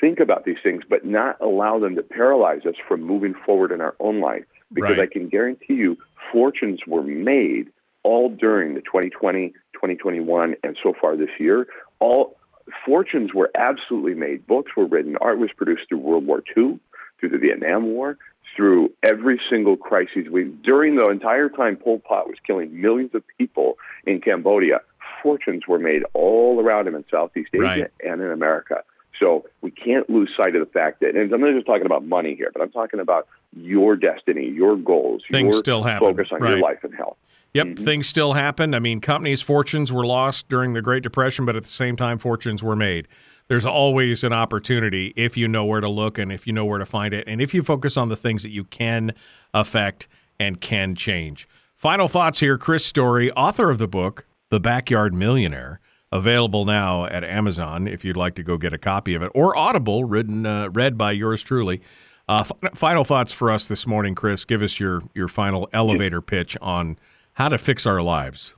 think 0.00 0.20
about 0.20 0.44
these 0.44 0.58
things 0.62 0.82
but 0.88 1.04
not 1.04 1.40
allow 1.40 1.78
them 1.78 1.94
to 1.94 2.02
paralyze 2.02 2.66
us 2.66 2.74
from 2.88 3.02
moving 3.02 3.34
forward 3.46 3.72
in 3.72 3.80
our 3.80 3.94
own 4.00 4.20
life. 4.20 4.44
Because 4.72 4.98
Right. 4.98 5.08
i 5.08 5.12
can 5.12 5.28
guarantee 5.28 5.74
you 5.74 5.96
fortunes 6.32 6.80
were 6.86 7.02
made 7.02 7.70
all 8.02 8.28
during 8.28 8.74
the 8.74 8.80
2020 8.80 9.50
2021 9.72 10.56
and 10.64 10.76
so 10.82 10.92
far 11.00 11.16
this 11.16 11.30
year 11.38 11.66
all 12.00 12.36
fortunes 12.84 13.34
were 13.34 13.50
absolutely 13.54 14.14
made. 14.14 14.46
Books 14.46 14.72
were 14.76 14.86
written. 14.86 15.16
Art 15.20 15.38
was 15.38 15.52
produced 15.52 15.88
through 15.88 15.98
World 15.98 16.26
War 16.26 16.42
II, 16.56 16.78
through 17.20 17.28
the 17.28 17.38
Vietnam 17.38 17.84
War, 17.86 18.18
through 18.56 18.92
every 19.02 19.38
single 19.48 19.76
crisis. 19.76 20.28
We 20.30 20.44
during 20.44 20.96
the 20.96 21.08
entire 21.08 21.48
time 21.48 21.76
Pol 21.76 21.98
Pot 22.00 22.28
was 22.28 22.36
killing 22.46 22.80
millions 22.80 23.14
of 23.14 23.22
people 23.38 23.78
in 24.06 24.20
Cambodia. 24.20 24.80
Fortunes 25.22 25.66
were 25.66 25.78
made 25.78 26.02
all 26.12 26.60
around 26.60 26.86
him 26.86 26.94
in 26.94 27.04
Southeast 27.10 27.50
Asia 27.54 27.62
Right. 27.62 27.90
and 28.04 28.20
in 28.20 28.30
America. 28.30 28.84
So 29.18 29.46
we 29.60 29.70
can't 29.70 30.08
lose 30.10 30.34
sight 30.34 30.56
of 30.56 30.66
the 30.66 30.72
fact 30.72 31.00
that, 31.00 31.14
and 31.14 31.32
I'm 31.32 31.40
not 31.40 31.52
just 31.54 31.66
talking 31.66 31.86
about 31.86 32.04
money 32.04 32.34
here, 32.34 32.50
but 32.52 32.62
I'm 32.62 32.70
talking 32.70 33.00
about 33.00 33.26
your 33.56 33.96
destiny, 33.96 34.48
your 34.48 34.76
goals, 34.76 35.22
Things 35.30 35.54
your 35.54 35.58
still 35.60 35.82
happen. 35.82 36.08
focus 36.08 36.32
on 36.32 36.40
Right. 36.40 36.50
your 36.50 36.58
life 36.60 36.82
and 36.82 36.94
health. 36.94 37.16
Yep, 37.52 37.66
mm-hmm. 37.66 37.84
things 37.84 38.08
still 38.08 38.32
happen. 38.32 38.74
I 38.74 38.80
mean, 38.80 39.00
companies' 39.00 39.40
fortunes 39.40 39.92
were 39.92 40.04
lost 40.04 40.48
during 40.48 40.72
the 40.72 40.82
Great 40.82 41.04
Depression, 41.04 41.46
but 41.46 41.54
at 41.54 41.62
the 41.62 41.68
same 41.68 41.94
time, 41.94 42.18
fortunes 42.18 42.64
were 42.64 42.74
made. 42.74 43.06
There's 43.46 43.64
always 43.66 44.24
an 44.24 44.32
opportunity 44.32 45.12
if 45.14 45.36
you 45.36 45.46
know 45.46 45.64
where 45.64 45.80
to 45.80 45.88
look 45.88 46.18
and 46.18 46.32
if 46.32 46.46
you 46.46 46.52
know 46.52 46.64
where 46.64 46.78
to 46.80 46.86
find 46.86 47.14
it, 47.14 47.24
and 47.28 47.40
if 47.40 47.54
you 47.54 47.62
focus 47.62 47.96
on 47.96 48.08
the 48.08 48.16
things 48.16 48.42
that 48.42 48.50
you 48.50 48.64
can 48.64 49.12
affect 49.52 50.08
and 50.40 50.60
can 50.60 50.96
change. 50.96 51.46
Final 51.76 52.08
thoughts 52.08 52.40
here 52.40 52.58
Chris 52.58 52.84
Story, 52.84 53.30
author 53.32 53.70
of 53.70 53.78
the 53.78 53.86
book, 53.86 54.26
The 54.48 54.58
Backyard 54.58 55.14
Millionaire, 55.14 55.78
available 56.14 56.64
now 56.64 57.04
at 57.06 57.24
Amazon 57.24 57.88
if 57.88 58.04
you'd 58.04 58.16
like 58.16 58.36
to 58.36 58.42
go 58.42 58.56
get 58.56 58.72
a 58.72 58.78
copy 58.78 59.14
of 59.14 59.22
it, 59.22 59.30
or 59.34 59.56
Audible, 59.56 60.04
written, 60.04 60.46
uh, 60.46 60.68
read 60.72 60.96
by 60.96 61.10
yours 61.10 61.42
truly. 61.42 61.82
Uh, 62.28 62.44
f- 62.48 62.72
final 62.74 63.04
thoughts 63.04 63.32
for 63.32 63.50
us 63.50 63.66
this 63.66 63.86
morning, 63.86 64.14
Chris. 64.14 64.44
Give 64.44 64.62
us 64.62 64.80
your, 64.80 65.02
your 65.12 65.28
final 65.28 65.68
elevator 65.72 66.22
pitch 66.22 66.56
on 66.62 66.96
how 67.34 67.48
to 67.48 67.58
fix 67.58 67.84
our 67.84 68.00
lives. 68.00 68.54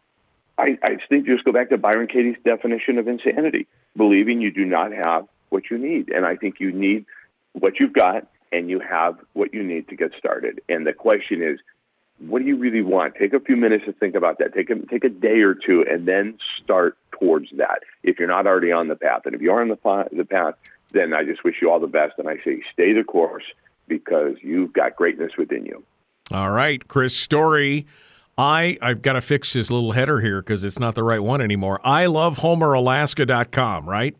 I, 0.58 0.78
I 0.82 0.98
think 1.08 1.26
just 1.26 1.44
go 1.44 1.52
back 1.52 1.70
to 1.70 1.78
Byron 1.78 2.06
Katie's 2.06 2.36
definition 2.44 2.98
of 2.98 3.08
insanity, 3.08 3.66
believing 3.96 4.40
you 4.40 4.52
do 4.52 4.64
not 4.64 4.92
have 4.92 5.26
what 5.48 5.64
you 5.70 5.78
need. 5.78 6.10
And 6.10 6.24
I 6.24 6.36
think 6.36 6.60
you 6.60 6.70
need 6.70 7.06
what 7.52 7.80
you've 7.80 7.92
got 7.92 8.26
and 8.52 8.68
you 8.68 8.80
have 8.80 9.18
what 9.32 9.52
you 9.52 9.62
need 9.62 9.88
to 9.88 9.96
get 9.96 10.12
started. 10.18 10.60
And 10.68 10.86
the 10.86 10.92
question 10.92 11.42
is, 11.42 11.58
what 12.18 12.40
do 12.40 12.48
you 12.48 12.56
really 12.56 12.82
want? 12.82 13.14
Take 13.14 13.32
a 13.32 13.40
few 13.40 13.56
minutes 13.56 13.84
to 13.84 13.92
think 13.92 14.14
about 14.14 14.38
that. 14.38 14.54
Take 14.54 14.70
a, 14.70 14.76
take 14.86 15.04
a 15.04 15.08
day 15.08 15.40
or 15.40 15.54
two 15.54 15.84
and 15.88 16.06
then 16.06 16.38
start 16.58 16.96
towards 17.12 17.50
that 17.52 17.80
if 18.02 18.18
you're 18.18 18.28
not 18.28 18.46
already 18.46 18.72
on 18.72 18.88
the 18.88 18.96
path. 18.96 19.22
And 19.26 19.34
if 19.34 19.42
you 19.42 19.52
are 19.52 19.60
on 19.60 19.68
the, 19.68 20.08
the 20.12 20.24
path, 20.24 20.54
then 20.92 21.12
I 21.12 21.24
just 21.24 21.44
wish 21.44 21.56
you 21.60 21.70
all 21.70 21.80
the 21.80 21.86
best. 21.86 22.14
And 22.18 22.28
I 22.28 22.36
say 22.44 22.62
stay 22.72 22.92
the 22.92 23.04
course 23.04 23.44
because 23.86 24.36
you've 24.42 24.72
got 24.72 24.96
greatness 24.96 25.32
within 25.36 25.66
you. 25.66 25.84
All 26.32 26.50
right, 26.50 26.86
Chris 26.88 27.16
Story. 27.16 27.86
I 28.38 28.76
I've 28.82 29.00
got 29.00 29.14
to 29.14 29.20
fix 29.20 29.52
his 29.52 29.70
little 29.70 29.92
header 29.92 30.20
here 30.20 30.42
because 30.42 30.64
it's 30.64 30.78
not 30.78 30.94
the 30.94 31.02
right 31.02 31.22
one 31.22 31.40
anymore. 31.40 31.80
I 31.84 32.06
love 32.06 32.38
HomerAlaska.com, 32.38 33.88
right? 33.88 34.16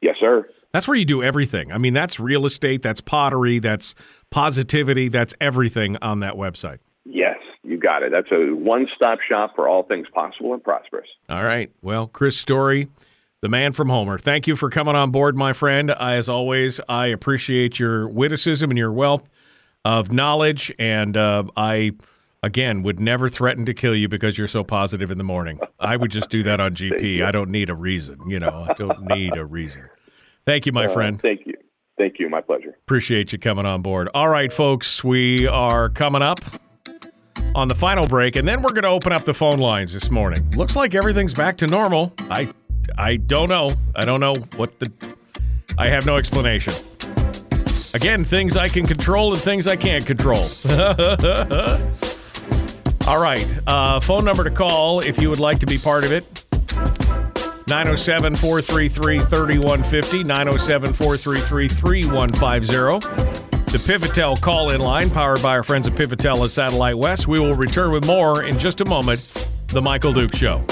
Yes, 0.00 0.18
sir. 0.18 0.46
That's 0.72 0.86
where 0.86 0.96
you 0.96 1.04
do 1.04 1.22
everything. 1.22 1.72
I 1.72 1.78
mean, 1.78 1.94
that's 1.94 2.20
real 2.20 2.44
estate, 2.44 2.82
that's 2.82 3.00
pottery, 3.00 3.58
that's 3.58 3.94
positivity, 4.30 5.08
that's 5.08 5.34
everything 5.40 5.96
on 6.02 6.20
that 6.20 6.34
website. 6.34 6.78
Yes, 7.04 7.38
you 7.62 7.78
got 7.78 8.02
it. 8.02 8.12
That's 8.12 8.30
a 8.30 8.54
one 8.54 8.86
stop 8.94 9.20
shop 9.20 9.54
for 9.54 9.68
all 9.68 9.82
things 9.82 10.08
possible 10.12 10.52
and 10.52 10.62
prosperous. 10.62 11.08
All 11.28 11.42
right. 11.44 11.70
Well, 11.80 12.06
Chris 12.06 12.38
Story, 12.38 12.88
the 13.40 13.48
man 13.48 13.72
from 13.72 13.88
Homer. 13.88 14.18
Thank 14.18 14.46
you 14.46 14.56
for 14.56 14.68
coming 14.68 14.94
on 14.94 15.10
board, 15.10 15.36
my 15.36 15.52
friend. 15.54 15.90
As 15.90 16.28
always, 16.28 16.80
I 16.88 17.06
appreciate 17.06 17.78
your 17.78 18.08
witticism 18.08 18.70
and 18.70 18.76
your 18.78 18.92
wealth 18.92 19.26
of 19.84 20.12
knowledge, 20.12 20.72
and 20.78 21.16
uh, 21.16 21.44
I 21.56 21.92
again 22.42 22.82
would 22.82 23.00
never 23.00 23.28
threaten 23.28 23.64
to 23.66 23.74
kill 23.74 23.94
you 23.94 24.08
because 24.08 24.36
you're 24.36 24.46
so 24.46 24.62
positive 24.62 25.10
in 25.10 25.16
the 25.18 25.24
morning. 25.24 25.58
I 25.80 25.96
would 25.96 26.10
just 26.10 26.28
do 26.28 26.42
that 26.42 26.60
on 26.60 26.74
GP. 26.74 27.22
I 27.22 27.30
don't 27.30 27.50
need 27.50 27.70
a 27.70 27.74
reason. 27.74 28.18
You 28.28 28.38
know, 28.40 28.66
I 28.68 28.74
don't 28.74 29.00
need 29.06 29.36
a 29.36 29.46
reason. 29.46 29.88
Thank 30.44 30.66
you, 30.66 30.72
my 30.72 30.86
Uh, 30.86 30.90
friend. 30.90 31.20
Thank 31.22 31.46
you. 31.46 31.54
Thank 31.96 32.18
you. 32.18 32.28
My 32.28 32.40
pleasure. 32.42 32.76
Appreciate 32.82 33.32
you 33.32 33.38
coming 33.38 33.64
on 33.66 33.80
board. 33.82 34.08
All 34.14 34.28
right, 34.28 34.52
folks, 34.52 35.02
we 35.02 35.46
are 35.46 35.88
coming 35.88 36.22
up 36.22 36.40
on 37.54 37.68
the 37.68 37.74
final 37.74 38.06
break, 38.06 38.36
and 38.36 38.46
then 38.46 38.62
we're 38.62 38.72
going 38.72 38.82
to 38.84 38.88
open 38.88 39.12
up 39.12 39.24
the 39.24 39.34
phone 39.34 39.58
lines 39.58 39.92
this 39.92 40.10
morning. 40.10 40.48
Looks 40.52 40.76
like 40.76 40.94
everything's 40.94 41.34
back 41.34 41.56
to 41.58 41.66
normal. 41.66 42.12
I, 42.30 42.48
I 42.96 43.16
don't 43.16 43.48
know. 43.48 43.72
I 43.94 44.04
don't 44.04 44.20
know 44.20 44.34
what 44.56 44.78
the. 44.78 44.90
I 45.76 45.88
have 45.88 46.06
no 46.06 46.16
explanation. 46.16 46.74
Again, 47.94 48.24
things 48.24 48.56
I 48.56 48.68
can 48.68 48.86
control 48.86 49.32
and 49.32 49.40
things 49.40 49.66
I 49.66 49.76
can't 49.76 50.06
control. 50.06 50.48
All 53.08 53.20
right, 53.20 53.48
uh, 53.66 54.00
phone 54.00 54.24
number 54.24 54.44
to 54.44 54.50
call 54.50 55.00
if 55.00 55.18
you 55.18 55.30
would 55.30 55.40
like 55.40 55.58
to 55.60 55.66
be 55.66 55.78
part 55.78 56.04
of 56.04 56.12
it. 56.12 56.44
907 57.68 58.34
433 58.36 59.18
3150, 59.20 60.24
907 60.24 60.92
433 60.92 61.68
3150. 61.68 63.47
The 63.70 63.76
Pivotel 63.76 64.40
call 64.40 64.70
in 64.70 64.80
line, 64.80 65.10
powered 65.10 65.42
by 65.42 65.50
our 65.50 65.62
friends 65.62 65.86
at 65.86 65.92
Pivotel 65.92 66.42
at 66.42 66.50
Satellite 66.50 66.96
West. 66.96 67.28
We 67.28 67.38
will 67.38 67.54
return 67.54 67.90
with 67.90 68.06
more 68.06 68.42
in 68.42 68.58
just 68.58 68.80
a 68.80 68.84
moment. 68.86 69.20
The 69.66 69.82
Michael 69.82 70.14
Duke 70.14 70.34
Show. 70.34 70.64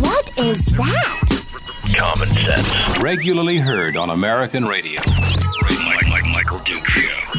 What 0.00 0.38
is 0.38 0.66
that? 0.66 1.92
Common 1.94 2.28
sense. 2.34 2.98
Regularly 2.98 3.58
heard 3.58 3.96
on 3.96 4.10
American 4.10 4.64
radio. 4.66 5.00
Mike, 5.62 6.08
Mike, 6.08 6.24
Michael 6.24 6.58
Duke 6.58 6.88
Show. 6.88 7.32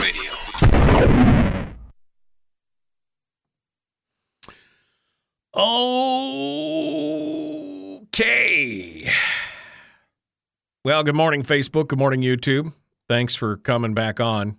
Radio. 0.00 1.47
Okay. 5.58 7.10
Well, 10.84 11.02
good 11.02 11.16
morning, 11.16 11.42
Facebook. 11.42 11.88
Good 11.88 11.98
morning, 11.98 12.20
YouTube. 12.20 12.72
Thanks 13.08 13.34
for 13.34 13.56
coming 13.56 13.92
back 13.92 14.20
on. 14.20 14.56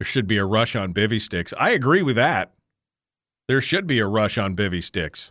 There 0.00 0.06
should 0.06 0.26
be 0.26 0.38
a 0.38 0.44
rush 0.44 0.74
on 0.74 0.92
bivy 0.92 1.20
sticks. 1.20 1.54
I 1.60 1.70
agree 1.70 2.02
with 2.02 2.16
that. 2.16 2.54
There 3.46 3.60
should 3.60 3.86
be 3.86 4.00
a 4.00 4.06
rush 4.08 4.36
on 4.36 4.56
bivy 4.56 4.82
sticks. 4.82 5.30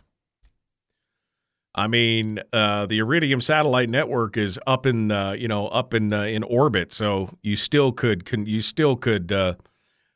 I 1.74 1.86
mean, 1.86 2.40
uh, 2.50 2.86
the 2.86 3.00
Iridium 3.00 3.42
satellite 3.42 3.90
network 3.90 4.38
is 4.38 4.58
up 4.66 4.86
in, 4.86 5.10
uh, 5.10 5.32
you 5.32 5.48
know, 5.48 5.66
up 5.68 5.92
in 5.92 6.10
uh, 6.10 6.22
in 6.22 6.42
orbit, 6.42 6.90
so 6.90 7.36
you 7.42 7.56
still 7.56 7.92
could, 7.92 8.26
you 8.48 8.62
still 8.62 8.96
could 8.96 9.30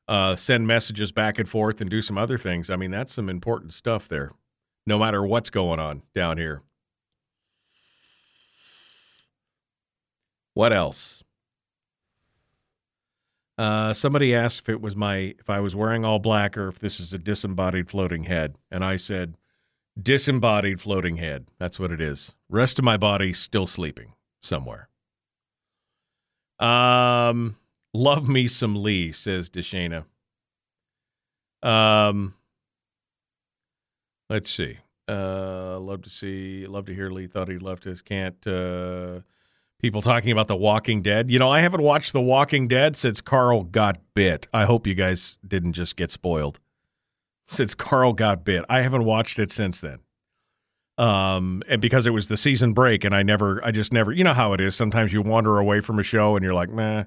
uh, 0.09 0.35
send 0.35 0.66
messages 0.66 1.12
back 1.12 1.39
and 1.39 1.48
forth 1.48 1.80
and 1.80 1.90
do 1.90 2.02
some 2.02 2.18
other 2.18 2.39
things. 2.39 2.70
I 2.70 2.76
mean, 2.76 2.90
that's 2.90 3.12
some 3.12 3.28
important 3.28 3.74
stuff 3.74 4.09
there, 4.09 4.30
no 4.86 4.98
matter 4.98 5.22
what's 5.22 5.51
going 5.51 5.78
on 5.78 6.02
down 6.14 6.39
here. 6.39 6.62
What 10.55 10.72
else? 10.72 11.22
Uh, 13.59 13.93
somebody 13.93 14.35
asked 14.35 14.60
if 14.60 14.68
it 14.68 14.80
was 14.80 14.97
my 14.97 15.35
if 15.39 15.51
I 15.51 15.60
was 15.60 15.76
wearing 15.76 16.05
all 16.05 16.20
black 16.20 16.56
or 16.56 16.68
if 16.68 16.78
this 16.78 17.01
is 17.01 17.12
a 17.12 17.18
disembodied 17.18 17.90
floating 17.90 18.24
head, 18.24 18.56
and 18.70 18.85
I 18.85 18.97
said 18.97 19.36
disembodied 20.01 20.80
floating 20.80 21.16
head. 21.16 21.48
That's 21.59 21.78
what 21.78 21.90
it 21.90 22.01
is. 22.01 22.36
Rest 22.48 22.78
of 22.78 22.85
my 22.85 22.97
body 22.97 23.32
still 23.32 23.66
sleeping 23.66 24.14
somewhere. 24.40 24.89
Um, 26.60 27.56
love 27.94 28.28
me 28.28 28.47
some 28.48 28.82
Lee 28.82 29.12
says 29.12 29.51
Deshana. 29.51 30.05
Um, 31.62 32.35
let's 34.28 34.51
see. 34.51 34.78
Uh, 35.09 35.78
love 35.81 36.02
to 36.02 36.10
see. 36.10 36.66
Love 36.66 36.85
to 36.86 36.94
hear 36.94 37.10
Lee 37.10 37.27
thought 37.27 37.48
he 37.48 37.59
left 37.59 37.86
us. 37.86 38.02
can't. 38.02 38.47
Uh, 38.47 39.20
people 39.81 40.02
talking 40.02 40.32
about 40.32 40.48
The 40.48 40.56
Walking 40.56 41.02
Dead. 41.02 41.31
You 41.31 41.39
know, 41.39 41.48
I 41.48 41.60
haven't 41.60 41.82
watched 41.82 42.12
The 42.12 42.20
Walking 42.20 42.69
Dead 42.69 42.97
since 42.97 43.20
Carl 43.20 43.65
got 43.65 43.98
bit. 44.15 44.47
I 44.52 44.65
hope 44.65 44.86
you 44.86 44.94
guys 44.94 45.39
didn't 45.47 45.73
just 45.73 45.97
get 45.97 46.10
spoiled. 46.10 46.59
Since 47.47 47.74
Carl 47.74 48.12
got 48.12 48.44
bit, 48.44 48.65
I 48.69 48.81
haven't 48.81 49.05
watched 49.05 49.39
it 49.39 49.51
since 49.51 49.81
then. 49.81 50.01
Um, 50.98 51.62
and 51.69 51.81
because 51.81 52.06
it 52.06 52.10
was 52.10 52.28
the 52.28 52.36
season 52.36 52.74
break, 52.74 53.05
and 53.05 53.15
I 53.15 53.23
never, 53.23 53.65
I 53.65 53.70
just 53.70 53.93
never, 53.93 54.12
you 54.12 54.24
know 54.24 54.35
how 54.35 54.52
it 54.52 54.60
is. 54.60 54.74
Sometimes 54.74 55.12
you 55.12 55.23
wander 55.23 55.56
away 55.56 55.81
from 55.81 55.98
a 55.98 56.02
show, 56.02 56.36
and 56.36 56.44
you're 56.44 56.52
like, 56.52 56.69
meh. 56.69 57.05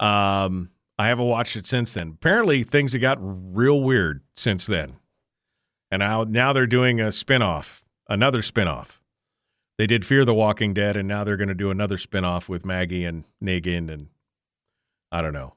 Um, 0.00 0.70
I 0.98 1.08
haven't 1.08 1.26
watched 1.26 1.56
it 1.56 1.66
since 1.66 1.94
then. 1.94 2.12
Apparently, 2.14 2.62
things 2.62 2.92
have 2.92 3.02
got 3.02 3.18
real 3.20 3.80
weird 3.80 4.22
since 4.34 4.66
then, 4.66 4.96
and 5.90 6.00
now 6.00 6.24
now 6.24 6.52
they're 6.52 6.66
doing 6.66 7.00
a 7.00 7.06
spinoff, 7.06 7.84
another 8.08 8.40
spinoff 8.40 9.00
they 9.78 9.86
did 9.86 10.06
Fear 10.06 10.24
the 10.24 10.34
Walking 10.34 10.72
Dead, 10.72 10.96
and 10.96 11.08
now 11.08 11.24
they're 11.24 11.36
going 11.36 11.48
to 11.48 11.54
do 11.54 11.70
another 11.70 11.96
spinoff 11.96 12.48
with 12.48 12.64
Maggie 12.64 13.04
and 13.04 13.24
Negan, 13.42 13.92
and 13.92 14.08
I 15.10 15.20
don't 15.20 15.32
know. 15.32 15.54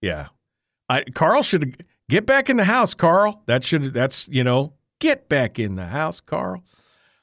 Yeah, 0.00 0.28
I 0.88 1.04
Carl 1.14 1.42
should 1.42 1.84
get 2.08 2.26
back 2.26 2.50
in 2.50 2.56
the 2.56 2.64
house. 2.64 2.94
Carl, 2.94 3.42
that 3.46 3.62
should 3.64 3.94
that's 3.94 4.28
you 4.28 4.42
know 4.42 4.74
get 5.00 5.28
back 5.28 5.58
in 5.58 5.76
the 5.76 5.86
house, 5.86 6.20
Carl. 6.20 6.62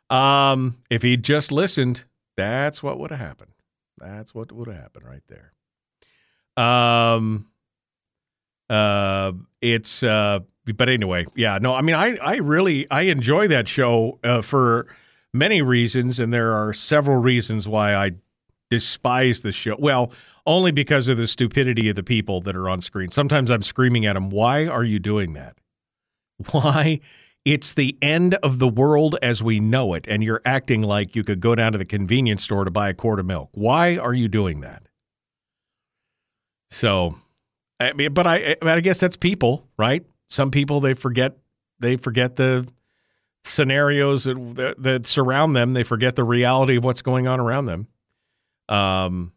Um, 0.09 0.77
if 0.89 1.01
he 1.01 1.17
just 1.17 1.51
listened, 1.51 2.05
that's 2.37 2.81
what 2.81 2.99
would 2.99 3.11
have 3.11 3.19
happened. 3.19 3.51
That's 3.97 4.33
what 4.33 4.51
would 4.51 4.67
have 4.67 4.77
happened 4.77 5.05
right 5.05 5.23
there. 5.27 5.51
Um, 6.57 7.47
uh, 8.69 9.33
it's 9.61 10.03
uh, 10.03 10.39
but 10.75 10.89
anyway, 10.89 11.25
yeah, 11.35 11.59
no, 11.61 11.73
I 11.73 11.81
mean, 11.81 11.95
I 11.95 12.17
I 12.17 12.37
really 12.37 12.89
I 12.89 13.03
enjoy 13.03 13.47
that 13.49 13.67
show 13.67 14.19
uh, 14.23 14.41
for 14.41 14.87
many 15.33 15.61
reasons, 15.61 16.19
and 16.19 16.33
there 16.33 16.53
are 16.53 16.73
several 16.73 17.17
reasons 17.17 17.67
why 17.67 17.93
I 17.93 18.11
despise 18.69 19.41
the 19.41 19.51
show. 19.51 19.75
Well, 19.77 20.11
only 20.45 20.71
because 20.71 21.07
of 21.07 21.17
the 21.17 21.27
stupidity 21.27 21.89
of 21.89 21.95
the 21.95 22.03
people 22.03 22.41
that 22.41 22.55
are 22.55 22.69
on 22.69 22.81
screen. 22.81 23.09
Sometimes 23.09 23.51
I'm 23.51 23.61
screaming 23.61 24.05
at 24.05 24.13
them, 24.13 24.29
"Why 24.29 24.67
are 24.67 24.83
you 24.83 24.99
doing 24.99 25.33
that? 25.33 25.57
Why?" 26.51 27.01
It's 27.43 27.75
the 27.75 27.95
end 28.01 28.33
of 28.41 28.57
the 28.57 28.67
world 28.67 29.17
as 29.21 29.43
we 29.43 29.59
know 29.59 29.93
it, 29.93 30.07
and 30.07 30.23
you're 30.23 30.41
acting 30.45 30.81
like 30.81 31.15
you 31.15 31.23
could 31.23 31.39
go 31.41 31.53
down 31.53 31.73
to 31.73 31.77
the 31.77 31.85
convenience 31.85 32.43
store 32.43 32.65
to 32.65 32.71
buy 32.71 32.89
a 32.89 32.93
quart 32.95 33.19
of 33.19 33.27
milk. 33.27 33.51
Why 33.53 33.97
are 33.97 34.15
you 34.15 34.27
doing 34.27 34.61
that? 34.61 34.87
So, 36.69 37.15
I 37.79 37.93
mean, 37.93 38.13
but 38.13 38.27
I, 38.27 38.55
I 38.61 38.79
guess 38.79 38.99
that's 38.99 39.17
people, 39.17 39.67
right? 39.77 40.05
Some 40.29 40.51
people 40.51 40.79
they 40.79 40.93
forget 40.93 41.37
they 41.79 41.97
forget 41.97 42.35
the 42.35 42.67
scenarios 43.43 44.23
that, 44.25 44.55
that, 44.55 44.83
that 44.83 45.05
surround 45.05 45.55
them. 45.55 45.73
They 45.73 45.83
forget 45.83 46.15
the 46.15 46.23
reality 46.23 46.77
of 46.77 46.83
what's 46.83 47.01
going 47.01 47.27
on 47.27 47.39
around 47.39 47.65
them. 47.65 47.87
Um, 48.69 49.31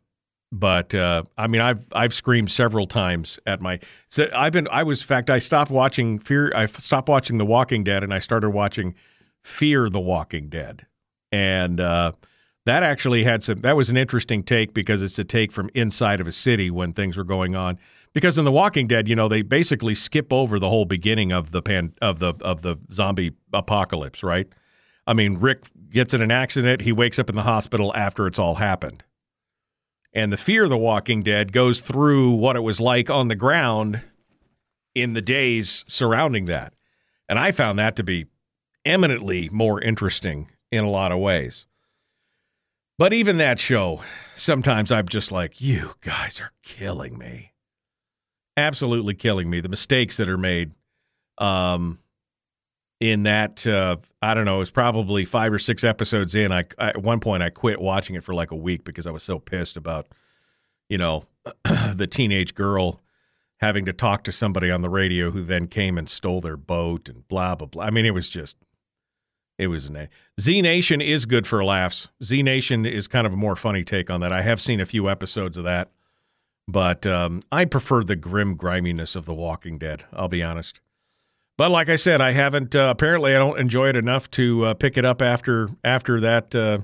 but 0.51 0.95
uh, 0.95 1.25
I 1.37 1.47
mean, 1.47 1.61
I've 1.61 1.85
I've 1.93 2.15
screamed 2.15 2.51
several 2.51 2.87
times 2.87 3.39
at 3.47 3.61
my. 3.61 3.81
So 4.09 4.29
I've 4.35 4.53
been. 4.53 4.67
I 4.69 4.83
was. 4.83 5.03
In 5.03 5.07
fact, 5.07 5.29
I 5.29 5.41
stopped 5.41 5.71
watching 5.71 6.19
Fear. 6.19 6.53
I 6.55 6.67
stopped 6.67 7.09
watching 7.09 7.37
The 7.37 7.45
Walking 7.45 7.85
Dead, 7.85 8.03
and 8.03 8.15
I 8.15 8.19
started 8.19 8.51
watching 8.51 8.95
Fear 9.45 9.91
the 9.91 10.01
Walking 10.01 10.49
Dead, 10.49 10.87
and 11.31 11.81
uh, 11.81 12.13
that 12.69 12.83
actually 12.83 13.25
had 13.25 13.43
some. 13.43 13.61
That 13.61 13.77
was 13.77 13.91
an 13.91 13.97
interesting 13.97 14.43
take 14.43 14.75
because 14.75 15.03
it's 15.03 15.19
a 15.19 15.25
take 15.25 15.53
from 15.53 15.71
inside 15.75 16.21
of 16.21 16.27
a 16.27 16.33
city 16.33 16.71
when 16.71 16.93
things 16.93 17.17
were 17.17 17.25
going 17.25 17.55
on. 17.55 17.79
Because 18.13 18.39
in 18.39 18.45
The 18.45 18.53
Walking 18.53 18.87
Dead, 18.87 19.09
you 19.09 19.15
know, 19.15 19.29
they 19.29 19.43
basically 19.43 19.95
skip 19.95 20.33
over 20.33 20.59
the 20.59 20.69
whole 20.69 20.85
beginning 20.85 21.33
of 21.33 21.51
the 21.51 21.63
pan 21.63 21.95
of 22.03 22.19
the 22.19 22.35
of 22.41 22.63
the 22.63 22.77
zombie 22.93 23.33
apocalypse, 23.53 24.23
right? 24.23 24.47
I 25.07 25.15
mean, 25.15 25.39
Rick 25.39 25.65
gets 25.91 26.13
in 26.13 26.21
an 26.21 26.31
accident. 26.31 26.83
He 26.83 26.93
wakes 26.93 27.19
up 27.19 27.31
in 27.31 27.37
the 27.37 27.43
hospital 27.43 27.95
after 27.95 28.27
it's 28.27 28.39
all 28.39 28.57
happened. 28.57 29.05
And 30.13 30.33
the 30.33 30.37
Fear 30.37 30.65
of 30.65 30.71
the 30.71 30.77
Walking 30.77 31.23
Dead 31.23 31.53
goes 31.53 31.81
through 31.81 32.33
what 32.33 32.57
it 32.57 32.63
was 32.63 32.81
like 32.81 33.09
on 33.09 33.29
the 33.29 33.37
ground 33.37 34.03
in 34.95 35.13
the 35.13 35.23
days 35.23 35.85
surrounding 35.87 36.47
that. 36.47 36.75
And 37.29 37.39
I 37.39 37.53
found 37.53 37.79
that 37.79 37.97
to 37.97 38.03
be 38.03 38.27
eminently 38.85 39.49
more 39.53 39.81
interesting 39.81 40.51
in 40.73 40.85
a 40.85 40.91
lot 40.91 41.13
of 41.13 41.19
ways. 41.19 41.68
But 42.99 43.13
even 43.13 43.39
that 43.39 43.61
show, 43.61 44.03
sometimes 44.35 44.91
I'm 44.91 45.07
just 45.07 45.31
like, 45.31 45.61
you 45.61 45.95
guys 46.01 46.41
are 46.41 46.51
killing 46.65 47.17
me. 47.17 47.53
Absolutely 48.57 49.15
killing 49.15 49.49
me. 49.49 49.61
The 49.61 49.69
mistakes 49.69 50.17
that 50.17 50.29
are 50.29 50.37
made. 50.39 50.73
Um, 51.39 52.01
in 53.01 53.23
that 53.23 53.65
uh, 53.65 53.97
I 54.21 54.35
don't 54.35 54.45
know, 54.45 54.57
it 54.57 54.59
was 54.59 54.73
probably 54.73 55.25
five 55.25 55.53
or 55.53 55.61
six 55.61 55.85
episodes 55.85 56.35
in. 56.35 56.51
I, 56.51 56.65
I, 56.79 56.89
at 56.89 57.03
one 57.03 57.21
point 57.21 57.45
I 57.45 57.51
quit 57.51 57.81
watching 57.81 58.17
it 58.17 58.25
for 58.25 58.35
like 58.35 58.51
a 58.51 58.57
week 58.57 58.83
because 58.83 59.07
I 59.07 59.13
was 59.13 59.23
so 59.23 59.39
pissed 59.39 59.77
about, 59.77 60.09
you 60.89 60.99
know, 60.99 61.25
the 61.95 62.09
teenage 62.11 62.57
girl 62.57 63.01
having 63.61 63.85
to 63.85 63.93
talk 63.93 64.25
to 64.25 64.33
somebody 64.33 64.71
on 64.73 64.83
the 64.83 64.91
radio 64.91 65.31
who 65.31 65.43
then 65.43 65.69
came 65.69 65.97
and 65.97 66.09
stole 66.09 66.41
their 66.41 66.57
boat 66.57 67.09
and 67.09 67.29
blah 67.29 67.55
blah 67.55 67.69
blah. 67.69 67.85
I 67.85 67.91
mean, 67.91 68.05
it 68.05 68.15
was 68.15 68.29
just, 68.29 68.57
it 69.59 69.67
was 69.67 69.91
a 69.91 70.09
Z 70.41 70.63
Nation 70.63 71.01
is 71.01 71.27
good 71.27 71.47
for 71.47 71.65
laughs. 71.65 72.09
Z 72.23 72.43
Nation 72.43 72.87
is 72.87 73.09
kind 73.09 73.27
of 73.27 73.33
a 73.33 73.37
more 73.37 73.57
funny 73.57 73.83
take 73.83 74.09
on 74.09 74.21
that. 74.21 74.33
I 74.33 74.43
have 74.43 74.61
seen 74.61 74.81
a 74.81 74.87
few 74.87 75.11
episodes 75.11 75.57
of 75.57 75.65
that, 75.65 75.91
but 76.69 77.05
um, 77.07 77.43
I 77.51 77.65
prefer 77.65 78.05
the 78.05 78.17
grim 78.17 78.55
griminess 78.55 79.17
of 79.17 79.27
The 79.27 79.35
Walking 79.35 79.77
Dead. 79.77 80.05
I'll 80.13 80.29
be 80.29 80.45
honest. 80.45 80.81
But 81.57 81.73
like 81.73 81.89
I 81.89 81.97
said, 81.97 82.21
I 82.21 82.31
haven't. 82.31 82.77
Uh, 82.77 82.89
apparently, 82.89 83.35
I 83.35 83.39
don't 83.39 83.59
enjoy 83.59 83.89
it 83.89 83.97
enough 83.97 84.31
to 84.33 84.65
uh, 84.65 84.75
pick 84.75 84.97
it 84.97 85.05
up 85.05 85.21
after 85.21 85.69
after 85.83 86.21
that 86.21 86.55
uh, 86.55 86.79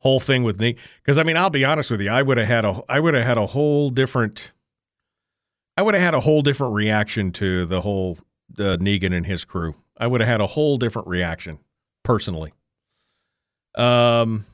whole 0.00 0.20
thing 0.20 0.42
with 0.42 0.58
Negan. 0.58 0.78
Because 1.02 1.16
I 1.16 1.22
mean, 1.22 1.38
I'll 1.38 1.48
be 1.48 1.64
honest 1.64 1.90
with 1.90 2.02
you, 2.02 2.10
I 2.10 2.20
would 2.20 2.36
have 2.36 2.46
had 2.46 2.66
a 2.66 2.82
I 2.86 3.00
would 3.00 3.14
have 3.14 3.24
had 3.24 3.38
a 3.38 3.46
whole 3.46 3.88
different. 3.88 4.52
I 5.78 5.82
would 5.82 5.94
have 5.94 6.02
had 6.02 6.12
a 6.12 6.20
whole 6.20 6.42
different 6.42 6.74
reaction 6.74 7.32
to 7.32 7.64
the 7.64 7.80
whole 7.80 8.18
uh, 8.58 8.76
Negan 8.76 9.16
and 9.16 9.24
his 9.24 9.46
crew. 9.46 9.74
I 9.96 10.06
would 10.06 10.20
have 10.20 10.28
had 10.28 10.42
a 10.42 10.48
whole 10.48 10.76
different 10.76 11.08
reaction 11.08 11.58
personally. 12.02 12.52
Um. 13.74 14.46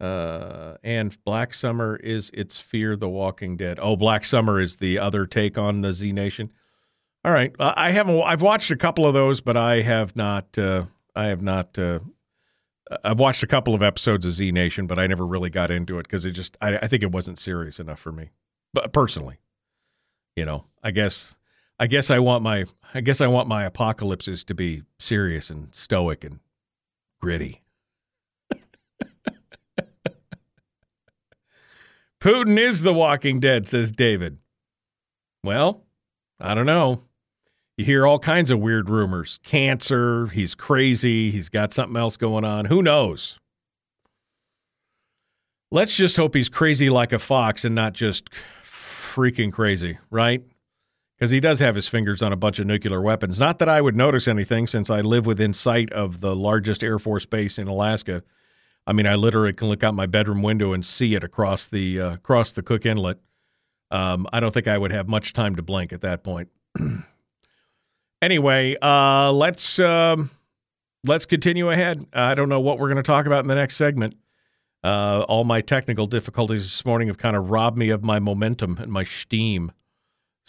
Uh, 0.00 0.78
and 0.82 1.22
Black 1.24 1.52
Summer 1.52 1.96
is 1.96 2.30
its 2.32 2.58
Fear 2.58 2.96
the 2.96 3.08
Walking 3.08 3.58
Dead. 3.58 3.78
Oh, 3.82 3.96
Black 3.96 4.24
Summer 4.24 4.58
is 4.58 4.76
the 4.76 4.98
other 4.98 5.26
take 5.26 5.58
on 5.58 5.82
the 5.82 5.92
Z 5.92 6.12
Nation. 6.12 6.50
All 7.22 7.32
right, 7.32 7.54
I 7.58 7.90
haven't. 7.90 8.18
I've 8.22 8.40
watched 8.40 8.70
a 8.70 8.76
couple 8.76 9.06
of 9.06 9.12
those, 9.12 9.42
but 9.42 9.58
I 9.58 9.82
have 9.82 10.16
not. 10.16 10.56
Uh, 10.56 10.86
I 11.14 11.26
have 11.26 11.42
not. 11.42 11.78
Uh, 11.78 11.98
I've 13.04 13.18
watched 13.18 13.42
a 13.42 13.46
couple 13.46 13.74
of 13.74 13.82
episodes 13.82 14.24
of 14.24 14.32
Z 14.32 14.52
Nation, 14.52 14.86
but 14.86 14.98
I 14.98 15.06
never 15.06 15.26
really 15.26 15.50
got 15.50 15.70
into 15.70 15.98
it 15.98 16.04
because 16.04 16.24
it 16.24 16.30
just. 16.30 16.56
I, 16.62 16.78
I 16.78 16.86
think 16.86 17.02
it 17.02 17.12
wasn't 17.12 17.38
serious 17.38 17.78
enough 17.78 17.98
for 18.00 18.10
me, 18.10 18.30
but 18.72 18.94
personally, 18.94 19.38
you 20.34 20.46
know, 20.46 20.64
I 20.82 20.92
guess. 20.92 21.38
I 21.80 21.86
guess 21.86 22.10
I 22.10 22.18
want 22.18 22.42
my. 22.44 22.66
I 22.92 23.00
guess 23.00 23.22
I 23.22 23.26
want 23.26 23.48
my 23.48 23.64
apocalypses 23.64 24.44
to 24.44 24.54
be 24.54 24.82
serious 24.98 25.48
and 25.48 25.74
stoic 25.74 26.24
and 26.24 26.40
gritty. 27.20 27.62
Putin 32.20 32.58
is 32.58 32.82
the 32.82 32.92
Walking 32.92 33.40
Dead, 33.40 33.66
says 33.66 33.92
David. 33.92 34.36
Well, 35.42 35.84
I 36.38 36.54
don't 36.54 36.66
know. 36.66 37.04
You 37.78 37.86
hear 37.86 38.06
all 38.06 38.18
kinds 38.18 38.50
of 38.50 38.58
weird 38.58 38.90
rumors. 38.90 39.38
Cancer, 39.42 40.26
he's 40.26 40.54
crazy, 40.54 41.30
he's 41.30 41.48
got 41.48 41.72
something 41.72 41.96
else 41.96 42.18
going 42.18 42.44
on. 42.44 42.66
Who 42.66 42.82
knows? 42.82 43.38
Let's 45.70 45.96
just 45.96 46.18
hope 46.18 46.34
he's 46.34 46.50
crazy 46.50 46.90
like 46.90 47.14
a 47.14 47.18
fox 47.18 47.64
and 47.64 47.74
not 47.74 47.94
just 47.94 48.30
freaking 48.32 49.52
crazy, 49.52 49.96
right? 50.10 50.42
Because 51.20 51.30
he 51.32 51.40
does 51.40 51.60
have 51.60 51.74
his 51.74 51.86
fingers 51.86 52.22
on 52.22 52.32
a 52.32 52.36
bunch 52.36 52.58
of 52.58 52.66
nuclear 52.66 52.98
weapons. 52.98 53.38
Not 53.38 53.58
that 53.58 53.68
I 53.68 53.82
would 53.82 53.94
notice 53.94 54.26
anything 54.26 54.66
since 54.66 54.88
I 54.88 55.02
live 55.02 55.26
within 55.26 55.52
sight 55.52 55.92
of 55.92 56.20
the 56.20 56.34
largest 56.34 56.82
Air 56.82 56.98
Force 56.98 57.26
base 57.26 57.58
in 57.58 57.68
Alaska. 57.68 58.22
I 58.86 58.94
mean, 58.94 59.06
I 59.06 59.16
literally 59.16 59.52
can 59.52 59.68
look 59.68 59.84
out 59.84 59.94
my 59.94 60.06
bedroom 60.06 60.42
window 60.42 60.72
and 60.72 60.82
see 60.82 61.14
it 61.14 61.22
across 61.22 61.68
the 61.68 62.00
uh, 62.00 62.14
across 62.14 62.52
the 62.52 62.62
Cook 62.62 62.86
Inlet. 62.86 63.18
Um, 63.90 64.26
I 64.32 64.40
don't 64.40 64.54
think 64.54 64.66
I 64.66 64.78
would 64.78 64.92
have 64.92 65.08
much 65.08 65.34
time 65.34 65.56
to 65.56 65.62
blink 65.62 65.92
at 65.92 66.00
that 66.00 66.24
point. 66.24 66.48
Anyway, 68.22 68.76
uh, 68.82 69.32
let's 69.32 69.78
um, 69.78 70.28
let's 71.06 71.24
continue 71.24 71.70
ahead. 71.70 72.04
I 72.12 72.34
don't 72.34 72.50
know 72.50 72.60
what 72.60 72.78
we're 72.78 72.88
going 72.88 72.96
to 72.96 73.02
talk 73.02 73.24
about 73.24 73.44
in 73.44 73.48
the 73.48 73.54
next 73.54 73.76
segment. 73.76 74.14
Uh, 74.84 75.24
all 75.26 75.44
my 75.44 75.62
technical 75.62 76.06
difficulties 76.06 76.62
this 76.62 76.84
morning 76.84 77.08
have 77.08 77.16
kind 77.16 77.34
of 77.34 77.50
robbed 77.50 77.78
me 77.78 77.88
of 77.88 78.04
my 78.04 78.18
momentum 78.18 78.76
and 78.78 78.92
my 78.92 79.04
steam. 79.04 79.72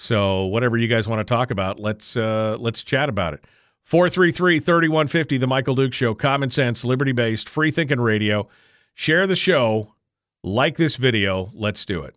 So 0.02 0.46
whatever 0.46 0.78
you 0.78 0.88
guys 0.88 1.08
want 1.08 1.20
to 1.20 1.24
talk 1.24 1.52
about, 1.52 1.80
let's 1.80 2.18
uh, 2.18 2.58
let's 2.60 2.84
chat 2.84 3.08
about 3.08 3.36
it. 3.36 3.46
433-3150, 3.88 5.40
The 5.40 5.48
Michael 5.48 5.76
Duke 5.76 5.94
Show. 5.94 6.16
Common 6.16 6.50
sense, 6.50 6.84
liberty-based, 6.84 7.48
free-thinking 7.48 8.00
radio. 8.00 8.48
Share 8.96 9.28
the 9.28 9.36
show. 9.36 9.94
Like 10.44 10.78
this 10.78 10.96
video. 10.96 11.52
Let's 11.54 11.86
do 11.86 12.02
it. 12.02 12.16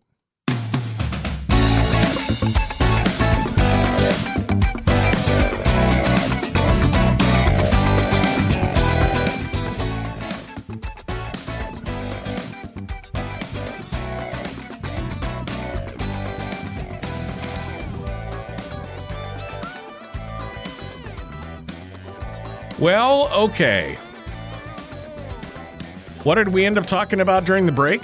Well, 22.85 23.33
okay. 23.33 23.95
What 26.23 26.35
did 26.35 26.49
we 26.49 26.67
end 26.67 26.77
up 26.77 26.85
talking 26.85 27.21
about 27.21 27.47
during 27.47 27.65
the 27.65 27.73
break? 27.73 28.03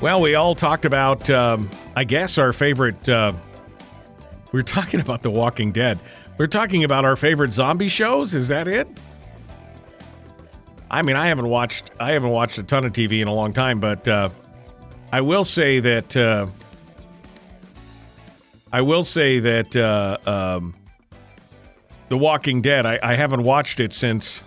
Well, 0.00 0.22
we 0.22 0.34
all 0.34 0.54
talked 0.54 0.86
about, 0.86 1.28
um, 1.28 1.68
I 1.94 2.04
guess, 2.04 2.38
our 2.38 2.54
favorite. 2.54 3.06
Uh, 3.06 3.34
we 4.52 4.60
are 4.60 4.62
talking 4.80 5.00
about 5.00 5.22
The 5.22 5.30
Walking 5.30 5.72
Dead. 5.72 5.98
We 6.38 6.44
are 6.44 6.48
talking 6.48 6.82
about 6.82 7.04
our 7.04 7.14
favorite 7.14 7.52
zombie 7.52 7.90
shows. 7.90 8.32
Is 8.32 8.48
that 8.48 8.66
it? 8.66 8.88
I 10.90 11.02
mean, 11.02 11.16
I 11.16 11.26
haven't 11.26 11.50
watched. 11.50 11.90
I 12.00 12.12
haven't 12.12 12.30
watched 12.30 12.56
a 12.56 12.62
ton 12.62 12.86
of 12.86 12.94
TV 12.94 13.20
in 13.20 13.28
a 13.28 13.34
long 13.34 13.52
time, 13.52 13.78
but 13.78 14.08
uh, 14.08 14.30
I 15.12 15.20
will 15.20 15.44
say 15.44 15.80
that 15.80 16.16
uh, 16.16 16.46
I 18.74 18.80
will 18.80 19.04
say 19.04 19.38
that 19.38 19.76
uh, 19.76 20.18
um, 20.26 20.74
The 22.08 22.18
Walking 22.18 22.60
Dead, 22.60 22.84
I, 22.84 22.98
I, 23.04 23.14
haven't 23.14 23.44
watched 23.44 23.78
it 23.78 23.92
since 23.92 24.42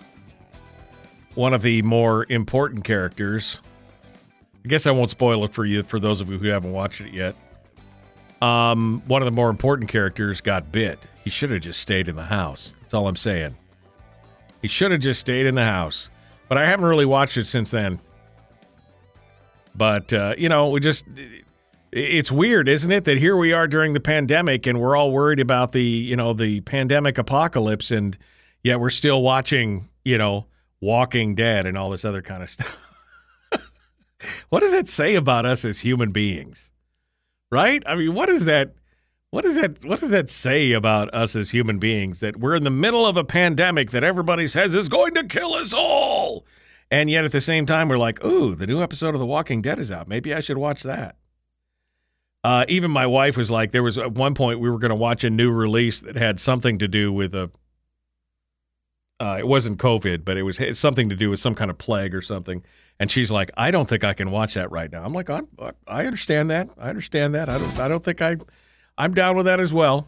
one 1.36 1.54
of 1.54 1.62
the 1.62 1.82
more 1.84 2.26
important 2.28 2.84
characters. 2.84 3.62
I 4.66 4.68
guess 4.68 4.86
I 4.86 4.92
won't 4.92 5.12
spoil 5.12 5.46
it 5.46 5.54
for 5.54 5.64
you, 5.64 5.82
for 5.82 5.98
those 5.98 6.20
of 6.20 6.30
you 6.30 6.38
who 6.40 6.50
haven't 6.50 6.74
watched 6.74 7.00
it 7.00 7.14
yet. 7.14 7.36
Um, 8.42 9.02
one 9.08 9.22
of 9.22 9.28
the 9.28 9.32
more 9.32 9.50
important 9.50 9.90
characters 9.90 10.42
got 10.42 10.74
bit. 10.74 11.08
He 11.24 11.30
should 11.30 11.50
have 11.52 11.62
just 11.62 11.80
stayed 11.80 12.10
in 12.10 12.18
the 12.18 12.26
house. 12.26 12.76
That's 12.82 12.94
all 12.94 13.08
I'm 13.08 13.16
saying. 13.16 13.56
He 14.62 14.68
should 14.68 14.92
have 14.92 15.00
just 15.00 15.22
stayed 15.22 15.46
in 15.46 15.56
the 15.56 15.64
house. 15.64 16.10
But 16.50 16.58
I 16.58 16.66
haven't 16.66 16.88
really 16.88 17.06
watched 17.06 17.38
it 17.38 17.46
since 17.46 17.72
then. 17.72 17.98
But, 19.74 20.12
uh, 20.12 20.36
you 20.38 20.50
know, 20.50 20.68
we 20.68 20.82
just 20.82 21.06
it's 21.92 22.32
weird, 22.32 22.68
isn't 22.68 22.92
it, 22.92 23.06
that 23.06 23.18
here 23.18 23.36
we 23.36 23.54
are 23.54 23.68
during 23.68 23.94
the 23.94 24.00
pandemic 24.00 24.68
and 24.68 24.80
we're 24.80 24.96
all 24.96 25.12
worried 25.12 25.40
about 25.40 25.72
the, 25.72 25.84
you 25.84 26.16
know, 26.16 26.34
the 26.34 26.62
pandemic 26.62 27.18
apocalypse 27.18 27.92
and 27.92 28.18
yet 28.64 28.80
we're 28.80 28.90
still 28.90 29.22
watching, 29.22 29.90
you 30.04 30.18
know, 30.18 30.48
Walking 30.82 31.36
Dead 31.36 31.66
and 31.66 31.78
all 31.78 31.90
this 31.90 32.06
other 32.06 32.22
kind 32.22 32.44
of 32.44 32.50
stuff. 32.50 32.80
what 34.50 34.60
does 34.60 34.72
that 34.72 34.88
say 34.88 35.16
about 35.16 35.46
us 35.46 35.66
as 35.66 35.80
human 35.80 36.12
beings? 36.12 36.72
Right? 37.52 37.82
I 37.86 37.96
mean, 37.96 38.14
what 38.14 38.30
is 38.30 38.46
that 38.46 38.74
what 39.30 39.44
does 39.44 39.56
that 39.56 39.84
what 39.86 40.00
does 40.00 40.12
that 40.12 40.30
say 40.30 40.74
about 40.74 41.14
us 41.14 41.36
as 41.36 41.52
human 41.52 41.80
beings 41.80 42.20
that 42.22 42.38
we're 42.38 42.56
in 42.56 42.64
the 42.64 42.70
middle 42.70 43.06
of 43.06 43.18
a 43.18 43.24
pandemic 43.24 43.92
that 43.92 44.04
everybody 44.04 44.48
says 44.48 44.74
is 44.74 44.90
going 44.90 45.14
to 45.16 45.24
kill 45.24 45.54
us 45.54 45.74
all? 45.74 46.46
And 46.90 47.10
yet 47.10 47.26
at 47.26 47.32
the 47.32 47.42
same 47.42 47.66
time 47.66 47.90
we're 47.90 47.98
like, 47.98 48.24
"Ooh, 48.26 48.56
the 48.56 48.68
new 48.68 48.82
episode 48.82 49.14
of 49.16 49.20
The 49.20 49.26
Walking 49.26 49.62
Dead 49.62 49.80
is 49.80 49.92
out. 49.92 50.08
Maybe 50.08 50.34
I 50.34 50.40
should 50.42 50.58
watch 50.58 50.84
that." 50.84 51.16
Uh, 52.48 52.64
even 52.70 52.90
my 52.90 53.06
wife 53.06 53.36
was 53.36 53.52
like, 53.52 53.72
there 53.72 53.84
was 53.84 53.98
at 53.98 54.14
one 54.14 54.34
point 54.34 54.62
we 54.62 54.70
were 54.70 54.80
going 54.80 54.88
to 54.88 54.96
watch 54.96 55.26
a 55.26 55.30
new 55.30 55.52
release 55.52 56.00
that 56.00 56.16
had 56.16 56.40
something 56.40 56.80
to 56.80 56.88
do 56.88 57.12
with 57.12 57.36
a. 57.36 57.52
Uh, 59.20 59.36
it 59.38 59.46
wasn't 59.46 59.78
COVID, 59.80 60.24
but 60.24 60.38
it 60.38 60.44
was 60.44 60.58
something 60.80 61.10
to 61.10 61.16
do 61.18 61.30
with 61.30 61.42
some 61.42 61.56
kind 61.56 61.70
of 61.70 61.78
plague 61.78 62.16
or 62.16 62.22
something. 62.22 62.64
And 63.02 63.12
she's 63.12 63.30
like, 63.30 63.52
I 63.58 63.70
don't 63.70 63.90
think 63.90 64.06
I 64.06 64.14
can 64.14 64.32
watch 64.32 64.54
that 64.54 64.72
right 64.72 64.90
now. 64.90 65.04
I'm 65.04 65.12
like, 65.12 65.30
I'm, 65.30 65.46
I 65.86 66.06
understand 66.06 66.50
that. 66.50 66.70
I 66.78 66.88
understand 66.88 67.36
that. 67.36 67.50
I 67.50 67.58
don't. 67.58 67.80
I 67.80 67.90
don't 67.90 68.02
think 68.02 68.22
I. 68.22 68.38
I'm 68.98 69.14
down 69.14 69.36
with 69.36 69.48
that 69.48 69.60
as 69.60 69.74
well. 69.74 70.08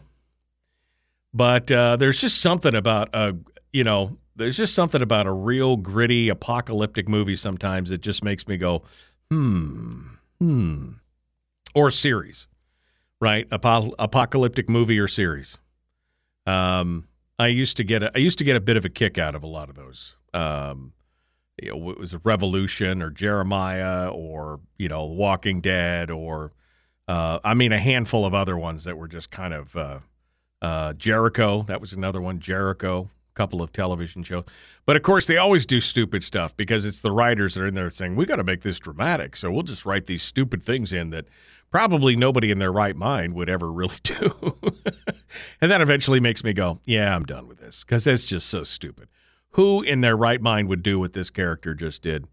But 1.34 1.70
uh, 1.70 1.96
there's 1.96 2.22
just 2.22 2.40
something 2.40 2.74
about 2.74 3.10
a, 3.12 3.36
you 3.70 3.84
know, 3.84 4.16
there's 4.34 4.56
just 4.56 4.74
something 4.74 5.02
about 5.02 5.26
a 5.26 5.32
real 5.32 5.76
gritty 5.76 6.30
apocalyptic 6.30 7.06
movie 7.06 7.36
sometimes 7.36 7.90
that 7.90 8.00
just 8.00 8.24
makes 8.24 8.48
me 8.48 8.56
go, 8.56 8.82
hmm, 9.30 10.00
hmm 10.40 10.92
or 11.74 11.90
series, 11.90 12.48
right? 13.20 13.46
Apo- 13.52 13.94
apocalyptic 13.98 14.68
movie 14.68 14.98
or 14.98 15.08
series. 15.08 15.58
Um, 16.46 17.06
I 17.38 17.48
used 17.48 17.76
to 17.78 17.84
get 17.84 18.02
a, 18.02 18.10
I 18.14 18.18
used 18.18 18.38
to 18.38 18.44
get 18.44 18.56
a 18.56 18.60
bit 18.60 18.76
of 18.76 18.84
a 18.84 18.88
kick 18.88 19.18
out 19.18 19.34
of 19.34 19.42
a 19.42 19.46
lot 19.46 19.68
of 19.68 19.76
those. 19.76 20.16
Um, 20.34 20.92
you 21.62 21.70
know, 21.70 21.90
it 21.90 21.98
was 21.98 22.16
Revolution 22.24 23.02
or 23.02 23.10
Jeremiah 23.10 24.08
or 24.10 24.60
you 24.78 24.88
know 24.88 25.04
Walking 25.04 25.60
Dead 25.60 26.10
or 26.10 26.52
Uh, 27.08 27.40
I 27.42 27.54
mean, 27.54 27.72
a 27.72 27.78
handful 27.78 28.24
of 28.24 28.34
other 28.34 28.56
ones 28.56 28.84
that 28.84 28.96
were 28.96 29.08
just 29.08 29.30
kind 29.30 29.52
of 29.52 29.74
uh, 29.76 29.98
uh, 30.62 30.92
Jericho. 30.92 31.62
That 31.62 31.80
was 31.80 31.92
another 31.92 32.20
one. 32.20 32.38
Jericho. 32.38 33.10
A 33.30 33.34
couple 33.34 33.62
of 33.62 33.72
television 33.72 34.22
shows, 34.24 34.44
but 34.86 34.96
of 34.96 35.02
course 35.02 35.26
they 35.26 35.36
always 35.36 35.64
do 35.64 35.80
stupid 35.80 36.22
stuff 36.24 36.54
because 36.56 36.84
it's 36.84 37.00
the 37.00 37.12
writers 37.12 37.54
that 37.54 37.62
are 37.62 37.66
in 37.68 37.74
there 37.74 37.88
saying 37.88 38.16
we 38.16 38.26
got 38.26 38.36
to 38.36 38.44
make 38.44 38.62
this 38.62 38.80
dramatic, 38.80 39.36
so 39.36 39.50
we'll 39.50 39.62
just 39.62 39.86
write 39.86 40.06
these 40.06 40.22
stupid 40.24 40.62
things 40.64 40.92
in 40.92 41.10
that 41.10 41.26
probably 41.70 42.16
nobody 42.16 42.50
in 42.50 42.58
their 42.58 42.72
right 42.72 42.96
mind 42.96 43.34
would 43.34 43.48
ever 43.48 43.70
really 43.70 43.96
do. 44.02 44.30
and 45.60 45.70
that 45.70 45.80
eventually 45.80 46.20
makes 46.20 46.44
me 46.44 46.52
go, 46.52 46.80
yeah, 46.84 47.14
I'm 47.14 47.24
done 47.24 47.48
with 47.48 47.60
this 47.60 47.84
because 47.84 48.06
it's 48.06 48.24
just 48.24 48.48
so 48.48 48.64
stupid. 48.64 49.08
Who 49.54 49.82
in 49.82 50.00
their 50.00 50.16
right 50.16 50.40
mind 50.40 50.68
would 50.68 50.82
do 50.82 50.98
what 50.98 51.12
this 51.12 51.30
character 51.30 51.74
just 51.74 52.02
did? 52.02 52.26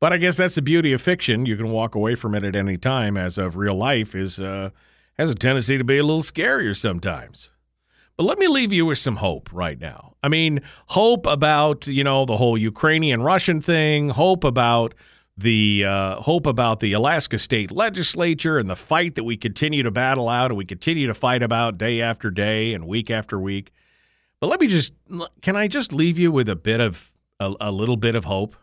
But 0.00 0.12
I 0.12 0.18
guess 0.18 0.36
that's 0.36 0.54
the 0.54 0.62
beauty 0.62 0.92
of 0.92 1.02
fiction. 1.02 1.46
You 1.46 1.56
can 1.56 1.70
walk 1.70 1.94
away 1.94 2.14
from 2.14 2.34
it 2.34 2.44
at 2.44 2.54
any 2.54 2.76
time, 2.76 3.16
as 3.16 3.36
of 3.36 3.56
real 3.56 3.74
life 3.74 4.14
is 4.14 4.38
uh, 4.38 4.70
has 5.18 5.30
a 5.30 5.34
tendency 5.34 5.76
to 5.76 5.84
be 5.84 5.98
a 5.98 6.04
little 6.04 6.22
scarier 6.22 6.76
sometimes. 6.76 7.52
But 8.16 8.24
let 8.24 8.38
me 8.38 8.48
leave 8.48 8.72
you 8.72 8.86
with 8.86 8.98
some 8.98 9.16
hope 9.16 9.48
right 9.52 9.78
now. 9.78 10.14
I 10.22 10.28
mean, 10.28 10.60
hope 10.88 11.26
about, 11.26 11.86
you 11.86 12.04
know, 12.04 12.24
the 12.24 12.36
whole 12.36 12.58
Ukrainian 12.58 13.22
Russian 13.22 13.60
thing, 13.60 14.10
hope 14.10 14.44
about 14.44 14.94
the 15.38 15.84
uh, 15.86 16.16
hope 16.16 16.46
about 16.46 16.80
the 16.80 16.92
Alaska 16.92 17.38
state 17.38 17.70
legislature 17.70 18.58
and 18.58 18.68
the 18.68 18.76
fight 18.76 19.14
that 19.14 19.22
we 19.22 19.36
continue 19.36 19.84
to 19.84 19.90
battle 19.90 20.28
out 20.28 20.50
and 20.50 20.58
we 20.58 20.64
continue 20.64 21.06
to 21.06 21.14
fight 21.14 21.44
about 21.44 21.78
day 21.78 22.02
after 22.02 22.28
day 22.30 22.74
and 22.74 22.86
week 22.86 23.08
after 23.08 23.38
week. 23.38 23.70
But 24.40 24.48
let 24.48 24.60
me 24.60 24.66
just 24.66 24.92
can 25.40 25.54
I 25.54 25.68
just 25.68 25.92
leave 25.92 26.18
you 26.18 26.32
with 26.32 26.48
a 26.48 26.56
bit 26.56 26.80
of 26.80 27.14
a, 27.38 27.54
a 27.60 27.70
little 27.70 27.96
bit 27.96 28.16
of 28.16 28.24
hope? 28.24 28.56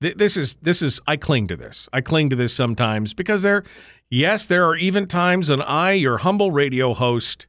This 0.00 0.36
is 0.36 0.56
this 0.56 0.80
is 0.80 1.00
I 1.06 1.16
cling 1.16 1.48
to 1.48 1.56
this. 1.56 1.88
I 1.92 2.00
cling 2.00 2.30
to 2.30 2.36
this 2.36 2.54
sometimes 2.54 3.12
because 3.12 3.42
there 3.42 3.62
yes, 4.10 4.46
there 4.46 4.66
are 4.66 4.76
even 4.76 5.06
times 5.06 5.50
when 5.50 5.60
I, 5.62 5.92
your 5.92 6.18
humble 6.18 6.50
radio 6.50 6.94
host, 6.94 7.46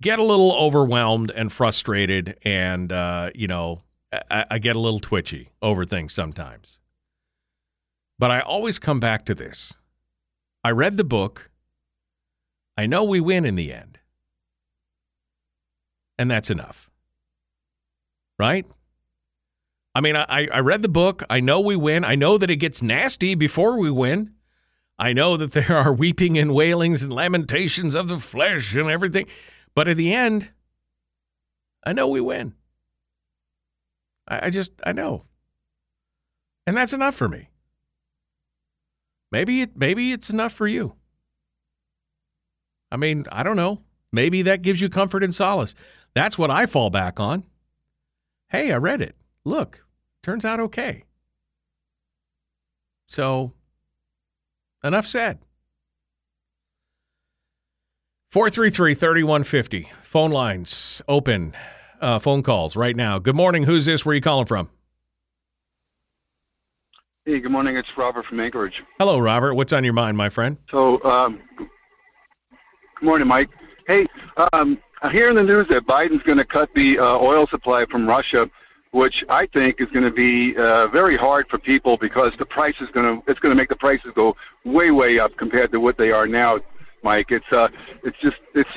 get 0.00 0.20
a 0.20 0.24
little 0.24 0.52
overwhelmed 0.52 1.30
and 1.30 1.52
frustrated, 1.52 2.36
and 2.42 2.92
uh, 2.92 3.30
you 3.34 3.48
know, 3.48 3.82
I, 4.30 4.46
I 4.52 4.58
get 4.58 4.76
a 4.76 4.80
little 4.80 5.00
twitchy 5.00 5.50
over 5.60 5.84
things 5.84 6.12
sometimes. 6.12 6.80
But 8.18 8.30
I 8.30 8.40
always 8.40 8.78
come 8.78 9.00
back 9.00 9.24
to 9.26 9.34
this. 9.34 9.74
I 10.62 10.70
read 10.70 10.96
the 10.96 11.04
book. 11.04 11.50
I 12.76 12.86
know 12.86 13.04
we 13.04 13.20
win 13.20 13.44
in 13.44 13.56
the 13.56 13.72
end. 13.72 13.98
And 16.18 16.30
that's 16.30 16.50
enough. 16.50 16.90
Right? 18.38 18.66
I 19.94 20.00
mean, 20.00 20.16
I, 20.16 20.48
I 20.52 20.60
read 20.60 20.82
the 20.82 20.88
book. 20.88 21.22
I 21.30 21.40
know 21.40 21.60
we 21.60 21.76
win. 21.76 22.04
I 22.04 22.14
know 22.14 22.36
that 22.38 22.50
it 22.50 22.56
gets 22.56 22.82
nasty 22.82 23.34
before 23.34 23.78
we 23.78 23.90
win. 23.90 24.34
I 24.98 25.12
know 25.12 25.36
that 25.36 25.52
there 25.52 25.76
are 25.76 25.92
weeping 25.92 26.38
and 26.38 26.54
wailings 26.54 27.02
and 27.02 27.12
lamentations 27.12 27.94
of 27.94 28.08
the 28.08 28.18
flesh 28.18 28.74
and 28.74 28.88
everything. 28.88 29.26
But 29.74 29.88
at 29.88 29.96
the 29.96 30.12
end, 30.12 30.50
I 31.84 31.92
know 31.92 32.08
we 32.08 32.20
win. 32.20 32.54
I, 34.26 34.46
I 34.46 34.50
just, 34.50 34.72
I 34.84 34.92
know. 34.92 35.24
And 36.66 36.76
that's 36.76 36.92
enough 36.92 37.14
for 37.14 37.28
me. 37.28 37.48
Maybe 39.34 39.62
it, 39.62 39.76
maybe 39.76 40.12
it's 40.12 40.30
enough 40.30 40.52
for 40.52 40.64
you. 40.64 40.94
I 42.92 42.96
mean, 42.96 43.24
I 43.32 43.42
don't 43.42 43.56
know. 43.56 43.82
Maybe 44.12 44.42
that 44.42 44.62
gives 44.62 44.80
you 44.80 44.88
comfort 44.88 45.24
and 45.24 45.34
solace. 45.34 45.74
That's 46.14 46.38
what 46.38 46.52
I 46.52 46.66
fall 46.66 46.88
back 46.88 47.18
on. 47.18 47.42
Hey, 48.50 48.70
I 48.70 48.76
read 48.76 49.02
it. 49.02 49.16
Look, 49.44 49.84
turns 50.22 50.44
out 50.44 50.60
okay. 50.60 51.02
So, 53.08 53.54
enough 54.84 55.08
said. 55.08 55.40
433 58.30 58.94
3150. 58.94 59.90
Phone 60.02 60.30
lines 60.30 61.02
open. 61.08 61.54
Uh, 62.00 62.20
phone 62.20 62.44
calls 62.44 62.76
right 62.76 62.94
now. 62.94 63.18
Good 63.18 63.34
morning. 63.34 63.64
Who's 63.64 63.84
this? 63.84 64.06
Where 64.06 64.12
are 64.12 64.14
you 64.14 64.20
calling 64.20 64.46
from? 64.46 64.70
Hey, 67.26 67.40
good 67.40 67.52
morning. 67.52 67.74
It's 67.78 67.88
Robert 67.96 68.26
from 68.26 68.38
Anchorage. 68.38 68.82
Hello, 68.98 69.18
Robert. 69.18 69.54
What's 69.54 69.72
on 69.72 69.82
your 69.82 69.94
mind, 69.94 70.14
my 70.14 70.28
friend? 70.28 70.58
So, 70.70 71.02
um, 71.04 71.40
good 71.56 71.68
morning, 73.00 73.26
Mike. 73.26 73.48
Hey, 73.88 74.04
um, 74.52 74.76
I 75.00 75.10
hear 75.10 75.30
in 75.30 75.36
the 75.36 75.42
news 75.42 75.66
that 75.70 75.86
Biden's 75.86 76.22
going 76.24 76.36
to 76.36 76.44
cut 76.44 76.68
the 76.74 76.98
uh, 76.98 77.16
oil 77.16 77.46
supply 77.46 77.86
from 77.86 78.06
Russia, 78.06 78.50
which 78.90 79.24
I 79.30 79.46
think 79.54 79.76
is 79.78 79.88
going 79.88 80.04
to 80.04 80.10
be 80.10 80.54
uh, 80.58 80.88
very 80.88 81.16
hard 81.16 81.46
for 81.48 81.58
people 81.58 81.96
because 81.96 82.32
the 82.38 82.44
price 82.44 82.74
is 82.82 82.90
going 82.90 83.06
to 83.06 83.22
it's 83.26 83.40
going 83.40 83.56
to 83.56 83.58
make 83.58 83.70
the 83.70 83.76
prices 83.76 84.12
go 84.14 84.36
way 84.66 84.90
way 84.90 85.18
up 85.18 85.34
compared 85.38 85.72
to 85.72 85.80
what 85.80 85.96
they 85.96 86.10
are 86.10 86.26
now. 86.26 86.58
Mike. 87.02 87.30
It's 87.30 87.50
uh, 87.52 87.68
it's 88.02 88.18
just 88.20 88.36
it's 88.54 88.68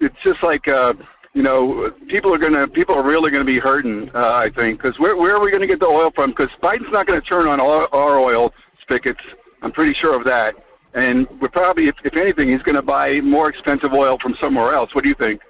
it's 0.00 0.16
just 0.24 0.42
like 0.42 0.66
uh, 0.68 0.94
you 1.34 1.42
know, 1.42 1.90
people 2.08 2.34
are 2.34 2.38
gonna 2.38 2.66
people 2.66 2.94
are 2.96 3.04
really 3.04 3.30
gonna 3.30 3.44
be 3.44 3.58
hurting. 3.58 4.10
Uh, 4.14 4.32
I 4.34 4.50
think 4.50 4.82
because 4.82 4.98
where 4.98 5.16
where 5.16 5.34
are 5.36 5.40
we 5.40 5.50
gonna 5.50 5.66
get 5.66 5.80
the 5.80 5.86
oil 5.86 6.10
from? 6.14 6.30
Because 6.30 6.50
Biden's 6.62 6.92
not 6.92 7.06
gonna 7.06 7.20
turn 7.20 7.46
on 7.46 7.60
all 7.60 7.86
our 7.92 8.18
oil 8.18 8.52
spigots. 8.82 9.20
I'm 9.62 9.72
pretty 9.72 9.94
sure 9.94 10.16
of 10.16 10.24
that. 10.24 10.54
And 10.94 11.28
we're 11.40 11.48
probably, 11.48 11.86
if, 11.86 11.94
if 12.04 12.16
anything, 12.16 12.48
he's 12.48 12.62
going 12.62 12.74
to 12.74 12.82
buy 12.82 13.20
more 13.20 13.48
expensive 13.48 13.92
oil 13.92 14.18
from 14.20 14.34
somewhere 14.40 14.72
else. 14.72 14.94
What 14.94 15.04
do 15.04 15.10
you 15.10 15.14
think? 15.14 15.40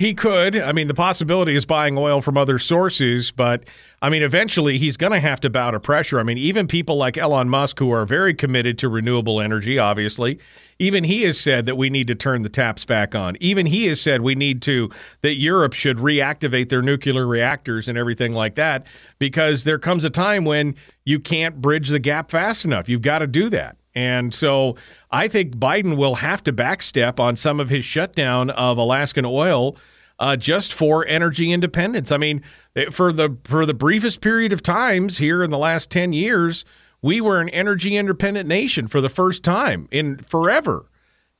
He 0.00 0.14
could. 0.14 0.56
I 0.56 0.72
mean, 0.72 0.88
the 0.88 0.94
possibility 0.94 1.54
is 1.54 1.66
buying 1.66 1.98
oil 1.98 2.22
from 2.22 2.38
other 2.38 2.58
sources, 2.58 3.30
but 3.30 3.68
I 4.00 4.08
mean, 4.08 4.22
eventually 4.22 4.78
he's 4.78 4.96
going 4.96 5.12
to 5.12 5.20
have 5.20 5.40
to 5.40 5.50
bow 5.50 5.72
to 5.72 5.78
pressure. 5.78 6.18
I 6.18 6.22
mean, 6.22 6.38
even 6.38 6.66
people 6.66 6.96
like 6.96 7.18
Elon 7.18 7.50
Musk, 7.50 7.78
who 7.78 7.90
are 7.90 8.06
very 8.06 8.32
committed 8.32 8.78
to 8.78 8.88
renewable 8.88 9.42
energy, 9.42 9.78
obviously, 9.78 10.40
even 10.78 11.04
he 11.04 11.24
has 11.24 11.38
said 11.38 11.66
that 11.66 11.76
we 11.76 11.90
need 11.90 12.06
to 12.06 12.14
turn 12.14 12.40
the 12.40 12.48
taps 12.48 12.86
back 12.86 13.14
on. 13.14 13.36
Even 13.40 13.66
he 13.66 13.88
has 13.88 14.00
said 14.00 14.22
we 14.22 14.34
need 14.34 14.62
to, 14.62 14.88
that 15.20 15.34
Europe 15.34 15.74
should 15.74 15.98
reactivate 15.98 16.70
their 16.70 16.80
nuclear 16.80 17.26
reactors 17.26 17.86
and 17.86 17.98
everything 17.98 18.32
like 18.32 18.54
that, 18.54 18.86
because 19.18 19.64
there 19.64 19.78
comes 19.78 20.02
a 20.02 20.08
time 20.08 20.46
when 20.46 20.74
you 21.04 21.20
can't 21.20 21.60
bridge 21.60 21.90
the 21.90 21.98
gap 21.98 22.30
fast 22.30 22.64
enough. 22.64 22.88
You've 22.88 23.02
got 23.02 23.18
to 23.18 23.26
do 23.26 23.50
that. 23.50 23.76
And 23.94 24.32
so 24.32 24.76
I 25.10 25.28
think 25.28 25.56
Biden 25.56 25.96
will 25.96 26.16
have 26.16 26.44
to 26.44 26.52
backstep 26.52 27.18
on 27.18 27.36
some 27.36 27.58
of 27.58 27.70
his 27.70 27.84
shutdown 27.84 28.50
of 28.50 28.78
Alaskan 28.78 29.24
oil 29.24 29.76
uh, 30.20 30.36
just 30.36 30.72
for 30.72 31.04
energy 31.06 31.50
independence. 31.50 32.12
I 32.12 32.18
mean, 32.18 32.42
eh, 32.76 32.90
for 32.90 33.12
the 33.12 33.36
for 33.44 33.66
the 33.66 33.74
briefest 33.74 34.20
period 34.20 34.52
of 34.52 34.62
times 34.62 35.18
here 35.18 35.42
in 35.42 35.50
the 35.50 35.58
last 35.58 35.90
10 35.90 36.12
years, 36.12 36.64
we 37.02 37.20
were 37.20 37.40
an 37.40 37.48
energy 37.48 37.96
independent 37.96 38.48
nation 38.48 38.86
for 38.86 39.00
the 39.00 39.08
first 39.08 39.42
time 39.42 39.88
in 39.90 40.18
forever. 40.18 40.84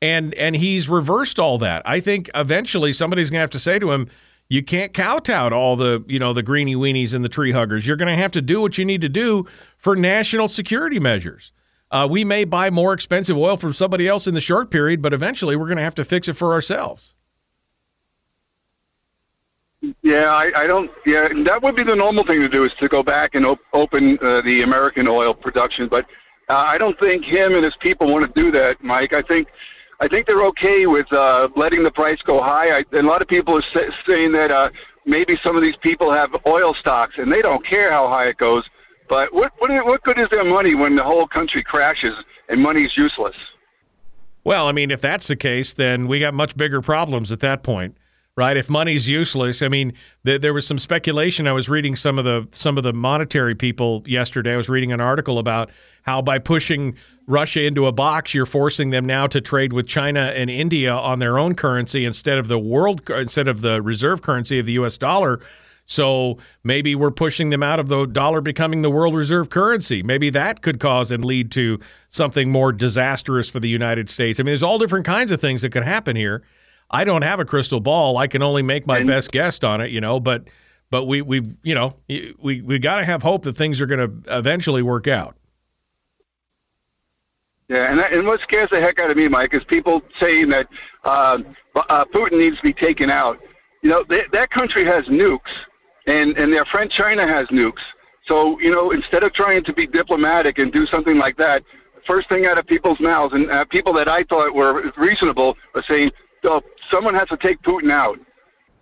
And 0.02 0.34
and 0.34 0.56
he's 0.56 0.88
reversed 0.88 1.38
all 1.38 1.58
that. 1.58 1.82
I 1.84 2.00
think 2.00 2.30
eventually 2.34 2.94
somebody's 2.94 3.28
going 3.28 3.38
to 3.38 3.42
have 3.42 3.50
to 3.50 3.58
say 3.58 3.78
to 3.78 3.92
him, 3.92 4.08
you 4.48 4.62
can't 4.62 4.92
kowtow 4.94 5.50
to 5.50 5.54
all 5.54 5.76
the 5.76 6.02
you 6.08 6.18
know 6.18 6.32
the 6.32 6.42
greeny 6.42 6.74
weenies 6.74 7.14
and 7.14 7.22
the 7.22 7.28
tree 7.28 7.52
huggers. 7.52 7.86
You're 7.86 7.96
going 7.96 8.14
to 8.14 8.20
have 8.20 8.32
to 8.32 8.42
do 8.42 8.62
what 8.62 8.78
you 8.78 8.86
need 8.86 9.02
to 9.02 9.08
do 9.10 9.46
for 9.76 9.94
national 9.94 10.48
security 10.48 10.98
measures. 10.98 11.52
Uh, 11.90 12.06
we 12.08 12.24
may 12.24 12.44
buy 12.44 12.70
more 12.70 12.92
expensive 12.92 13.36
oil 13.36 13.56
from 13.56 13.72
somebody 13.72 14.06
else 14.06 14.26
in 14.26 14.34
the 14.34 14.40
short 14.40 14.70
period, 14.70 15.02
but 15.02 15.12
eventually 15.12 15.56
we're 15.56 15.66
going 15.66 15.78
to 15.78 15.82
have 15.82 15.94
to 15.96 16.04
fix 16.04 16.28
it 16.28 16.34
for 16.34 16.52
ourselves. 16.52 17.14
Yeah, 20.02 20.30
I, 20.32 20.50
I 20.54 20.64
don't. 20.64 20.90
Yeah, 21.06 21.26
that 21.46 21.62
would 21.62 21.74
be 21.74 21.82
the 21.82 21.96
normal 21.96 22.24
thing 22.24 22.40
to 22.40 22.48
do 22.48 22.64
is 22.64 22.72
to 22.80 22.88
go 22.88 23.02
back 23.02 23.34
and 23.34 23.46
op- 23.46 23.60
open 23.72 24.18
uh, 24.22 24.42
the 24.42 24.62
American 24.62 25.08
oil 25.08 25.32
production. 25.32 25.88
But 25.88 26.04
uh, 26.48 26.64
I 26.68 26.76
don't 26.76 26.98
think 27.00 27.24
him 27.24 27.54
and 27.54 27.64
his 27.64 27.76
people 27.80 28.06
want 28.06 28.22
to 28.32 28.42
do 28.42 28.50
that, 28.52 28.82
Mike. 28.84 29.14
I 29.14 29.22
think 29.22 29.48
I 30.00 30.06
think 30.06 30.26
they're 30.26 30.44
okay 30.46 30.86
with 30.86 31.10
uh, 31.12 31.48
letting 31.56 31.82
the 31.82 31.90
price 31.90 32.20
go 32.22 32.42
high. 32.42 32.84
A 32.92 33.02
lot 33.02 33.22
of 33.22 33.28
people 33.28 33.56
are 33.56 33.64
say, 33.74 33.88
saying 34.06 34.32
that 34.32 34.50
uh, 34.50 34.68
maybe 35.06 35.38
some 35.42 35.56
of 35.56 35.64
these 35.64 35.76
people 35.82 36.12
have 36.12 36.30
oil 36.46 36.74
stocks 36.74 37.14
and 37.16 37.32
they 37.32 37.40
don't 37.40 37.64
care 37.64 37.90
how 37.90 38.08
high 38.08 38.26
it 38.26 38.36
goes 38.36 38.64
but 39.10 39.34
what 39.34 39.52
what 39.58 39.70
what 39.84 40.02
good 40.04 40.18
is 40.18 40.28
their 40.30 40.44
money 40.44 40.74
when 40.74 40.94
the 40.94 41.02
whole 41.02 41.26
country 41.26 41.62
crashes 41.64 42.16
and 42.48 42.62
money's 42.62 42.96
useless? 42.96 43.36
Well, 44.44 44.68
I 44.68 44.72
mean, 44.72 44.90
if 44.90 45.00
that's 45.02 45.26
the 45.26 45.36
case, 45.36 45.74
then 45.74 46.06
we 46.06 46.20
got 46.20 46.32
much 46.32 46.56
bigger 46.56 46.80
problems 46.80 47.30
at 47.30 47.40
that 47.40 47.62
point, 47.62 47.98
right? 48.36 48.56
If 48.56 48.70
money's 48.70 49.06
useless, 49.06 49.60
I 49.60 49.68
mean, 49.68 49.92
th- 50.24 50.40
there 50.40 50.54
was 50.54 50.66
some 50.66 50.78
speculation. 50.78 51.46
I 51.46 51.52
was 51.52 51.68
reading 51.68 51.96
some 51.96 52.20
of 52.20 52.24
the 52.24 52.46
some 52.52 52.78
of 52.78 52.84
the 52.84 52.92
monetary 52.92 53.56
people 53.56 54.04
yesterday. 54.06 54.54
I 54.54 54.56
was 54.56 54.68
reading 54.68 54.92
an 54.92 55.00
article 55.00 55.40
about 55.40 55.70
how 56.02 56.22
by 56.22 56.38
pushing 56.38 56.94
Russia 57.26 57.64
into 57.64 57.86
a 57.86 57.92
box, 57.92 58.32
you're 58.32 58.46
forcing 58.46 58.90
them 58.90 59.06
now 59.06 59.26
to 59.26 59.40
trade 59.40 59.72
with 59.72 59.88
China 59.88 60.32
and 60.36 60.48
India 60.48 60.94
on 60.94 61.18
their 61.18 61.36
own 61.36 61.56
currency 61.56 62.04
instead 62.04 62.38
of 62.38 62.46
the 62.46 62.60
world 62.60 63.02
instead 63.10 63.48
of 63.48 63.60
the 63.60 63.82
reserve 63.82 64.22
currency 64.22 64.60
of 64.60 64.66
the 64.66 64.72
U.S. 64.72 64.96
dollar 64.96 65.40
so 65.90 66.38
maybe 66.62 66.94
we're 66.94 67.10
pushing 67.10 67.50
them 67.50 67.64
out 67.64 67.80
of 67.80 67.88
the 67.88 68.06
dollar 68.06 68.40
becoming 68.40 68.82
the 68.82 68.90
world 68.90 69.12
reserve 69.12 69.50
currency. 69.50 70.04
Maybe 70.04 70.30
that 70.30 70.62
could 70.62 70.78
cause 70.78 71.10
and 71.10 71.24
lead 71.24 71.50
to 71.52 71.80
something 72.08 72.48
more 72.48 72.72
disastrous 72.72 73.50
for 73.50 73.58
the 73.58 73.68
United 73.68 74.08
States. 74.08 74.38
I 74.38 74.44
mean, 74.44 74.52
there's 74.52 74.62
all 74.62 74.78
different 74.78 75.04
kinds 75.04 75.32
of 75.32 75.40
things 75.40 75.62
that 75.62 75.72
could 75.72 75.82
happen 75.82 76.14
here. 76.14 76.44
I 76.92 77.02
don't 77.02 77.22
have 77.22 77.40
a 77.40 77.44
crystal 77.44 77.80
ball. 77.80 78.18
I 78.18 78.28
can 78.28 78.40
only 78.40 78.62
make 78.62 78.86
my 78.86 78.98
and, 78.98 79.06
best 79.08 79.32
guess 79.32 79.62
on 79.64 79.80
it, 79.80 79.90
you 79.90 80.00
know, 80.00 80.20
but 80.20 80.48
but 80.90 81.06
we 81.06 81.22
we 81.22 81.56
you 81.64 81.74
know, 81.74 81.96
we 82.08 82.62
we 82.62 82.78
got 82.78 82.96
to 82.98 83.04
have 83.04 83.24
hope 83.24 83.42
that 83.42 83.56
things 83.56 83.80
are 83.80 83.86
going 83.86 84.22
to 84.22 84.38
eventually 84.38 84.82
work 84.82 85.08
out. 85.08 85.36
Yeah, 87.68 87.90
and 87.90 87.98
that, 87.98 88.12
and 88.14 88.26
what 88.26 88.40
scares 88.42 88.68
the 88.70 88.80
heck 88.80 89.00
out 89.00 89.10
of 89.10 89.16
me, 89.16 89.26
Mike, 89.26 89.54
is 89.54 89.64
people 89.64 90.02
saying 90.20 90.50
that 90.50 90.68
uh, 91.04 91.38
uh, 91.74 92.04
Putin 92.14 92.38
needs 92.38 92.56
to 92.58 92.62
be 92.62 92.72
taken 92.72 93.10
out. 93.10 93.38
You 93.82 93.90
know, 93.90 94.04
they, 94.08 94.22
that 94.32 94.50
country 94.50 94.84
has 94.84 95.02
nukes, 95.02 95.50
and 96.10 96.36
and 96.38 96.52
their 96.52 96.64
friend 96.66 96.90
China 96.90 97.26
has 97.26 97.46
nukes. 97.48 97.84
So 98.26 98.58
you 98.60 98.70
know, 98.70 98.90
instead 98.90 99.24
of 99.24 99.32
trying 99.32 99.64
to 99.64 99.72
be 99.72 99.86
diplomatic 99.86 100.58
and 100.58 100.72
do 100.72 100.86
something 100.86 101.16
like 101.16 101.36
that, 101.38 101.62
first 102.06 102.28
thing 102.28 102.46
out 102.46 102.58
of 102.58 102.66
people's 102.66 103.00
mouths, 103.00 103.34
and 103.34 103.50
uh, 103.50 103.64
people 103.64 103.92
that 103.94 104.08
I 104.08 104.22
thought 104.24 104.54
were 104.54 104.92
reasonable 104.96 105.56
are 105.74 105.84
saying, 105.88 106.10
"Oh, 106.44 106.60
someone 106.90 107.14
has 107.14 107.28
to 107.28 107.36
take 107.36 107.62
Putin 107.62 107.90
out." 107.90 108.18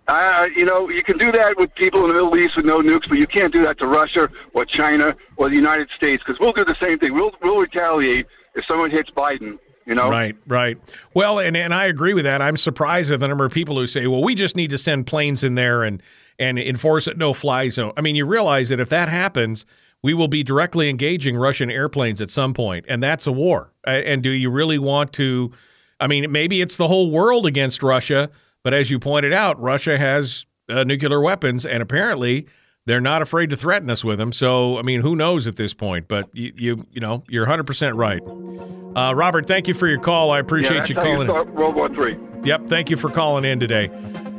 Uh, 0.07 0.47
you 0.55 0.65
know, 0.65 0.89
you 0.89 1.03
can 1.03 1.19
do 1.19 1.31
that 1.31 1.55
with 1.57 1.73
people 1.75 2.01
in 2.01 2.07
the 2.07 2.15
Middle 2.15 2.35
East 2.35 2.55
with 2.55 2.65
no 2.65 2.79
nukes, 2.79 3.07
but 3.07 3.19
you 3.19 3.27
can't 3.27 3.53
do 3.53 3.63
that 3.63 3.77
to 3.77 3.87
Russia 3.87 4.27
or 4.53 4.65
China 4.65 5.15
or 5.37 5.49
the 5.49 5.55
United 5.55 5.87
States 5.95 6.23
because 6.25 6.39
we'll 6.39 6.51
do 6.51 6.65
the 6.65 6.75
same 6.81 6.97
thing. 6.97 7.13
We'll 7.13 7.31
we'll 7.43 7.57
retaliate 7.59 8.25
if 8.55 8.65
someone 8.65 8.89
hits 8.89 9.11
Biden. 9.11 9.59
You 9.85 9.95
know? 9.95 10.07
Right, 10.07 10.35
right. 10.45 10.77
Well, 11.15 11.39
and, 11.39 11.57
and 11.57 11.73
I 11.73 11.85
agree 11.85 12.13
with 12.13 12.25
that. 12.25 12.43
I'm 12.43 12.57
surprised 12.57 13.11
at 13.11 13.19
the 13.19 13.27
number 13.27 13.43
of 13.43 13.51
people 13.51 13.75
who 13.75 13.87
say, 13.87 14.05
well, 14.05 14.23
we 14.23 14.35
just 14.35 14.55
need 14.55 14.69
to 14.69 14.77
send 14.77 15.07
planes 15.07 15.43
in 15.43 15.55
there 15.55 15.81
and, 15.81 16.03
and 16.39 16.57
enforce 16.57 17.05
a 17.07 17.13
no 17.13 17.33
fly 17.33 17.69
zone. 17.69 17.91
I 17.97 18.01
mean, 18.01 18.15
you 18.15 18.25
realize 18.25 18.69
that 18.69 18.79
if 18.79 18.89
that 18.89 19.09
happens, 19.09 19.65
we 20.01 20.13
will 20.13 20.29
be 20.29 20.43
directly 20.43 20.89
engaging 20.89 21.35
Russian 21.35 21.69
airplanes 21.69 22.21
at 22.21 22.29
some 22.29 22.53
point, 22.53 22.85
and 22.87 23.03
that's 23.03 23.27
a 23.27 23.31
war. 23.31 23.73
And 23.83 24.23
do 24.23 24.29
you 24.29 24.49
really 24.49 24.79
want 24.79 25.13
to? 25.13 25.51
I 25.99 26.07
mean, 26.07 26.31
maybe 26.31 26.61
it's 26.61 26.77
the 26.77 26.87
whole 26.87 27.11
world 27.11 27.45
against 27.45 27.83
Russia, 27.83 28.29
but 28.63 28.73
as 28.73 28.89
you 28.89 28.99
pointed 28.99 29.33
out, 29.33 29.59
Russia 29.59 29.97
has 29.97 30.45
uh, 30.69 30.85
nuclear 30.85 31.19
weapons, 31.19 31.65
and 31.65 31.83
apparently 31.83 32.47
they're 32.85 33.01
not 33.01 33.21
afraid 33.21 33.49
to 33.49 33.57
threaten 33.57 33.89
us 33.89 34.05
with 34.05 34.17
them. 34.17 34.31
So, 34.31 34.77
I 34.77 34.81
mean, 34.83 35.01
who 35.01 35.15
knows 35.17 35.45
at 35.45 35.57
this 35.57 35.73
point? 35.73 36.07
But 36.07 36.29
you, 36.33 36.53
you, 36.55 36.85
you 36.91 37.01
know, 37.01 37.23
you're 37.27 37.43
100 37.43 37.67
percent 37.67 37.95
right. 37.97 38.21
Uh, 38.95 39.13
Robert, 39.15 39.45
thank 39.45 39.67
you 39.67 39.73
for 39.73 39.87
your 39.87 39.99
call. 39.99 40.31
I 40.31 40.39
appreciate 40.39 40.77
yeah, 40.77 40.85
you 40.87 40.95
calling. 40.95 41.27
You 41.27 41.41
in. 41.41 41.53
World 41.53 41.75
War 41.75 41.89
Three. 41.89 42.17
Yep, 42.43 42.67
thank 42.67 42.89
you 42.89 42.95
for 42.95 43.09
calling 43.09 43.43
in 43.43 43.59
today. 43.59 43.89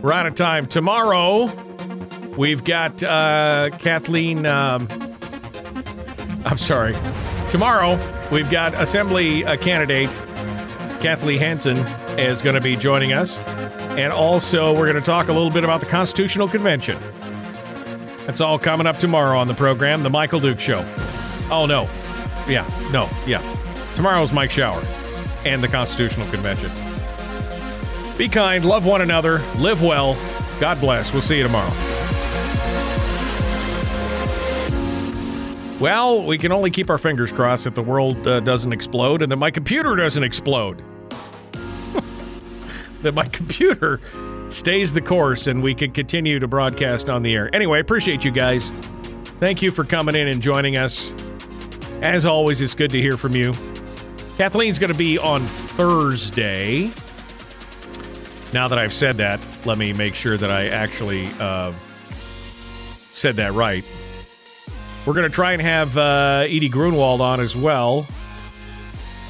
We're 0.00 0.12
out 0.12 0.26
of 0.26 0.34
time. 0.34 0.64
Tomorrow, 0.64 1.48
we've 2.36 2.64
got 2.64 3.02
uh, 3.02 3.70
Kathleen. 3.78 4.46
Um, 4.46 4.88
I'm 6.44 6.56
sorry. 6.56 6.94
Tomorrow, 7.48 7.98
we've 8.30 8.50
got 8.50 8.74
Assembly 8.74 9.44
uh, 9.44 9.56
candidate 9.56 10.10
Kathleen 11.00 11.38
Hanson 11.38 11.78
is 12.18 12.42
going 12.42 12.54
to 12.54 12.60
be 12.60 12.76
joining 12.76 13.12
us. 13.12 13.40
And 13.40 14.12
also, 14.12 14.72
we're 14.72 14.84
going 14.86 14.96
to 14.96 15.00
talk 15.00 15.28
a 15.28 15.32
little 15.32 15.50
bit 15.50 15.64
about 15.64 15.80
the 15.80 15.86
Constitutional 15.86 16.46
Convention. 16.46 16.98
That's 18.26 18.40
all 18.40 18.58
coming 18.58 18.86
up 18.86 18.98
tomorrow 18.98 19.38
on 19.38 19.48
the 19.48 19.54
program, 19.54 20.02
The 20.02 20.10
Michael 20.10 20.40
Duke 20.40 20.60
Show. 20.60 20.86
Oh, 21.50 21.66
no. 21.66 21.88
Yeah, 22.48 22.68
no, 22.92 23.08
yeah. 23.26 23.40
Tomorrow's 23.94 24.32
Mike 24.32 24.50
Shower 24.50 24.82
and 25.44 25.62
the 25.62 25.68
Constitutional 25.68 26.30
Convention. 26.30 26.70
Be 28.16 28.28
kind, 28.28 28.64
love 28.64 28.86
one 28.86 29.00
another, 29.00 29.38
live 29.56 29.82
well. 29.82 30.16
God 30.60 30.80
bless. 30.80 31.12
We'll 31.12 31.22
see 31.22 31.38
you 31.38 31.42
tomorrow. 31.42 31.99
Well, 35.80 36.22
we 36.26 36.36
can 36.36 36.52
only 36.52 36.70
keep 36.70 36.90
our 36.90 36.98
fingers 36.98 37.32
crossed 37.32 37.64
that 37.64 37.74
the 37.74 37.82
world 37.82 38.26
uh, 38.26 38.40
doesn't 38.40 38.70
explode 38.70 39.22
and 39.22 39.32
that 39.32 39.38
my 39.38 39.50
computer 39.50 39.96
doesn't 39.96 40.22
explode. 40.22 40.84
that 43.02 43.14
my 43.14 43.24
computer 43.24 43.98
stays 44.50 44.92
the 44.92 45.00
course 45.00 45.46
and 45.46 45.62
we 45.62 45.74
can 45.74 45.90
continue 45.90 46.38
to 46.38 46.46
broadcast 46.46 47.08
on 47.08 47.22
the 47.22 47.34
air. 47.34 47.48
Anyway, 47.54 47.80
appreciate 47.80 48.26
you 48.26 48.30
guys. 48.30 48.68
Thank 49.40 49.62
you 49.62 49.70
for 49.70 49.84
coming 49.84 50.14
in 50.14 50.28
and 50.28 50.42
joining 50.42 50.76
us. 50.76 51.14
As 52.02 52.26
always, 52.26 52.60
it's 52.60 52.74
good 52.74 52.90
to 52.90 53.00
hear 53.00 53.16
from 53.16 53.34
you. 53.34 53.54
Kathleen's 54.36 54.78
going 54.78 54.92
to 54.92 54.98
be 54.98 55.18
on 55.18 55.40
Thursday. 55.40 56.90
Now 58.52 58.68
that 58.68 58.78
I've 58.78 58.92
said 58.92 59.16
that, 59.16 59.40
let 59.64 59.78
me 59.78 59.94
make 59.94 60.14
sure 60.14 60.36
that 60.36 60.50
I 60.50 60.68
actually 60.68 61.26
uh, 61.38 61.72
said 63.14 63.36
that 63.36 63.52
right. 63.52 63.82
We're 65.06 65.14
going 65.14 65.28
to 65.28 65.34
try 65.34 65.52
and 65.52 65.62
have 65.62 65.96
uh, 65.96 66.44
Edie 66.46 66.68
Grunwald 66.68 67.20
on 67.20 67.40
as 67.40 67.56
well. 67.56 68.06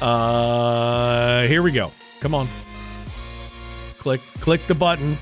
Uh, 0.01 1.43
here 1.43 1.61
we 1.61 1.71
go. 1.71 1.91
Come 2.19 2.35
on. 2.35 2.47
Click 3.99 4.21
click 4.39 4.61
the 4.67 4.75
button. 4.75 5.15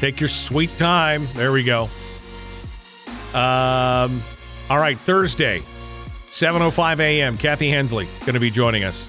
Take 0.00 0.18
your 0.18 0.28
sweet 0.28 0.76
time. 0.76 1.26
There 1.34 1.52
we 1.52 1.62
go. 1.62 1.84
Um, 3.32 4.20
all 4.68 4.78
right, 4.78 4.98
Thursday, 4.98 5.60
7:05 6.26 6.98
a.m. 7.00 7.38
Kathy 7.38 7.70
Henslee 7.70 8.08
going 8.20 8.34
to 8.34 8.40
be 8.40 8.50
joining 8.50 8.84
us. 8.84 9.06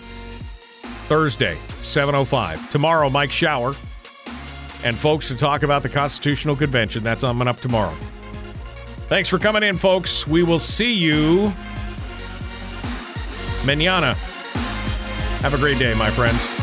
Thursday, 1.08 1.56
7:05. 1.82 2.70
Tomorrow, 2.70 3.10
Mike 3.10 3.32
Shower, 3.32 3.76
and 4.84 4.96
folks 4.96 5.28
to 5.30 5.36
talk 5.36 5.64
about 5.64 5.84
the 5.84 5.90
Constitutional 5.90 6.56
Convention. 6.56 7.04
That's 7.04 7.22
coming 7.22 7.48
up 7.48 7.60
tomorrow. 7.60 7.96
Thanks 9.14 9.30
for 9.30 9.38
coming 9.38 9.62
in, 9.62 9.78
folks. 9.78 10.26
We 10.26 10.42
will 10.42 10.58
see 10.58 10.92
you 10.92 11.54
manana. 13.64 14.16
Have 15.44 15.54
a 15.54 15.58
great 15.60 15.78
day, 15.78 15.94
my 15.94 16.10
friends. 16.10 16.63